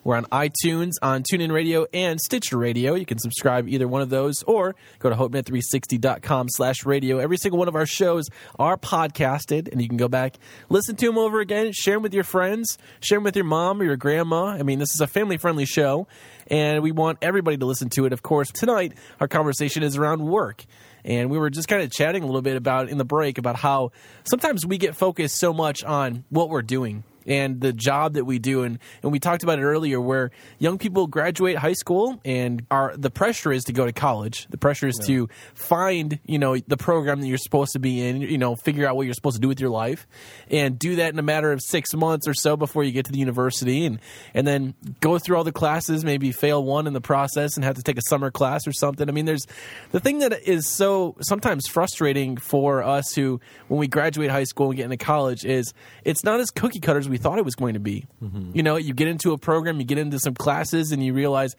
We're 0.07 0.17
on 0.17 0.27
iTunes, 0.27 0.93
on 1.03 1.25
TuneIn 1.25 1.51
Radio, 1.51 1.85
and 1.93 2.21
Stitcher 2.21 2.57
Radio. 2.57 2.95
You 2.95 3.05
can 3.05 3.19
subscribe 3.19 3.69
either 3.69 3.89
one 3.89 4.03
of 4.03 4.09
those 4.09 4.41
or 4.45 4.77
go 5.01 5.11
to 5.11 5.17
HopeNet360.com 5.17 6.47
slash 6.51 6.87
radio. 6.87 7.19
Every 7.19 7.37
single 7.37 7.59
one 7.59 7.67
of 7.67 7.75
our 7.75 7.87
shows 7.87 8.16
are 8.59 8.77
podcasted, 8.77 9.71
and 9.71 9.81
you 9.81 9.89
can 9.89 9.97
go 9.97 10.09
back, 10.09 10.37
listen 10.69 10.97
to 10.97 11.07
them 11.07 11.19
over 11.19 11.41
again, 11.41 11.73
share 11.73 11.95
them 11.95 12.03
with 12.03 12.15
your 12.15 12.25
friends, 12.25 12.79
share 13.01 13.17
them 13.17 13.25
with 13.25 13.37
your 13.37 13.45
mom 13.45 13.81
or 13.81 13.85
your 13.85 13.97
grandma. 13.97 14.47
I 14.47 14.63
mean, 14.63 14.79
this 14.79 14.95
is 14.95 15.01
a 15.01 15.07
family-friendly 15.07 15.67
show, 15.67 16.07
and 16.47 16.83
we 16.83 16.93
want 16.93 17.19
everybody 17.23 17.57
to 17.57 17.67
listen 17.67 17.89
to 17.91 18.07
it. 18.07 18.13
Of 18.13 18.23
course, 18.23 18.51
tonight 18.51 18.93
our 19.21 19.29
conversation 19.29 19.83
is 19.83 19.97
around 19.97 20.23
work 20.23 20.65
and 21.05 21.31
we 21.31 21.39
were 21.39 21.49
just 21.51 21.69
kind 21.69 21.83
of 21.83 21.91
chatting 21.93 22.23
a 22.23 22.27
little 22.27 22.43
bit 22.43 22.57
about 22.57 22.89
in 22.89 22.99
the 22.99 23.05
break 23.05 23.39
about 23.39 23.57
how 23.57 23.93
sometimes 24.25 24.67
we 24.67 24.77
get 24.77 24.97
focused 24.97 25.39
so 25.39 25.53
much 25.53 25.85
on 25.85 26.25
what 26.31 26.51
we're 26.51 26.63
doing 26.63 27.05
and 27.27 27.61
the 27.61 27.73
job 27.73 28.15
that 28.15 28.25
we 28.25 28.39
do. 28.39 28.63
And, 28.63 28.79
and 29.03 29.13
we 29.13 29.19
talked 29.19 29.43
about 29.43 29.59
it 29.59 29.63
earlier 29.63 30.01
where 30.01 30.31
young 30.59 30.79
people 30.79 31.07
graduate 31.07 31.57
high 31.57 31.75
school 31.75 32.21
and 32.25 32.65
are 32.71 32.95
the 32.97 33.11
pressure 33.11 33.53
is 33.53 33.65
to 33.65 33.73
go 33.73 33.85
to 33.85 33.93
college. 33.93 34.47
The 34.51 34.59
pressure 34.59 34.87
is 34.87 34.99
yeah. 35.01 35.07
to 35.07 35.29
find, 35.55 36.19
you 36.25 36.39
know, 36.39 36.57
the 36.57 36.77
program 36.77 37.21
that 37.21 37.27
you're 37.27 37.39
supposed 37.39 37.73
to 37.73 37.79
be 37.79 38.07
in, 38.07 38.21
you 38.21 38.39
know, 38.39 38.57
figure 38.57 38.87
out 38.87 38.97
what 38.97 39.07
you're 39.07 39.15
supposed 39.15 39.37
to 39.37 39.41
do 39.41 39.49
with 39.49 39.61
your 39.61 39.71
life 39.71 40.07
and 40.51 40.79
do 40.79 40.97
that 40.97 41.13
in 41.13 41.19
a 41.19 41.23
matter 41.23 41.53
of 41.53 41.61
six 41.63 41.95
months 41.95 42.29
or 42.29 42.35
so 42.35 42.57
before 42.57 42.85
you 42.85 42.93
get 42.93 43.07
to 43.07 43.13
the 43.13 43.19
university 43.19 43.85
and, 43.85 44.01
and 44.35 44.47
then 44.47 44.75
go 45.01 45.19
through 45.19 45.37
all 45.37 45.45
the 45.45 45.53
classes, 45.53 46.05
maybe 46.05 46.33
fail 46.33 46.63
one 46.63 46.87
in 46.87 46.93
the 46.93 47.01
process 47.01 47.57
and 47.57 47.65
have 47.65 47.77
to 47.77 47.83
take 47.83 47.99
a 47.99 48.03
summer 48.09 48.31
class 48.31 48.67
or 48.67 48.73
something. 48.73 49.09
I 49.09 49.13
mean, 49.13 49.25
there's 49.25 49.47
the 49.93 50.01
thing 50.01 50.21
that 50.21 50.43
is 50.49 50.67
so 50.67 51.17
sometimes 51.21 51.67
frustrating 51.67 52.37
for 52.37 52.83
us 52.83 53.15
who, 53.15 53.41
when 53.69 53.79
we 53.79 53.89
graduate 53.89 54.31
high 54.31 54.45
school 54.45 54.69
and 54.69 54.77
get 54.77 54.85
into 54.85 54.97
college, 54.97 55.45
is 55.45 55.73
it's 56.05 56.25
not 56.25 56.41
as 56.41 56.51
cookie 56.51 56.81
cutters 56.81 57.09
we 57.09 57.16
we 57.17 57.19
thought 57.19 57.39
it 57.39 57.47
was 57.47 57.55
going 57.55 57.73
to 57.73 57.81
be. 57.81 58.05
Mm-hmm. 58.23 58.51
You 58.53 58.63
know, 58.63 58.77
you 58.77 58.93
get 58.93 59.09
into 59.09 59.33
a 59.33 59.39
program, 59.39 59.79
you 59.79 59.87
get 59.87 59.97
into 59.97 60.19
some 60.19 60.35
classes, 60.35 60.93
and 60.93 61.03
you 61.03 61.15
realize, 61.15 61.57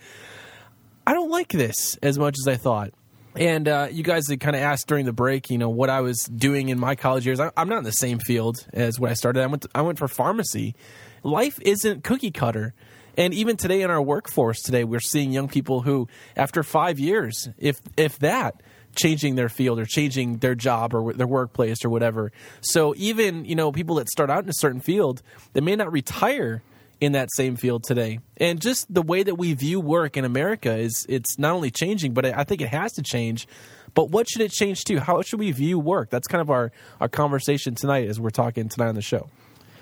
I 1.07 1.13
don't 1.13 1.31
like 1.31 1.49
this 1.49 1.95
as 2.03 2.19
much 2.19 2.35
as 2.39 2.47
I 2.47 2.57
thought. 2.57 2.93
And 3.35 3.67
uh, 3.67 3.87
you 3.91 4.03
guys 4.03 4.27
had 4.29 4.39
kind 4.39 4.55
of 4.55 4.61
asked 4.61 4.85
during 4.85 5.05
the 5.05 5.13
break, 5.13 5.49
you 5.49 5.57
know, 5.57 5.69
what 5.69 5.89
I 5.89 6.01
was 6.01 6.19
doing 6.25 6.69
in 6.69 6.79
my 6.79 6.93
college 6.93 7.25
years. 7.25 7.39
I, 7.39 7.49
am 7.57 7.69
not 7.69 7.79
in 7.79 7.85
the 7.85 7.91
same 7.91 8.19
field 8.19 8.67
as 8.71 8.99
when 8.99 9.09
I 9.09 9.15
started. 9.15 9.41
I 9.41 9.47
went, 9.47 9.63
to, 9.63 9.69
I 9.73 9.81
went 9.81 9.97
for 9.97 10.07
pharmacy. 10.07 10.75
Life 11.23 11.57
isn't 11.63 12.03
cookie 12.03 12.29
cutter. 12.29 12.75
And 13.17 13.33
even 13.33 13.57
today 13.57 13.81
in 13.81 13.89
our 13.89 14.01
workforce 14.01 14.61
today, 14.61 14.83
we're 14.83 14.99
seeing 14.99 15.31
young 15.31 15.47
people 15.47 15.81
who, 15.81 16.07
after 16.35 16.61
five 16.61 16.99
years, 16.99 17.49
if 17.57 17.81
if 17.97 18.19
that, 18.19 18.61
changing 18.97 19.35
their 19.35 19.49
field 19.49 19.79
or 19.79 19.85
changing 19.85 20.37
their 20.37 20.55
job 20.55 20.93
or 20.93 21.13
their 21.13 21.27
workplace 21.27 21.85
or 21.85 21.89
whatever. 21.89 22.31
So 22.61 22.93
even 22.97 23.45
you 23.45 23.55
know 23.55 23.71
people 23.71 23.95
that 23.95 24.09
start 24.09 24.29
out 24.29 24.43
in 24.43 24.49
a 24.49 24.53
certain 24.53 24.81
field, 24.81 25.21
they 25.53 25.61
may 25.61 25.75
not 25.75 25.91
retire 25.91 26.61
in 26.99 27.11
that 27.11 27.29
same 27.35 27.55
field 27.55 27.83
today. 27.83 28.19
And 28.37 28.59
just 28.59 28.91
the 28.91 29.01
way 29.01 29.23
that 29.23 29.35
we 29.35 29.53
view 29.53 29.79
work 29.79 30.17
in 30.17 30.25
America 30.25 30.75
is 30.75 31.05
it's 31.07 31.37
not 31.37 31.53
only 31.53 31.71
changing, 31.71 32.13
but 32.13 32.25
I 32.25 32.43
think 32.43 32.61
it 32.61 32.69
has 32.69 32.93
to 32.93 33.01
change. 33.03 33.47
But 33.93 34.09
what 34.09 34.27
should 34.29 34.41
it 34.41 34.51
change 34.51 34.83
to? 34.85 34.99
How 34.99 35.21
should 35.21 35.39
we 35.39 35.51
view 35.51 35.79
work? 35.79 36.09
That's 36.09 36.27
kind 36.27 36.41
of 36.41 36.49
our, 36.49 36.71
our 36.99 37.07
conversation 37.07 37.75
tonight 37.75 38.07
as 38.07 38.19
we're 38.19 38.29
talking 38.29 38.69
tonight 38.69 38.89
on 38.89 38.95
the 38.95 39.01
show. 39.01 39.29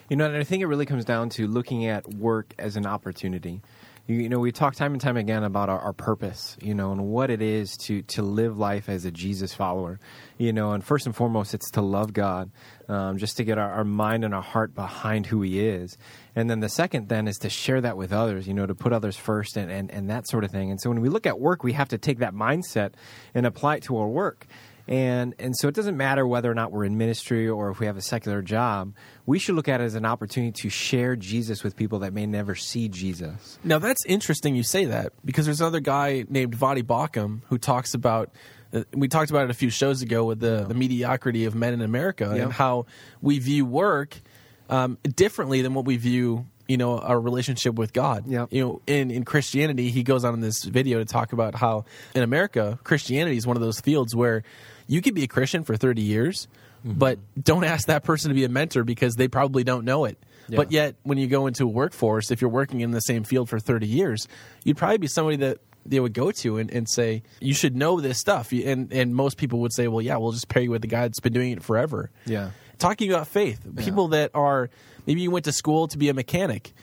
You 0.10 0.18
know, 0.18 0.26
and 0.26 0.38
I 0.38 0.44
think 0.44 0.62
it 0.62 0.68
really 0.68 0.86
comes 0.86 1.06
down 1.06 1.30
to 1.30 1.48
looking 1.48 1.86
at 1.86 2.14
work 2.14 2.54
as 2.60 2.76
an 2.76 2.86
opportunity 2.86 3.62
you, 4.08 4.18
you 4.18 4.30
know, 4.30 4.40
we 4.40 4.52
talk 4.52 4.76
time 4.76 4.94
and 4.94 5.02
time 5.02 5.18
again 5.18 5.44
about 5.44 5.70
our, 5.70 5.80
our, 5.80 5.94
purpose, 5.94 6.58
you 6.62 6.76
know, 6.76 6.92
and 6.92 7.08
what 7.08 7.32
it 7.32 7.42
is 7.42 7.76
to 7.78 8.04
to 8.04 8.22
live 8.22 8.58
life 8.58 8.88
as 8.88 9.04
a 9.06 9.12
Jesus 9.12 9.54
follower, 9.54 10.00
you 10.38 10.54
know, 10.54 10.74
and 10.74 10.84
first 10.84 11.08
and 11.08 11.16
foremost, 11.16 11.54
it's 11.54 11.72
to 11.72 11.82
love 11.82 12.14
God, 12.14 12.52
um, 12.88 13.18
just 13.18 13.38
to 13.38 13.44
get 13.44 13.58
our, 13.58 13.72
our, 13.72 13.84
mind 13.84 14.24
and 14.24 14.36
our 14.36 14.44
heart 14.44 14.76
behind 14.76 15.26
who 15.26 15.42
He 15.42 15.60
is, 15.66 15.98
and 16.36 16.50
then 16.50 16.60
the 16.60 16.70
second 16.70 17.10
then 17.10 17.28
is 17.28 17.38
to 17.40 17.50
share 17.50 17.82
that 17.82 17.98
with 17.98 18.14
others, 18.14 18.48
you 18.48 18.54
know, 18.54 18.68
to 18.68 18.76
put 18.76 18.94
others 18.94 19.18
first 19.18 19.58
and 19.58 19.72
and, 19.72 19.90
and 19.90 20.10
that 20.10 20.28
sort 20.28 20.44
of 20.44 20.52
thing. 20.52 20.70
And 20.70 20.80
so 20.80 20.90
when 20.90 21.02
we 21.02 21.10
look 21.10 21.26
at 21.26 21.40
work, 21.40 21.64
we 21.64 21.74
have 21.74 21.90
to 21.90 21.98
take 21.98 22.20
that 22.20 22.34
mindset 22.34 22.94
and 23.34 23.46
apply 23.46 23.78
it 23.78 23.84
to 23.84 23.98
our 23.98 24.08
work. 24.08 24.46
And 24.88 25.34
and 25.40 25.56
so 25.58 25.68
it 25.68 25.74
doesn't 25.74 25.98
matter 25.98 26.28
whether 26.28 26.50
or 26.50 26.54
not 26.54 26.72
we're 26.72 26.86
in 26.86 26.98
ministry 26.98 27.48
or 27.48 27.72
if 27.72 27.80
we 27.80 27.88
have 27.88 27.98
a 27.98 28.02
secular 28.02 28.42
job. 28.42 28.94
We 29.26 29.40
should 29.40 29.56
look 29.56 29.68
at 29.68 29.82
it 29.82 29.86
as 29.86 29.96
an 29.96 30.06
opportunity 30.06 30.52
to 30.62 30.70
share 30.70 31.16
Jesus 31.16 31.64
with 31.64 31.76
people 31.76 32.00
that 32.00 32.14
may 32.14 32.28
never 32.28 32.54
see 32.54 32.88
Jesus. 32.88 33.58
Now 33.64 33.80
that's 33.80 34.06
interesting 34.06 34.56
you 34.56 34.64
say 34.64 34.86
that 34.86 35.14
because 35.24 35.46
there's 35.46 35.62
another 35.62 35.80
guy 35.80 36.26
named 36.30 36.58
Voddie 36.58 36.84
Baucham 36.84 37.42
who 37.48 37.58
talks 37.58 37.96
about 37.96 38.32
uh, 38.74 38.84
we 38.94 39.08
talked 39.08 39.32
about 39.32 39.46
it 39.46 39.50
a 39.50 39.56
few 39.56 39.70
shows 39.70 40.02
ago 40.02 40.26
with 40.26 40.40
the, 40.40 40.60
yeah. 40.60 40.68
the 40.68 40.74
mediocrity 40.74 41.46
of 41.46 41.56
men 41.56 41.74
in 41.74 41.82
America 41.82 42.34
yeah. 42.36 42.44
and 42.44 42.54
how 42.54 42.86
we 43.22 43.40
view 43.40 43.66
work 43.66 44.22
um, 44.70 44.98
differently 45.16 45.62
than 45.62 45.74
what 45.74 45.86
we 45.86 45.98
view 45.98 46.46
you 46.68 46.78
know 46.78 47.00
our 47.00 47.20
relationship 47.20 47.76
with 47.76 47.94
God. 47.94 48.26
Yeah. 48.28 48.48
You 48.50 48.66
know, 48.66 48.82
in 48.88 49.12
in 49.12 49.24
Christianity, 49.24 49.90
he 49.90 50.04
goes 50.04 50.24
on 50.24 50.34
in 50.34 50.42
this 50.42 50.64
video 50.64 51.00
to 51.00 51.06
talk 51.06 51.34
about 51.34 51.56
how 51.56 51.86
in 52.14 52.24
America, 52.24 52.80
Christianity 52.84 53.38
is 53.38 53.46
one 53.46 53.56
of 53.58 53.62
those 53.62 53.80
fields 53.80 54.16
where 54.16 54.44
you 54.88 55.02
could 55.02 55.14
be 55.14 55.24
a 55.24 55.28
Christian 55.28 55.64
for 55.64 55.76
30 55.76 56.02
years, 56.02 56.48
mm-hmm. 56.86 56.98
but 56.98 57.20
don't 57.42 57.64
ask 57.64 57.88
that 57.88 58.04
person 58.04 58.30
to 58.30 58.36
be 58.36 58.44
a 58.44 58.50
mentor 58.50 58.84
because 58.84 59.16
they 59.16 59.28
probably 59.28 59.64
don't 59.64 59.86
know 59.86 60.06
it. 60.06 60.18
Yeah. 60.48 60.58
But 60.58 60.72
yet, 60.72 60.96
when 61.04 61.18
you 61.18 61.28
go 61.28 61.48
into 61.48 61.64
a 61.64 61.68
workforce, 61.68 62.32
if 62.32 62.42
you're 62.42 62.52
working 62.52 62.82
in 62.82 62.92
the 62.92 63.00
same 63.00 63.24
field 63.24 63.50
for 63.50 63.60
30 63.60 63.88
years, 63.88 64.28
you'd 64.64 64.78
probably 64.78 65.00
be 65.00 65.08
somebody 65.08 65.38
that 65.38 65.60
they 65.86 66.00
would 66.00 66.14
go 66.14 66.32
to 66.32 66.58
and, 66.58 66.72
and 66.72 66.90
say, 66.90 67.24
you 67.40 67.54
should 67.54 67.76
know 67.76 68.00
this 68.00 68.20
stuff. 68.20 68.52
And, 68.52 68.92
and 68.92 69.16
most 69.16 69.38
people 69.38 69.60
would 69.60 69.74
say, 69.74 69.88
well, 69.88 70.02
yeah, 70.02 70.18
we'll 70.18 70.32
just 70.32 70.48
pair 70.48 70.64
you 70.64 70.72
with 70.72 70.82
the 70.82 70.88
guy 70.88 71.02
that's 71.02 71.20
been 71.20 71.34
doing 71.34 71.52
it 71.52 71.64
forever. 71.64 72.10
Yeah. 72.26 72.52
Talking 72.80 73.12
about 73.12 73.28
faith, 73.28 73.62
yeah. 73.66 73.84
people 73.84 74.10
that 74.10 74.32
are, 74.34 74.70
maybe 75.06 75.22
you 75.22 75.32
went 75.32 75.46
to 75.46 75.52
school 75.52 75.88
to 75.88 75.98
be 75.98 76.10
a 76.10 76.14
mechanic. 76.14 76.74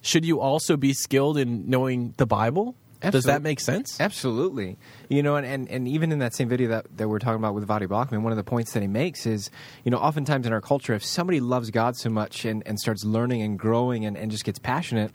Should 0.00 0.24
you 0.24 0.40
also 0.40 0.76
be 0.76 0.92
skilled 0.92 1.38
in 1.38 1.68
knowing 1.68 2.14
the 2.16 2.26
Bible? 2.26 2.74
Absolutely. 3.02 3.18
Does 3.18 3.24
that 3.24 3.42
make 3.42 3.60
sense? 3.60 4.00
Absolutely. 4.00 4.78
You 5.08 5.22
know, 5.22 5.36
and, 5.36 5.46
and, 5.46 5.68
and 5.68 5.88
even 5.88 6.12
in 6.12 6.20
that 6.20 6.34
same 6.34 6.48
video 6.48 6.68
that, 6.68 6.86
that 6.96 7.08
we're 7.08 7.18
talking 7.18 7.38
about 7.38 7.54
with 7.54 7.66
Voddie 7.66 7.88
Baucham, 7.88 8.22
one 8.22 8.32
of 8.32 8.36
the 8.36 8.44
points 8.44 8.72
that 8.72 8.82
he 8.82 8.88
makes 8.88 9.26
is, 9.26 9.50
you 9.84 9.90
know, 9.90 9.98
oftentimes 9.98 10.46
in 10.46 10.52
our 10.52 10.60
culture, 10.60 10.94
if 10.94 11.04
somebody 11.04 11.40
loves 11.40 11.70
God 11.70 11.96
so 11.96 12.10
much 12.10 12.44
and, 12.44 12.62
and 12.66 12.78
starts 12.78 13.04
learning 13.04 13.42
and 13.42 13.58
growing 13.58 14.06
and, 14.06 14.16
and 14.16 14.30
just 14.30 14.44
gets 14.44 14.58
passionate, 14.58 15.12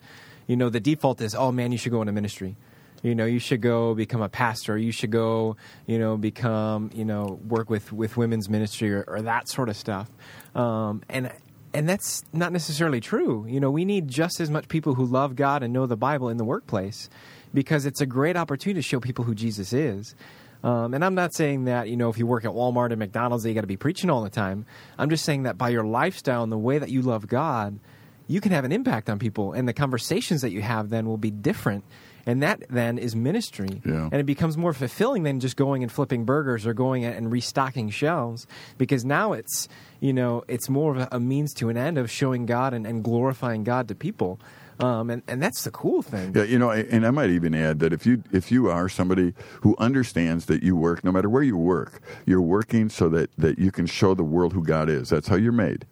you 0.47 0.57
know, 0.57 0.69
the 0.69 0.81
default 0.81 1.21
is, 1.21 1.33
oh 1.33 1.51
man, 1.51 1.71
you 1.71 1.77
should 1.77 1.91
go 1.91 2.01
into 2.01 2.13
ministry. 2.13 2.57
You 3.03 3.15
know, 3.15 3.25
you 3.25 3.39
should 3.39 3.61
go 3.61 3.93
become 3.93 4.21
a 4.21 4.29
pastor. 4.29 4.77
You 4.77 4.91
should 4.91 5.11
go, 5.11 5.55
you 5.85 5.99
know, 5.99 6.17
become, 6.17 6.89
you 6.93 7.05
know, 7.05 7.39
work 7.47 7.69
with, 7.69 7.93
with 7.93 8.17
women's 8.17 8.49
ministry 8.49 8.93
or, 8.93 9.05
or 9.07 9.21
that 9.21 9.47
sort 9.47 9.69
of 9.69 9.77
stuff. 9.77 10.09
Um, 10.55 11.03
and 11.07 11.31
and 11.73 11.87
that's 11.87 12.23
not 12.33 12.51
necessarily 12.51 12.99
true. 12.99 13.45
You 13.47 13.59
know, 13.59 13.69
we 13.69 13.85
need 13.85 14.07
just 14.07 14.39
as 14.39 14.49
much 14.49 14.67
people 14.67 14.95
who 14.95 15.05
love 15.05 15.35
God 15.35 15.61
and 15.61 15.73
know 15.73 15.85
the 15.85 15.97
Bible 15.97 16.29
in 16.29 16.37
the 16.37 16.43
workplace 16.43 17.09
because 17.53 17.85
it's 17.85 18.01
a 18.01 18.05
great 18.05 18.37
opportunity 18.37 18.79
to 18.79 18.87
show 18.87 18.99
people 18.99 19.25
who 19.25 19.35
Jesus 19.35 19.73
is. 19.73 20.15
Um, 20.63 20.93
and 20.93 21.05
I'm 21.05 21.15
not 21.15 21.33
saying 21.33 21.65
that, 21.65 21.87
you 21.87 21.97
know, 21.97 22.09
if 22.09 22.17
you 22.17 22.25
work 22.25 22.45
at 22.45 22.51
Walmart 22.51 22.91
and 22.91 22.99
McDonald's, 22.99 23.43
that 23.43 23.49
you 23.49 23.55
got 23.55 23.61
to 23.61 23.67
be 23.67 23.77
preaching 23.77 24.09
all 24.09 24.23
the 24.23 24.29
time. 24.29 24.65
I'm 24.97 25.09
just 25.09 25.23
saying 25.23 25.43
that 25.43 25.57
by 25.57 25.69
your 25.69 25.83
lifestyle 25.83 26.43
and 26.43 26.51
the 26.51 26.57
way 26.57 26.79
that 26.79 26.89
you 26.89 27.01
love 27.01 27.27
God, 27.27 27.79
you 28.27 28.41
can 28.41 28.51
have 28.51 28.65
an 28.65 28.71
impact 28.71 29.09
on 29.09 29.19
people. 29.19 29.53
And 29.53 29.67
the 29.67 29.73
conversations 29.73 30.41
that 30.41 30.51
you 30.51 30.61
have 30.61 30.89
then 30.89 31.05
will 31.07 31.17
be 31.17 31.31
different. 31.31 31.83
And 32.25 32.43
that 32.43 32.63
then 32.69 32.97
is 32.97 33.15
ministry. 33.15 33.81
Yeah. 33.85 34.09
And 34.11 34.15
it 34.15 34.25
becomes 34.25 34.57
more 34.57 34.73
fulfilling 34.73 35.23
than 35.23 35.39
just 35.39 35.55
going 35.55 35.81
and 35.81 35.89
flipping 35.89 36.25
burgers 36.25 36.67
or 36.67 36.73
going 36.73 37.05
and 37.05 37.31
restocking 37.31 37.89
shelves 37.89 38.45
because 38.77 39.05
now 39.05 39.31
it's, 39.31 39.69
you 40.01 40.11
know, 40.11 40.43
it's 40.49 40.67
more 40.67 40.91
of 40.93 40.97
a, 40.97 41.07
a 41.13 41.19
means 41.21 41.53
to 41.53 41.69
an 41.69 41.77
end 41.77 41.97
of 41.97 42.11
showing 42.11 42.45
God 42.45 42.73
and, 42.73 42.85
and 42.85 43.01
glorifying 43.01 43.63
God 43.63 43.87
to 43.87 43.95
people. 43.95 44.41
Um, 44.79 45.09
and, 45.09 45.23
and 45.27 45.41
that's 45.41 45.63
the 45.63 45.71
cool 45.71 46.03
thing. 46.03 46.33
Yeah, 46.35 46.43
you 46.43 46.59
know, 46.59 46.69
and 46.69 47.05
I 47.05 47.11
might 47.11 47.31
even 47.31 47.55
add 47.55 47.79
that 47.79 47.93
if 47.93 48.05
you 48.05 48.23
if 48.31 48.51
you 48.51 48.69
are 48.69 48.87
somebody 48.87 49.33
who 49.61 49.75
understands 49.79 50.45
that 50.45 50.61
you 50.61 50.75
work, 50.75 51.03
no 51.03 51.11
matter 51.11 51.29
where 51.29 51.41
you 51.41 51.57
work, 51.57 52.01
you're 52.25 52.41
working 52.41 52.89
so 52.89 53.09
that 53.09 53.31
that 53.37 53.57
you 53.57 53.71
can 53.71 53.87
show 53.87 54.13
the 54.13 54.23
world 54.23 54.53
who 54.53 54.63
God 54.63 54.87
is. 54.89 55.09
That's 55.09 55.27
how 55.27 55.35
you're 55.35 55.51
made, 55.51 55.87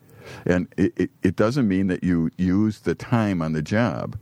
and 0.45 0.67
it, 0.77 0.93
it, 0.97 1.09
it 1.23 1.35
doesn't 1.35 1.67
mean 1.67 1.87
that 1.87 2.03
you 2.03 2.29
use 2.37 2.81
the 2.81 2.93
time 2.93 3.41
on 3.41 3.53
the 3.53 3.63
job 3.63 4.19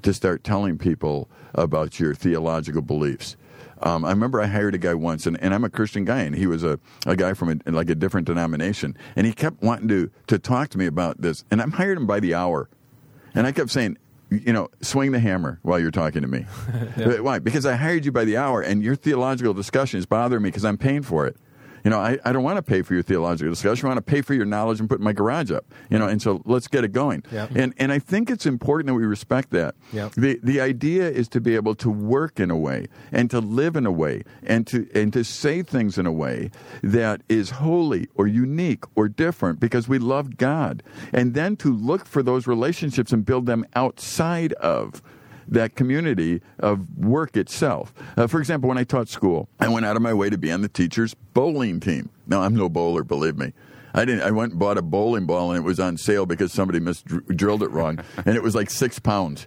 to 0.00 0.14
start 0.14 0.44
telling 0.44 0.78
people 0.78 1.28
about 1.54 2.00
your 2.00 2.14
theological 2.14 2.80
beliefs. 2.82 3.36
Um, 3.82 4.06
I 4.06 4.10
remember 4.10 4.40
I 4.40 4.46
hired 4.46 4.74
a 4.74 4.78
guy 4.78 4.94
once, 4.94 5.26
and, 5.26 5.38
and 5.42 5.52
I'm 5.52 5.64
a 5.64 5.68
Christian 5.68 6.06
guy, 6.06 6.20
and 6.20 6.34
he 6.34 6.46
was 6.46 6.64
a, 6.64 6.80
a 7.04 7.16
guy 7.16 7.34
from 7.34 7.60
a, 7.66 7.70
like 7.70 7.90
a 7.90 7.94
different 7.94 8.26
denomination, 8.26 8.96
and 9.14 9.26
he 9.26 9.34
kept 9.34 9.62
wanting 9.62 9.88
to 9.88 10.10
to 10.28 10.38
talk 10.38 10.70
to 10.70 10.78
me 10.78 10.86
about 10.86 11.20
this, 11.20 11.44
and 11.50 11.60
I'm 11.60 11.72
hired 11.72 11.98
him 11.98 12.06
by 12.06 12.20
the 12.20 12.32
hour, 12.32 12.70
and 13.34 13.46
I 13.46 13.52
kept 13.52 13.70
saying, 13.70 13.98
you 14.30 14.52
know, 14.52 14.68
swing 14.80 15.12
the 15.12 15.20
hammer 15.20 15.58
while 15.62 15.78
you're 15.78 15.90
talking 15.90 16.22
to 16.22 16.28
me. 16.28 16.46
yeah. 16.96 17.20
Why? 17.20 17.38
Because 17.38 17.64
I 17.64 17.76
hired 17.76 18.04
you 18.04 18.12
by 18.12 18.24
the 18.24 18.36
hour, 18.36 18.60
and 18.60 18.82
your 18.82 18.96
theological 18.96 19.54
discussion 19.54 19.98
is 19.98 20.06
bothering 20.06 20.42
me 20.42 20.48
because 20.48 20.64
I'm 20.64 20.78
paying 20.78 21.02
for 21.02 21.26
it. 21.26 21.36
You 21.86 21.90
know, 21.90 22.00
I, 22.00 22.18
I 22.24 22.32
don't 22.32 22.42
want 22.42 22.56
to 22.56 22.64
pay 22.64 22.82
for 22.82 22.94
your 22.94 23.04
theological 23.04 23.52
discussion. 23.52 23.86
I 23.86 23.90
want 23.90 24.04
to 24.04 24.10
pay 24.10 24.20
for 24.20 24.34
your 24.34 24.44
knowledge 24.44 24.80
and 24.80 24.88
put 24.88 25.00
my 25.00 25.12
garage 25.12 25.52
up. 25.52 25.66
You 25.88 26.00
know, 26.00 26.08
and 26.08 26.20
so 26.20 26.42
let's 26.44 26.66
get 26.66 26.82
it 26.82 26.90
going. 26.90 27.22
Yep. 27.30 27.52
And 27.54 27.74
and 27.78 27.92
I 27.92 28.00
think 28.00 28.28
it's 28.28 28.44
important 28.44 28.88
that 28.88 28.94
we 28.94 29.04
respect 29.04 29.50
that. 29.50 29.76
Yep. 29.92 30.14
The 30.14 30.40
the 30.42 30.60
idea 30.60 31.08
is 31.08 31.28
to 31.28 31.40
be 31.40 31.54
able 31.54 31.76
to 31.76 31.88
work 31.88 32.40
in 32.40 32.50
a 32.50 32.56
way 32.56 32.88
and 33.12 33.30
to 33.30 33.38
live 33.38 33.76
in 33.76 33.86
a 33.86 33.92
way 33.92 34.24
and 34.42 34.66
to 34.66 34.88
and 34.96 35.12
to 35.12 35.22
say 35.22 35.62
things 35.62 35.96
in 35.96 36.06
a 36.06 36.12
way 36.12 36.50
that 36.82 37.22
is 37.28 37.50
holy 37.50 38.08
or 38.16 38.26
unique 38.26 38.82
or 38.96 39.08
different 39.08 39.60
because 39.60 39.86
we 39.86 40.00
love 40.00 40.38
God. 40.38 40.82
And 41.12 41.34
then 41.34 41.54
to 41.58 41.72
look 41.72 42.04
for 42.04 42.20
those 42.20 42.48
relationships 42.48 43.12
and 43.12 43.24
build 43.24 43.46
them 43.46 43.64
outside 43.76 44.54
of 44.54 45.02
that 45.48 45.74
community 45.74 46.42
of 46.58 46.96
work 46.98 47.36
itself. 47.36 47.92
Uh, 48.16 48.26
for 48.26 48.38
example, 48.40 48.68
when 48.68 48.78
I 48.78 48.84
taught 48.84 49.08
school, 49.08 49.48
I 49.60 49.68
went 49.68 49.86
out 49.86 49.96
of 49.96 50.02
my 50.02 50.14
way 50.14 50.30
to 50.30 50.38
be 50.38 50.50
on 50.50 50.62
the 50.62 50.68
teacher's 50.68 51.14
bowling 51.34 51.80
team. 51.80 52.10
Now, 52.26 52.42
I'm 52.42 52.54
no 52.54 52.68
bowler, 52.68 53.04
believe 53.04 53.36
me. 53.36 53.52
I 53.96 54.04
didn't. 54.04 54.22
I 54.22 54.30
went 54.30 54.52
and 54.52 54.60
bought 54.60 54.76
a 54.76 54.82
bowling 54.82 55.24
ball, 55.24 55.52
and 55.52 55.58
it 55.58 55.66
was 55.66 55.80
on 55.80 55.96
sale 55.96 56.26
because 56.26 56.52
somebody 56.52 56.80
mis 56.80 57.02
drilled 57.02 57.62
it 57.62 57.70
wrong, 57.70 57.98
and 58.26 58.36
it 58.36 58.42
was 58.42 58.54
like 58.54 58.70
six 58.70 58.98
pounds. 58.98 59.46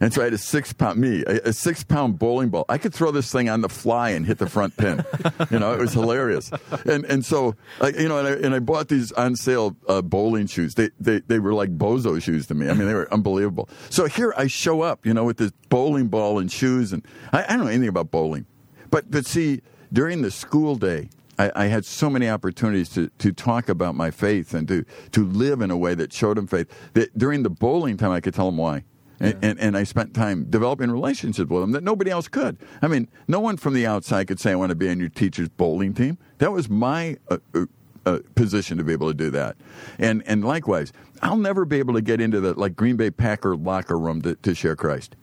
And 0.00 0.14
so 0.14 0.20
I 0.20 0.24
had 0.24 0.32
a 0.32 0.38
six 0.38 0.72
pound 0.72 1.00
me 1.00 1.24
a, 1.26 1.48
a, 1.48 1.52
six 1.52 1.82
pound 1.82 2.16
bowling 2.18 2.48
ball. 2.48 2.64
I 2.68 2.78
could 2.78 2.94
throw 2.94 3.10
this 3.10 3.32
thing 3.32 3.48
on 3.48 3.60
the 3.60 3.68
fly 3.68 4.10
and 4.10 4.24
hit 4.24 4.38
the 4.38 4.48
front 4.48 4.76
pin. 4.76 5.04
you 5.50 5.58
know, 5.58 5.72
it 5.72 5.80
was 5.80 5.92
hilarious. 5.92 6.50
And 6.86 7.04
and 7.06 7.24
so 7.24 7.56
uh, 7.80 7.90
you 7.98 8.08
know, 8.08 8.18
and 8.18 8.28
I, 8.28 8.32
and 8.32 8.54
I 8.54 8.60
bought 8.60 8.86
these 8.86 9.10
on 9.12 9.34
sale 9.34 9.76
uh, 9.88 10.00
bowling 10.00 10.46
shoes. 10.46 10.74
They, 10.74 10.90
they 11.00 11.18
they 11.20 11.40
were 11.40 11.54
like 11.54 11.76
bozo 11.76 12.22
shoes 12.22 12.46
to 12.46 12.54
me. 12.54 12.68
I 12.68 12.74
mean, 12.74 12.86
they 12.86 12.94
were 12.94 13.08
unbelievable. 13.12 13.68
So 13.90 14.06
here 14.06 14.32
I 14.36 14.46
show 14.46 14.82
up, 14.82 15.04
you 15.04 15.12
know, 15.12 15.24
with 15.24 15.38
this 15.38 15.50
bowling 15.68 16.06
ball 16.06 16.38
and 16.38 16.52
shoes, 16.52 16.92
and 16.92 17.04
I, 17.32 17.42
I 17.42 17.46
don't 17.48 17.60
know 17.60 17.66
anything 17.66 17.88
about 17.88 18.12
bowling, 18.12 18.46
but 18.90 19.10
but 19.10 19.26
see 19.26 19.60
during 19.92 20.22
the 20.22 20.30
school 20.30 20.76
day 20.76 21.08
I, 21.38 21.52
I, 21.54 21.66
had 21.66 21.84
so 21.84 22.10
many 22.10 22.28
opportunities 22.28 22.88
to, 22.90 23.08
to 23.18 23.32
talk 23.32 23.68
about 23.68 23.94
my 23.94 24.10
faith 24.10 24.54
and 24.54 24.66
to, 24.68 24.84
to 25.12 25.24
live 25.24 25.60
in 25.60 25.70
a 25.70 25.76
way 25.76 25.94
that 25.94 26.12
showed 26.12 26.36
them 26.36 26.46
faith 26.46 26.68
that 26.94 27.16
during 27.16 27.42
the 27.42 27.50
bowling 27.50 27.96
time 27.96 28.10
I 28.10 28.20
could 28.20 28.34
tell 28.34 28.46
them 28.46 28.56
why. 28.56 28.84
And, 29.20 29.42
yeah. 29.42 29.48
and, 29.50 29.60
and, 29.60 29.76
I 29.76 29.82
spent 29.82 30.14
time 30.14 30.46
developing 30.48 30.92
relationships 30.92 31.50
with 31.50 31.60
them 31.60 31.72
that 31.72 31.82
nobody 31.82 32.10
else 32.10 32.28
could. 32.28 32.56
I 32.80 32.86
mean, 32.86 33.08
no 33.26 33.40
one 33.40 33.56
from 33.56 33.74
the 33.74 33.84
outside 33.84 34.28
could 34.28 34.38
say, 34.38 34.52
I 34.52 34.54
want 34.54 34.70
to 34.70 34.76
be 34.76 34.88
on 34.88 35.00
your 35.00 35.08
teacher's 35.08 35.48
bowling 35.48 35.92
team. 35.92 36.18
That 36.38 36.52
was 36.52 36.68
my 36.68 37.16
uh, 37.28 37.38
uh, 37.52 37.66
uh, 38.06 38.18
position 38.36 38.78
to 38.78 38.84
be 38.84 38.92
able 38.92 39.08
to 39.08 39.14
do 39.14 39.30
that. 39.30 39.56
And, 39.98 40.22
and 40.24 40.44
likewise, 40.44 40.92
I'll 41.20 41.36
never 41.36 41.64
be 41.64 41.78
able 41.78 41.94
to 41.94 42.00
get 42.00 42.20
into 42.20 42.40
the 42.40 42.54
like 42.54 42.76
Green 42.76 42.96
Bay 42.96 43.10
Packer 43.10 43.56
locker 43.56 43.98
room 43.98 44.22
to, 44.22 44.36
to 44.36 44.54
share 44.54 44.76
Christ. 44.76 45.16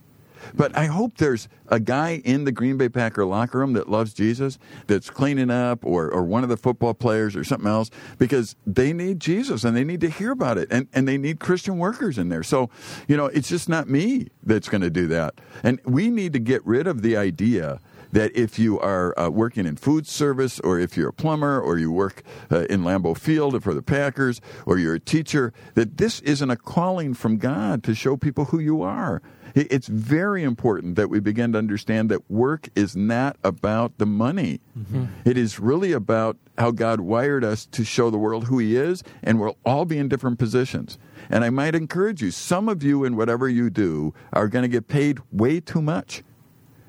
But 0.53 0.75
I 0.77 0.85
hope 0.85 1.17
there's 1.17 1.47
a 1.67 1.79
guy 1.79 2.21
in 2.23 2.43
the 2.43 2.51
Green 2.51 2.77
Bay 2.77 2.89
Packer 2.89 3.25
locker 3.25 3.59
room 3.59 3.73
that 3.73 3.89
loves 3.89 4.13
Jesus, 4.13 4.59
that's 4.87 5.09
cleaning 5.09 5.49
up, 5.49 5.85
or, 5.85 6.09
or 6.09 6.23
one 6.23 6.43
of 6.43 6.49
the 6.49 6.57
football 6.57 6.93
players, 6.93 7.35
or 7.35 7.43
something 7.43 7.69
else, 7.69 7.89
because 8.17 8.55
they 8.65 8.93
need 8.93 9.19
Jesus 9.19 9.63
and 9.63 9.75
they 9.75 9.83
need 9.83 10.01
to 10.01 10.09
hear 10.09 10.31
about 10.31 10.57
it, 10.57 10.67
and, 10.71 10.87
and 10.93 11.07
they 11.07 11.17
need 11.17 11.39
Christian 11.39 11.77
workers 11.77 12.17
in 12.17 12.29
there. 12.29 12.43
So, 12.43 12.69
you 13.07 13.17
know, 13.17 13.25
it's 13.25 13.49
just 13.49 13.69
not 13.69 13.89
me 13.89 14.27
that's 14.43 14.69
going 14.69 14.81
to 14.81 14.89
do 14.89 15.07
that. 15.07 15.35
And 15.63 15.79
we 15.85 16.09
need 16.09 16.33
to 16.33 16.39
get 16.39 16.65
rid 16.65 16.87
of 16.87 17.01
the 17.01 17.17
idea 17.17 17.79
that 18.11 18.33
if 18.33 18.57
you 18.57 18.79
are 18.79 19.17
uh, 19.19 19.29
working 19.29 19.65
in 19.65 19.75
food 19.75 20.07
service 20.07 20.59
or 20.61 20.79
if 20.79 20.95
you're 20.95 21.09
a 21.09 21.13
plumber 21.13 21.59
or 21.59 21.77
you 21.77 21.91
work 21.91 22.23
uh, 22.49 22.61
in 22.69 22.81
Lambeau 22.81 23.17
Field 23.17 23.61
for 23.61 23.73
the 23.73 23.81
Packers 23.81 24.39
or 24.65 24.77
you're 24.77 24.95
a 24.95 24.99
teacher, 24.99 25.51
that 25.73 25.97
this 25.97 26.21
isn't 26.21 26.49
a 26.49 26.55
calling 26.55 27.13
from 27.13 27.37
God 27.37 27.83
to 27.83 27.93
show 27.93 28.15
people 28.15 28.45
who 28.45 28.59
you 28.59 28.81
are. 28.81 29.21
It's 29.55 29.87
very 29.87 30.43
important 30.43 30.97
that 30.97 31.09
we 31.09 31.21
begin 31.21 31.53
to 31.53 31.57
understand 31.57 32.11
that 32.11 32.29
work 32.29 32.67
is 32.75 32.93
not 32.93 33.37
about 33.41 33.97
the 33.99 34.05
money. 34.05 34.59
Mm-hmm. 34.77 35.05
It 35.23 35.37
is 35.37 35.61
really 35.61 35.93
about 35.93 36.35
how 36.57 36.71
God 36.71 36.99
wired 36.99 37.45
us 37.45 37.65
to 37.67 37.85
show 37.85 38.09
the 38.09 38.17
world 38.17 38.45
who 38.45 38.59
He 38.59 38.75
is, 38.75 39.01
and 39.23 39.39
we'll 39.39 39.57
all 39.65 39.85
be 39.85 39.97
in 39.97 40.09
different 40.09 40.39
positions. 40.39 40.97
And 41.29 41.45
I 41.45 41.51
might 41.51 41.73
encourage 41.73 42.21
you, 42.21 42.31
some 42.31 42.67
of 42.67 42.83
you 42.83 43.05
in 43.05 43.15
whatever 43.15 43.47
you 43.47 43.69
do 43.69 44.13
are 44.33 44.49
going 44.49 44.63
to 44.63 44.69
get 44.69 44.89
paid 44.89 45.19
way 45.31 45.61
too 45.61 45.81
much. 45.81 46.21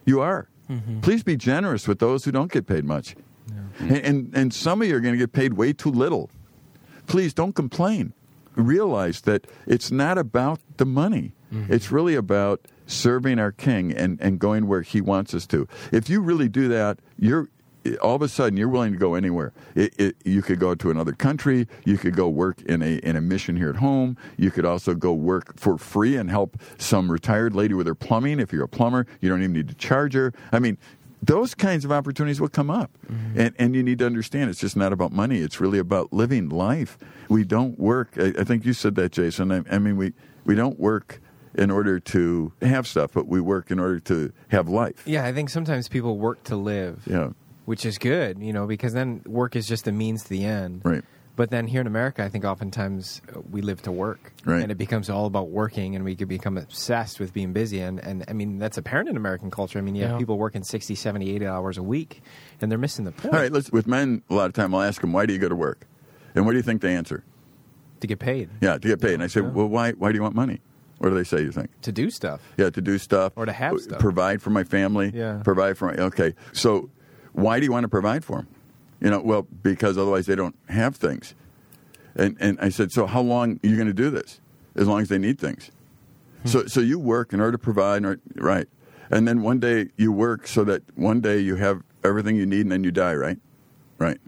You 0.04 0.20
are. 0.20 0.48
Mm-hmm. 0.68 1.00
Please 1.00 1.22
be 1.22 1.36
generous 1.36 1.86
with 1.86 2.00
those 2.00 2.24
who 2.24 2.32
don't 2.32 2.50
get 2.50 2.66
paid 2.66 2.84
much. 2.84 3.14
Yeah. 3.48 3.54
And, 3.78 3.96
and, 3.98 4.34
and 4.34 4.54
some 4.54 4.82
of 4.82 4.88
you 4.88 4.96
are 4.96 5.00
going 5.00 5.14
to 5.14 5.18
get 5.18 5.32
paid 5.32 5.54
way 5.54 5.72
too 5.72 5.92
little. 5.92 6.30
Please 7.06 7.32
don't 7.32 7.52
complain. 7.54 8.12
Realize 8.56 9.20
that 9.20 9.46
it's 9.66 9.92
not 9.92 10.18
about 10.18 10.58
the 10.78 10.86
money. 10.86 11.32
Mm-hmm. 11.52 11.72
It's 11.72 11.90
really 11.90 12.14
about 12.14 12.60
serving 12.86 13.38
our 13.38 13.52
King 13.52 13.92
and, 13.92 14.20
and 14.20 14.38
going 14.38 14.66
where 14.66 14.82
He 14.82 15.00
wants 15.00 15.34
us 15.34 15.46
to. 15.48 15.66
If 15.92 16.08
you 16.08 16.20
really 16.20 16.48
do 16.48 16.68
that, 16.68 16.98
you're 17.18 17.48
all 18.02 18.16
of 18.16 18.22
a 18.22 18.28
sudden 18.28 18.56
you're 18.56 18.68
willing 18.68 18.92
to 18.92 18.98
go 18.98 19.14
anywhere. 19.14 19.52
It, 19.74 19.94
it, 19.98 20.16
you 20.24 20.42
could 20.42 20.58
go 20.58 20.74
to 20.74 20.90
another 20.90 21.12
country. 21.12 21.68
You 21.84 21.98
could 21.98 22.16
go 22.16 22.28
work 22.28 22.60
in 22.62 22.82
a 22.82 22.96
in 22.96 23.16
a 23.16 23.20
mission 23.20 23.56
here 23.56 23.70
at 23.70 23.76
home. 23.76 24.16
You 24.36 24.50
could 24.50 24.64
also 24.64 24.94
go 24.94 25.12
work 25.12 25.58
for 25.58 25.78
free 25.78 26.16
and 26.16 26.30
help 26.30 26.60
some 26.78 27.10
retired 27.10 27.54
lady 27.54 27.74
with 27.74 27.86
her 27.86 27.94
plumbing. 27.94 28.40
If 28.40 28.52
you're 28.52 28.64
a 28.64 28.68
plumber, 28.68 29.06
you 29.20 29.28
don't 29.28 29.40
even 29.40 29.52
need 29.52 29.68
to 29.68 29.74
charge 29.74 30.14
her. 30.14 30.32
I 30.52 30.58
mean, 30.58 30.78
those 31.22 31.54
kinds 31.54 31.84
of 31.84 31.92
opportunities 31.92 32.40
will 32.40 32.48
come 32.48 32.70
up. 32.70 32.90
Mm-hmm. 33.10 33.40
And, 33.40 33.54
and 33.58 33.74
you 33.74 33.82
need 33.82 33.98
to 33.98 34.06
understand 34.06 34.50
it's 34.50 34.60
just 34.60 34.76
not 34.76 34.92
about 34.92 35.12
money. 35.12 35.38
It's 35.38 35.60
really 35.60 35.78
about 35.78 36.12
living 36.12 36.48
life. 36.48 36.98
We 37.28 37.44
don't 37.44 37.78
work. 37.78 38.10
I, 38.16 38.32
I 38.38 38.44
think 38.44 38.64
you 38.64 38.72
said 38.72 38.94
that, 38.96 39.12
Jason. 39.12 39.50
I, 39.50 39.62
I 39.70 39.78
mean, 39.78 39.96
we, 39.96 40.12
we 40.44 40.54
don't 40.54 40.78
work 40.78 41.20
in 41.56 41.70
order 41.70 41.98
to 41.98 42.52
have 42.62 42.86
stuff, 42.86 43.12
but 43.12 43.26
we 43.26 43.40
work 43.40 43.70
in 43.70 43.78
order 43.78 43.98
to 44.00 44.32
have 44.48 44.68
life. 44.68 45.02
Yeah, 45.06 45.24
I 45.24 45.32
think 45.32 45.50
sometimes 45.50 45.88
people 45.88 46.18
work 46.18 46.44
to 46.44 46.56
live. 46.56 47.02
Yeah. 47.06 47.30
Which 47.64 47.84
is 47.84 47.98
good, 47.98 48.38
you 48.38 48.52
know, 48.52 48.66
because 48.66 48.92
then 48.92 49.22
work 49.26 49.56
is 49.56 49.66
just 49.66 49.88
a 49.88 49.92
means 49.92 50.24
to 50.24 50.28
the 50.28 50.44
end. 50.44 50.82
Right. 50.84 51.02
But 51.34 51.50
then 51.50 51.66
here 51.66 51.82
in 51.82 51.86
America, 51.86 52.24
I 52.24 52.30
think 52.30 52.44
oftentimes 52.44 53.20
uh, 53.28 53.40
we 53.50 53.60
live 53.60 53.82
to 53.82 53.92
work. 53.92 54.32
Right. 54.44 54.62
And 54.62 54.72
it 54.72 54.76
becomes 54.76 55.10
all 55.10 55.26
about 55.26 55.50
working, 55.50 55.94
and 55.94 56.04
we 56.04 56.16
could 56.16 56.28
become 56.28 56.56
obsessed 56.56 57.20
with 57.20 57.34
being 57.34 57.52
busy. 57.52 57.80
And, 57.80 57.98
and 57.98 58.24
I 58.26 58.32
mean, 58.32 58.58
that's 58.58 58.78
apparent 58.78 59.10
in 59.10 59.16
American 59.16 59.50
culture. 59.50 59.78
I 59.78 59.82
mean, 59.82 59.94
you 59.94 60.04
have 60.04 60.18
people 60.18 60.38
working 60.38 60.64
60, 60.64 60.94
70, 60.94 61.34
80 61.34 61.46
hours 61.46 61.76
a 61.76 61.82
week, 61.82 62.22
and 62.60 62.70
they're 62.70 62.78
missing 62.78 63.04
the 63.04 63.12
point. 63.12 63.34
All 63.34 63.40
right, 63.40 63.52
let's, 63.52 63.70
with 63.70 63.86
men, 63.86 64.22
a 64.30 64.34
lot 64.34 64.46
of 64.46 64.54
time 64.54 64.74
I'll 64.74 64.82
ask 64.82 65.00
them, 65.00 65.12
why 65.12 65.26
do 65.26 65.34
you 65.34 65.38
go 65.38 65.48
to 65.48 65.56
work? 65.56 65.86
And 66.34 66.46
what 66.46 66.52
do 66.52 66.56
you 66.56 66.62
think 66.62 66.80
they 66.80 66.94
answer? 66.94 67.22
To 68.00 68.06
get 68.06 68.18
paid. 68.18 68.48
Yeah, 68.62 68.78
to 68.78 68.88
get 68.88 69.00
paid. 69.00 69.14
And 69.14 69.22
I 69.22 69.26
say, 69.26 69.40
yeah. 69.40 69.48
well, 69.48 69.66
why, 69.66 69.92
why 69.92 70.12
do 70.12 70.16
you 70.16 70.22
want 70.22 70.34
money? 70.34 70.60
What 70.98 71.10
do 71.10 71.14
they 71.14 71.24
say? 71.24 71.42
You 71.42 71.52
think 71.52 71.70
to 71.82 71.92
do 71.92 72.10
stuff? 72.10 72.40
Yeah, 72.56 72.70
to 72.70 72.80
do 72.80 72.98
stuff 72.98 73.32
or 73.36 73.46
to 73.46 73.52
have 73.52 73.78
stuff. 73.80 73.98
Provide 73.98 74.40
for 74.40 74.50
my 74.50 74.64
family. 74.64 75.12
Yeah. 75.14 75.40
Provide 75.44 75.76
for 75.76 75.86
my. 75.88 75.94
Okay, 75.94 76.34
so 76.52 76.90
why 77.32 77.58
do 77.58 77.66
you 77.66 77.72
want 77.72 77.84
to 77.84 77.88
provide 77.88 78.24
for 78.24 78.38
them? 78.38 78.48
You 79.00 79.10
know, 79.10 79.20
well, 79.20 79.42
because 79.62 79.98
otherwise 79.98 80.26
they 80.26 80.36
don't 80.36 80.56
have 80.68 80.96
things. 80.96 81.34
And 82.14 82.36
and 82.40 82.58
I 82.60 82.70
said, 82.70 82.92
so 82.92 83.06
how 83.06 83.20
long 83.20 83.60
are 83.62 83.68
you 83.68 83.76
going 83.76 83.88
to 83.88 83.94
do 83.94 84.10
this? 84.10 84.40
As 84.74 84.88
long 84.88 85.00
as 85.00 85.08
they 85.08 85.18
need 85.18 85.38
things. 85.38 85.70
Hmm. 86.42 86.48
So 86.48 86.66
so 86.66 86.80
you 86.80 86.98
work 86.98 87.32
in 87.32 87.40
order 87.40 87.52
to 87.52 87.58
provide, 87.58 88.04
right? 88.34 88.68
and 89.10 89.28
then 89.28 89.42
one 89.42 89.60
day 89.60 89.88
you 89.96 90.12
work 90.12 90.46
so 90.46 90.64
that 90.64 90.82
one 90.96 91.20
day 91.20 91.38
you 91.38 91.56
have 91.56 91.82
everything 92.04 92.36
you 92.36 92.46
need, 92.46 92.62
and 92.62 92.72
then 92.72 92.84
you 92.84 92.90
die, 92.90 93.14
right? 93.14 93.38
Right. 93.98 94.18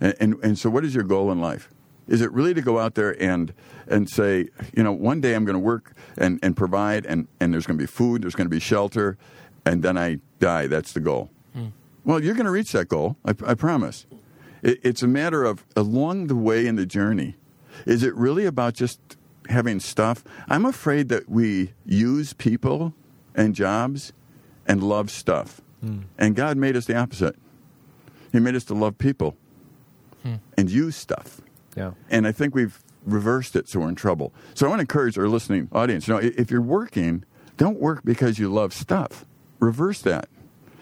And, 0.00 0.14
and, 0.20 0.34
and 0.42 0.58
so, 0.58 0.70
what 0.70 0.84
is 0.84 0.94
your 0.94 1.04
goal 1.04 1.30
in 1.32 1.40
life? 1.40 1.70
Is 2.08 2.20
it 2.20 2.32
really 2.32 2.54
to 2.54 2.62
go 2.62 2.78
out 2.78 2.94
there 2.94 3.20
and 3.22 3.52
and 3.86 4.08
say, 4.08 4.48
you 4.74 4.82
know, 4.82 4.92
one 4.92 5.20
day 5.20 5.34
I'm 5.34 5.44
going 5.44 5.54
to 5.54 5.60
work 5.60 5.94
and, 6.16 6.38
and 6.42 6.56
provide, 6.56 7.06
and, 7.06 7.26
and 7.40 7.52
there's 7.52 7.66
going 7.66 7.78
to 7.78 7.82
be 7.82 7.86
food, 7.86 8.22
there's 8.22 8.34
going 8.34 8.46
to 8.46 8.50
be 8.50 8.60
shelter, 8.60 9.16
and 9.64 9.82
then 9.82 9.96
I 9.96 10.18
die. 10.40 10.66
That's 10.66 10.92
the 10.92 11.00
goal. 11.00 11.30
Hmm. 11.54 11.68
Well, 12.04 12.22
you're 12.22 12.34
going 12.34 12.46
to 12.46 12.52
reach 12.52 12.72
that 12.72 12.88
goal. 12.88 13.16
I, 13.24 13.30
I 13.46 13.54
promise. 13.54 14.06
It, 14.62 14.80
it's 14.82 15.02
a 15.02 15.08
matter 15.08 15.44
of 15.44 15.64
along 15.76 16.26
the 16.26 16.36
way 16.36 16.66
in 16.66 16.76
the 16.76 16.86
journey. 16.86 17.36
Is 17.86 18.02
it 18.02 18.14
really 18.14 18.44
about 18.44 18.74
just 18.74 19.00
having 19.48 19.80
stuff? 19.80 20.24
I'm 20.48 20.66
afraid 20.66 21.08
that 21.08 21.28
we 21.28 21.72
use 21.86 22.32
people 22.32 22.92
and 23.34 23.54
jobs 23.54 24.12
and 24.66 24.82
love 24.82 25.10
stuff. 25.10 25.60
Hmm. 25.80 26.00
And 26.18 26.34
God 26.34 26.56
made 26.56 26.76
us 26.76 26.86
the 26.86 26.96
opposite. 26.96 27.36
He 28.32 28.40
made 28.40 28.54
us 28.54 28.64
to 28.64 28.74
love 28.74 28.98
people 28.98 29.36
hmm. 30.22 30.34
and 30.56 30.70
use 30.70 30.96
stuff. 30.96 31.40
Yeah. 31.78 31.92
And 32.10 32.26
I 32.26 32.32
think 32.32 32.54
we've 32.54 32.78
reversed 33.04 33.56
it, 33.56 33.68
so 33.68 33.80
we're 33.80 33.88
in 33.88 33.94
trouble. 33.94 34.32
So 34.54 34.66
I 34.66 34.68
want 34.68 34.80
to 34.80 34.82
encourage 34.82 35.18
our 35.18 35.28
listening 35.28 35.68
audience. 35.72 36.06
You 36.06 36.14
know, 36.14 36.20
if 36.20 36.50
you're 36.50 36.60
working, 36.60 37.24
don't 37.56 37.78
work 37.80 38.02
because 38.04 38.38
you 38.38 38.52
love 38.52 38.72
stuff. 38.72 39.24
Reverse 39.60 40.02
that. 40.02 40.28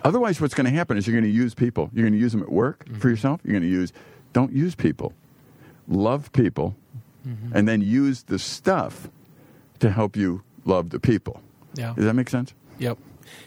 Otherwise, 0.04 0.40
what's 0.40 0.54
going 0.54 0.66
to 0.66 0.70
happen 0.70 0.96
is 0.96 1.06
you're 1.06 1.18
going 1.18 1.24
to 1.24 1.36
use 1.36 1.54
people. 1.54 1.90
You're 1.92 2.04
going 2.04 2.12
to 2.12 2.18
use 2.18 2.32
them 2.32 2.42
at 2.42 2.52
work 2.52 2.86
for 2.86 2.92
mm-hmm. 2.92 3.08
yourself. 3.08 3.40
You're 3.44 3.52
going 3.52 3.62
to 3.62 3.68
use. 3.68 3.92
Don't 4.32 4.52
use 4.52 4.74
people. 4.74 5.12
Love 5.88 6.32
people, 6.32 6.74
mm-hmm. 7.26 7.56
and 7.56 7.68
then 7.68 7.80
use 7.80 8.24
the 8.24 8.38
stuff 8.38 9.08
to 9.78 9.90
help 9.90 10.16
you 10.16 10.42
love 10.64 10.90
the 10.90 10.98
people. 10.98 11.40
Yeah. 11.74 11.94
Does 11.94 12.04
that 12.04 12.14
make 12.14 12.28
sense? 12.28 12.54
Yep. 12.78 12.98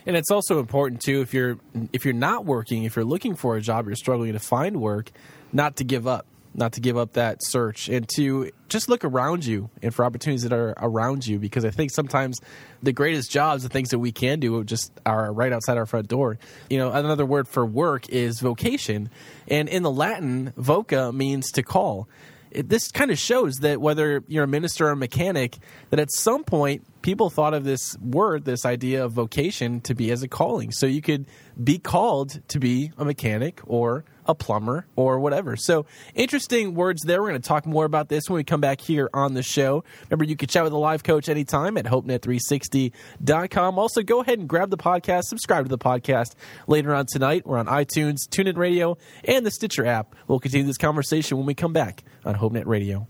And 0.06 0.16
it's 0.16 0.30
also 0.30 0.58
important 0.58 1.00
too 1.00 1.20
if 1.20 1.32
you're 1.32 1.58
if 1.92 2.04
you're 2.04 2.14
not 2.14 2.44
working, 2.44 2.84
if 2.84 2.96
you're 2.96 3.04
looking 3.04 3.34
for 3.34 3.56
a 3.56 3.60
job, 3.60 3.86
you're 3.86 3.96
struggling 3.96 4.32
to 4.32 4.38
find 4.38 4.80
work, 4.80 5.10
not 5.52 5.76
to 5.76 5.84
give 5.84 6.06
up, 6.06 6.26
not 6.54 6.72
to 6.72 6.80
give 6.80 6.96
up 6.96 7.12
that 7.12 7.38
search 7.42 7.88
and 7.88 8.08
to 8.16 8.50
just 8.68 8.88
look 8.88 9.04
around 9.04 9.44
you 9.44 9.70
and 9.82 9.94
for 9.94 10.04
opportunities 10.04 10.42
that 10.42 10.52
are 10.52 10.74
around 10.78 11.26
you 11.26 11.38
because 11.38 11.64
I 11.64 11.70
think 11.70 11.90
sometimes 11.90 12.40
the 12.82 12.92
greatest 12.92 13.30
jobs, 13.30 13.62
the 13.62 13.68
things 13.68 13.90
that 13.90 13.98
we 13.98 14.12
can 14.12 14.40
do 14.40 14.62
just 14.64 14.92
are 15.06 15.32
right 15.32 15.52
outside 15.52 15.78
our 15.78 15.86
front 15.86 16.08
door. 16.08 16.38
You 16.68 16.78
know, 16.78 16.90
another 16.90 17.26
word 17.26 17.48
for 17.48 17.64
work 17.64 18.08
is 18.08 18.40
vocation. 18.40 19.10
And 19.48 19.68
in 19.68 19.82
the 19.82 19.90
Latin, 19.90 20.52
voca 20.56 21.14
means 21.14 21.50
to 21.52 21.62
call 21.62 22.08
it, 22.50 22.68
this 22.68 22.90
kind 22.90 23.10
of 23.10 23.18
shows 23.18 23.56
that 23.58 23.80
whether 23.80 24.24
you're 24.26 24.44
a 24.44 24.48
minister 24.48 24.88
or 24.88 24.90
a 24.90 24.96
mechanic, 24.96 25.58
that 25.90 26.00
at 26.00 26.10
some 26.12 26.44
point 26.44 26.84
people 27.02 27.30
thought 27.30 27.54
of 27.54 27.64
this 27.64 27.96
word, 27.98 28.44
this 28.44 28.64
idea 28.66 29.04
of 29.04 29.12
vocation, 29.12 29.80
to 29.82 29.94
be 29.94 30.10
as 30.10 30.22
a 30.22 30.28
calling. 30.28 30.72
So 30.72 30.86
you 30.86 31.00
could 31.00 31.26
be 31.62 31.78
called 31.78 32.40
to 32.48 32.58
be 32.58 32.92
a 32.98 33.04
mechanic 33.04 33.60
or 33.66 34.04
a 34.30 34.34
plumber 34.34 34.86
or 34.96 35.18
whatever. 35.18 35.56
So 35.56 35.84
interesting 36.14 36.74
words 36.74 37.02
there. 37.02 37.20
We're 37.20 37.30
going 37.30 37.42
to 37.42 37.48
talk 37.48 37.66
more 37.66 37.84
about 37.84 38.08
this 38.08 38.28
when 38.28 38.36
we 38.36 38.44
come 38.44 38.60
back 38.60 38.80
here 38.80 39.10
on 39.12 39.34
the 39.34 39.42
show. 39.42 39.84
Remember, 40.08 40.24
you 40.24 40.36
can 40.36 40.48
chat 40.48 40.62
with 40.64 40.72
a 40.72 40.78
live 40.78 41.02
coach 41.02 41.28
anytime 41.28 41.76
at 41.76 41.84
hopenet360.com. 41.84 43.78
Also, 43.78 44.02
go 44.02 44.22
ahead 44.22 44.38
and 44.38 44.48
grab 44.48 44.70
the 44.70 44.78
podcast, 44.78 45.24
subscribe 45.24 45.64
to 45.64 45.68
the 45.68 45.78
podcast 45.78 46.34
later 46.66 46.94
on 46.94 47.06
tonight. 47.06 47.44
We're 47.44 47.58
on 47.58 47.66
iTunes, 47.66 48.18
TuneIn 48.30 48.56
Radio, 48.56 48.96
and 49.24 49.44
the 49.44 49.50
Stitcher 49.50 49.84
app. 49.84 50.14
We'll 50.28 50.40
continue 50.40 50.66
this 50.66 50.78
conversation 50.78 51.36
when 51.36 51.46
we 51.46 51.54
come 51.54 51.72
back 51.72 52.04
on 52.24 52.36
HopeNet 52.36 52.66
Radio. 52.66 53.08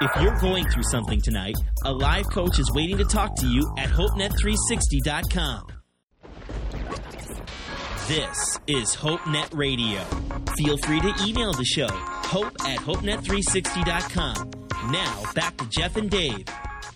If 0.00 0.10
you're 0.20 0.36
going 0.40 0.68
through 0.68 0.82
something 0.82 1.20
tonight, 1.22 1.54
a 1.84 1.92
live 1.92 2.28
coach 2.28 2.58
is 2.58 2.70
waiting 2.74 2.98
to 2.98 3.04
talk 3.04 3.36
to 3.36 3.46
you 3.46 3.62
at 3.78 3.88
HopeNet360.com. 3.88 5.73
This 8.08 8.58
is 8.66 8.94
HopeNet 8.94 9.56
Radio. 9.56 10.02
Feel 10.58 10.76
free 10.76 11.00
to 11.00 11.14
email 11.26 11.54
the 11.54 11.64
show, 11.64 11.88
hope 11.88 12.52
at 12.66 12.78
HopeNet360.com. 12.80 14.50
Now, 14.92 15.32
back 15.32 15.56
to 15.56 15.66
Jeff 15.70 15.96
and 15.96 16.10
Dave. 16.10 16.44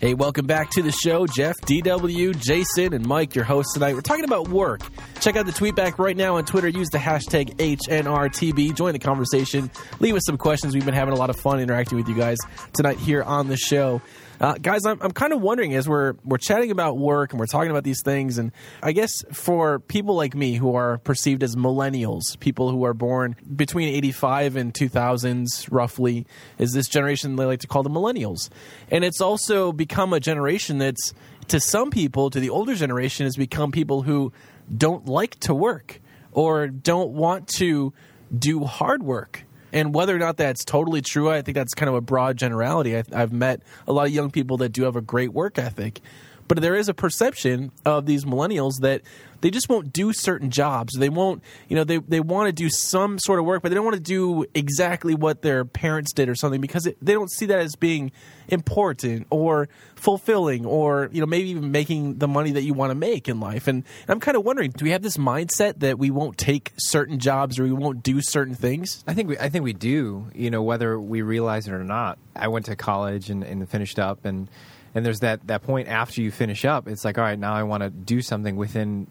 Hey, 0.01 0.13
welcome 0.13 0.47
back 0.47 0.69
to 0.73 0.83
the 0.83 0.93
show. 0.93 1.27
Jeff, 1.27 1.55
DW, 1.63 2.39
Jason, 2.39 2.93
and 2.93 3.07
Mike, 3.07 3.35
your 3.35 3.47
hosts 3.47 3.73
tonight. 3.73 3.95
We're 3.95 4.03
talking 4.03 4.25
about 4.27 4.49
work. 4.49 4.83
Check 5.21 5.37
out 5.37 5.47
the 5.47 5.53
tweet 5.53 5.75
back 5.75 5.99
right 5.99 6.17
now 6.17 6.37
on 6.37 6.45
Twitter. 6.45 6.69
Use 6.69 6.89
the 6.91 6.99
hashtag 6.99 7.57
HNRTB. 7.57 8.75
Join 8.75 8.93
the 8.93 8.99
conversation. 8.99 9.71
Leave 10.01 10.15
us 10.15 10.23
some 10.27 10.37
questions. 10.37 10.75
We've 10.75 10.85
been 10.85 10.95
having 10.95 11.15
a 11.15 11.19
lot 11.19 11.31
of 11.31 11.37
fun 11.37 11.59
interacting 11.59 11.97
with 11.97 12.07
you 12.07 12.15
guys 12.15 12.37
tonight 12.75 12.99
here 12.99 13.23
on 13.23 13.49
the 13.49 13.57
show. 13.57 14.03
Uh, 14.41 14.55
guys, 14.55 14.87
I'm, 14.87 14.99
I'm 15.03 15.11
kind 15.11 15.33
of 15.33 15.41
wondering 15.41 15.75
as 15.75 15.89
we're 15.89 16.15
we're 16.25 16.39
chatting 16.39 16.71
about 16.71 16.97
work 16.97 17.33
and 17.33 17.41
we're 17.41 17.47
talking 17.47 17.71
about 17.71 17.83
these 17.83 18.03
things, 18.03 18.39
and 18.39 18.53
I 18.83 18.93
guess 18.93 19.25
for 19.33 19.81
people 19.81 20.15
like 20.15 20.37
me 20.37 20.55
who 20.55 20.77
are 20.77 20.99
perceived 20.99 21.43
as 21.43 21.57
millennials, 21.57 22.39
people 22.39 22.71
who 22.71 22.85
are 22.85 22.95
born 22.95 23.35
between 23.57 23.89
85 23.89 24.55
and 24.57 24.73
2000s, 24.73 25.69
roughly, 25.73 26.25
is 26.57 26.73
this 26.73 26.87
generation 26.87 27.35
they 27.35 27.47
like 27.47 27.61
to 27.61 27.67
call 27.67 27.83
the 27.83 27.91
millennials, 27.91 28.49
and 28.93 29.03
it's 29.05 29.21
also 29.21 29.73
become 29.73 30.13
a 30.13 30.21
generation 30.21 30.79
that's 30.79 31.15
to 31.49 31.59
some 31.59 31.91
people, 31.91 32.31
to 32.31 32.39
the 32.39 32.51
older 32.51 32.77
generation, 32.77 33.27
has 33.27 33.37
become 33.37 33.73
people 33.73 34.03
who 34.03 34.33
don't 34.75 35.07
like 35.07 35.41
to 35.41 35.55
work 35.55 36.01
or 36.31 36.69
don't 36.69 37.11
want 37.11 37.49
to 37.49 37.93
do 38.37 38.65
hard 38.65 39.03
work. 39.03 39.45
And 39.79 39.95
whether 39.95 40.15
or 40.15 40.19
not 40.19 40.39
that's 40.39 40.65
totally 40.65 41.03
true, 41.03 41.31
I 41.31 41.41
think 41.41 41.55
that's 41.55 41.73
kind 41.73 41.89
of 41.89 41.95
a 41.95 42.01
broad 42.01 42.37
generality. 42.37 42.97
I, 42.97 43.05
I've 43.13 43.33
met 43.33 43.63
a 43.87 43.93
lot 43.93 44.09
of 44.09 44.13
young 44.13 44.33
people 44.33 44.57
that 44.57 44.71
do 44.71 44.83
have 44.83 44.97
a 44.97 45.01
great 45.01 45.33
work 45.33 45.57
ethic, 45.57 46.01
but 46.49 46.61
there 46.61 46.75
is 46.75 46.89
a 46.89 46.95
perception 46.95 47.71
of 47.85 48.07
these 48.07 48.25
millennials 48.25 48.81
that 48.81 49.03
they 49.41 49.51
just 49.51 49.69
won't 49.69 49.93
do 49.93 50.13
certain 50.13 50.51
jobs. 50.51 50.95
They 50.95 51.09
won't, 51.09 51.43
you 51.69 51.77
know, 51.77 51.85
they, 51.85 51.99
they 51.99 52.21
want 52.21 52.49
to 52.49 52.53
do 52.53 52.69
some 52.69 53.19
sort 53.19 53.39
of 53.39 53.45
work, 53.45 53.63
but 53.63 53.69
they 53.69 53.75
don't 53.75 53.85
want 53.85 53.97
to 53.97 54.03
do 54.03 54.47
exactly 54.55 55.15
what 55.15 55.43
their 55.43 55.65
parents 55.65 56.13
did 56.13 56.29
or 56.29 56.35
something 56.35 56.61
because 56.61 56.87
it, 56.87 56.97
they 57.01 57.13
don't 57.13 57.31
see 57.31 57.47
that 57.47 57.61
as 57.61 57.77
being 57.77 58.11
important 58.49 59.27
or 59.31 59.69
fulfilling 59.95 60.67
or, 60.67 61.09
you 61.13 61.21
know, 61.21 61.27
maybe 61.27 61.51
even 61.51 61.71
making 61.71 62.19
the 62.19 62.27
money 62.27 62.53
that 62.53 62.63
you 62.63 62.75
want 62.75 62.91
to 62.91 62.95
make 62.95 63.29
in 63.29 63.39
life. 63.39 63.69
And 63.69 63.85
I'm 64.09 64.21
kind 64.21 64.37
of 64.37 64.45
wondering, 64.45 64.73
do 64.73 64.85
we 64.85 64.91
have 64.91 65.03
this 65.03 65.17
mindset 65.17 65.81
that 65.81 65.99
we 65.99 66.11
won't 66.11 66.37
take 66.37 66.73
certain 66.77 67.19
jobs 67.19 67.59
or 67.59 67.65
we 67.65 67.73
won't 67.73 68.03
do 68.03 68.21
certain 68.21 68.55
things? 68.55 69.05
I 69.07 69.15
think 69.15 69.29
we, 69.29 69.39
I 69.39 69.51
think 69.51 69.65
we 69.65 69.73
do. 69.73 70.27
You 70.35 70.51
know, 70.51 70.63
whether 70.63 70.99
we 70.99 71.23
realize 71.23 71.69
it 71.69 71.73
or 71.73 71.85
not. 71.85 72.19
I 72.35 72.49
went 72.49 72.67
to 72.67 72.77
college 72.77 73.31
and, 73.31 73.43
and 73.43 73.69
finished 73.69 73.99
up, 73.99 74.25
and 74.25 74.49
and 74.95 75.05
there's 75.05 75.21
that 75.21 75.47
that 75.47 75.63
point 75.63 75.89
after 75.89 76.23
you 76.23 76.31
finish 76.31 76.65
up. 76.65 76.89
It's 76.89 77.05
like, 77.05 77.19
all 77.19 77.25
right, 77.25 77.39
now 77.39 77.55
I 77.55 77.63
want 77.63 77.83
to 77.83 77.91
do 77.91 78.23
something 78.23 78.57
within 78.57 79.07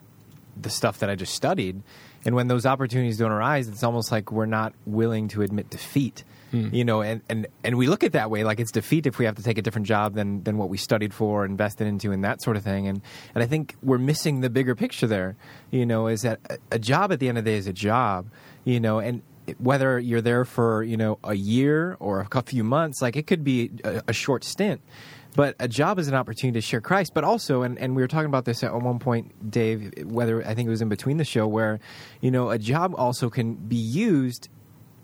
the 0.62 0.70
stuff 0.70 1.00
that 1.00 1.10
I 1.10 1.16
just 1.16 1.34
studied. 1.34 1.82
And 2.26 2.36
when 2.36 2.48
those 2.48 2.66
opportunities 2.66 3.18
don't 3.18 3.32
arise, 3.32 3.68
it's 3.68 3.84
almost 3.84 4.12
like 4.12 4.32
we're 4.32 4.46
not 4.46 4.74
willing 4.86 5.28
to 5.30 5.42
admit 5.42 5.70
defeat. 5.70 6.24
Hmm. 6.52 6.74
You 6.74 6.86
know, 6.86 7.02
and, 7.02 7.22
and, 7.30 7.48
and 7.64 7.78
we 7.78 7.88
look 7.88 8.04
at 8.04 8.14
that 8.14 8.32
way, 8.32 8.46
like 8.46 8.60
it's 8.60 8.72
defeat 8.72 9.06
if 9.06 9.18
we 9.18 9.26
have 9.26 9.36
to 9.36 9.44
take 9.44 9.58
a 9.58 9.62
different 9.62 9.86
job 9.86 10.14
than, 10.14 10.44
than 10.44 10.58
what 10.58 10.70
we 10.70 10.78
studied 10.78 11.14
for, 11.14 11.46
invested 11.46 11.88
into, 11.88 12.12
and 12.12 12.24
that 12.24 12.42
sort 12.42 12.56
of 12.56 12.64
thing. 12.64 12.88
And 12.88 13.02
and 13.36 13.44
I 13.44 13.48
think 13.48 13.76
we're 13.84 13.98
missing 13.98 14.40
the 14.40 14.50
bigger 14.50 14.74
picture 14.74 15.08
there. 15.08 15.36
You 15.72 15.86
know, 15.86 16.08
is 16.08 16.22
that 16.22 16.40
a, 16.50 16.58
a 16.72 16.80
job 16.80 17.12
at 17.12 17.20
the 17.20 17.28
end 17.28 17.38
of 17.38 17.44
the 17.44 17.52
day 17.52 17.58
is 17.58 17.68
a 17.68 17.74
job. 17.74 18.28
You 18.64 18.80
know, 18.80 19.00
and 19.00 19.24
whether 19.58 20.00
you're 20.00 20.22
there 20.22 20.46
for 20.46 20.84
you 20.84 20.96
know 20.96 21.20
a 21.24 21.36
year 21.36 21.98
or 22.00 22.26
a 22.32 22.42
few 22.44 22.64
months, 22.64 23.02
like 23.02 23.18
it 23.18 23.28
could 23.28 23.44
be 23.44 23.72
a, 23.84 24.04
a 24.08 24.14
short 24.14 24.46
stint. 24.46 24.82
But 25.38 25.56
a 25.60 25.68
job 25.68 26.00
is 26.00 26.08
an 26.08 26.16
opportunity 26.16 26.58
to 26.58 26.62
share 26.66 26.82
Christ, 26.82 27.14
but 27.14 27.24
also, 27.24 27.62
and, 27.62 27.78
and 27.78 27.96
we 27.96 28.02
were 28.02 28.08
talking 28.08 28.26
about 28.26 28.46
this 28.46 28.64
at 28.64 28.74
one 28.74 28.98
point, 28.98 29.52
Dave, 29.52 29.94
whether 30.04 30.44
I 30.44 30.56
think 30.56 30.66
it 30.66 30.72
was 30.72 30.82
in 30.82 30.90
between 30.90 31.18
the 31.18 31.24
show, 31.24 31.46
where, 31.48 31.80
you 32.22 32.32
know, 32.32 32.50
a 32.50 32.58
job 32.58 32.96
also 32.98 33.30
can 33.30 33.54
be 33.54 33.76
used 33.76 34.50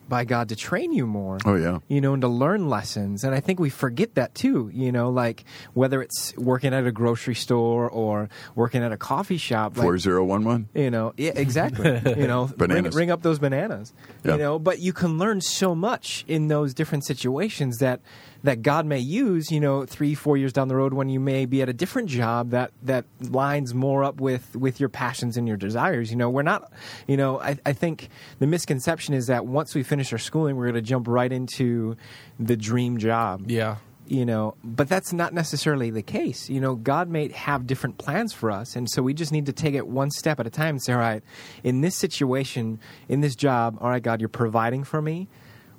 by 0.09 0.25
God 0.25 0.49
to 0.49 0.55
train 0.55 0.91
you 0.91 1.05
more. 1.05 1.37
Oh, 1.45 1.53
yeah. 1.55 1.79
You 1.87 2.01
know, 2.01 2.13
and 2.13 2.21
to 2.21 2.27
learn 2.27 2.67
lessons. 2.67 3.23
And 3.23 3.35
I 3.35 3.41
think 3.41 3.59
we 3.59 3.69
forget 3.69 4.15
that 4.15 4.33
too, 4.33 4.71
you 4.73 4.91
know, 4.91 5.09
like 5.11 5.43
whether 5.75 6.01
it's 6.01 6.35
working 6.35 6.73
at 6.73 6.85
a 6.85 6.91
grocery 6.91 7.35
store 7.35 7.87
or 7.89 8.27
working 8.55 8.83
at 8.83 8.91
a 8.91 8.97
coffee 8.97 9.37
shop. 9.37 9.77
like- 9.77 9.83
4011? 9.83 10.69
you 10.73 10.89
know, 10.89 11.13
yeah, 11.15 11.31
exactly. 11.35 12.01
you 12.17 12.27
know, 12.27 12.45
ring, 12.45 12.55
Bananas. 12.57 12.95
ring 12.95 13.11
up 13.11 13.21
those 13.21 13.37
bananas. 13.39 13.93
Yeah. 14.25 14.31
You 14.33 14.37
know, 14.39 14.59
but 14.59 14.79
you 14.79 14.93
can 14.93 15.17
learn 15.19 15.41
so 15.41 15.75
much 15.75 16.25
in 16.27 16.47
those 16.47 16.73
different 16.73 17.05
situations 17.05 17.77
that 17.77 18.01
that 18.43 18.61
God 18.61 18.85
may 18.85 18.99
use. 18.99 19.51
You 19.51 19.59
know, 19.59 19.85
three, 19.85 20.15
four 20.15 20.37
years 20.37 20.53
down 20.53 20.67
the 20.67 20.75
road 20.75 20.93
when 20.93 21.09
you 21.09 21.19
may 21.19 21.45
be 21.45 21.61
at 21.61 21.69
a 21.69 21.73
different 21.73 22.09
job 22.09 22.51
that 22.51 22.71
that 22.83 23.05
lines 23.21 23.73
more 23.73 24.03
up 24.03 24.19
with 24.21 24.55
with 24.55 24.79
your 24.79 24.89
passions 24.89 25.37
and 25.37 25.47
your 25.47 25.57
desires. 25.57 26.11
You 26.11 26.17
know, 26.17 26.29
we're 26.29 26.41
not. 26.43 26.71
You 27.07 27.17
know, 27.17 27.39
I, 27.39 27.57
I 27.65 27.73
think 27.73 28.09
the 28.39 28.47
misconception 28.47 29.13
is 29.13 29.27
that 29.27 29.45
once 29.45 29.73
we 29.75 29.83
finish 29.83 30.11
our 30.11 30.19
schooling, 30.19 30.55
we're 30.55 30.65
going 30.71 30.75
to 30.75 30.81
jump 30.81 31.07
right 31.07 31.31
into 31.31 31.95
the 32.39 32.55
dream 32.57 32.97
job 32.97 33.49
Yeah. 33.49 33.77
you 34.07 34.25
know 34.25 34.55
but 34.63 34.89
that's 34.89 35.13
not 35.13 35.33
necessarily 35.33 35.89
the 35.91 36.01
case 36.01 36.49
you 36.49 36.59
know 36.59 36.75
god 36.75 37.07
may 37.07 37.29
have 37.29 37.65
different 37.67 37.97
plans 37.97 38.33
for 38.33 38.51
us 38.51 38.75
and 38.75 38.89
so 38.89 39.01
we 39.01 39.13
just 39.13 39.31
need 39.31 39.45
to 39.45 39.53
take 39.53 39.75
it 39.75 39.87
one 39.87 40.09
step 40.11 40.39
at 40.39 40.47
a 40.47 40.49
time 40.49 40.69
and 40.75 40.83
say 40.83 40.91
all 40.93 40.99
right 40.99 41.23
in 41.63 41.81
this 41.81 41.95
situation 41.95 42.79
in 43.07 43.21
this 43.21 43.35
job 43.35 43.77
all 43.79 43.89
right 43.89 44.03
god 44.03 44.19
you're 44.19 44.27
providing 44.27 44.83
for 44.83 45.01
me 45.01 45.27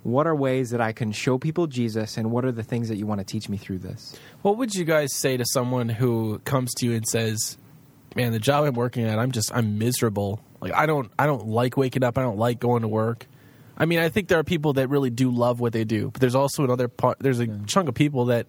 what 0.04 0.26
are 0.26 0.34
ways 0.36 0.70
that 0.70 0.80
i 0.80 0.92
can 0.92 1.10
show 1.10 1.36
people 1.38 1.66
jesus 1.66 2.16
and 2.16 2.30
what 2.30 2.44
are 2.44 2.52
the 2.52 2.62
things 2.62 2.88
that 2.88 2.96
you 2.96 3.06
want 3.06 3.18
to 3.18 3.24
teach 3.24 3.48
me 3.48 3.56
through 3.56 3.78
this 3.78 4.16
What 4.42 4.56
would 4.58 4.74
you 4.74 4.84
guys 4.84 5.12
say 5.14 5.36
to 5.36 5.44
someone 5.44 5.88
who 5.88 6.38
comes 6.44 6.72
to 6.74 6.86
you 6.86 6.92
and 6.94 7.04
says, 7.08 7.58
man, 8.14 8.30
the 8.32 8.38
job 8.38 8.64
I'm 8.64 8.74
working 8.74 9.04
at, 9.04 9.18
I'm 9.18 9.32
just 9.32 9.50
I'm 9.54 9.78
miserable. 9.78 10.40
Like 10.60 10.72
I 10.74 10.86
don't 10.86 11.10
I 11.18 11.26
don't 11.26 11.46
like 11.48 11.76
waking 11.76 12.04
up. 12.04 12.16
I 12.18 12.22
don't 12.22 12.36
like 12.38 12.60
going 12.60 12.82
to 12.82 12.88
work. 12.88 13.26
I 13.76 13.86
mean, 13.86 13.98
I 13.98 14.08
think 14.10 14.28
there 14.28 14.38
are 14.38 14.44
people 14.44 14.74
that 14.74 14.88
really 14.88 15.10
do 15.10 15.30
love 15.30 15.58
what 15.58 15.72
they 15.72 15.84
do, 15.84 16.10
but 16.12 16.20
there's 16.20 16.34
also 16.36 16.62
another 16.62 16.86
part. 16.86 17.18
There's 17.20 17.40
a 17.40 17.48
chunk 17.66 17.88
of 17.88 17.94
people 17.94 18.26
that 18.26 18.46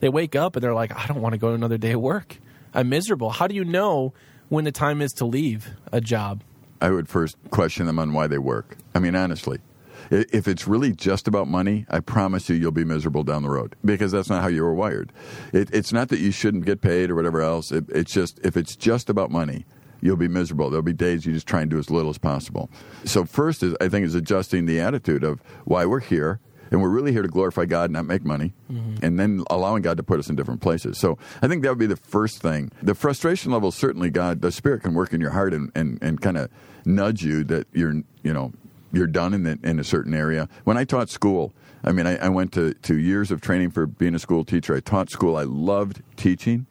they 0.00 0.08
wake 0.08 0.34
up 0.34 0.56
and 0.56 0.62
they're 0.64 0.74
like, 0.74 0.92
I 0.96 1.06
don't 1.06 1.20
want 1.20 1.34
to 1.34 1.38
go 1.38 1.48
to 1.48 1.54
another 1.54 1.78
day 1.78 1.92
of 1.92 2.00
work. 2.00 2.38
I'm 2.72 2.88
miserable. 2.88 3.30
How 3.30 3.46
do 3.46 3.54
you 3.54 3.64
know 3.64 4.14
when 4.48 4.64
the 4.64 4.72
time 4.72 5.00
is 5.00 5.12
to 5.12 5.26
leave 5.26 5.68
a 5.92 6.00
job? 6.00 6.42
I 6.80 6.90
would 6.90 7.08
first 7.08 7.36
question 7.50 7.86
them 7.86 7.98
on 8.00 8.12
why 8.14 8.26
they 8.26 8.38
work. 8.38 8.76
I 8.94 8.98
mean, 8.98 9.14
honestly, 9.14 9.58
I- 9.58 9.73
if 10.10 10.48
it's 10.48 10.66
really 10.66 10.92
just 10.92 11.28
about 11.28 11.48
money, 11.48 11.86
I 11.88 12.00
promise 12.00 12.48
you, 12.48 12.56
you'll 12.56 12.72
be 12.72 12.84
miserable 12.84 13.22
down 13.22 13.42
the 13.42 13.50
road 13.50 13.76
because 13.84 14.12
that's 14.12 14.28
not 14.28 14.42
how 14.42 14.48
you 14.48 14.62
were 14.62 14.74
wired. 14.74 15.12
It, 15.52 15.70
it's 15.72 15.92
not 15.92 16.08
that 16.08 16.18
you 16.18 16.30
shouldn't 16.30 16.64
get 16.64 16.80
paid 16.80 17.10
or 17.10 17.14
whatever 17.14 17.40
else. 17.40 17.72
It, 17.72 17.84
it's 17.88 18.12
just 18.12 18.38
if 18.44 18.56
it's 18.56 18.76
just 18.76 19.08
about 19.10 19.30
money, 19.30 19.66
you'll 20.00 20.16
be 20.16 20.28
miserable. 20.28 20.70
There'll 20.70 20.82
be 20.82 20.92
days 20.92 21.26
you 21.26 21.32
just 21.32 21.46
try 21.46 21.62
and 21.62 21.70
do 21.70 21.78
as 21.78 21.90
little 21.90 22.10
as 22.10 22.18
possible. 22.18 22.70
So 23.04 23.24
first 23.24 23.62
is 23.62 23.74
I 23.80 23.88
think 23.88 24.06
is 24.06 24.14
adjusting 24.14 24.66
the 24.66 24.80
attitude 24.80 25.24
of 25.24 25.40
why 25.64 25.86
we're 25.86 26.00
here. 26.00 26.40
And 26.70 26.82
we're 26.82 26.88
really 26.88 27.12
here 27.12 27.22
to 27.22 27.28
glorify 27.28 27.66
God, 27.66 27.92
not 27.92 28.04
make 28.04 28.24
money, 28.24 28.52
mm-hmm. 28.72 29.04
and 29.04 29.20
then 29.20 29.44
allowing 29.48 29.82
God 29.82 29.96
to 29.98 30.02
put 30.02 30.18
us 30.18 30.28
in 30.28 30.34
different 30.34 30.60
places. 30.60 30.98
So 30.98 31.18
I 31.40 31.46
think 31.46 31.62
that 31.62 31.68
would 31.68 31.78
be 31.78 31.86
the 31.86 31.94
first 31.94 32.42
thing. 32.42 32.72
The 32.82 32.96
frustration 32.96 33.52
level, 33.52 33.70
certainly, 33.70 34.10
God, 34.10 34.40
the 34.40 34.50
Spirit 34.50 34.82
can 34.82 34.92
work 34.94 35.12
in 35.12 35.20
your 35.20 35.30
heart 35.30 35.54
and, 35.54 35.70
and, 35.76 36.02
and 36.02 36.20
kind 36.20 36.36
of 36.36 36.50
nudge 36.84 37.22
you 37.22 37.44
that 37.44 37.68
you're, 37.72 38.02
you 38.24 38.32
know, 38.32 38.52
you're 38.96 39.06
done 39.06 39.34
in, 39.34 39.42
the, 39.42 39.58
in 39.62 39.78
a 39.78 39.84
certain 39.84 40.14
area. 40.14 40.48
When 40.64 40.76
I 40.76 40.84
taught 40.84 41.10
school, 41.10 41.52
I 41.82 41.92
mean, 41.92 42.06
I, 42.06 42.16
I 42.16 42.28
went 42.28 42.52
to, 42.52 42.74
to 42.74 42.96
years 42.96 43.30
of 43.30 43.40
training 43.40 43.70
for 43.70 43.86
being 43.86 44.14
a 44.14 44.18
school 44.18 44.44
teacher. 44.44 44.74
I 44.74 44.80
taught 44.80 45.10
school. 45.10 45.36
I 45.36 45.42
loved 45.42 46.02
teaching, 46.16 46.66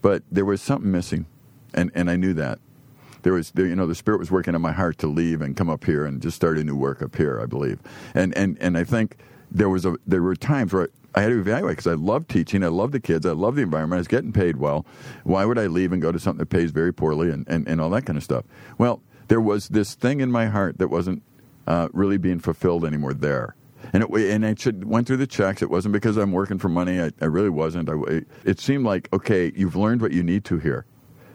but 0.00 0.22
there 0.30 0.44
was 0.44 0.60
something 0.60 0.90
missing, 0.90 1.26
and, 1.72 1.90
and 1.94 2.10
I 2.10 2.16
knew 2.16 2.34
that. 2.34 2.58
There 3.22 3.34
was, 3.34 3.52
you 3.56 3.76
know, 3.76 3.86
the 3.86 3.94
Spirit 3.94 4.18
was 4.18 4.32
working 4.32 4.54
in 4.54 4.60
my 4.60 4.72
heart 4.72 4.98
to 4.98 5.06
leave 5.06 5.42
and 5.42 5.56
come 5.56 5.70
up 5.70 5.84
here 5.84 6.04
and 6.04 6.20
just 6.20 6.34
start 6.34 6.58
a 6.58 6.64
new 6.64 6.74
work 6.74 7.02
up 7.02 7.14
here. 7.14 7.40
I 7.40 7.46
believe, 7.46 7.78
and 8.14 8.36
and 8.36 8.58
and 8.60 8.76
I 8.76 8.82
think 8.82 9.16
there 9.48 9.68
was 9.68 9.86
a 9.86 9.96
there 10.04 10.22
were 10.22 10.34
times 10.34 10.72
where 10.72 10.88
I 11.14 11.20
had 11.20 11.28
to 11.28 11.38
evaluate 11.38 11.76
because 11.76 11.86
I 11.86 11.94
love 11.94 12.26
teaching, 12.26 12.64
I 12.64 12.68
love 12.68 12.92
the 12.92 13.00
kids, 13.00 13.26
I 13.26 13.32
love 13.32 13.54
the 13.54 13.62
environment, 13.62 13.98
I 13.98 14.00
was 14.00 14.08
getting 14.08 14.32
paid 14.32 14.56
well. 14.56 14.86
Why 15.24 15.44
would 15.44 15.58
I 15.58 15.66
leave 15.66 15.92
and 15.92 16.00
go 16.00 16.10
to 16.10 16.18
something 16.18 16.38
that 16.38 16.46
pays 16.46 16.70
very 16.70 16.92
poorly 16.92 17.30
and, 17.30 17.46
and, 17.48 17.68
and 17.68 17.80
all 17.80 17.90
that 17.90 18.06
kind 18.06 18.16
of 18.16 18.24
stuff? 18.24 18.44
Well, 18.78 19.02
there 19.28 19.40
was 19.40 19.68
this 19.68 19.94
thing 19.94 20.20
in 20.20 20.30
my 20.30 20.46
heart 20.46 20.78
that 20.78 20.88
wasn't 20.88 21.22
uh, 21.66 21.88
really 21.92 22.18
being 22.18 22.38
fulfilled 22.38 22.84
anymore 22.84 23.14
there. 23.14 23.56
And 23.92 24.04
it, 24.04 24.10
and 24.10 24.46
I 24.46 24.54
should, 24.54 24.84
went 24.84 25.06
through 25.06 25.18
the 25.18 25.26
checks. 25.26 25.60
It 25.60 25.70
wasn't 25.70 25.92
because 25.92 26.16
I'm 26.16 26.32
working 26.32 26.58
for 26.58 26.68
money. 26.68 27.00
I, 27.00 27.10
I 27.20 27.26
really 27.26 27.50
wasn't. 27.50 27.88
I, 27.88 28.22
it 28.44 28.60
seemed 28.60 28.84
like, 28.84 29.08
okay, 29.12 29.52
you've 29.54 29.76
learned 29.76 30.00
what 30.00 30.12
you 30.12 30.22
need 30.22 30.44
to 30.46 30.58
here. 30.58 30.86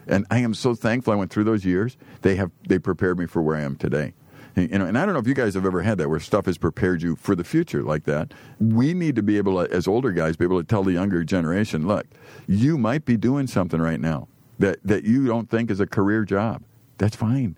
And 0.06 0.26
I 0.30 0.38
am 0.38 0.54
so 0.54 0.74
thankful 0.74 1.12
I 1.12 1.16
went 1.16 1.30
through 1.30 1.44
those 1.44 1.64
years. 1.64 1.98
They 2.22 2.36
have 2.36 2.50
they 2.66 2.78
prepared 2.78 3.18
me 3.18 3.26
for 3.26 3.42
where 3.42 3.56
I 3.56 3.60
am 3.60 3.76
today. 3.76 4.14
And, 4.56 4.70
you 4.70 4.78
know, 4.78 4.86
and 4.86 4.98
I 4.98 5.04
don't 5.04 5.12
know 5.12 5.20
if 5.20 5.26
you 5.28 5.34
guys 5.34 5.54
have 5.54 5.66
ever 5.66 5.82
had 5.82 5.98
that 5.98 6.08
where 6.08 6.18
stuff 6.18 6.46
has 6.46 6.56
prepared 6.56 7.02
you 7.02 7.14
for 7.16 7.36
the 7.36 7.44
future 7.44 7.82
like 7.82 8.04
that. 8.04 8.32
We 8.58 8.94
need 8.94 9.14
to 9.16 9.22
be 9.22 9.36
able 9.36 9.62
to, 9.62 9.72
as 9.72 9.86
older 9.86 10.10
guys, 10.10 10.36
be 10.36 10.46
able 10.46 10.58
to 10.58 10.66
tell 10.66 10.82
the 10.82 10.92
younger 10.92 11.22
generation, 11.24 11.86
look, 11.86 12.06
you 12.46 12.78
might 12.78 13.04
be 13.04 13.16
doing 13.16 13.46
something 13.46 13.80
right 13.80 14.00
now 14.00 14.26
that, 14.58 14.78
that 14.82 15.04
you 15.04 15.26
don't 15.26 15.50
think 15.50 15.70
is 15.70 15.78
a 15.78 15.86
career 15.86 16.24
job. 16.24 16.62
That's 16.96 17.14
fine. 17.14 17.56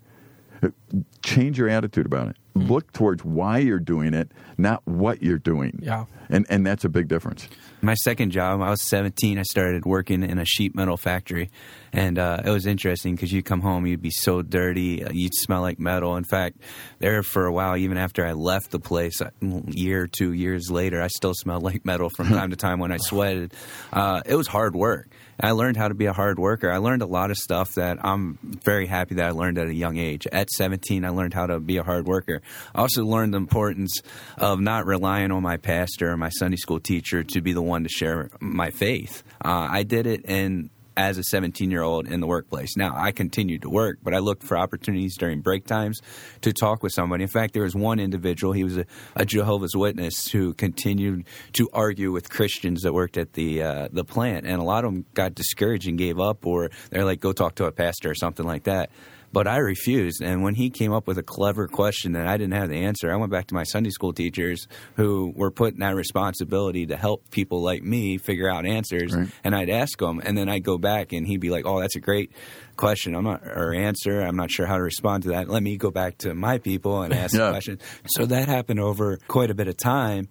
Change 1.23 1.59
your 1.59 1.69
attitude 1.69 2.07
about 2.07 2.29
it. 2.29 2.37
Hmm. 2.55 2.63
Look 2.63 2.93
towards 2.93 3.25
why 3.25 3.59
you're 3.59 3.79
doing 3.79 4.15
it, 4.15 4.33
not 4.59 4.87
what 4.87 5.23
you're 5.23 5.39
doing. 5.39 5.79
Yeah. 5.83 6.07
And 6.29 6.47
and 6.49 6.67
that's 6.67 6.85
a 6.85 6.89
big 6.89 7.09
difference. 7.09 7.49
My 7.81 7.95
second 7.95 8.31
job, 8.31 8.61
I 8.61 8.71
was 8.71 8.83
17. 8.83 9.39
I 9.39 9.43
started 9.43 9.85
working 9.85 10.23
in 10.23 10.39
a 10.39 10.45
sheet 10.45 10.75
metal 10.75 10.97
factory, 10.97 11.51
and 11.93 12.19
uh, 12.19 12.43
it 12.45 12.51
was 12.51 12.67
interesting 12.67 13.15
because 13.15 13.33
you 13.33 13.43
come 13.43 13.61
home, 13.61 13.87
you'd 13.87 14.03
be 14.03 14.11
so 14.11 14.43
dirty, 14.43 15.05
uh, 15.05 15.11
you'd 15.13 15.35
smell 15.35 15.63
like 15.63 15.79
metal. 15.79 16.17
In 16.17 16.25
fact, 16.25 16.59
there 16.99 17.23
for 17.23 17.47
a 17.47 17.53
while, 17.53 17.77
even 17.77 17.97
after 17.97 18.25
I 18.25 18.33
left 18.33 18.71
the 18.71 18.79
place, 18.79 19.21
a 19.21 19.33
year, 19.43 20.07
two 20.07 20.33
years 20.33 20.71
later, 20.71 21.03
I 21.03 21.09
still 21.09 21.35
smelled 21.35 21.63
like 21.71 21.85
metal 21.85 22.11
from 22.11 22.29
time 22.31 22.51
to 22.51 22.57
time 22.57 22.79
when 22.79 22.93
I 22.93 22.99
sweated. 22.99 23.53
Uh, 23.93 24.23
it 24.25 24.37
was 24.37 24.47
hard 24.47 24.75
work. 24.75 25.09
I 25.43 25.53
learned 25.53 25.79
how 25.79 25.89
to 25.89 25.95
be 25.95 26.05
a 26.05 26.13
hard 26.13 26.39
worker. 26.39 26.71
I 26.71 26.77
learned 26.77 27.01
a 27.01 27.07
lot 27.07 27.31
of 27.31 27.39
stuff 27.39 27.75
that 27.77 28.05
I'm 28.05 28.39
very 28.43 28.87
happy 28.87 29.15
that 29.17 29.27
I 29.27 29.31
learned 29.31 29.57
at 29.57 29.69
a 29.69 29.75
young 29.75 29.97
age. 29.97 30.27
At 30.31 30.51
17, 30.51 31.05
I 31.05 31.09
learned 31.09 31.33
how 31.33 31.47
to 31.47 31.59
be 31.59 31.79
a 31.79 31.83
hard 31.83 32.07
worker. 32.07 32.43
I 32.75 32.83
also 32.83 33.05
learned 33.05 33.33
the 33.33 33.39
importance 33.39 34.03
of 34.37 34.61
not 34.61 34.85
relying 34.85 35.33
on 35.33 35.43
my 35.43 35.57
pastor 35.57 36.11
or 36.11 36.19
my 36.19 36.29
Sunday 36.29 36.59
school 36.59 36.79
teacher 36.79 37.25
to 37.25 37.41
be 37.41 37.55
the 37.55 37.63
one 37.63 37.85
to 37.85 37.89
share 37.89 38.31
my 38.39 38.71
faith. 38.71 39.23
Uh, 39.43 39.67
I 39.71 39.83
did 39.83 40.07
it 40.07 40.27
in 40.27 40.69
as 41.01 41.19
a 41.19 41.25
17 41.25 41.71
year 41.71 41.83
old 41.83 42.07
in 42.07 42.21
the 42.21 42.27
workplace. 42.27 42.77
Now, 42.77 42.95
I 42.95 43.13
continued 43.13 43.63
to 43.63 43.71
work, 43.71 43.99
but 44.03 44.15
I 44.15 44.19
looked 44.19 44.43
for 44.43 44.59
opportunities 44.59 45.17
during 45.17 45.41
break 45.41 45.67
times 45.67 46.01
to 46.43 46.53
talk 46.53 46.83
with 46.83 46.93
somebody. 46.93 47.23
In 47.23 47.29
fact, 47.29 47.55
there 47.55 47.63
was 47.63 47.75
one 47.75 47.99
individual, 47.99 48.53
he 48.53 48.65
was 48.65 48.77
a, 48.77 48.85
a 49.17 49.25
Jehovah's 49.25 49.75
Witness, 49.75 50.29
who 50.29 50.53
continued 50.55 51.25
to 51.55 51.69
argue 51.73 52.13
with 52.13 52.29
Christians 52.29 52.83
that 52.83 52.93
worked 52.93 53.17
at 53.17 53.33
the, 53.33 53.63
uh, 53.63 53.89
the 53.93 54.05
plant. 54.05 54.47
And 54.47 54.61
a 54.61 54.65
lot 54.65 54.85
of 54.85 54.93
them 54.93 55.07
got 55.15 55.35
discouraged 55.35 55.89
and 55.89 55.97
gave 55.97 56.21
up, 56.21 56.45
or 56.45 56.71
they're 56.91 57.05
like, 57.05 57.21
go 57.21 57.33
talk 57.33 57.55
to 57.57 57.65
a 57.65 57.73
pastor 57.73 58.11
or 58.11 58.15
something 58.15 58.47
like 58.47 58.65
that. 58.65 58.91
But 59.33 59.47
I 59.47 59.59
refused. 59.59 60.21
And 60.23 60.43
when 60.43 60.57
he 60.57 60.71
came 60.71 60.93
up 60.93 61.07
with 61.07 61.17
a 61.17 61.23
clever 61.23 61.69
question 61.69 62.13
that 62.13 62.27
I 62.27 62.37
didn't 62.37 62.55
have 62.55 62.69
the 62.69 62.85
answer, 62.85 63.13
I 63.13 63.17
went 63.17 63.31
back 63.31 63.47
to 63.49 63.55
my 63.55 63.63
Sunday 63.63 63.91
school 63.91 64.13
teachers 64.13 64.67
who 64.97 65.33
were 65.37 65.53
put 65.53 65.75
in 65.75 65.81
that 65.81 65.95
responsibility 65.95 66.87
to 66.87 66.97
help 66.97 67.31
people 67.31 67.63
like 67.63 67.83
me 67.85 68.19
figure 68.19 68.51
out 68.51 68.67
answers. 68.67 69.15
Right. 69.15 69.29
And 69.45 69.55
I'd 69.55 69.71
ask 69.71 69.97
them, 69.99 70.21
and 70.25 70.37
then 70.37 70.49
I'd 70.49 70.65
go 70.65 70.79
back 70.79 71.13
and 71.13 71.27
he'd 71.27 71.41
be 71.41 71.51
like, 71.51 71.65
oh, 71.65 71.79
that's 71.81 71.95
a 71.95 72.01
great 72.01 72.33
question. 72.77 73.15
I'm 73.15 73.23
not, 73.23 73.43
or 73.47 73.73
answer. 73.73 74.21
I'm 74.21 74.37
not 74.37 74.51
sure 74.51 74.67
how 74.67 74.77
to 74.77 74.83
respond 74.83 75.23
to 75.25 75.29
that. 75.31 75.49
Let 75.49 75.63
me 75.63 75.77
go 75.77 75.93
back 75.93 76.19
to 76.19 76.35
my 76.35 76.59
people 76.59 77.03
and 77.03 77.15
ask 77.15 77.33
the 77.33 77.39
Yeah. 77.39 77.51
question. 77.51 77.79
So 78.07 78.27
that 78.27 78.49
happened 78.49 78.81
over 78.81 79.19
quite 79.29 79.51
a 79.51 79.55
bit 79.55 79.69
of 79.69 79.77
time. 79.77 80.29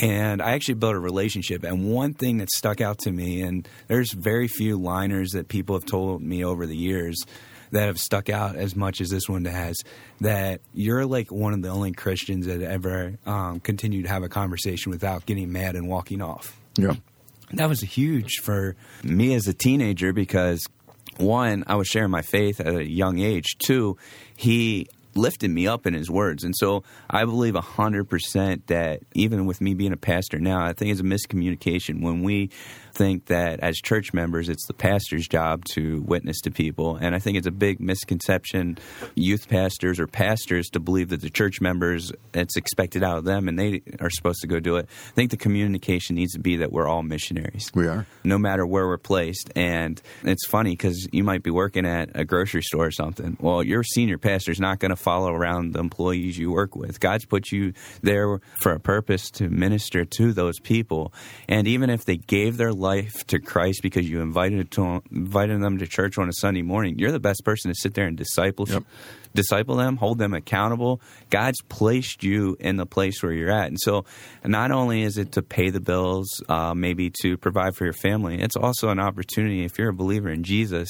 And 0.00 0.40
I 0.40 0.52
actually 0.52 0.74
built 0.74 0.94
a 0.94 0.98
relationship. 1.00 1.64
And 1.64 1.90
one 1.92 2.14
thing 2.14 2.38
that 2.38 2.50
stuck 2.50 2.80
out 2.80 2.98
to 3.00 3.10
me, 3.10 3.42
and 3.42 3.68
there's 3.88 4.12
very 4.12 4.46
few 4.46 4.78
liners 4.78 5.32
that 5.32 5.48
people 5.48 5.74
have 5.74 5.86
told 5.86 6.22
me 6.22 6.44
over 6.44 6.66
the 6.66 6.76
years 6.76 7.16
that 7.70 7.86
have 7.86 7.98
stuck 7.98 8.28
out 8.28 8.56
as 8.56 8.74
much 8.74 9.00
as 9.00 9.10
this 9.10 9.28
one 9.28 9.44
has, 9.44 9.76
that 10.20 10.60
you're 10.72 11.06
like 11.06 11.30
one 11.30 11.52
of 11.52 11.62
the 11.62 11.68
only 11.68 11.92
Christians 11.92 12.46
that 12.46 12.62
ever 12.62 13.18
um, 13.26 13.60
continued 13.60 14.04
to 14.04 14.08
have 14.08 14.22
a 14.22 14.28
conversation 14.28 14.90
without 14.90 15.26
getting 15.26 15.52
mad 15.52 15.76
and 15.76 15.88
walking 15.88 16.22
off. 16.22 16.56
Yeah. 16.76 16.94
That 17.52 17.68
was 17.68 17.80
huge 17.80 18.40
for 18.42 18.76
me 19.02 19.34
as 19.34 19.48
a 19.48 19.54
teenager 19.54 20.12
because 20.12 20.66
one, 21.16 21.64
I 21.66 21.76
was 21.76 21.88
sharing 21.88 22.10
my 22.10 22.22
faith 22.22 22.60
at 22.60 22.74
a 22.74 22.88
young 22.88 23.18
age. 23.18 23.56
Two, 23.58 23.96
he 24.36 24.88
lifted 25.14 25.50
me 25.50 25.66
up 25.66 25.86
in 25.86 25.94
his 25.94 26.10
words. 26.10 26.44
And 26.44 26.54
so 26.56 26.84
I 27.10 27.24
believe 27.24 27.54
100% 27.54 28.66
that 28.66 29.00
even 29.14 29.46
with 29.46 29.60
me 29.60 29.74
being 29.74 29.92
a 29.92 29.96
pastor 29.96 30.38
now, 30.38 30.64
I 30.64 30.72
think 30.72 30.92
it's 30.92 31.00
a 31.00 31.04
miscommunication 31.04 32.02
when 32.02 32.22
we 32.22 32.50
think 32.98 33.26
that 33.26 33.60
as 33.60 33.76
church 33.76 34.12
members, 34.12 34.48
it's 34.48 34.66
the 34.66 34.74
pastor's 34.74 35.28
job 35.28 35.64
to 35.66 36.02
witness 36.02 36.40
to 36.40 36.50
people. 36.50 36.96
And 36.96 37.14
I 37.14 37.20
think 37.20 37.38
it's 37.38 37.46
a 37.46 37.52
big 37.52 37.78
misconception, 37.78 38.76
youth 39.14 39.48
pastors 39.48 40.00
or 40.00 40.08
pastors, 40.08 40.68
to 40.70 40.80
believe 40.80 41.10
that 41.10 41.20
the 41.20 41.30
church 41.30 41.60
members, 41.60 42.12
it's 42.34 42.56
expected 42.56 43.04
out 43.04 43.16
of 43.16 43.24
them 43.24 43.46
and 43.46 43.56
they 43.56 43.82
are 44.00 44.10
supposed 44.10 44.40
to 44.40 44.48
go 44.48 44.58
do 44.58 44.76
it. 44.76 44.88
I 45.10 45.12
think 45.12 45.30
the 45.30 45.36
communication 45.36 46.16
needs 46.16 46.32
to 46.32 46.40
be 46.40 46.56
that 46.56 46.72
we're 46.72 46.88
all 46.88 47.04
missionaries 47.04 47.70
We 47.72 47.86
are. 47.86 48.04
no 48.24 48.36
matter 48.36 48.66
where 48.66 48.88
we're 48.88 48.98
placed. 48.98 49.52
And 49.54 50.02
it's 50.24 50.46
funny 50.46 50.72
because 50.72 51.08
you 51.12 51.22
might 51.22 51.44
be 51.44 51.50
working 51.50 51.86
at 51.86 52.10
a 52.14 52.24
grocery 52.24 52.62
store 52.62 52.86
or 52.86 52.90
something. 52.90 53.36
Well, 53.40 53.62
your 53.62 53.84
senior 53.84 54.18
pastor's 54.18 54.58
not 54.58 54.80
going 54.80 54.90
to 54.90 54.96
follow 54.96 55.32
around 55.32 55.72
the 55.72 55.78
employees 55.78 56.36
you 56.36 56.50
work 56.50 56.74
with. 56.74 56.98
God's 56.98 57.24
put 57.24 57.52
you 57.52 57.74
there 58.02 58.40
for 58.60 58.72
a 58.72 58.80
purpose 58.80 59.30
to 59.32 59.48
minister 59.48 60.04
to 60.04 60.32
those 60.32 60.58
people. 60.58 61.12
And 61.48 61.68
even 61.68 61.90
if 61.90 62.04
they 62.04 62.16
gave 62.16 62.56
their 62.56 62.72
life 62.88 63.26
to 63.26 63.38
Christ 63.38 63.80
because 63.82 64.08
you 64.08 64.20
invited 64.20 64.70
to 64.72 65.02
invited 65.10 65.60
them 65.62 65.78
to 65.78 65.86
church 65.86 66.18
on 66.18 66.28
a 66.28 66.32
Sunday 66.32 66.62
morning, 66.62 66.98
you're 66.98 67.12
the 67.12 67.20
best 67.30 67.42
person 67.44 67.70
to 67.70 67.74
sit 67.74 67.92
there 67.94 68.06
and 68.06 68.16
disciple 68.16 68.66
Yep. 68.68 68.84
disciple 69.34 69.76
them, 69.76 69.96
hold 69.98 70.18
them 70.18 70.32
accountable. 70.34 71.00
God's 71.30 71.60
placed 71.68 72.24
you 72.24 72.56
in 72.58 72.76
the 72.76 72.86
place 72.86 73.22
where 73.22 73.32
you're 73.32 73.50
at. 73.50 73.66
And 73.68 73.78
so 73.80 74.04
not 74.42 74.70
only 74.70 75.02
is 75.02 75.18
it 75.18 75.32
to 75.32 75.42
pay 75.42 75.68
the 75.70 75.80
bills, 75.80 76.26
uh, 76.48 76.74
maybe 76.74 77.12
to 77.22 77.36
provide 77.36 77.76
for 77.76 77.84
your 77.84 77.92
family, 78.08 78.40
it's 78.40 78.56
also 78.56 78.88
an 78.88 78.98
opportunity, 78.98 79.64
if 79.64 79.78
you're 79.78 79.90
a 79.90 79.94
believer 79.94 80.30
in 80.30 80.42
Jesus, 80.44 80.88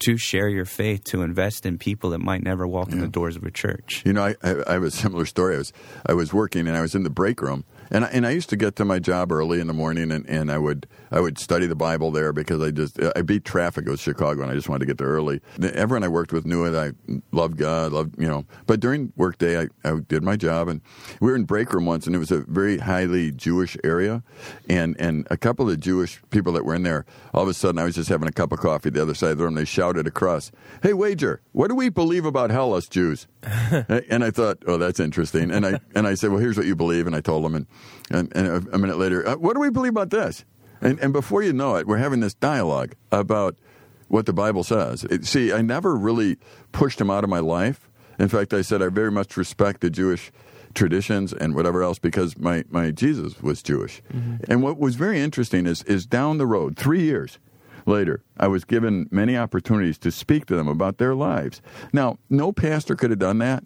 to 0.00 0.16
share 0.18 0.48
your 0.48 0.66
faith, 0.66 1.02
to 1.04 1.22
invest 1.22 1.64
in 1.64 1.78
people 1.78 2.10
that 2.10 2.20
might 2.20 2.42
never 2.42 2.66
walk 2.66 2.92
in 2.92 3.00
the 3.00 3.08
doors 3.08 3.36
of 3.36 3.42
a 3.44 3.50
church. 3.50 4.02
You 4.04 4.12
know, 4.12 4.24
I, 4.24 4.34
I, 4.42 4.50
I 4.68 4.72
have 4.74 4.82
a 4.82 4.90
similar 4.90 5.24
story. 5.24 5.54
I 5.54 5.58
was 5.58 5.72
I 6.06 6.12
was 6.12 6.32
working 6.32 6.68
and 6.68 6.76
I 6.76 6.82
was 6.82 6.94
in 6.94 7.04
the 7.04 7.10
break 7.10 7.40
room, 7.40 7.64
And 7.90 8.04
I, 8.04 8.08
and 8.08 8.26
I 8.26 8.30
used 8.30 8.50
to 8.50 8.56
get 8.56 8.76
to 8.76 8.84
my 8.84 8.98
job 8.98 9.32
early 9.32 9.60
in 9.60 9.66
the 9.66 9.72
morning, 9.72 10.10
and, 10.10 10.28
and 10.28 10.50
I 10.50 10.58
would 10.58 10.86
I 11.10 11.20
would 11.20 11.38
study 11.38 11.66
the 11.66 11.74
Bible 11.74 12.10
there 12.10 12.32
because 12.32 12.62
I 12.62 12.70
just 12.70 12.98
I 13.16 13.22
beat 13.22 13.44
traffic. 13.44 13.86
with 13.86 14.00
Chicago, 14.00 14.42
and 14.42 14.50
I 14.50 14.54
just 14.54 14.68
wanted 14.68 14.80
to 14.80 14.86
get 14.86 14.98
there 14.98 15.08
early. 15.08 15.40
Everyone 15.62 16.04
I 16.04 16.08
worked 16.08 16.32
with 16.32 16.46
knew 16.46 16.64
it. 16.64 16.74
I 16.74 16.92
loved 17.32 17.56
God, 17.56 17.92
loved 17.92 18.20
you 18.20 18.28
know. 18.28 18.44
But 18.66 18.80
during 18.80 19.12
workday, 19.16 19.60
I, 19.60 19.68
I 19.84 20.00
did 20.00 20.22
my 20.22 20.36
job, 20.36 20.68
and 20.68 20.80
we 21.20 21.30
were 21.30 21.36
in 21.36 21.44
break 21.44 21.72
room 21.72 21.86
once, 21.86 22.06
and 22.06 22.14
it 22.14 22.18
was 22.18 22.30
a 22.30 22.44
very 22.48 22.78
highly 22.78 23.30
Jewish 23.32 23.76
area, 23.84 24.22
and 24.68 24.96
and 24.98 25.26
a 25.30 25.36
couple 25.36 25.64
of 25.64 25.70
the 25.70 25.76
Jewish 25.76 26.20
people 26.30 26.52
that 26.52 26.64
were 26.64 26.74
in 26.74 26.82
there, 26.82 27.06
all 27.32 27.42
of 27.42 27.48
a 27.48 27.54
sudden, 27.54 27.78
I 27.78 27.84
was 27.84 27.94
just 27.94 28.08
having 28.08 28.28
a 28.28 28.32
cup 28.32 28.52
of 28.52 28.58
coffee 28.60 28.90
the 28.90 29.02
other 29.02 29.14
side 29.14 29.32
of 29.32 29.38
the 29.38 29.44
room. 29.44 29.54
They 29.54 29.64
shouted 29.64 30.06
across, 30.06 30.50
"Hey, 30.82 30.92
wager, 30.92 31.40
what 31.52 31.68
do 31.68 31.74
we 31.74 31.88
believe 31.88 32.24
about 32.24 32.50
hell, 32.50 32.74
us 32.74 32.88
Jews?" 32.88 33.26
and 34.10 34.24
I 34.24 34.30
thought, 34.30 34.58
oh, 34.66 34.78
that's 34.78 35.00
interesting. 35.00 35.50
And 35.50 35.64
I 35.64 35.80
and 35.94 36.06
I 36.06 36.14
said, 36.14 36.30
well, 36.30 36.40
here's 36.40 36.56
what 36.56 36.66
you 36.66 36.74
believe, 36.74 37.06
and 37.06 37.14
I 37.14 37.20
told 37.20 37.44
them, 37.44 37.54
and 37.54 37.66
and, 38.10 38.34
and 38.34 38.68
a 38.72 38.78
minute 38.78 38.98
later, 38.98 39.26
uh, 39.26 39.36
what 39.36 39.54
do 39.54 39.60
we 39.60 39.70
believe 39.70 39.92
about 39.92 40.10
this? 40.10 40.44
And, 40.80 40.98
and 41.00 41.12
before 41.12 41.42
you 41.42 41.52
know 41.52 41.76
it, 41.76 41.86
we're 41.86 41.98
having 41.98 42.20
this 42.20 42.34
dialogue 42.34 42.94
about 43.10 43.56
what 44.08 44.26
the 44.26 44.32
Bible 44.32 44.64
says. 44.64 45.04
It, 45.04 45.24
see, 45.24 45.52
I 45.52 45.60
never 45.60 45.96
really 45.96 46.38
pushed 46.72 47.00
him 47.00 47.10
out 47.10 47.24
of 47.24 47.30
my 47.30 47.40
life. 47.40 47.88
In 48.18 48.28
fact, 48.28 48.54
I 48.54 48.62
said 48.62 48.82
I 48.82 48.88
very 48.88 49.10
much 49.10 49.36
respect 49.36 49.80
the 49.80 49.90
Jewish 49.90 50.32
traditions 50.74 51.32
and 51.32 51.54
whatever 51.54 51.82
else 51.82 51.98
because 51.98 52.38
my, 52.38 52.64
my 52.70 52.90
Jesus 52.90 53.40
was 53.42 53.62
Jewish. 53.62 54.02
Mm-hmm. 54.12 54.50
And 54.50 54.62
what 54.62 54.78
was 54.78 54.94
very 54.94 55.20
interesting 55.20 55.66
is, 55.66 55.82
is 55.84 56.06
down 56.06 56.38
the 56.38 56.46
road, 56.46 56.76
three 56.76 57.02
years 57.02 57.38
later, 57.88 58.22
I 58.36 58.46
was 58.48 58.64
given 58.64 59.08
many 59.10 59.36
opportunities 59.36 59.98
to 59.98 60.10
speak 60.10 60.46
to 60.46 60.56
them 60.56 60.68
about 60.68 60.98
their 60.98 61.14
lives. 61.14 61.60
Now, 61.92 62.18
no 62.30 62.52
pastor 62.52 62.94
could 62.94 63.10
have 63.10 63.18
done 63.18 63.38
that 63.38 63.64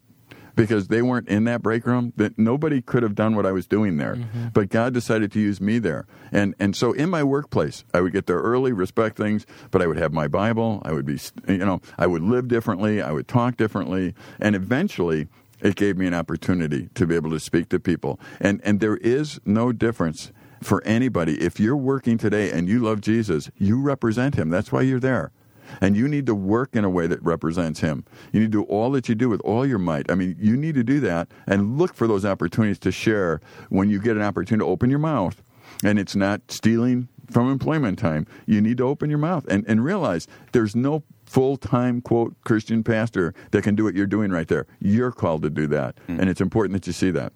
because 0.55 0.89
they 0.89 1.03
weren't 1.03 1.29
in 1.29 1.45
that 1.45 1.62
break 1.62 1.87
room 1.87 2.12
that 2.16 2.39
nobody 2.39 2.83
could 2.83 3.03
have 3.03 3.14
done 3.14 3.35
what 3.35 3.47
I 3.47 3.53
was 3.53 3.66
doing 3.66 3.97
there. 3.97 4.16
Mm-hmm. 4.16 4.49
But 4.53 4.68
God 4.68 4.93
decided 4.93 5.33
to 5.33 5.41
use 5.41 5.61
me 5.61 5.79
there. 5.79 6.07
And 6.31 6.55
and 6.59 6.77
so 6.77 6.93
in 6.93 7.11
my 7.11 7.23
workplace, 7.23 7.85
I 7.93 8.01
would 8.01 8.12
get 8.12 8.27
there 8.27 8.41
early, 8.41 8.73
respect 8.73 9.16
things, 9.16 9.47
but 9.70 9.83
I 9.83 9.87
would 9.87 9.99
have 9.99 10.12
my 10.12 10.29
Bible, 10.29 10.83
I 10.85 10.93
would 10.93 11.07
be 11.07 11.18
you 11.49 11.59
know, 11.59 11.81
I 11.99 12.07
would 12.07 12.23
live 12.23 12.49
differently, 12.49 13.01
I 13.01 13.12
would 13.12 13.29
talk 13.29 13.57
differently, 13.57 14.14
and 14.41 14.55
eventually 14.55 15.29
it 15.61 15.77
gave 15.77 15.97
me 15.97 16.07
an 16.07 16.14
opportunity 16.14 16.89
to 16.95 17.07
be 17.07 17.14
able 17.14 17.31
to 17.31 17.41
speak 17.41 17.68
to 17.70 17.81
people. 17.81 18.20
And 18.41 18.61
and 18.64 18.81
there 18.81 18.97
is 18.99 19.41
no 19.45 19.73
difference 19.73 20.33
for 20.62 20.82
anybody. 20.84 21.40
If 21.40 21.60
you're 21.60 21.76
working 21.76 22.18
today 22.18 22.50
and 22.50 22.68
you 22.68 22.80
love 22.80 23.00
Jesus, 23.00 23.50
you 23.58 23.80
represent 23.80 24.34
him. 24.34 24.50
That's 24.50 24.72
why 24.72 24.82
you're 24.82 25.00
there. 25.00 25.32
And 25.80 25.96
you 25.96 26.08
need 26.08 26.26
to 26.26 26.34
work 26.34 26.74
in 26.74 26.84
a 26.84 26.90
way 26.90 27.06
that 27.06 27.22
represents 27.22 27.80
Him. 27.80 28.04
You 28.32 28.40
need 28.40 28.52
to 28.52 28.62
do 28.64 28.64
all 28.64 28.90
that 28.90 29.08
you 29.08 29.14
do 29.14 29.28
with 29.28 29.40
all 29.40 29.64
your 29.64 29.78
might. 29.78 30.10
I 30.10 30.14
mean, 30.14 30.36
you 30.38 30.56
need 30.56 30.74
to 30.74 30.84
do 30.84 31.00
that 31.00 31.28
and 31.46 31.78
look 31.78 31.94
for 31.94 32.06
those 32.06 32.24
opportunities 32.24 32.78
to 32.80 32.92
share 32.92 33.40
when 33.70 33.88
you 33.88 33.98
get 33.98 34.16
an 34.16 34.22
opportunity 34.22 34.66
to 34.66 34.70
open 34.70 34.90
your 34.90 34.98
mouth. 34.98 35.42
And 35.82 35.98
it's 35.98 36.14
not 36.14 36.42
stealing 36.50 37.08
from 37.30 37.50
employment 37.50 37.98
time. 37.98 38.26
You 38.46 38.60
need 38.60 38.76
to 38.78 38.84
open 38.84 39.08
your 39.08 39.18
mouth 39.18 39.46
and, 39.48 39.64
and 39.66 39.84
realize 39.84 40.26
there's 40.52 40.76
no 40.76 41.02
full 41.24 41.56
time, 41.56 42.02
quote, 42.02 42.36
Christian 42.44 42.84
pastor 42.84 43.32
that 43.52 43.62
can 43.62 43.74
do 43.74 43.84
what 43.84 43.94
you're 43.94 44.06
doing 44.06 44.30
right 44.30 44.48
there. 44.48 44.66
You're 44.80 45.12
called 45.12 45.42
to 45.42 45.50
do 45.50 45.66
that. 45.68 45.96
Mm. 46.08 46.20
And 46.20 46.30
it's 46.30 46.40
important 46.40 46.74
that 46.74 46.86
you 46.86 46.92
see 46.92 47.10
that. 47.12 47.32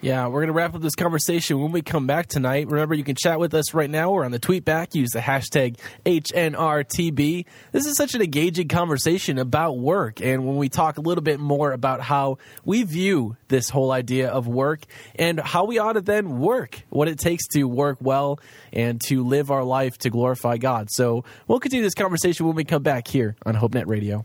Yeah, 0.00 0.28
we're 0.28 0.40
going 0.40 0.48
to 0.48 0.54
wrap 0.54 0.74
up 0.74 0.80
this 0.80 0.94
conversation 0.94 1.60
when 1.60 1.70
we 1.70 1.82
come 1.82 2.06
back 2.06 2.26
tonight. 2.26 2.68
Remember, 2.68 2.94
you 2.94 3.04
can 3.04 3.16
chat 3.16 3.38
with 3.38 3.52
us 3.52 3.74
right 3.74 3.90
now. 3.90 4.10
We're 4.10 4.24
on 4.24 4.30
the 4.30 4.38
tweet 4.38 4.64
back. 4.64 4.94
Use 4.94 5.10
the 5.10 5.20
hashtag 5.20 5.78
HNRTB. 6.06 7.44
This 7.72 7.84
is 7.84 7.96
such 7.96 8.14
an 8.14 8.22
engaging 8.22 8.68
conversation 8.68 9.38
about 9.38 9.78
work. 9.78 10.22
And 10.22 10.46
when 10.46 10.56
we 10.56 10.70
talk 10.70 10.96
a 10.96 11.02
little 11.02 11.22
bit 11.22 11.38
more 11.38 11.72
about 11.72 12.00
how 12.00 12.38
we 12.64 12.82
view 12.82 13.36
this 13.48 13.68
whole 13.68 13.92
idea 13.92 14.30
of 14.30 14.46
work 14.46 14.84
and 15.16 15.38
how 15.38 15.66
we 15.66 15.78
ought 15.78 15.94
to 15.94 16.00
then 16.00 16.38
work, 16.38 16.82
what 16.88 17.08
it 17.08 17.18
takes 17.18 17.46
to 17.48 17.64
work 17.64 17.98
well 18.00 18.40
and 18.72 19.00
to 19.02 19.22
live 19.22 19.50
our 19.50 19.64
life 19.64 19.98
to 19.98 20.10
glorify 20.10 20.56
God. 20.56 20.88
So 20.90 21.24
we'll 21.46 21.60
continue 21.60 21.84
this 21.84 21.94
conversation 21.94 22.46
when 22.46 22.56
we 22.56 22.64
come 22.64 22.82
back 22.82 23.06
here 23.06 23.36
on 23.44 23.54
HopeNet 23.54 23.86
Radio. 23.86 24.24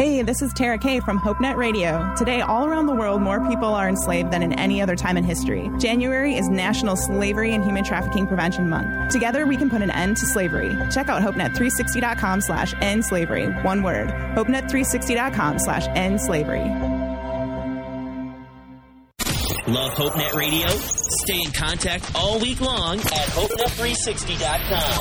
Hey, 0.00 0.22
this 0.22 0.40
is 0.40 0.54
Tara 0.54 0.78
Kay 0.78 1.00
from 1.00 1.18
HopeNet 1.18 1.56
Radio. 1.56 2.10
Today, 2.16 2.40
all 2.40 2.64
around 2.64 2.86
the 2.86 2.94
world, 2.94 3.20
more 3.20 3.46
people 3.46 3.68
are 3.74 3.86
enslaved 3.86 4.30
than 4.30 4.42
in 4.42 4.54
any 4.54 4.80
other 4.80 4.96
time 4.96 5.18
in 5.18 5.24
history. 5.24 5.70
January 5.78 6.36
is 6.36 6.48
National 6.48 6.96
Slavery 6.96 7.52
and 7.52 7.62
Human 7.62 7.84
Trafficking 7.84 8.26
Prevention 8.26 8.70
Month. 8.70 9.12
Together, 9.12 9.46
we 9.46 9.58
can 9.58 9.68
put 9.68 9.82
an 9.82 9.90
end 9.90 10.16
to 10.16 10.24
slavery. 10.24 10.74
Check 10.90 11.10
out 11.10 11.20
HopeNet360.com 11.20 12.40
slash 12.40 12.72
end 12.80 13.04
slavery. 13.04 13.48
One 13.62 13.82
word. 13.82 14.08
HopeNet360.com 14.08 15.58
slash 15.58 15.86
end 15.88 16.18
slavery. 16.18 16.64
Love 19.68 19.92
HopeNet 19.92 20.32
Radio? 20.32 20.66
Stay 20.68 21.42
in 21.44 21.50
contact 21.52 22.10
all 22.14 22.40
week 22.40 22.62
long 22.62 23.00
at 23.00 23.28
HopeNet360.com. 23.36 25.00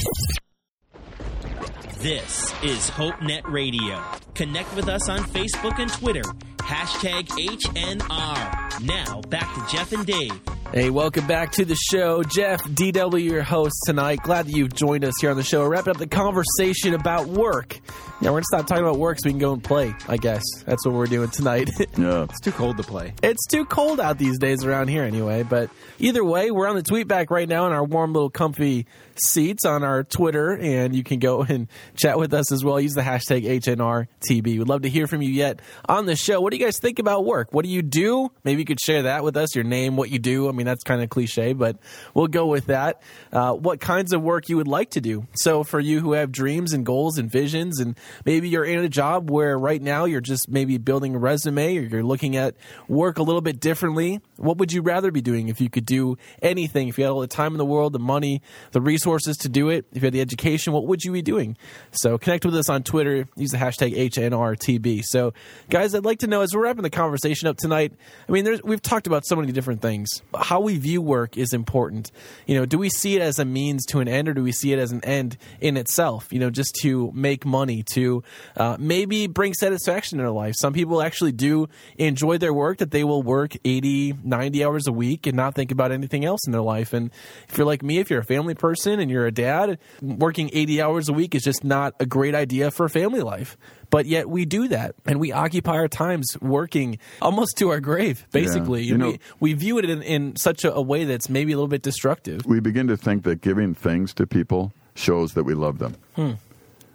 This 2.00 2.54
is 2.64 2.90
HopeNet 2.92 3.42
Radio. 3.44 4.02
Connect 4.34 4.74
with 4.74 4.88
us 4.88 5.10
on 5.10 5.20
Facebook 5.20 5.80
and 5.80 5.92
Twitter. 5.92 6.22
Hashtag 6.60 7.28
HNR. 7.28 8.86
Now, 8.86 9.20
back 9.28 9.54
to 9.54 9.76
Jeff 9.76 9.92
and 9.92 10.06
Dave. 10.06 10.40
Hey, 10.72 10.92
welcome 10.92 11.28
back 11.28 11.52
to 11.54 11.66
the 11.66 11.76
show. 11.76 12.24
Jeff, 12.24 12.64
DW, 12.64 13.22
your 13.22 13.44
host 13.44 13.76
tonight. 13.86 14.22
Glad 14.24 14.46
that 14.46 14.56
you've 14.56 14.74
joined 14.74 15.04
us 15.04 15.16
here 15.20 15.32
on 15.32 15.36
the 15.36 15.44
show. 15.44 15.62
We're 15.64 15.72
wrapping 15.72 15.92
up 15.92 15.98
the 15.98 16.08
conversation 16.08 16.94
about 16.94 17.26
work. 17.26 17.82
Yeah, 18.22 18.30
we're 18.30 18.42
going 18.42 18.44
to 18.44 18.58
stop 18.58 18.68
talking 18.68 18.84
about 18.84 18.98
work 18.98 19.18
so 19.20 19.28
we 19.28 19.32
can 19.32 19.40
go 19.40 19.52
and 19.52 19.64
play, 19.64 19.94
I 20.08 20.18
guess. 20.18 20.44
That's 20.66 20.86
what 20.86 20.94
we're 20.94 21.08
doing 21.08 21.30
tonight. 21.30 21.70
yeah. 21.98 22.24
It's 22.24 22.40
too 22.40 22.52
cold 22.52 22.78
to 22.78 22.84
play. 22.84 23.14
It's 23.24 23.46
too 23.48 23.66
cold 23.66 24.00
out 24.00 24.18
these 24.18 24.38
days 24.38 24.64
around 24.64 24.90
here 24.90 25.04
anyway. 25.04 25.44
But 25.44 25.70
either 25.98 26.24
way, 26.24 26.52
we're 26.52 26.68
on 26.68 26.76
the 26.76 26.84
tweet 26.84 27.08
back 27.08 27.32
right 27.32 27.50
now 27.50 27.66
in 27.66 27.74
our 27.74 27.84
warm 27.84 28.14
little 28.14 28.30
comfy 28.30 28.86
seats 29.22 29.66
on 29.66 29.84
our 29.84 30.04
Twitter, 30.04 30.58
and 30.58 30.96
you 30.96 31.04
can 31.04 31.20
go 31.20 31.42
and 31.42 31.68
chat 31.96 32.18
with 32.18 32.34
us 32.34 32.52
as 32.52 32.64
well. 32.64 32.80
Use 32.80 32.94
the 32.94 33.02
hashtag 33.02 33.46
HNRTB. 33.46 34.44
We'd 34.44 34.68
love 34.68 34.84
to 34.84 34.90
hear 34.90 35.08
from 35.08 35.22
you 35.22 35.30
yet 35.30 35.62
on 35.88 36.06
the 36.06 36.16
show. 36.16 36.42
What 36.42 36.52
do 36.52 36.58
you 36.58 36.66
guys 36.66 36.80
think 36.80 37.00
about 37.00 37.26
work? 37.26 37.54
What 37.54 37.66
do 37.66 37.72
you 37.72 37.82
do? 37.82 38.32
Maybe 38.44 38.62
you 38.62 38.66
could 38.66 38.80
share 38.80 39.04
that 39.04 39.24
with 39.24 39.38
us, 39.38 39.56
your 39.56 39.64
name, 39.64 39.98
what 39.98 40.10
you 40.10 40.20
do. 40.20 40.50
I 40.50 40.52
mean, 40.52 40.66
that's 40.66 40.84
kind 40.84 41.02
of 41.02 41.10
cliche, 41.10 41.54
but 41.54 41.78
we'll 42.14 42.28
go 42.28 42.48
with 42.48 42.68
that. 42.68 43.02
Uh, 43.32 43.54
what 43.54 43.80
kinds 43.80 44.14
of 44.14 44.22
work 44.22 44.50
you 44.50 44.58
would 44.58 44.68
like 44.68 44.92
to 44.92 45.02
do. 45.02 45.28
So 45.36 45.64
for 45.64 45.80
you 45.80 46.00
who 46.00 46.14
have 46.14 46.32
dreams 46.32 46.74
and 46.74 46.86
goals 46.86 47.18
and 47.18 47.30
visions, 47.30 47.80
and 47.80 47.98
maybe 48.26 48.50
you're 48.50 48.66
in 48.66 48.80
a 48.80 48.90
job 48.90 49.30
where 49.30 49.58
right 49.58 49.82
now 49.82 50.06
you're 50.06 50.22
just 50.22 50.50
maybe 50.50 50.78
building 50.78 51.16
a 51.16 51.20
resume 51.20 51.78
or 51.78 51.82
you're 51.82 52.04
looking 52.04 52.36
at 52.36 52.56
work 52.88 53.18
a 53.18 53.24
little 53.24 53.42
bit 53.42 53.60
differently, 53.60 54.22
what 54.38 54.58
would 54.58 54.72
you 54.72 54.82
rather 54.82 55.12
be 55.12 55.22
doing 55.22 55.50
if 55.50 55.60
you 55.60 55.70
could 55.70 55.86
do 55.86 56.18
anything? 56.42 56.88
If 56.88 56.98
you 56.98 57.04
had 57.04 57.12
all 57.12 57.20
the 57.20 57.28
time 57.28 57.54
in 57.54 57.58
the 57.58 57.66
world, 57.66 57.94
the 57.94 58.00
money, 58.00 58.42
the 58.72 58.82
resources 58.82 59.09
to 59.18 59.50
do 59.50 59.70
it, 59.70 59.86
if 59.92 60.02
you 60.02 60.08
had 60.08 60.14
the 60.14 60.22
education, 60.22 60.74
what 60.74 60.86
would 60.86 61.04
you 61.04 61.12
be 61.12 61.22
doing? 61.22 61.58
So 61.92 62.18
connect 62.18 62.46
with 62.46 62.56
us 62.56 62.70
on 62.70 62.84
Twitter. 62.84 63.28
Use 63.36 63.52
the 63.52 63.58
hashtag 63.58 63.96
HNRTB. 63.96 65.04
So, 65.04 65.34
guys, 65.70 65.96
I'd 65.96 66.06
like 66.06 66.20
to 66.20 66.28
know 66.28 66.42
as 66.42 66.54
we're 66.54 66.64
wrapping 66.64 66.84
the 66.84 66.90
conversation 66.90 67.48
up 67.48 67.58
tonight. 67.58 67.94
I 68.28 68.32
mean, 68.32 68.60
we've 68.64 68.82
talked 68.82 69.08
about 69.08 69.26
so 69.26 69.36
many 69.36 69.52
different 69.52 69.82
things. 69.82 70.22
How 70.38 70.60
we 70.60 70.78
view 70.78 71.02
work 71.02 71.38
is 71.38 71.54
important. 71.54 72.12
You 72.46 72.56
know, 72.60 72.66
do 72.66 72.78
we 72.78 72.90
see 72.90 73.16
it 73.16 73.22
as 73.22 73.40
a 73.40 73.46
means 73.46 73.86
to 73.88 74.00
an 74.00 74.08
end, 74.08 74.30
or 74.30 74.34
do 74.34 74.44
we 74.44 74.52
see 74.52 74.74
it 74.74 74.80
as 74.80 74.92
an 74.92 75.04
end 75.04 75.38
in 75.60 75.78
itself? 75.78 76.32
You 76.32 76.40
know, 76.40 76.50
just 76.50 76.76
to 76.82 77.12
make 77.14 77.46
money, 77.46 77.84
to 77.94 78.24
uh, 78.58 78.78
maybe 78.80 79.28
bring 79.28 79.54
satisfaction 79.54 80.20
in 80.20 80.26
their 80.26 80.34
life. 80.34 80.56
Some 80.58 80.74
people 80.74 81.02
actually 81.02 81.32
do 81.32 81.68
enjoy 81.98 82.38
their 82.38 82.54
work 82.54 82.80
that 82.80 82.92
they 82.92 83.04
will 83.04 83.24
work 83.24 83.56
80, 83.64 84.16
90 84.24 84.64
hours 84.64 84.88
a 84.88 84.92
week 84.92 85.28
and 85.28 85.36
not 85.36 85.56
think 85.56 85.72
about 85.72 85.92
anything 85.92 86.26
else 86.26 86.42
in 86.46 86.52
their 86.52 86.62
life. 86.62 86.94
And 86.94 87.12
if 87.48 87.58
you're 87.58 87.68
like 87.68 87.84
me, 87.84 88.00
if 88.00 88.10
you're 88.10 88.20
a 88.20 88.26
family 88.26 88.56
person 88.56 88.99
and 89.00 89.10
you're 89.10 89.26
a 89.26 89.32
dad, 89.32 89.80
working 90.02 90.50
80 90.54 90.82
hours 90.82 91.10
a 91.10 91.14
week 91.14 91.36
is 91.36 91.44
just 91.44 91.64
not 91.64 91.96
a 92.00 92.06
great 92.06 92.36
idea 92.36 92.72
for 92.72 92.88
family 92.90 93.22
life. 93.22 93.58
But 93.90 94.06
yet 94.06 94.30
we 94.30 94.46
do 94.46 94.68
that 94.68 94.96
and 95.06 95.20
we 95.20 95.32
occupy 95.32 95.74
our 95.74 95.88
times 95.88 96.38
working 96.42 97.00
almost 97.22 97.58
to 97.58 97.70
our 97.70 97.80
grave, 97.80 98.28
basically. 98.32 98.84
Yeah. 98.84 98.92
You 98.92 98.98
know, 98.98 99.10
we, 99.10 99.20
we 99.40 99.54
view 99.54 99.78
it 99.80 99.90
in, 99.90 100.02
in 100.04 100.36
such 100.36 100.64
a, 100.64 100.74
a 100.74 100.82
way 100.82 101.06
that's 101.06 101.30
maybe 101.30 101.52
a 101.54 101.56
little 101.56 101.68
bit 101.68 101.82
destructive. 101.82 102.46
We 102.46 102.60
begin 102.60 102.88
to 102.88 102.98
think 102.98 103.24
that 103.24 103.42
giving 103.42 103.74
things 103.74 104.14
to 104.16 104.28
people 104.28 104.74
shows 104.96 105.34
that 105.34 105.44
we 105.44 105.54
love 105.54 105.80
them. 105.80 105.96
Hmm. 106.16 106.34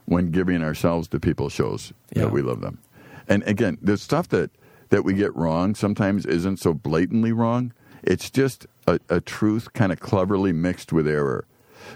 When 0.06 0.30
giving 0.30 0.62
ourselves 0.62 1.08
to 1.08 1.20
people 1.20 1.48
shows 1.48 1.92
yeah. 2.14 2.24
that 2.24 2.32
we 2.32 2.42
love 2.42 2.60
them. 2.60 2.78
And 3.26 3.42
again, 3.44 3.78
the 3.80 3.96
stuff 3.96 4.28
that, 4.28 4.50
that 4.90 5.02
we 5.02 5.14
get 5.14 5.34
wrong 5.34 5.74
sometimes 5.74 6.26
isn't 6.26 6.58
so 6.58 6.74
blatantly 6.74 7.32
wrong. 7.32 7.72
It's 8.02 8.30
just 8.30 8.66
a, 8.86 9.00
a 9.08 9.20
truth 9.20 9.72
kind 9.72 9.92
of 9.92 10.00
cleverly 10.00 10.52
mixed 10.52 10.92
with 10.92 11.08
error. 11.08 11.46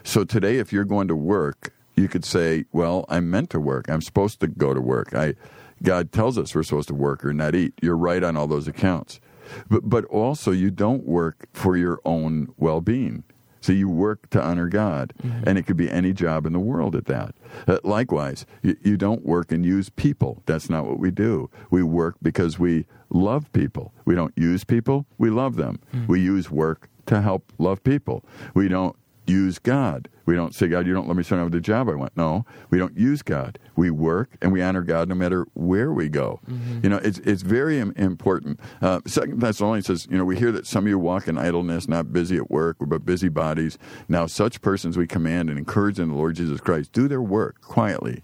So 0.05 0.25
today, 0.25 0.59
if 0.59 0.73
you're 0.73 0.85
going 0.85 1.09
to 1.09 1.17
work 1.17 1.73
you 1.99 2.09
could 2.09 2.25
say, 2.25 2.65
well, 2.73 3.05
I'm 3.09 3.31
meant 3.31 3.51
to 3.51 3.61
work. 3.61 3.89
I'm 3.89 4.01
supposed 4.01 4.41
to 4.41 4.47
go 4.47 4.73
to 4.73 4.81
work. 4.81 5.15
I, 5.15 5.35
God 5.83 6.13
tells 6.13 6.39
us 6.39 6.55
we're 6.55 6.63
supposed 6.63 6.89
to 6.89 6.95
work 6.95 7.25
or 7.25 7.35
not 7.35 7.55
eat. 7.55 7.75
You're 7.83 7.97
right 7.97 8.23
on 8.23 8.37
all 8.37 8.47
those 8.47 8.69
accounts. 8.69 9.21
But, 9.69 9.89
but 9.89 10.05
also, 10.07 10.51
you 10.51 10.71
don't 10.71 11.07
work 11.07 11.49
for 11.53 11.77
your 11.77 12.01
own 12.05 12.53
well 12.57 12.81
being. 12.81 13.25
So 13.61 13.73
you 13.73 13.89
work 13.89 14.31
to 14.31 14.41
honor 14.41 14.69
God, 14.69 15.13
mm-hmm. 15.21 15.49
and 15.49 15.59
it 15.59 15.65
could 15.67 15.77
be 15.77 15.91
any 15.91 16.13
job 16.13 16.47
in 16.47 16.53
the 16.53 16.61
world 16.61 16.95
at 16.95 17.07
that. 17.07 17.35
Uh, 17.67 17.79
likewise, 17.83 18.47
you, 18.63 18.77
you, 18.83 18.97
don't 18.97 19.27
work 19.27 19.51
and 19.51 19.67
use 19.67 19.91
people. 19.91 20.43
That's 20.47 20.71
not 20.71 20.87
what 20.87 21.01
we 21.01 21.11
do. 21.11 21.51
We 21.69 21.83
work 21.83 22.17
because 22.23 22.59
we 22.59 22.87
love 23.11 23.53
people. 23.53 23.93
We 24.05 24.15
don't 24.15 24.33
use 24.37 24.63
people, 24.63 25.07
we 25.19 25.31
love 25.31 25.57
them. 25.57 25.81
Mm-hmm. 25.93 26.07
We 26.07 26.21
use 26.21 26.51
work 26.51 26.89
to 27.07 27.21
help 27.21 27.53
love 27.59 27.83
people. 27.83 28.25
We 28.55 28.69
don't 28.69 28.95
use 29.29 29.59
God. 29.59 30.09
We 30.27 30.35
don't 30.35 30.55
say, 30.55 30.69
God, 30.69 30.87
you 30.87 30.93
don't 30.93 31.09
let 31.09 31.17
me 31.17 31.23
start 31.23 31.41
up 31.41 31.47
with 31.47 31.55
the 31.55 31.61
job 31.61 31.89
I 31.89 31.95
want. 31.95 32.17
No, 32.17 32.45
we 32.69 32.79
don't 32.79 32.97
use 32.97 33.23
God. 33.23 33.59
We 33.77 33.91
work 33.91 34.37
and 34.43 34.53
we 34.53 34.61
honor 34.63 34.83
God 34.83 35.09
no 35.09 35.15
matter 35.15 35.47
where 35.55 35.93
we 35.93 36.09
go. 36.09 36.41
Mm-hmm. 36.51 36.81
You 36.83 36.91
know, 36.91 36.97
it's 36.99 37.19
it's 37.21 37.43
very 37.43 37.79
important. 37.79 38.61
Uh, 38.83 39.01
Second 39.07 39.41
Thessalonians 39.41 39.87
says, 39.87 40.07
you 40.11 40.19
know, 40.19 40.25
we 40.25 40.37
hear 40.37 40.53
that 40.53 40.67
some 40.67 40.85
of 40.85 40.89
you 40.89 40.99
walk 40.99 41.29
in 41.29 41.39
idleness, 41.39 41.89
not 41.89 42.13
busy 42.13 42.37
at 42.37 42.51
work, 42.51 42.77
but 42.81 43.07
busy 43.07 43.29
bodies. 43.29 43.79
Now, 44.09 44.27
such 44.27 44.61
persons 44.61 44.99
we 44.99 45.07
command 45.07 45.49
and 45.49 45.59
encourage 45.59 45.99
in 45.99 46.09
the 46.09 46.15
Lord 46.15 46.37
Jesus 46.37 46.61
Christ 46.61 46.93
do 46.93 47.09
their 47.09 47.23
work 47.23 47.63
quietly, 47.63 48.23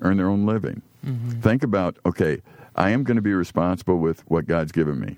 earn 0.00 0.18
their 0.18 0.28
own 0.28 0.44
living. 0.44 0.82
Mm-hmm. 1.06 1.40
Think 1.40 1.62
about, 1.62 1.96
okay, 2.04 2.42
I 2.76 2.90
am 2.90 3.04
going 3.04 3.16
to 3.16 3.22
be 3.22 3.32
responsible 3.32 3.98
with 3.98 4.20
what 4.30 4.46
God's 4.46 4.72
given 4.72 5.00
me. 5.00 5.16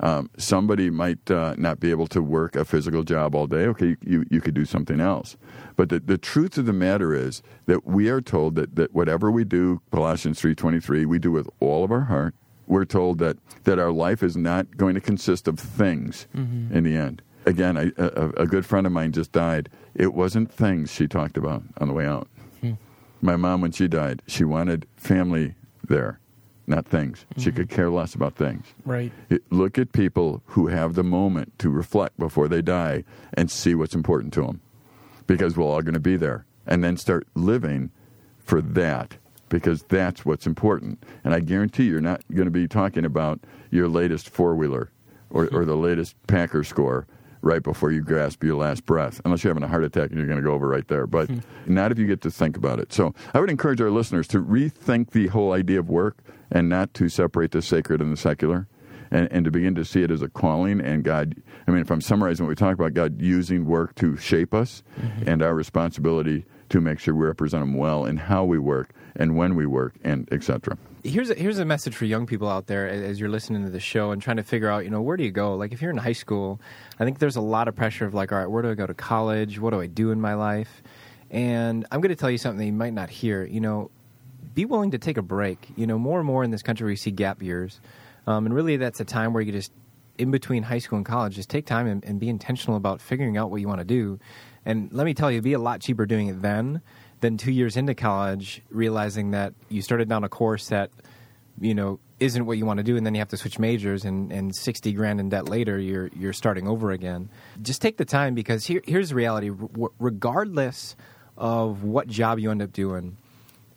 Um, 0.00 0.30
somebody 0.36 0.90
might 0.90 1.30
uh, 1.30 1.54
not 1.56 1.80
be 1.80 1.90
able 1.90 2.06
to 2.08 2.20
work 2.20 2.54
a 2.54 2.64
physical 2.64 3.02
job 3.02 3.34
all 3.34 3.46
day. 3.46 3.66
Okay, 3.66 3.96
you, 4.02 4.24
you 4.30 4.40
could 4.40 4.54
do 4.54 4.64
something 4.64 5.00
else. 5.00 5.36
But 5.74 5.88
the, 5.88 6.00
the 6.00 6.18
truth 6.18 6.58
of 6.58 6.66
the 6.66 6.72
matter 6.72 7.14
is 7.14 7.42
that 7.66 7.86
we 7.86 8.08
are 8.08 8.20
told 8.20 8.56
that, 8.56 8.76
that 8.76 8.94
whatever 8.94 9.30
we 9.30 9.44
do, 9.44 9.80
Colossians 9.90 10.40
3.23, 10.40 11.06
we 11.06 11.18
do 11.18 11.32
with 11.32 11.48
all 11.60 11.84
of 11.84 11.90
our 11.90 12.02
heart. 12.02 12.34
We're 12.66 12.84
told 12.84 13.18
that, 13.18 13.38
that 13.64 13.78
our 13.78 13.92
life 13.92 14.22
is 14.22 14.36
not 14.36 14.76
going 14.76 14.94
to 14.94 15.00
consist 15.00 15.48
of 15.48 15.58
things 15.58 16.26
mm-hmm. 16.36 16.74
in 16.74 16.84
the 16.84 16.96
end. 16.96 17.22
Again, 17.46 17.76
I, 17.76 17.92
a, 17.96 18.30
a, 18.38 18.46
good 18.46 18.66
friend 18.66 18.88
of 18.88 18.92
mine 18.92 19.12
just 19.12 19.30
died. 19.30 19.68
It 19.94 20.14
wasn't 20.14 20.50
things 20.50 20.92
she 20.92 21.06
talked 21.06 21.36
about 21.36 21.62
on 21.78 21.86
the 21.86 21.94
way 21.94 22.04
out. 22.04 22.26
Hmm. 22.60 22.72
My 23.22 23.36
mom, 23.36 23.60
when 23.60 23.70
she 23.70 23.86
died, 23.86 24.20
she 24.26 24.42
wanted 24.42 24.88
family 24.96 25.54
there 25.86 26.18
not 26.66 26.86
things. 26.86 27.24
Mm-hmm. 27.30 27.42
She 27.42 27.52
could 27.52 27.68
care 27.68 27.90
less 27.90 28.14
about 28.14 28.34
things. 28.34 28.66
Right. 28.84 29.12
It, 29.30 29.42
look 29.50 29.78
at 29.78 29.92
people 29.92 30.42
who 30.46 30.66
have 30.68 30.94
the 30.94 31.04
moment 31.04 31.58
to 31.60 31.70
reflect 31.70 32.18
before 32.18 32.48
they 32.48 32.62
die 32.62 33.04
and 33.34 33.50
see 33.50 33.74
what's 33.74 33.94
important 33.94 34.32
to 34.34 34.42
them, 34.42 34.60
because 35.26 35.56
we're 35.56 35.64
all 35.64 35.82
going 35.82 35.94
to 35.94 36.00
be 36.00 36.16
there, 36.16 36.44
and 36.66 36.82
then 36.82 36.96
start 36.96 37.26
living 37.34 37.90
for 38.38 38.60
that 38.60 39.16
because 39.48 39.82
that's 39.84 40.24
what's 40.24 40.46
important. 40.46 41.02
And 41.24 41.32
I 41.34 41.40
guarantee 41.40 41.84
you're 41.84 42.00
not 42.00 42.22
going 42.32 42.46
to 42.46 42.50
be 42.50 42.66
talking 42.66 43.04
about 43.04 43.40
your 43.70 43.88
latest 43.88 44.28
four 44.28 44.54
wheeler 44.54 44.90
or, 45.30 45.48
or 45.52 45.64
the 45.64 45.76
latest 45.76 46.14
Packer 46.26 46.64
score 46.64 47.06
right 47.42 47.62
before 47.62 47.92
you 47.92 48.00
grasp 48.00 48.42
your 48.42 48.56
last 48.56 48.84
breath, 48.86 49.20
unless 49.24 49.44
you're 49.44 49.52
having 49.52 49.62
a 49.62 49.68
heart 49.68 49.84
attack 49.84 50.10
and 50.10 50.18
you're 50.18 50.26
going 50.26 50.38
to 50.38 50.44
go 50.44 50.52
over 50.52 50.66
right 50.66 50.88
there. 50.88 51.06
But 51.06 51.28
hmm. 51.28 51.38
not 51.66 51.92
if 51.92 51.98
you 51.98 52.06
get 52.06 52.20
to 52.22 52.30
think 52.30 52.56
about 52.56 52.80
it. 52.80 52.92
So 52.92 53.14
I 53.34 53.40
would 53.40 53.50
encourage 53.50 53.80
our 53.80 53.90
listeners 53.90 54.26
to 54.28 54.42
rethink 54.42 55.10
the 55.10 55.28
whole 55.28 55.52
idea 55.52 55.78
of 55.78 55.88
work 55.88 56.18
and 56.50 56.68
not 56.68 56.94
to 56.94 57.08
separate 57.08 57.52
the 57.52 57.62
sacred 57.62 58.00
and 58.00 58.12
the 58.12 58.16
secular. 58.16 58.68
And, 59.08 59.28
and 59.30 59.44
to 59.44 59.52
begin 59.52 59.76
to 59.76 59.84
see 59.84 60.02
it 60.02 60.10
as 60.10 60.20
a 60.20 60.28
calling 60.28 60.80
and 60.80 61.04
God, 61.04 61.40
I 61.68 61.70
mean, 61.70 61.80
if 61.80 61.92
I'm 61.92 62.00
summarizing 62.00 62.44
what 62.44 62.48
we 62.48 62.56
talk 62.56 62.74
about, 62.74 62.92
God 62.92 63.22
using 63.22 63.64
work 63.64 63.94
to 63.96 64.16
shape 64.16 64.52
us 64.52 64.82
mm-hmm. 65.00 65.28
and 65.28 65.42
our 65.42 65.54
responsibility 65.54 66.44
to 66.70 66.80
make 66.80 66.98
sure 66.98 67.14
we 67.14 67.24
represent 67.24 67.62
Him 67.62 67.74
well 67.74 68.04
in 68.04 68.16
how 68.16 68.44
we 68.44 68.58
work 68.58 68.92
and 69.14 69.36
when 69.36 69.54
we 69.54 69.64
work 69.64 69.94
and 70.02 70.28
etc 70.32 70.76
here's 71.06 71.30
a, 71.30 71.34
here's 71.34 71.58
a 71.58 71.64
message 71.64 71.94
for 71.94 72.04
young 72.04 72.26
people 72.26 72.48
out 72.48 72.66
there 72.66 72.88
as 72.88 73.18
you're 73.18 73.28
listening 73.28 73.64
to 73.64 73.70
the 73.70 73.80
show 73.80 74.10
and 74.10 74.20
trying 74.20 74.36
to 74.36 74.42
figure 74.42 74.68
out, 74.68 74.84
you 74.84 74.90
know, 74.90 75.00
where 75.00 75.16
do 75.16 75.24
you 75.24 75.30
go? 75.30 75.54
Like 75.54 75.72
if 75.72 75.80
you're 75.80 75.90
in 75.90 75.96
high 75.96 76.12
school, 76.12 76.60
I 76.98 77.04
think 77.04 77.18
there's 77.18 77.36
a 77.36 77.40
lot 77.40 77.68
of 77.68 77.76
pressure 77.76 78.04
of 78.06 78.14
like, 78.14 78.32
all 78.32 78.38
right, 78.38 78.50
where 78.50 78.62
do 78.62 78.70
I 78.70 78.74
go 78.74 78.86
to 78.86 78.94
college? 78.94 79.58
What 79.58 79.70
do 79.70 79.80
I 79.80 79.86
do 79.86 80.10
in 80.10 80.20
my 80.20 80.34
life? 80.34 80.82
And 81.30 81.86
I'm 81.90 82.00
going 82.00 82.10
to 82.10 82.16
tell 82.16 82.30
you 82.30 82.38
something 82.38 82.58
that 82.58 82.66
you 82.66 82.72
might 82.72 82.92
not 82.92 83.10
hear. 83.10 83.44
You 83.44 83.60
know, 83.60 83.90
be 84.56 84.64
willing 84.64 84.90
to 84.90 84.98
take 84.98 85.18
a 85.18 85.22
break. 85.22 85.68
You 85.76 85.86
know, 85.86 85.98
more 85.98 86.18
and 86.18 86.26
more 86.26 86.42
in 86.42 86.50
this 86.50 86.62
country 86.62 86.88
we 86.88 86.96
see 86.96 87.12
gap 87.12 87.40
years, 87.40 87.80
um, 88.26 88.46
and 88.46 88.54
really 88.54 88.76
that's 88.76 88.98
a 88.98 89.04
time 89.04 89.32
where 89.32 89.42
you 89.42 89.52
just 89.52 89.70
in 90.18 90.30
between 90.30 90.62
high 90.62 90.78
school 90.78 90.96
and 90.96 91.04
college, 91.04 91.36
just 91.36 91.50
take 91.50 91.66
time 91.66 91.86
and, 91.86 92.02
and 92.04 92.18
be 92.18 92.28
intentional 92.28 92.76
about 92.76 93.02
figuring 93.02 93.36
out 93.36 93.50
what 93.50 93.60
you 93.60 93.68
want 93.68 93.80
to 93.80 93.84
do. 93.84 94.18
And 94.64 94.90
let 94.92 95.04
me 95.04 95.12
tell 95.12 95.30
you, 95.30 95.36
it'd 95.36 95.44
be 95.44 95.52
a 95.52 95.58
lot 95.58 95.80
cheaper 95.80 96.06
doing 96.06 96.28
it 96.28 96.40
then 96.40 96.80
than 97.20 97.36
two 97.36 97.52
years 97.52 97.76
into 97.76 97.94
college, 97.94 98.62
realizing 98.70 99.32
that 99.32 99.52
you 99.68 99.82
started 99.82 100.08
down 100.08 100.24
a 100.24 100.28
course 100.28 100.68
that 100.68 100.90
you 101.60 101.74
know 101.74 102.00
isn't 102.18 102.46
what 102.46 102.56
you 102.56 102.64
want 102.64 102.78
to 102.78 102.82
do, 102.82 102.96
and 102.96 103.04
then 103.04 103.14
you 103.14 103.20
have 103.20 103.28
to 103.28 103.36
switch 103.36 103.58
majors, 103.58 104.04
and, 104.04 104.32
and 104.32 104.56
sixty 104.56 104.92
grand 104.92 105.20
in 105.20 105.28
debt 105.28 105.48
later, 105.48 105.78
you're 105.78 106.08
you're 106.16 106.32
starting 106.32 106.66
over 106.66 106.90
again. 106.90 107.28
Just 107.60 107.82
take 107.82 107.98
the 107.98 108.04
time 108.06 108.34
because 108.34 108.64
here, 108.64 108.80
here's 108.86 109.10
the 109.10 109.14
reality: 109.14 109.50
regardless 109.98 110.96
of 111.36 111.84
what 111.84 112.08
job 112.08 112.38
you 112.38 112.50
end 112.50 112.62
up 112.62 112.72
doing, 112.72 113.18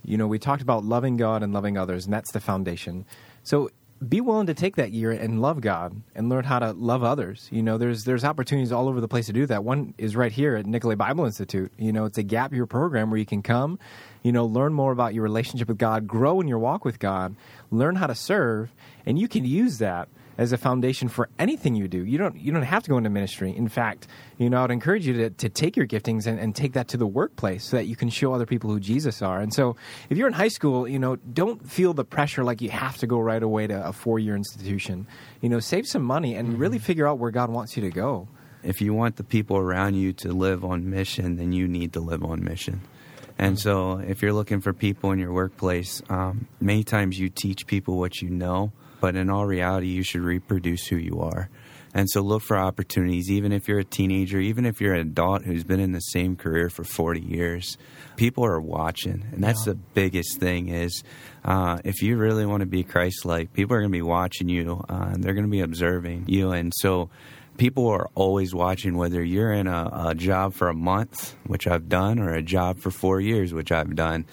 you 0.09 0.17
know 0.17 0.27
we 0.27 0.39
talked 0.39 0.61
about 0.61 0.83
loving 0.83 1.17
God 1.17 1.43
and 1.43 1.53
loving 1.53 1.77
others, 1.77 2.05
and 2.05 2.13
that's 2.13 2.31
the 2.31 2.39
foundation. 2.39 3.05
So 3.43 3.69
be 4.07 4.21
willing 4.21 4.47
to 4.47 4.53
take 4.53 4.77
that 4.77 4.91
year 4.91 5.11
and 5.11 5.41
love 5.41 5.59
God 5.59 6.01
and 6.15 6.29
learn 6.29 6.45
how 6.45 6.59
to 6.59 6.71
love 6.71 7.03
others. 7.03 7.49
You 7.51 7.61
know, 7.61 7.77
there's 7.77 8.05
there's 8.05 8.23
opportunities 8.23 8.71
all 8.71 8.87
over 8.87 9.01
the 9.01 9.07
place 9.07 9.25
to 9.25 9.33
do 9.33 9.45
that. 9.47 9.63
One 9.63 9.93
is 9.97 10.15
right 10.15 10.31
here 10.31 10.55
at 10.55 10.65
Nicolet 10.65 10.97
Bible 10.97 11.25
Institute. 11.25 11.71
You 11.77 11.91
know, 11.91 12.05
it's 12.05 12.17
a 12.17 12.23
gap 12.23 12.53
year 12.53 12.65
program 12.65 13.09
where 13.09 13.19
you 13.19 13.25
can 13.25 13.43
come, 13.43 13.77
you 14.23 14.31
know, 14.31 14.45
learn 14.45 14.73
more 14.73 14.91
about 14.91 15.13
your 15.13 15.23
relationship 15.23 15.67
with 15.67 15.77
God, 15.77 16.07
grow 16.07 16.39
in 16.39 16.47
your 16.47 16.59
walk 16.59 16.85
with 16.85 16.99
God, 16.99 17.35
learn 17.71 17.95
how 17.95 18.07
to 18.07 18.15
serve, 18.15 18.71
and 19.05 19.19
you 19.19 19.27
can 19.27 19.43
use 19.43 19.79
that 19.79 20.07
as 20.39 20.53
a 20.53 20.57
foundation 20.57 21.09
for 21.09 21.27
anything 21.37 21.75
you 21.75 21.89
do. 21.89 22.05
You 22.05 22.17
don't 22.17 22.39
you 22.39 22.53
don't 22.53 22.63
have 22.63 22.81
to 22.83 22.89
go 22.89 22.97
into 22.97 23.09
ministry. 23.09 23.53
In 23.55 23.67
fact, 23.67 24.07
you 24.37 24.49
know, 24.49 24.63
I'd 24.63 24.71
encourage 24.71 25.05
you 25.05 25.13
to, 25.15 25.29
to 25.31 25.49
take 25.49 25.75
your 25.75 25.85
giftings 25.85 26.27
and, 26.27 26.39
and 26.39 26.55
take 26.55 26.73
that 26.73 26.87
to 26.87 26.97
the 26.97 27.05
workplace 27.05 27.65
so 27.65 27.75
that 27.75 27.87
you 27.87 27.97
can 27.97 28.09
show 28.09 28.33
other 28.33 28.45
people 28.45 28.69
who 28.69 28.79
Jesus 28.79 29.21
are. 29.21 29.41
And 29.41 29.53
so 29.53 29.75
if 30.09 30.17
you're 30.17 30.27
in 30.27 30.33
high 30.33 30.47
school, 30.47 30.87
you 30.87 30.97
know, 30.97 31.17
don't 31.17 31.69
feel 31.69 31.93
the 31.93 32.05
pressure 32.05 32.45
like 32.45 32.61
you 32.61 32.69
have 32.69 32.97
to 32.99 33.05
go 33.07 33.19
right 33.19 33.43
away 33.43 33.67
to 33.67 33.85
a 33.85 33.91
four 33.91 34.17
year 34.17 34.37
institution. 34.37 35.07
You 35.41 35.49
know, 35.49 35.59
save 35.59 35.85
some 35.85 36.03
money 36.03 36.35
and 36.35 36.47
mm-hmm. 36.47 36.57
really 36.57 36.79
figure 36.79 37.05
out 37.05 37.19
where 37.19 37.31
God 37.31 37.49
wants 37.49 37.75
you 37.75 37.83
to 37.83 37.91
go. 37.91 38.29
If 38.63 38.79
you 38.79 38.93
want 38.93 39.17
the 39.17 39.25
people 39.25 39.57
around 39.57 39.95
you 39.95 40.13
to 40.13 40.31
live 40.31 40.63
on 40.63 40.89
mission, 40.89 41.35
then 41.35 41.51
you 41.51 41.67
need 41.67 41.91
to 41.93 41.99
live 41.99 42.23
on 42.23 42.45
mission. 42.45 42.79
And 43.37 43.57
mm-hmm. 43.57 43.61
so, 43.61 43.99
if 43.99 44.21
you're 44.21 44.33
looking 44.33 44.59
for 44.59 44.73
people 44.73 45.11
in 45.11 45.19
your 45.19 45.31
workplace, 45.31 46.01
um, 46.09 46.47
many 46.59 46.83
times 46.83 47.17
you 47.17 47.29
teach 47.29 47.67
people 47.67 47.97
what 47.97 48.21
you 48.21 48.29
know, 48.29 48.73
but 48.99 49.15
in 49.15 49.29
all 49.29 49.45
reality, 49.45 49.87
you 49.87 50.03
should 50.03 50.21
reproduce 50.21 50.87
who 50.87 50.97
you 50.97 51.21
are. 51.21 51.49
And 51.93 52.07
so 52.09 52.21
look 52.21 52.43
for 52.43 52.57
opportunities, 52.57 53.31
even 53.31 53.51
if 53.51 53.67
you're 53.67 53.79
a 53.79 53.83
teenager, 53.83 54.39
even 54.39 54.65
if 54.65 54.79
you're 54.79 54.93
an 54.93 55.01
adult 55.01 55.43
who's 55.43 55.63
been 55.63 55.79
in 55.79 55.91
the 55.91 55.99
same 55.99 56.35
career 56.35 56.69
for 56.69 56.83
40 56.83 57.19
years. 57.19 57.77
People 58.15 58.45
are 58.45 58.61
watching, 58.61 59.25
and 59.31 59.43
that's 59.43 59.65
yeah. 59.65 59.73
the 59.73 59.79
biggest 59.93 60.39
thing. 60.39 60.69
Is 60.69 61.03
uh, 61.43 61.79
if 61.83 62.01
you 62.03 62.17
really 62.17 62.45
want 62.45 62.61
to 62.61 62.67
be 62.67 62.83
Christ-like, 62.83 63.53
people 63.53 63.75
are 63.75 63.79
going 63.79 63.91
to 63.91 63.97
be 63.97 64.03
watching 64.03 64.49
you, 64.49 64.83
uh, 64.87 65.09
and 65.13 65.23
they're 65.23 65.33
going 65.33 65.45
to 65.45 65.51
be 65.51 65.61
observing 65.61 66.25
you. 66.27 66.51
And 66.51 66.71
so, 66.75 67.09
people 67.57 67.87
are 67.87 68.09
always 68.13 68.53
watching 68.53 68.97
whether 68.97 69.23
you're 69.23 69.53
in 69.53 69.67
a, 69.67 70.09
a 70.09 70.15
job 70.15 70.53
for 70.53 70.69
a 70.69 70.73
month, 70.73 71.35
which 71.45 71.65
I've 71.65 71.89
done, 71.89 72.19
or 72.19 72.33
a 72.33 72.43
job 72.43 72.79
for 72.79 72.91
four 72.91 73.19
years, 73.19 73.53
which 73.53 73.71
I've 73.71 73.95
done. 73.95 74.25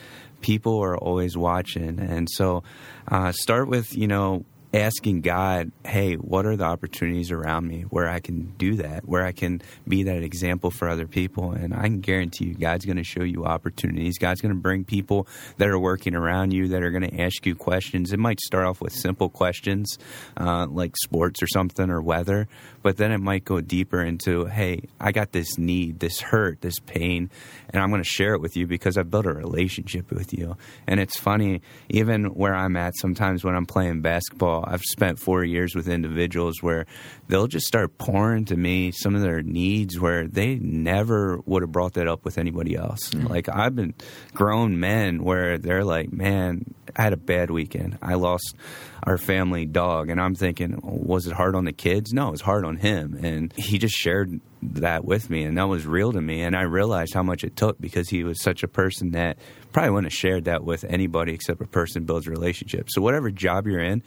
People 0.43 0.79
are 0.83 0.97
always 0.97 1.37
watching, 1.37 1.99
and 2.01 2.29
so 2.31 2.64
uh, 3.09 3.33
start 3.33 3.69
with 3.69 3.97
you 3.97 4.09
know 4.09 4.45
asking 4.77 5.22
God, 5.22 5.72
hey, 5.85 6.14
what 6.14 6.47
are 6.47 6.57
the 6.57 6.64
opportunities 6.64 7.31
around 7.31 7.66
me 7.66 7.83
where 7.83 8.09
I 8.09 8.20
can 8.20 8.55
do 8.59 8.77
that, 8.77 9.09
where 9.09 9.24
I 9.24 9.33
can 9.33 9.62
be 9.89 10.05
that 10.05 10.22
example 10.22 10.70
for 10.70 10.89
other 10.89 11.07
people? 11.07 11.53
And 11.53 11.74
I 11.74 11.83
can 11.83 12.01
guarantee 12.01 12.47
you, 12.47 12.55
God's 12.55 12.85
going 12.85 12.97
to 12.97 13.05
show 13.05 13.22
you 13.22 13.45
opportunities. 13.45 14.18
God's 14.18 14.41
going 14.41 14.55
to 14.55 14.61
bring 14.61 14.85
people 14.85 15.27
that 15.57 15.68
are 15.68 15.79
working 15.79 16.14
around 16.14 16.53
you 16.53 16.68
that 16.68 16.83
are 16.83 16.91
going 16.91 17.09
to 17.09 17.20
ask 17.20 17.47
you 17.47 17.55
questions. 17.55 18.12
It 18.12 18.18
might 18.18 18.41
start 18.41 18.66
off 18.66 18.81
with 18.81 18.93
simple 18.93 19.29
questions 19.29 19.99
uh, 20.37 20.66
like 20.66 20.97
sports 20.97 21.43
or 21.43 21.47
something 21.47 21.91
or 21.91 22.03
weather, 22.03 22.49
but 22.87 22.99
then 22.99 23.11
it 23.11 23.18
might 23.18 23.45
go 23.45 23.61
deeper 23.61 24.01
into, 24.01 24.45
hey, 24.45 24.82
I 25.01 25.11
got 25.11 25.32
this 25.32 25.59
need, 25.59 25.99
this 25.99 26.20
hurt, 26.20 26.61
this 26.61 26.78
pain, 26.78 27.30
and 27.70 27.82
I'm 27.82 27.91
going 27.91 28.01
to 28.01 28.09
share 28.09 28.34
it 28.34 28.41
with 28.41 28.57
you 28.57 28.68
because 28.68 28.97
I've 28.97 29.11
built 29.11 29.26
a 29.26 29.32
relationship 29.32 30.12
with 30.12 30.32
you. 30.32 30.57
And 30.87 31.01
it's 31.01 31.18
funny, 31.18 31.62
even 31.89 32.26
where 32.26 32.55
I'm 32.55 32.76
at 32.76 32.97
sometimes 32.97 33.43
when 33.43 33.57
I'm 33.57 33.66
playing 33.66 34.03
basketball, 34.03 34.64
I've 34.68 34.82
spent 34.82 35.18
four 35.18 35.43
years 35.43 35.74
with 35.74 35.89
individuals 35.89 36.62
where 36.62 36.87
they'll 37.26 37.49
just 37.49 37.66
start 37.66 37.99
pouring 37.99 38.45
to 38.45 38.57
me 38.57 38.93
some 38.93 39.16
of 39.16 39.20
their 39.20 39.43
needs 39.43 39.99
where 39.99 40.28
they 40.28 40.55
never 40.55 41.41
would 41.45 41.64
have 41.64 41.72
brought 41.72 41.95
that 41.95 42.07
up 42.07 42.24
with 42.24 42.39
anybody 42.39 42.76
else. 42.76 43.11
Mm-hmm. 43.11 43.26
Like 43.26 43.49
I've 43.49 43.74
been 43.74 43.95
grown 44.32 44.78
men 44.78 45.24
where 45.24 45.59
they're 45.59 45.82
like, 45.82 46.12
man, 46.12 46.72
I 46.95 47.03
had 47.03 47.12
a 47.12 47.16
bad 47.16 47.51
weekend. 47.51 47.99
I 48.01 48.14
lost 48.14 48.55
our 49.03 49.19
family 49.19 49.65
dog. 49.65 50.11
And 50.11 50.21
I'm 50.21 50.35
thinking, 50.35 50.81
was 50.83 51.27
it 51.27 51.33
hard 51.33 51.55
on 51.55 51.65
the 51.65 51.73
kids? 51.73 52.13
No, 52.13 52.29
it 52.29 52.33
was 52.33 52.41
hard 52.41 52.65
on 52.65 52.77
him. 52.77 53.19
And 53.23 53.53
he 53.57 53.79
just 53.79 53.95
shared 53.95 54.41
that 54.63 55.05
with 55.05 55.31
me, 55.31 55.45
and 55.45 55.57
that 55.59 55.69
was 55.69 55.87
real 55.87 56.13
to 56.13 56.21
me. 56.21 56.43
And 56.43 56.57
I 56.57 56.63
realized 56.63 57.15
how 57.15 57.23
much 57.23 57.45
it 57.45 57.57
took 57.57 57.81
because 57.81 58.09
he 58.09 58.25
was 58.25 58.43
such 58.43 58.63
a 58.63 58.69
person 58.69 59.13
that 59.13 59.39
probably 59.73 59.91
wouldn't 59.91 60.13
have 60.13 60.19
shared 60.19 60.45
that 60.45 60.65
with 60.65 60.85
anybody 60.85 61.33
except 61.35 61.61
a 61.61 61.67
person 61.67 62.05
builds 62.05 62.27
relationships. 62.27 62.95
So, 62.95 63.03
whatever 63.03 63.31
job 63.31 63.67
you're 63.67 63.81
in, 63.81 64.03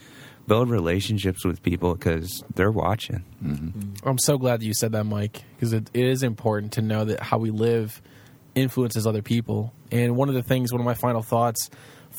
build 0.48 0.70
relationships 0.70 1.46
with 1.46 1.62
people 1.62 1.94
because 1.94 2.44
they're 2.56 2.72
watching. 2.72 3.24
Mm-hmm. 3.44 4.08
I'm 4.08 4.18
so 4.18 4.38
glad 4.38 4.60
that 4.60 4.66
you 4.66 4.74
said 4.74 4.92
that, 4.94 5.06
Mike, 5.06 5.44
because 5.56 5.74
it, 5.74 5.90
it 5.94 6.06
is 6.06 6.24
important 6.24 6.74
to 6.74 6.82
know 6.82 7.06
that 7.06 7.22
how 7.22 7.38
we 7.38 7.52
live 7.52 8.02
influences 8.56 9.08
other 9.08 9.22
people. 9.22 9.74
And 9.92 10.16
one 10.16 10.28
of 10.28 10.36
the 10.36 10.44
things, 10.44 10.72
one 10.72 10.82
of 10.82 10.86
my 10.86 10.96
final 10.96 11.22
thoughts 11.22 11.70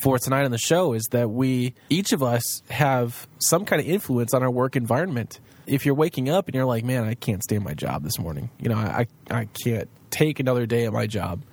for 0.01 0.17
tonight 0.17 0.45
on 0.45 0.51
the 0.51 0.57
show 0.57 0.93
is 0.93 1.03
that 1.11 1.29
we, 1.29 1.75
each 1.89 2.11
of 2.11 2.23
us, 2.23 2.63
have 2.69 3.27
some 3.39 3.65
kind 3.65 3.79
of 3.81 3.87
influence 3.87 4.33
on 4.33 4.41
our 4.41 4.51
work 4.51 4.75
environment. 4.75 5.39
If 5.67 5.85
you're 5.85 5.95
waking 5.95 6.29
up 6.29 6.47
and 6.47 6.55
you're 6.55 6.65
like, 6.65 6.83
man, 6.83 7.03
I 7.03 7.13
can't 7.13 7.43
stay 7.43 7.57
in 7.57 7.63
my 7.63 7.75
job 7.75 8.03
this 8.03 8.17
morning, 8.17 8.49
you 8.59 8.69
know, 8.69 8.75
I, 8.75 9.05
I 9.29 9.47
can't 9.63 9.87
take 10.09 10.39
another 10.39 10.65
day 10.65 10.85
at 10.85 10.93
my 10.93 11.07
job, 11.07 11.43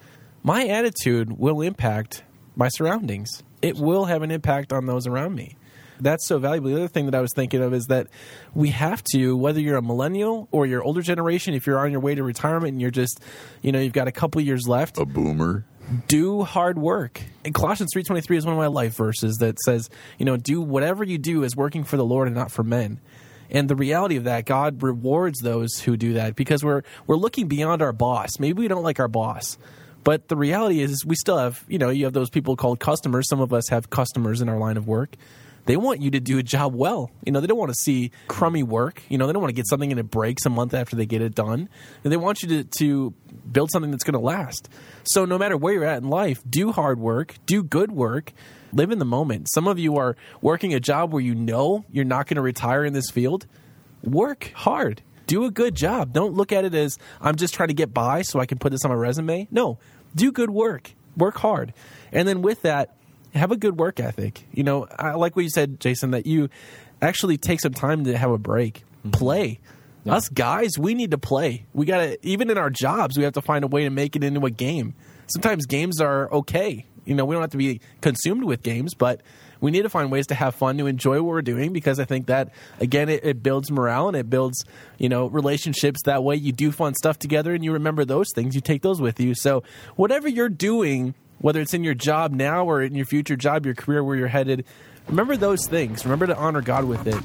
my 0.43 0.67
attitude 0.67 1.39
will 1.39 1.61
impact 1.61 2.25
my 2.57 2.69
surroundings. 2.69 3.43
It 3.61 3.77
will 3.77 4.07
have 4.07 4.23
an 4.23 4.31
impact 4.31 4.73
on 4.73 4.87
those 4.87 5.07
around 5.07 5.35
me. 5.35 5.57
That's 6.01 6.27
so 6.27 6.39
valuable. 6.39 6.71
The 6.71 6.77
other 6.77 6.89
thing 6.89 7.07
that 7.07 7.15
I 7.15 7.21
was 7.21 7.33
thinking 7.35 7.61
of 7.61 7.75
is 7.75 7.87
that 7.87 8.07
we 8.55 8.71
have 8.71 9.03
to, 9.13 9.37
whether 9.37 9.61
you're 9.61 9.77
a 9.77 9.83
millennial 9.83 10.49
or 10.53 10.65
your 10.65 10.83
older 10.83 11.03
generation, 11.03 11.55
if 11.55 11.67
you're 11.67 11.79
on 11.79 11.91
your 11.91 12.01
way 12.01 12.15
to 12.15 12.23
retirement 12.23 12.73
and 12.73 12.81
you're 12.81 12.91
just, 12.91 13.21
you 13.63 13.73
know, 13.73 13.81
you've 13.81 13.93
got 13.93 14.09
a 14.09 14.13
couple 14.13 14.41
years 14.41 14.69
left, 14.69 14.97
A 14.99 15.05
boomer. 15.05 15.65
Do 16.07 16.43
hard 16.43 16.79
work. 16.79 17.23
And 17.45 17.55
Colossians 17.55 17.93
3:23 17.95 18.37
is 18.37 18.45
one 18.45 18.55
of 18.55 18.59
my 18.59 18.67
life 18.67 18.95
verses 18.97 19.37
that 19.37 19.59
says, 19.61 19.89
you 20.19 20.25
know, 20.25 20.37
do 20.37 20.61
whatever 20.61 21.05
you 21.05 21.19
do 21.19 21.43
is 21.45 21.57
working 21.57 21.85
for 21.85 21.97
the 21.97 22.05
Lord 22.05 22.29
and 22.29 22.37
not 22.37 22.51
for 22.51 22.63
men. 22.63 23.01
And 23.51 23.69
the 23.69 23.77
reality 23.77 24.17
of 24.17 24.25
that, 24.25 24.45
God 24.45 24.83
rewards 24.83 25.41
those 25.41 25.81
who 25.81 25.97
do 25.97 26.15
that 26.15 26.37
because 26.37 26.63
we're 26.63 26.83
we're 27.07 27.17
looking 27.17 27.49
beyond 27.49 27.83
our 27.83 27.93
boss. 27.93 28.39
Maybe 28.39 28.61
we 28.61 28.69
don't 28.69 28.83
like 28.83 29.01
our 29.01 29.09
boss. 29.09 29.57
But 30.05 30.29
the 30.29 30.37
reality 30.37 30.81
is 30.81 31.05
we 31.05 31.17
still 31.17 31.39
have, 31.39 31.65
you 31.69 31.79
know, 31.79 31.91
you 31.91 32.05
have 32.05 32.13
those 32.13 32.31
people 32.31 32.57
called 32.57 32.81
customers. 32.81 33.29
Some 33.29 33.41
of 33.41 33.53
us 33.53 33.69
have 33.69 33.91
customers 33.91 34.41
in 34.41 34.49
our 34.49 34.59
line 34.59 34.77
of 34.77 34.87
work. 34.87 35.17
They 35.69 35.77
want 35.77 36.01
you 36.01 36.11
to 36.13 36.21
do 36.21 36.39
a 36.39 36.43
job 36.43 36.75
well. 36.75 37.11
You 37.27 37.31
know, 37.31 37.41
they 37.41 37.47
don't 37.47 37.59
want 37.59 37.71
to 37.71 37.79
see 37.79 38.11
crummy 38.27 38.63
work. 38.63 39.03
You 39.11 39.19
know, 39.19 39.27
they 39.27 39.35
don't 39.35 39.43
want 39.43 39.51
to 39.51 39.55
get 39.55 39.69
something 39.69 39.91
and 39.91 40.01
it 40.01 40.11
breaks 40.11 40.47
a 40.47 40.51
month 40.51 40.73
after 40.73 40.97
they 40.97 41.05
get 41.05 41.21
it 41.21 41.35
done. 41.35 41.69
And 42.03 42.11
they 42.11 42.17
want 42.17 42.43
you 42.43 42.49
to, 42.49 42.65
to 42.65 43.13
build 43.53 43.71
something 43.71 43.91
that's 43.91 44.03
going 44.03 44.15
to 44.15 44.19
last. 44.19 44.71
So 45.05 45.27
no 45.27 45.37
matter 45.37 45.59
where 45.59 45.75
you're 45.75 45.85
at 45.85 46.03
in 46.03 46.09
life, 46.09 46.43
do 46.49 46.73
hard 46.73 46.99
work, 46.99 47.35
do 47.45 47.63
good 47.63 47.93
work, 47.93 48.33
live 48.73 48.91
in 48.91 48.99
the 48.99 49.05
moment. 49.05 49.49
Some 49.53 49.69
of 49.69 49.79
you 49.79 49.99
are 49.99 50.17
working 50.41 50.73
a 50.73 50.81
job 50.81 51.13
where 51.13 51.21
you 51.21 51.35
know 51.35 51.85
you're 51.93 52.07
not 52.07 52.29
going 52.29 52.37
to 52.37 52.43
retire 52.43 52.83
in 52.83 52.95
this 52.95 53.11
field. 53.11 53.47
Work 54.03 54.51
hard. 54.55 55.03
Do 55.27 55.45
a 55.45 55.51
good 55.51 55.75
job. 55.75 56.15
Don't 56.15 56.33
look 56.33 56.51
at 56.51 56.65
it 56.65 56.75
as 56.75 56.97
I'm 57.21 57.37
just 57.37 57.53
trying 57.53 57.69
to 57.69 57.75
get 57.75 57.93
by 57.93 58.23
so 58.23 58.41
I 58.41 58.47
can 58.47 58.57
put 58.57 58.73
this 58.73 58.87
on 58.87 58.91
my 58.91 58.97
resume. 58.97 59.49
No, 59.51 59.79
do 60.15 60.33
good 60.33 60.49
work. 60.49 60.93
Work 61.15 61.37
hard. 61.37 61.75
And 62.11 62.27
then 62.27 62.41
with 62.41 62.63
that, 62.63 62.95
have 63.39 63.53
a 63.53 63.57
good 63.57 63.79
work 63.79 64.01
ethic. 64.01 64.45
You 64.53 64.65
know, 64.65 64.87
I 64.99 65.13
like 65.13 65.37
what 65.37 65.43
you 65.43 65.51
said, 65.51 65.81
Jason, 65.81 66.11
that 66.13 66.27
you 66.27 66.49
actually 67.01 67.37
take 67.37 67.61
some 67.61 67.75
time 67.75 68.05
to 68.05 68.17
have 68.17 68.31
a 68.31 68.39
break. 68.39 68.85
Mm-hmm. 69.01 69.11
Play. 69.11 69.61
Us 70.07 70.31
guys, 70.31 70.79
we 70.79 70.95
need 70.95 71.11
to 71.11 71.19
play. 71.19 71.67
We 71.75 71.85
got 71.85 71.99
to, 71.99 72.27
even 72.27 72.49
in 72.49 72.57
our 72.57 72.71
jobs, 72.71 73.19
we 73.19 73.25
have 73.25 73.35
to 73.35 73.43
find 73.43 73.63
a 73.63 73.67
way 73.67 73.85
to 73.85 73.91
make 73.91 74.17
it 74.17 74.25
into 74.25 74.47
a 74.47 74.51
game. 74.51 74.95
Sometimes 75.27 75.67
games 75.67 76.01
are 76.01 76.33
okay. 76.33 76.87
You 77.05 77.15
know, 77.15 77.27
we 77.27 77.35
don't 77.35 77.43
have 77.43 77.51
to 77.51 77.59
be 77.59 77.83
consumed 78.01 78.45
with 78.45 78.63
games, 78.63 78.95
but 78.95 79.21
we 79.61 79.71
need 79.71 79.83
to 79.83 79.89
find 79.89 80.11
ways 80.11 80.27
to 80.29 80.35
have 80.35 80.55
fun, 80.55 80.79
to 80.79 80.87
enjoy 80.87 81.17
what 81.17 81.27
we're 81.27 81.43
doing, 81.43 81.73
because 81.73 81.99
I 81.99 82.05
think 82.05 82.27
that, 82.27 82.51
again, 82.81 83.09
it, 83.09 83.25
it 83.25 83.43
builds 83.43 83.71
morale 83.71 84.09
and 84.09 84.17
it 84.17 84.31
builds, 84.31 84.65
you 84.99 85.09
know, 85.09 85.27
relationships. 85.27 86.01
That 86.05 86.23
way 86.25 86.37
you 86.37 86.53
do 86.53 86.73
fun 86.73 86.95
stuff 86.95 87.19
together 87.19 87.53
and 87.53 87.65
you 87.65 87.73
remember 87.73 88.05
those 88.05 88.29
things, 88.35 88.55
you 88.55 88.61
take 88.61 88.83
those 88.83 89.01
with 89.01 89.21
you. 89.21 89.35
So, 89.35 89.63
whatever 89.97 90.29
you're 90.29 90.49
doing, 90.49 91.15
whether 91.39 91.61
it's 91.61 91.75
in 91.75 91.85
your 91.85 91.95
job 91.95 92.33
now 92.33 92.65
or 92.65 92.83
in 92.83 92.95
your 92.95 93.07
future 93.07 93.37
job, 93.37 93.65
your 93.65 93.75
career, 93.75 94.03
where 94.03 94.17
you're 94.17 94.29
headed, 94.29 94.65
remember 95.09 95.37
those 95.37 95.67
things. 95.67 96.05
Remember 96.05 96.27
to 96.27 96.37
honor 96.37 96.61
God 96.61 96.85
with 96.85 97.07
it. 97.07 97.17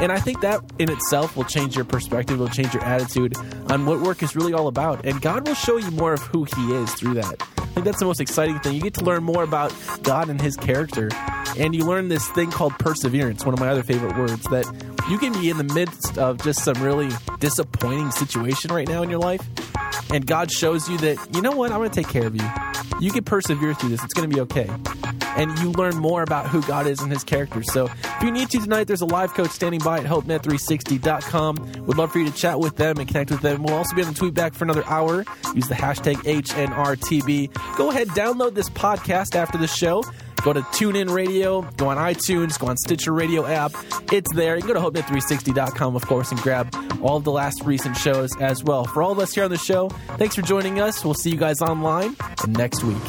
And 0.00 0.10
I 0.10 0.18
think 0.18 0.40
that 0.40 0.60
in 0.78 0.90
itself 0.90 1.36
will 1.36 1.44
change 1.44 1.76
your 1.76 1.84
perspective, 1.84 2.38
will 2.38 2.48
change 2.48 2.74
your 2.74 2.84
attitude 2.84 3.36
on 3.70 3.86
what 3.86 4.00
work 4.00 4.22
is 4.22 4.34
really 4.34 4.52
all 4.52 4.68
about. 4.68 5.04
And 5.04 5.20
God 5.20 5.46
will 5.46 5.54
show 5.54 5.76
you 5.76 5.90
more 5.92 6.12
of 6.12 6.22
who 6.22 6.44
He 6.44 6.72
is 6.72 6.92
through 6.94 7.14
that. 7.14 7.42
I 7.58 7.66
think 7.66 7.84
that's 7.84 7.98
the 7.98 8.04
most 8.04 8.20
exciting 8.20 8.58
thing. 8.60 8.74
You 8.74 8.82
get 8.82 8.94
to 8.94 9.04
learn 9.04 9.22
more 9.24 9.42
about 9.42 9.74
God 10.02 10.28
and 10.28 10.40
His 10.40 10.56
character. 10.56 11.08
And 11.58 11.74
you 11.74 11.84
learn 11.84 12.08
this 12.08 12.28
thing 12.30 12.50
called 12.50 12.72
perseverance, 12.78 13.44
one 13.44 13.54
of 13.54 13.60
my 13.60 13.68
other 13.68 13.82
favorite 13.82 14.16
words, 14.16 14.42
that 14.44 14.66
you 15.08 15.18
can 15.18 15.32
be 15.32 15.50
in 15.50 15.58
the 15.58 15.74
midst 15.74 16.16
of 16.18 16.42
just 16.42 16.64
some 16.64 16.82
really 16.82 17.10
disappointing 17.40 18.10
situation 18.10 18.72
right 18.72 18.88
now 18.88 19.02
in 19.02 19.10
your 19.10 19.18
life. 19.20 19.46
And 20.10 20.26
God 20.26 20.50
shows 20.50 20.88
you 20.88 20.98
that, 20.98 21.18
you 21.34 21.42
know 21.42 21.52
what, 21.52 21.70
I'm 21.70 21.78
going 21.78 21.90
to 21.90 21.94
take 21.94 22.08
care 22.08 22.26
of 22.26 22.34
you. 22.34 22.48
You 23.00 23.10
can 23.10 23.24
persevere 23.24 23.74
through 23.74 23.90
this. 23.90 24.02
It's 24.04 24.14
going 24.14 24.28
to 24.28 24.34
be 24.34 24.40
okay 24.42 24.68
and 25.36 25.58
you 25.58 25.72
learn 25.72 25.96
more 25.96 26.22
about 26.22 26.48
who 26.48 26.62
God 26.62 26.86
is 26.86 27.00
and 27.00 27.10
his 27.10 27.24
character. 27.24 27.31
So 27.32 27.86
if 27.86 28.22
you 28.22 28.30
need 28.30 28.50
to 28.50 28.58
tonight, 28.58 28.86
there's 28.86 29.00
a 29.00 29.06
live 29.06 29.34
coach 29.34 29.50
standing 29.50 29.80
by 29.80 29.98
at 29.98 30.04
HopeNet360.com. 30.04 31.84
Would 31.86 31.96
love 31.98 32.12
for 32.12 32.18
you 32.18 32.26
to 32.26 32.32
chat 32.36 32.60
with 32.60 32.76
them 32.76 32.98
and 32.98 33.08
connect 33.08 33.30
with 33.30 33.40
them. 33.40 33.62
We'll 33.62 33.74
also 33.74 33.96
be 33.96 34.02
on 34.02 34.08
the 34.08 34.14
tweet 34.14 34.34
back 34.34 34.54
for 34.54 34.64
another 34.64 34.84
hour. 34.86 35.24
Use 35.54 35.68
the 35.68 35.74
hashtag 35.74 36.16
HNRTB. 36.16 37.76
Go 37.76 37.90
ahead, 37.90 38.08
download 38.08 38.54
this 38.54 38.68
podcast 38.68 39.34
after 39.34 39.58
the 39.58 39.66
show. 39.66 40.02
Go 40.42 40.52
to 40.52 40.60
TuneIn 40.60 41.08
Radio, 41.14 41.62
go 41.76 41.88
on 41.88 41.96
iTunes, 41.98 42.58
go 42.58 42.66
on 42.66 42.76
Stitcher 42.76 43.12
Radio 43.12 43.46
app. 43.46 43.72
It's 44.12 44.32
there. 44.34 44.56
You 44.56 44.62
can 44.62 44.74
go 44.74 44.90
to 44.90 45.00
HopeNet360.com, 45.00 45.94
of 45.94 46.04
course, 46.06 46.32
and 46.32 46.40
grab 46.40 46.74
all 47.00 47.16
of 47.16 47.22
the 47.24 47.30
last 47.30 47.62
recent 47.64 47.96
shows 47.96 48.36
as 48.40 48.64
well. 48.64 48.84
For 48.84 49.02
all 49.02 49.12
of 49.12 49.20
us 49.20 49.32
here 49.34 49.44
on 49.44 49.50
the 49.50 49.58
show, 49.58 49.88
thanks 50.18 50.34
for 50.34 50.42
joining 50.42 50.80
us. 50.80 51.04
We'll 51.04 51.14
see 51.14 51.30
you 51.30 51.36
guys 51.38 51.60
online 51.62 52.16
and 52.42 52.56
next 52.58 52.82
week. 52.82 53.02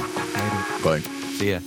Bye. 0.84 1.00
See 1.38 1.52
ya. 1.52 1.60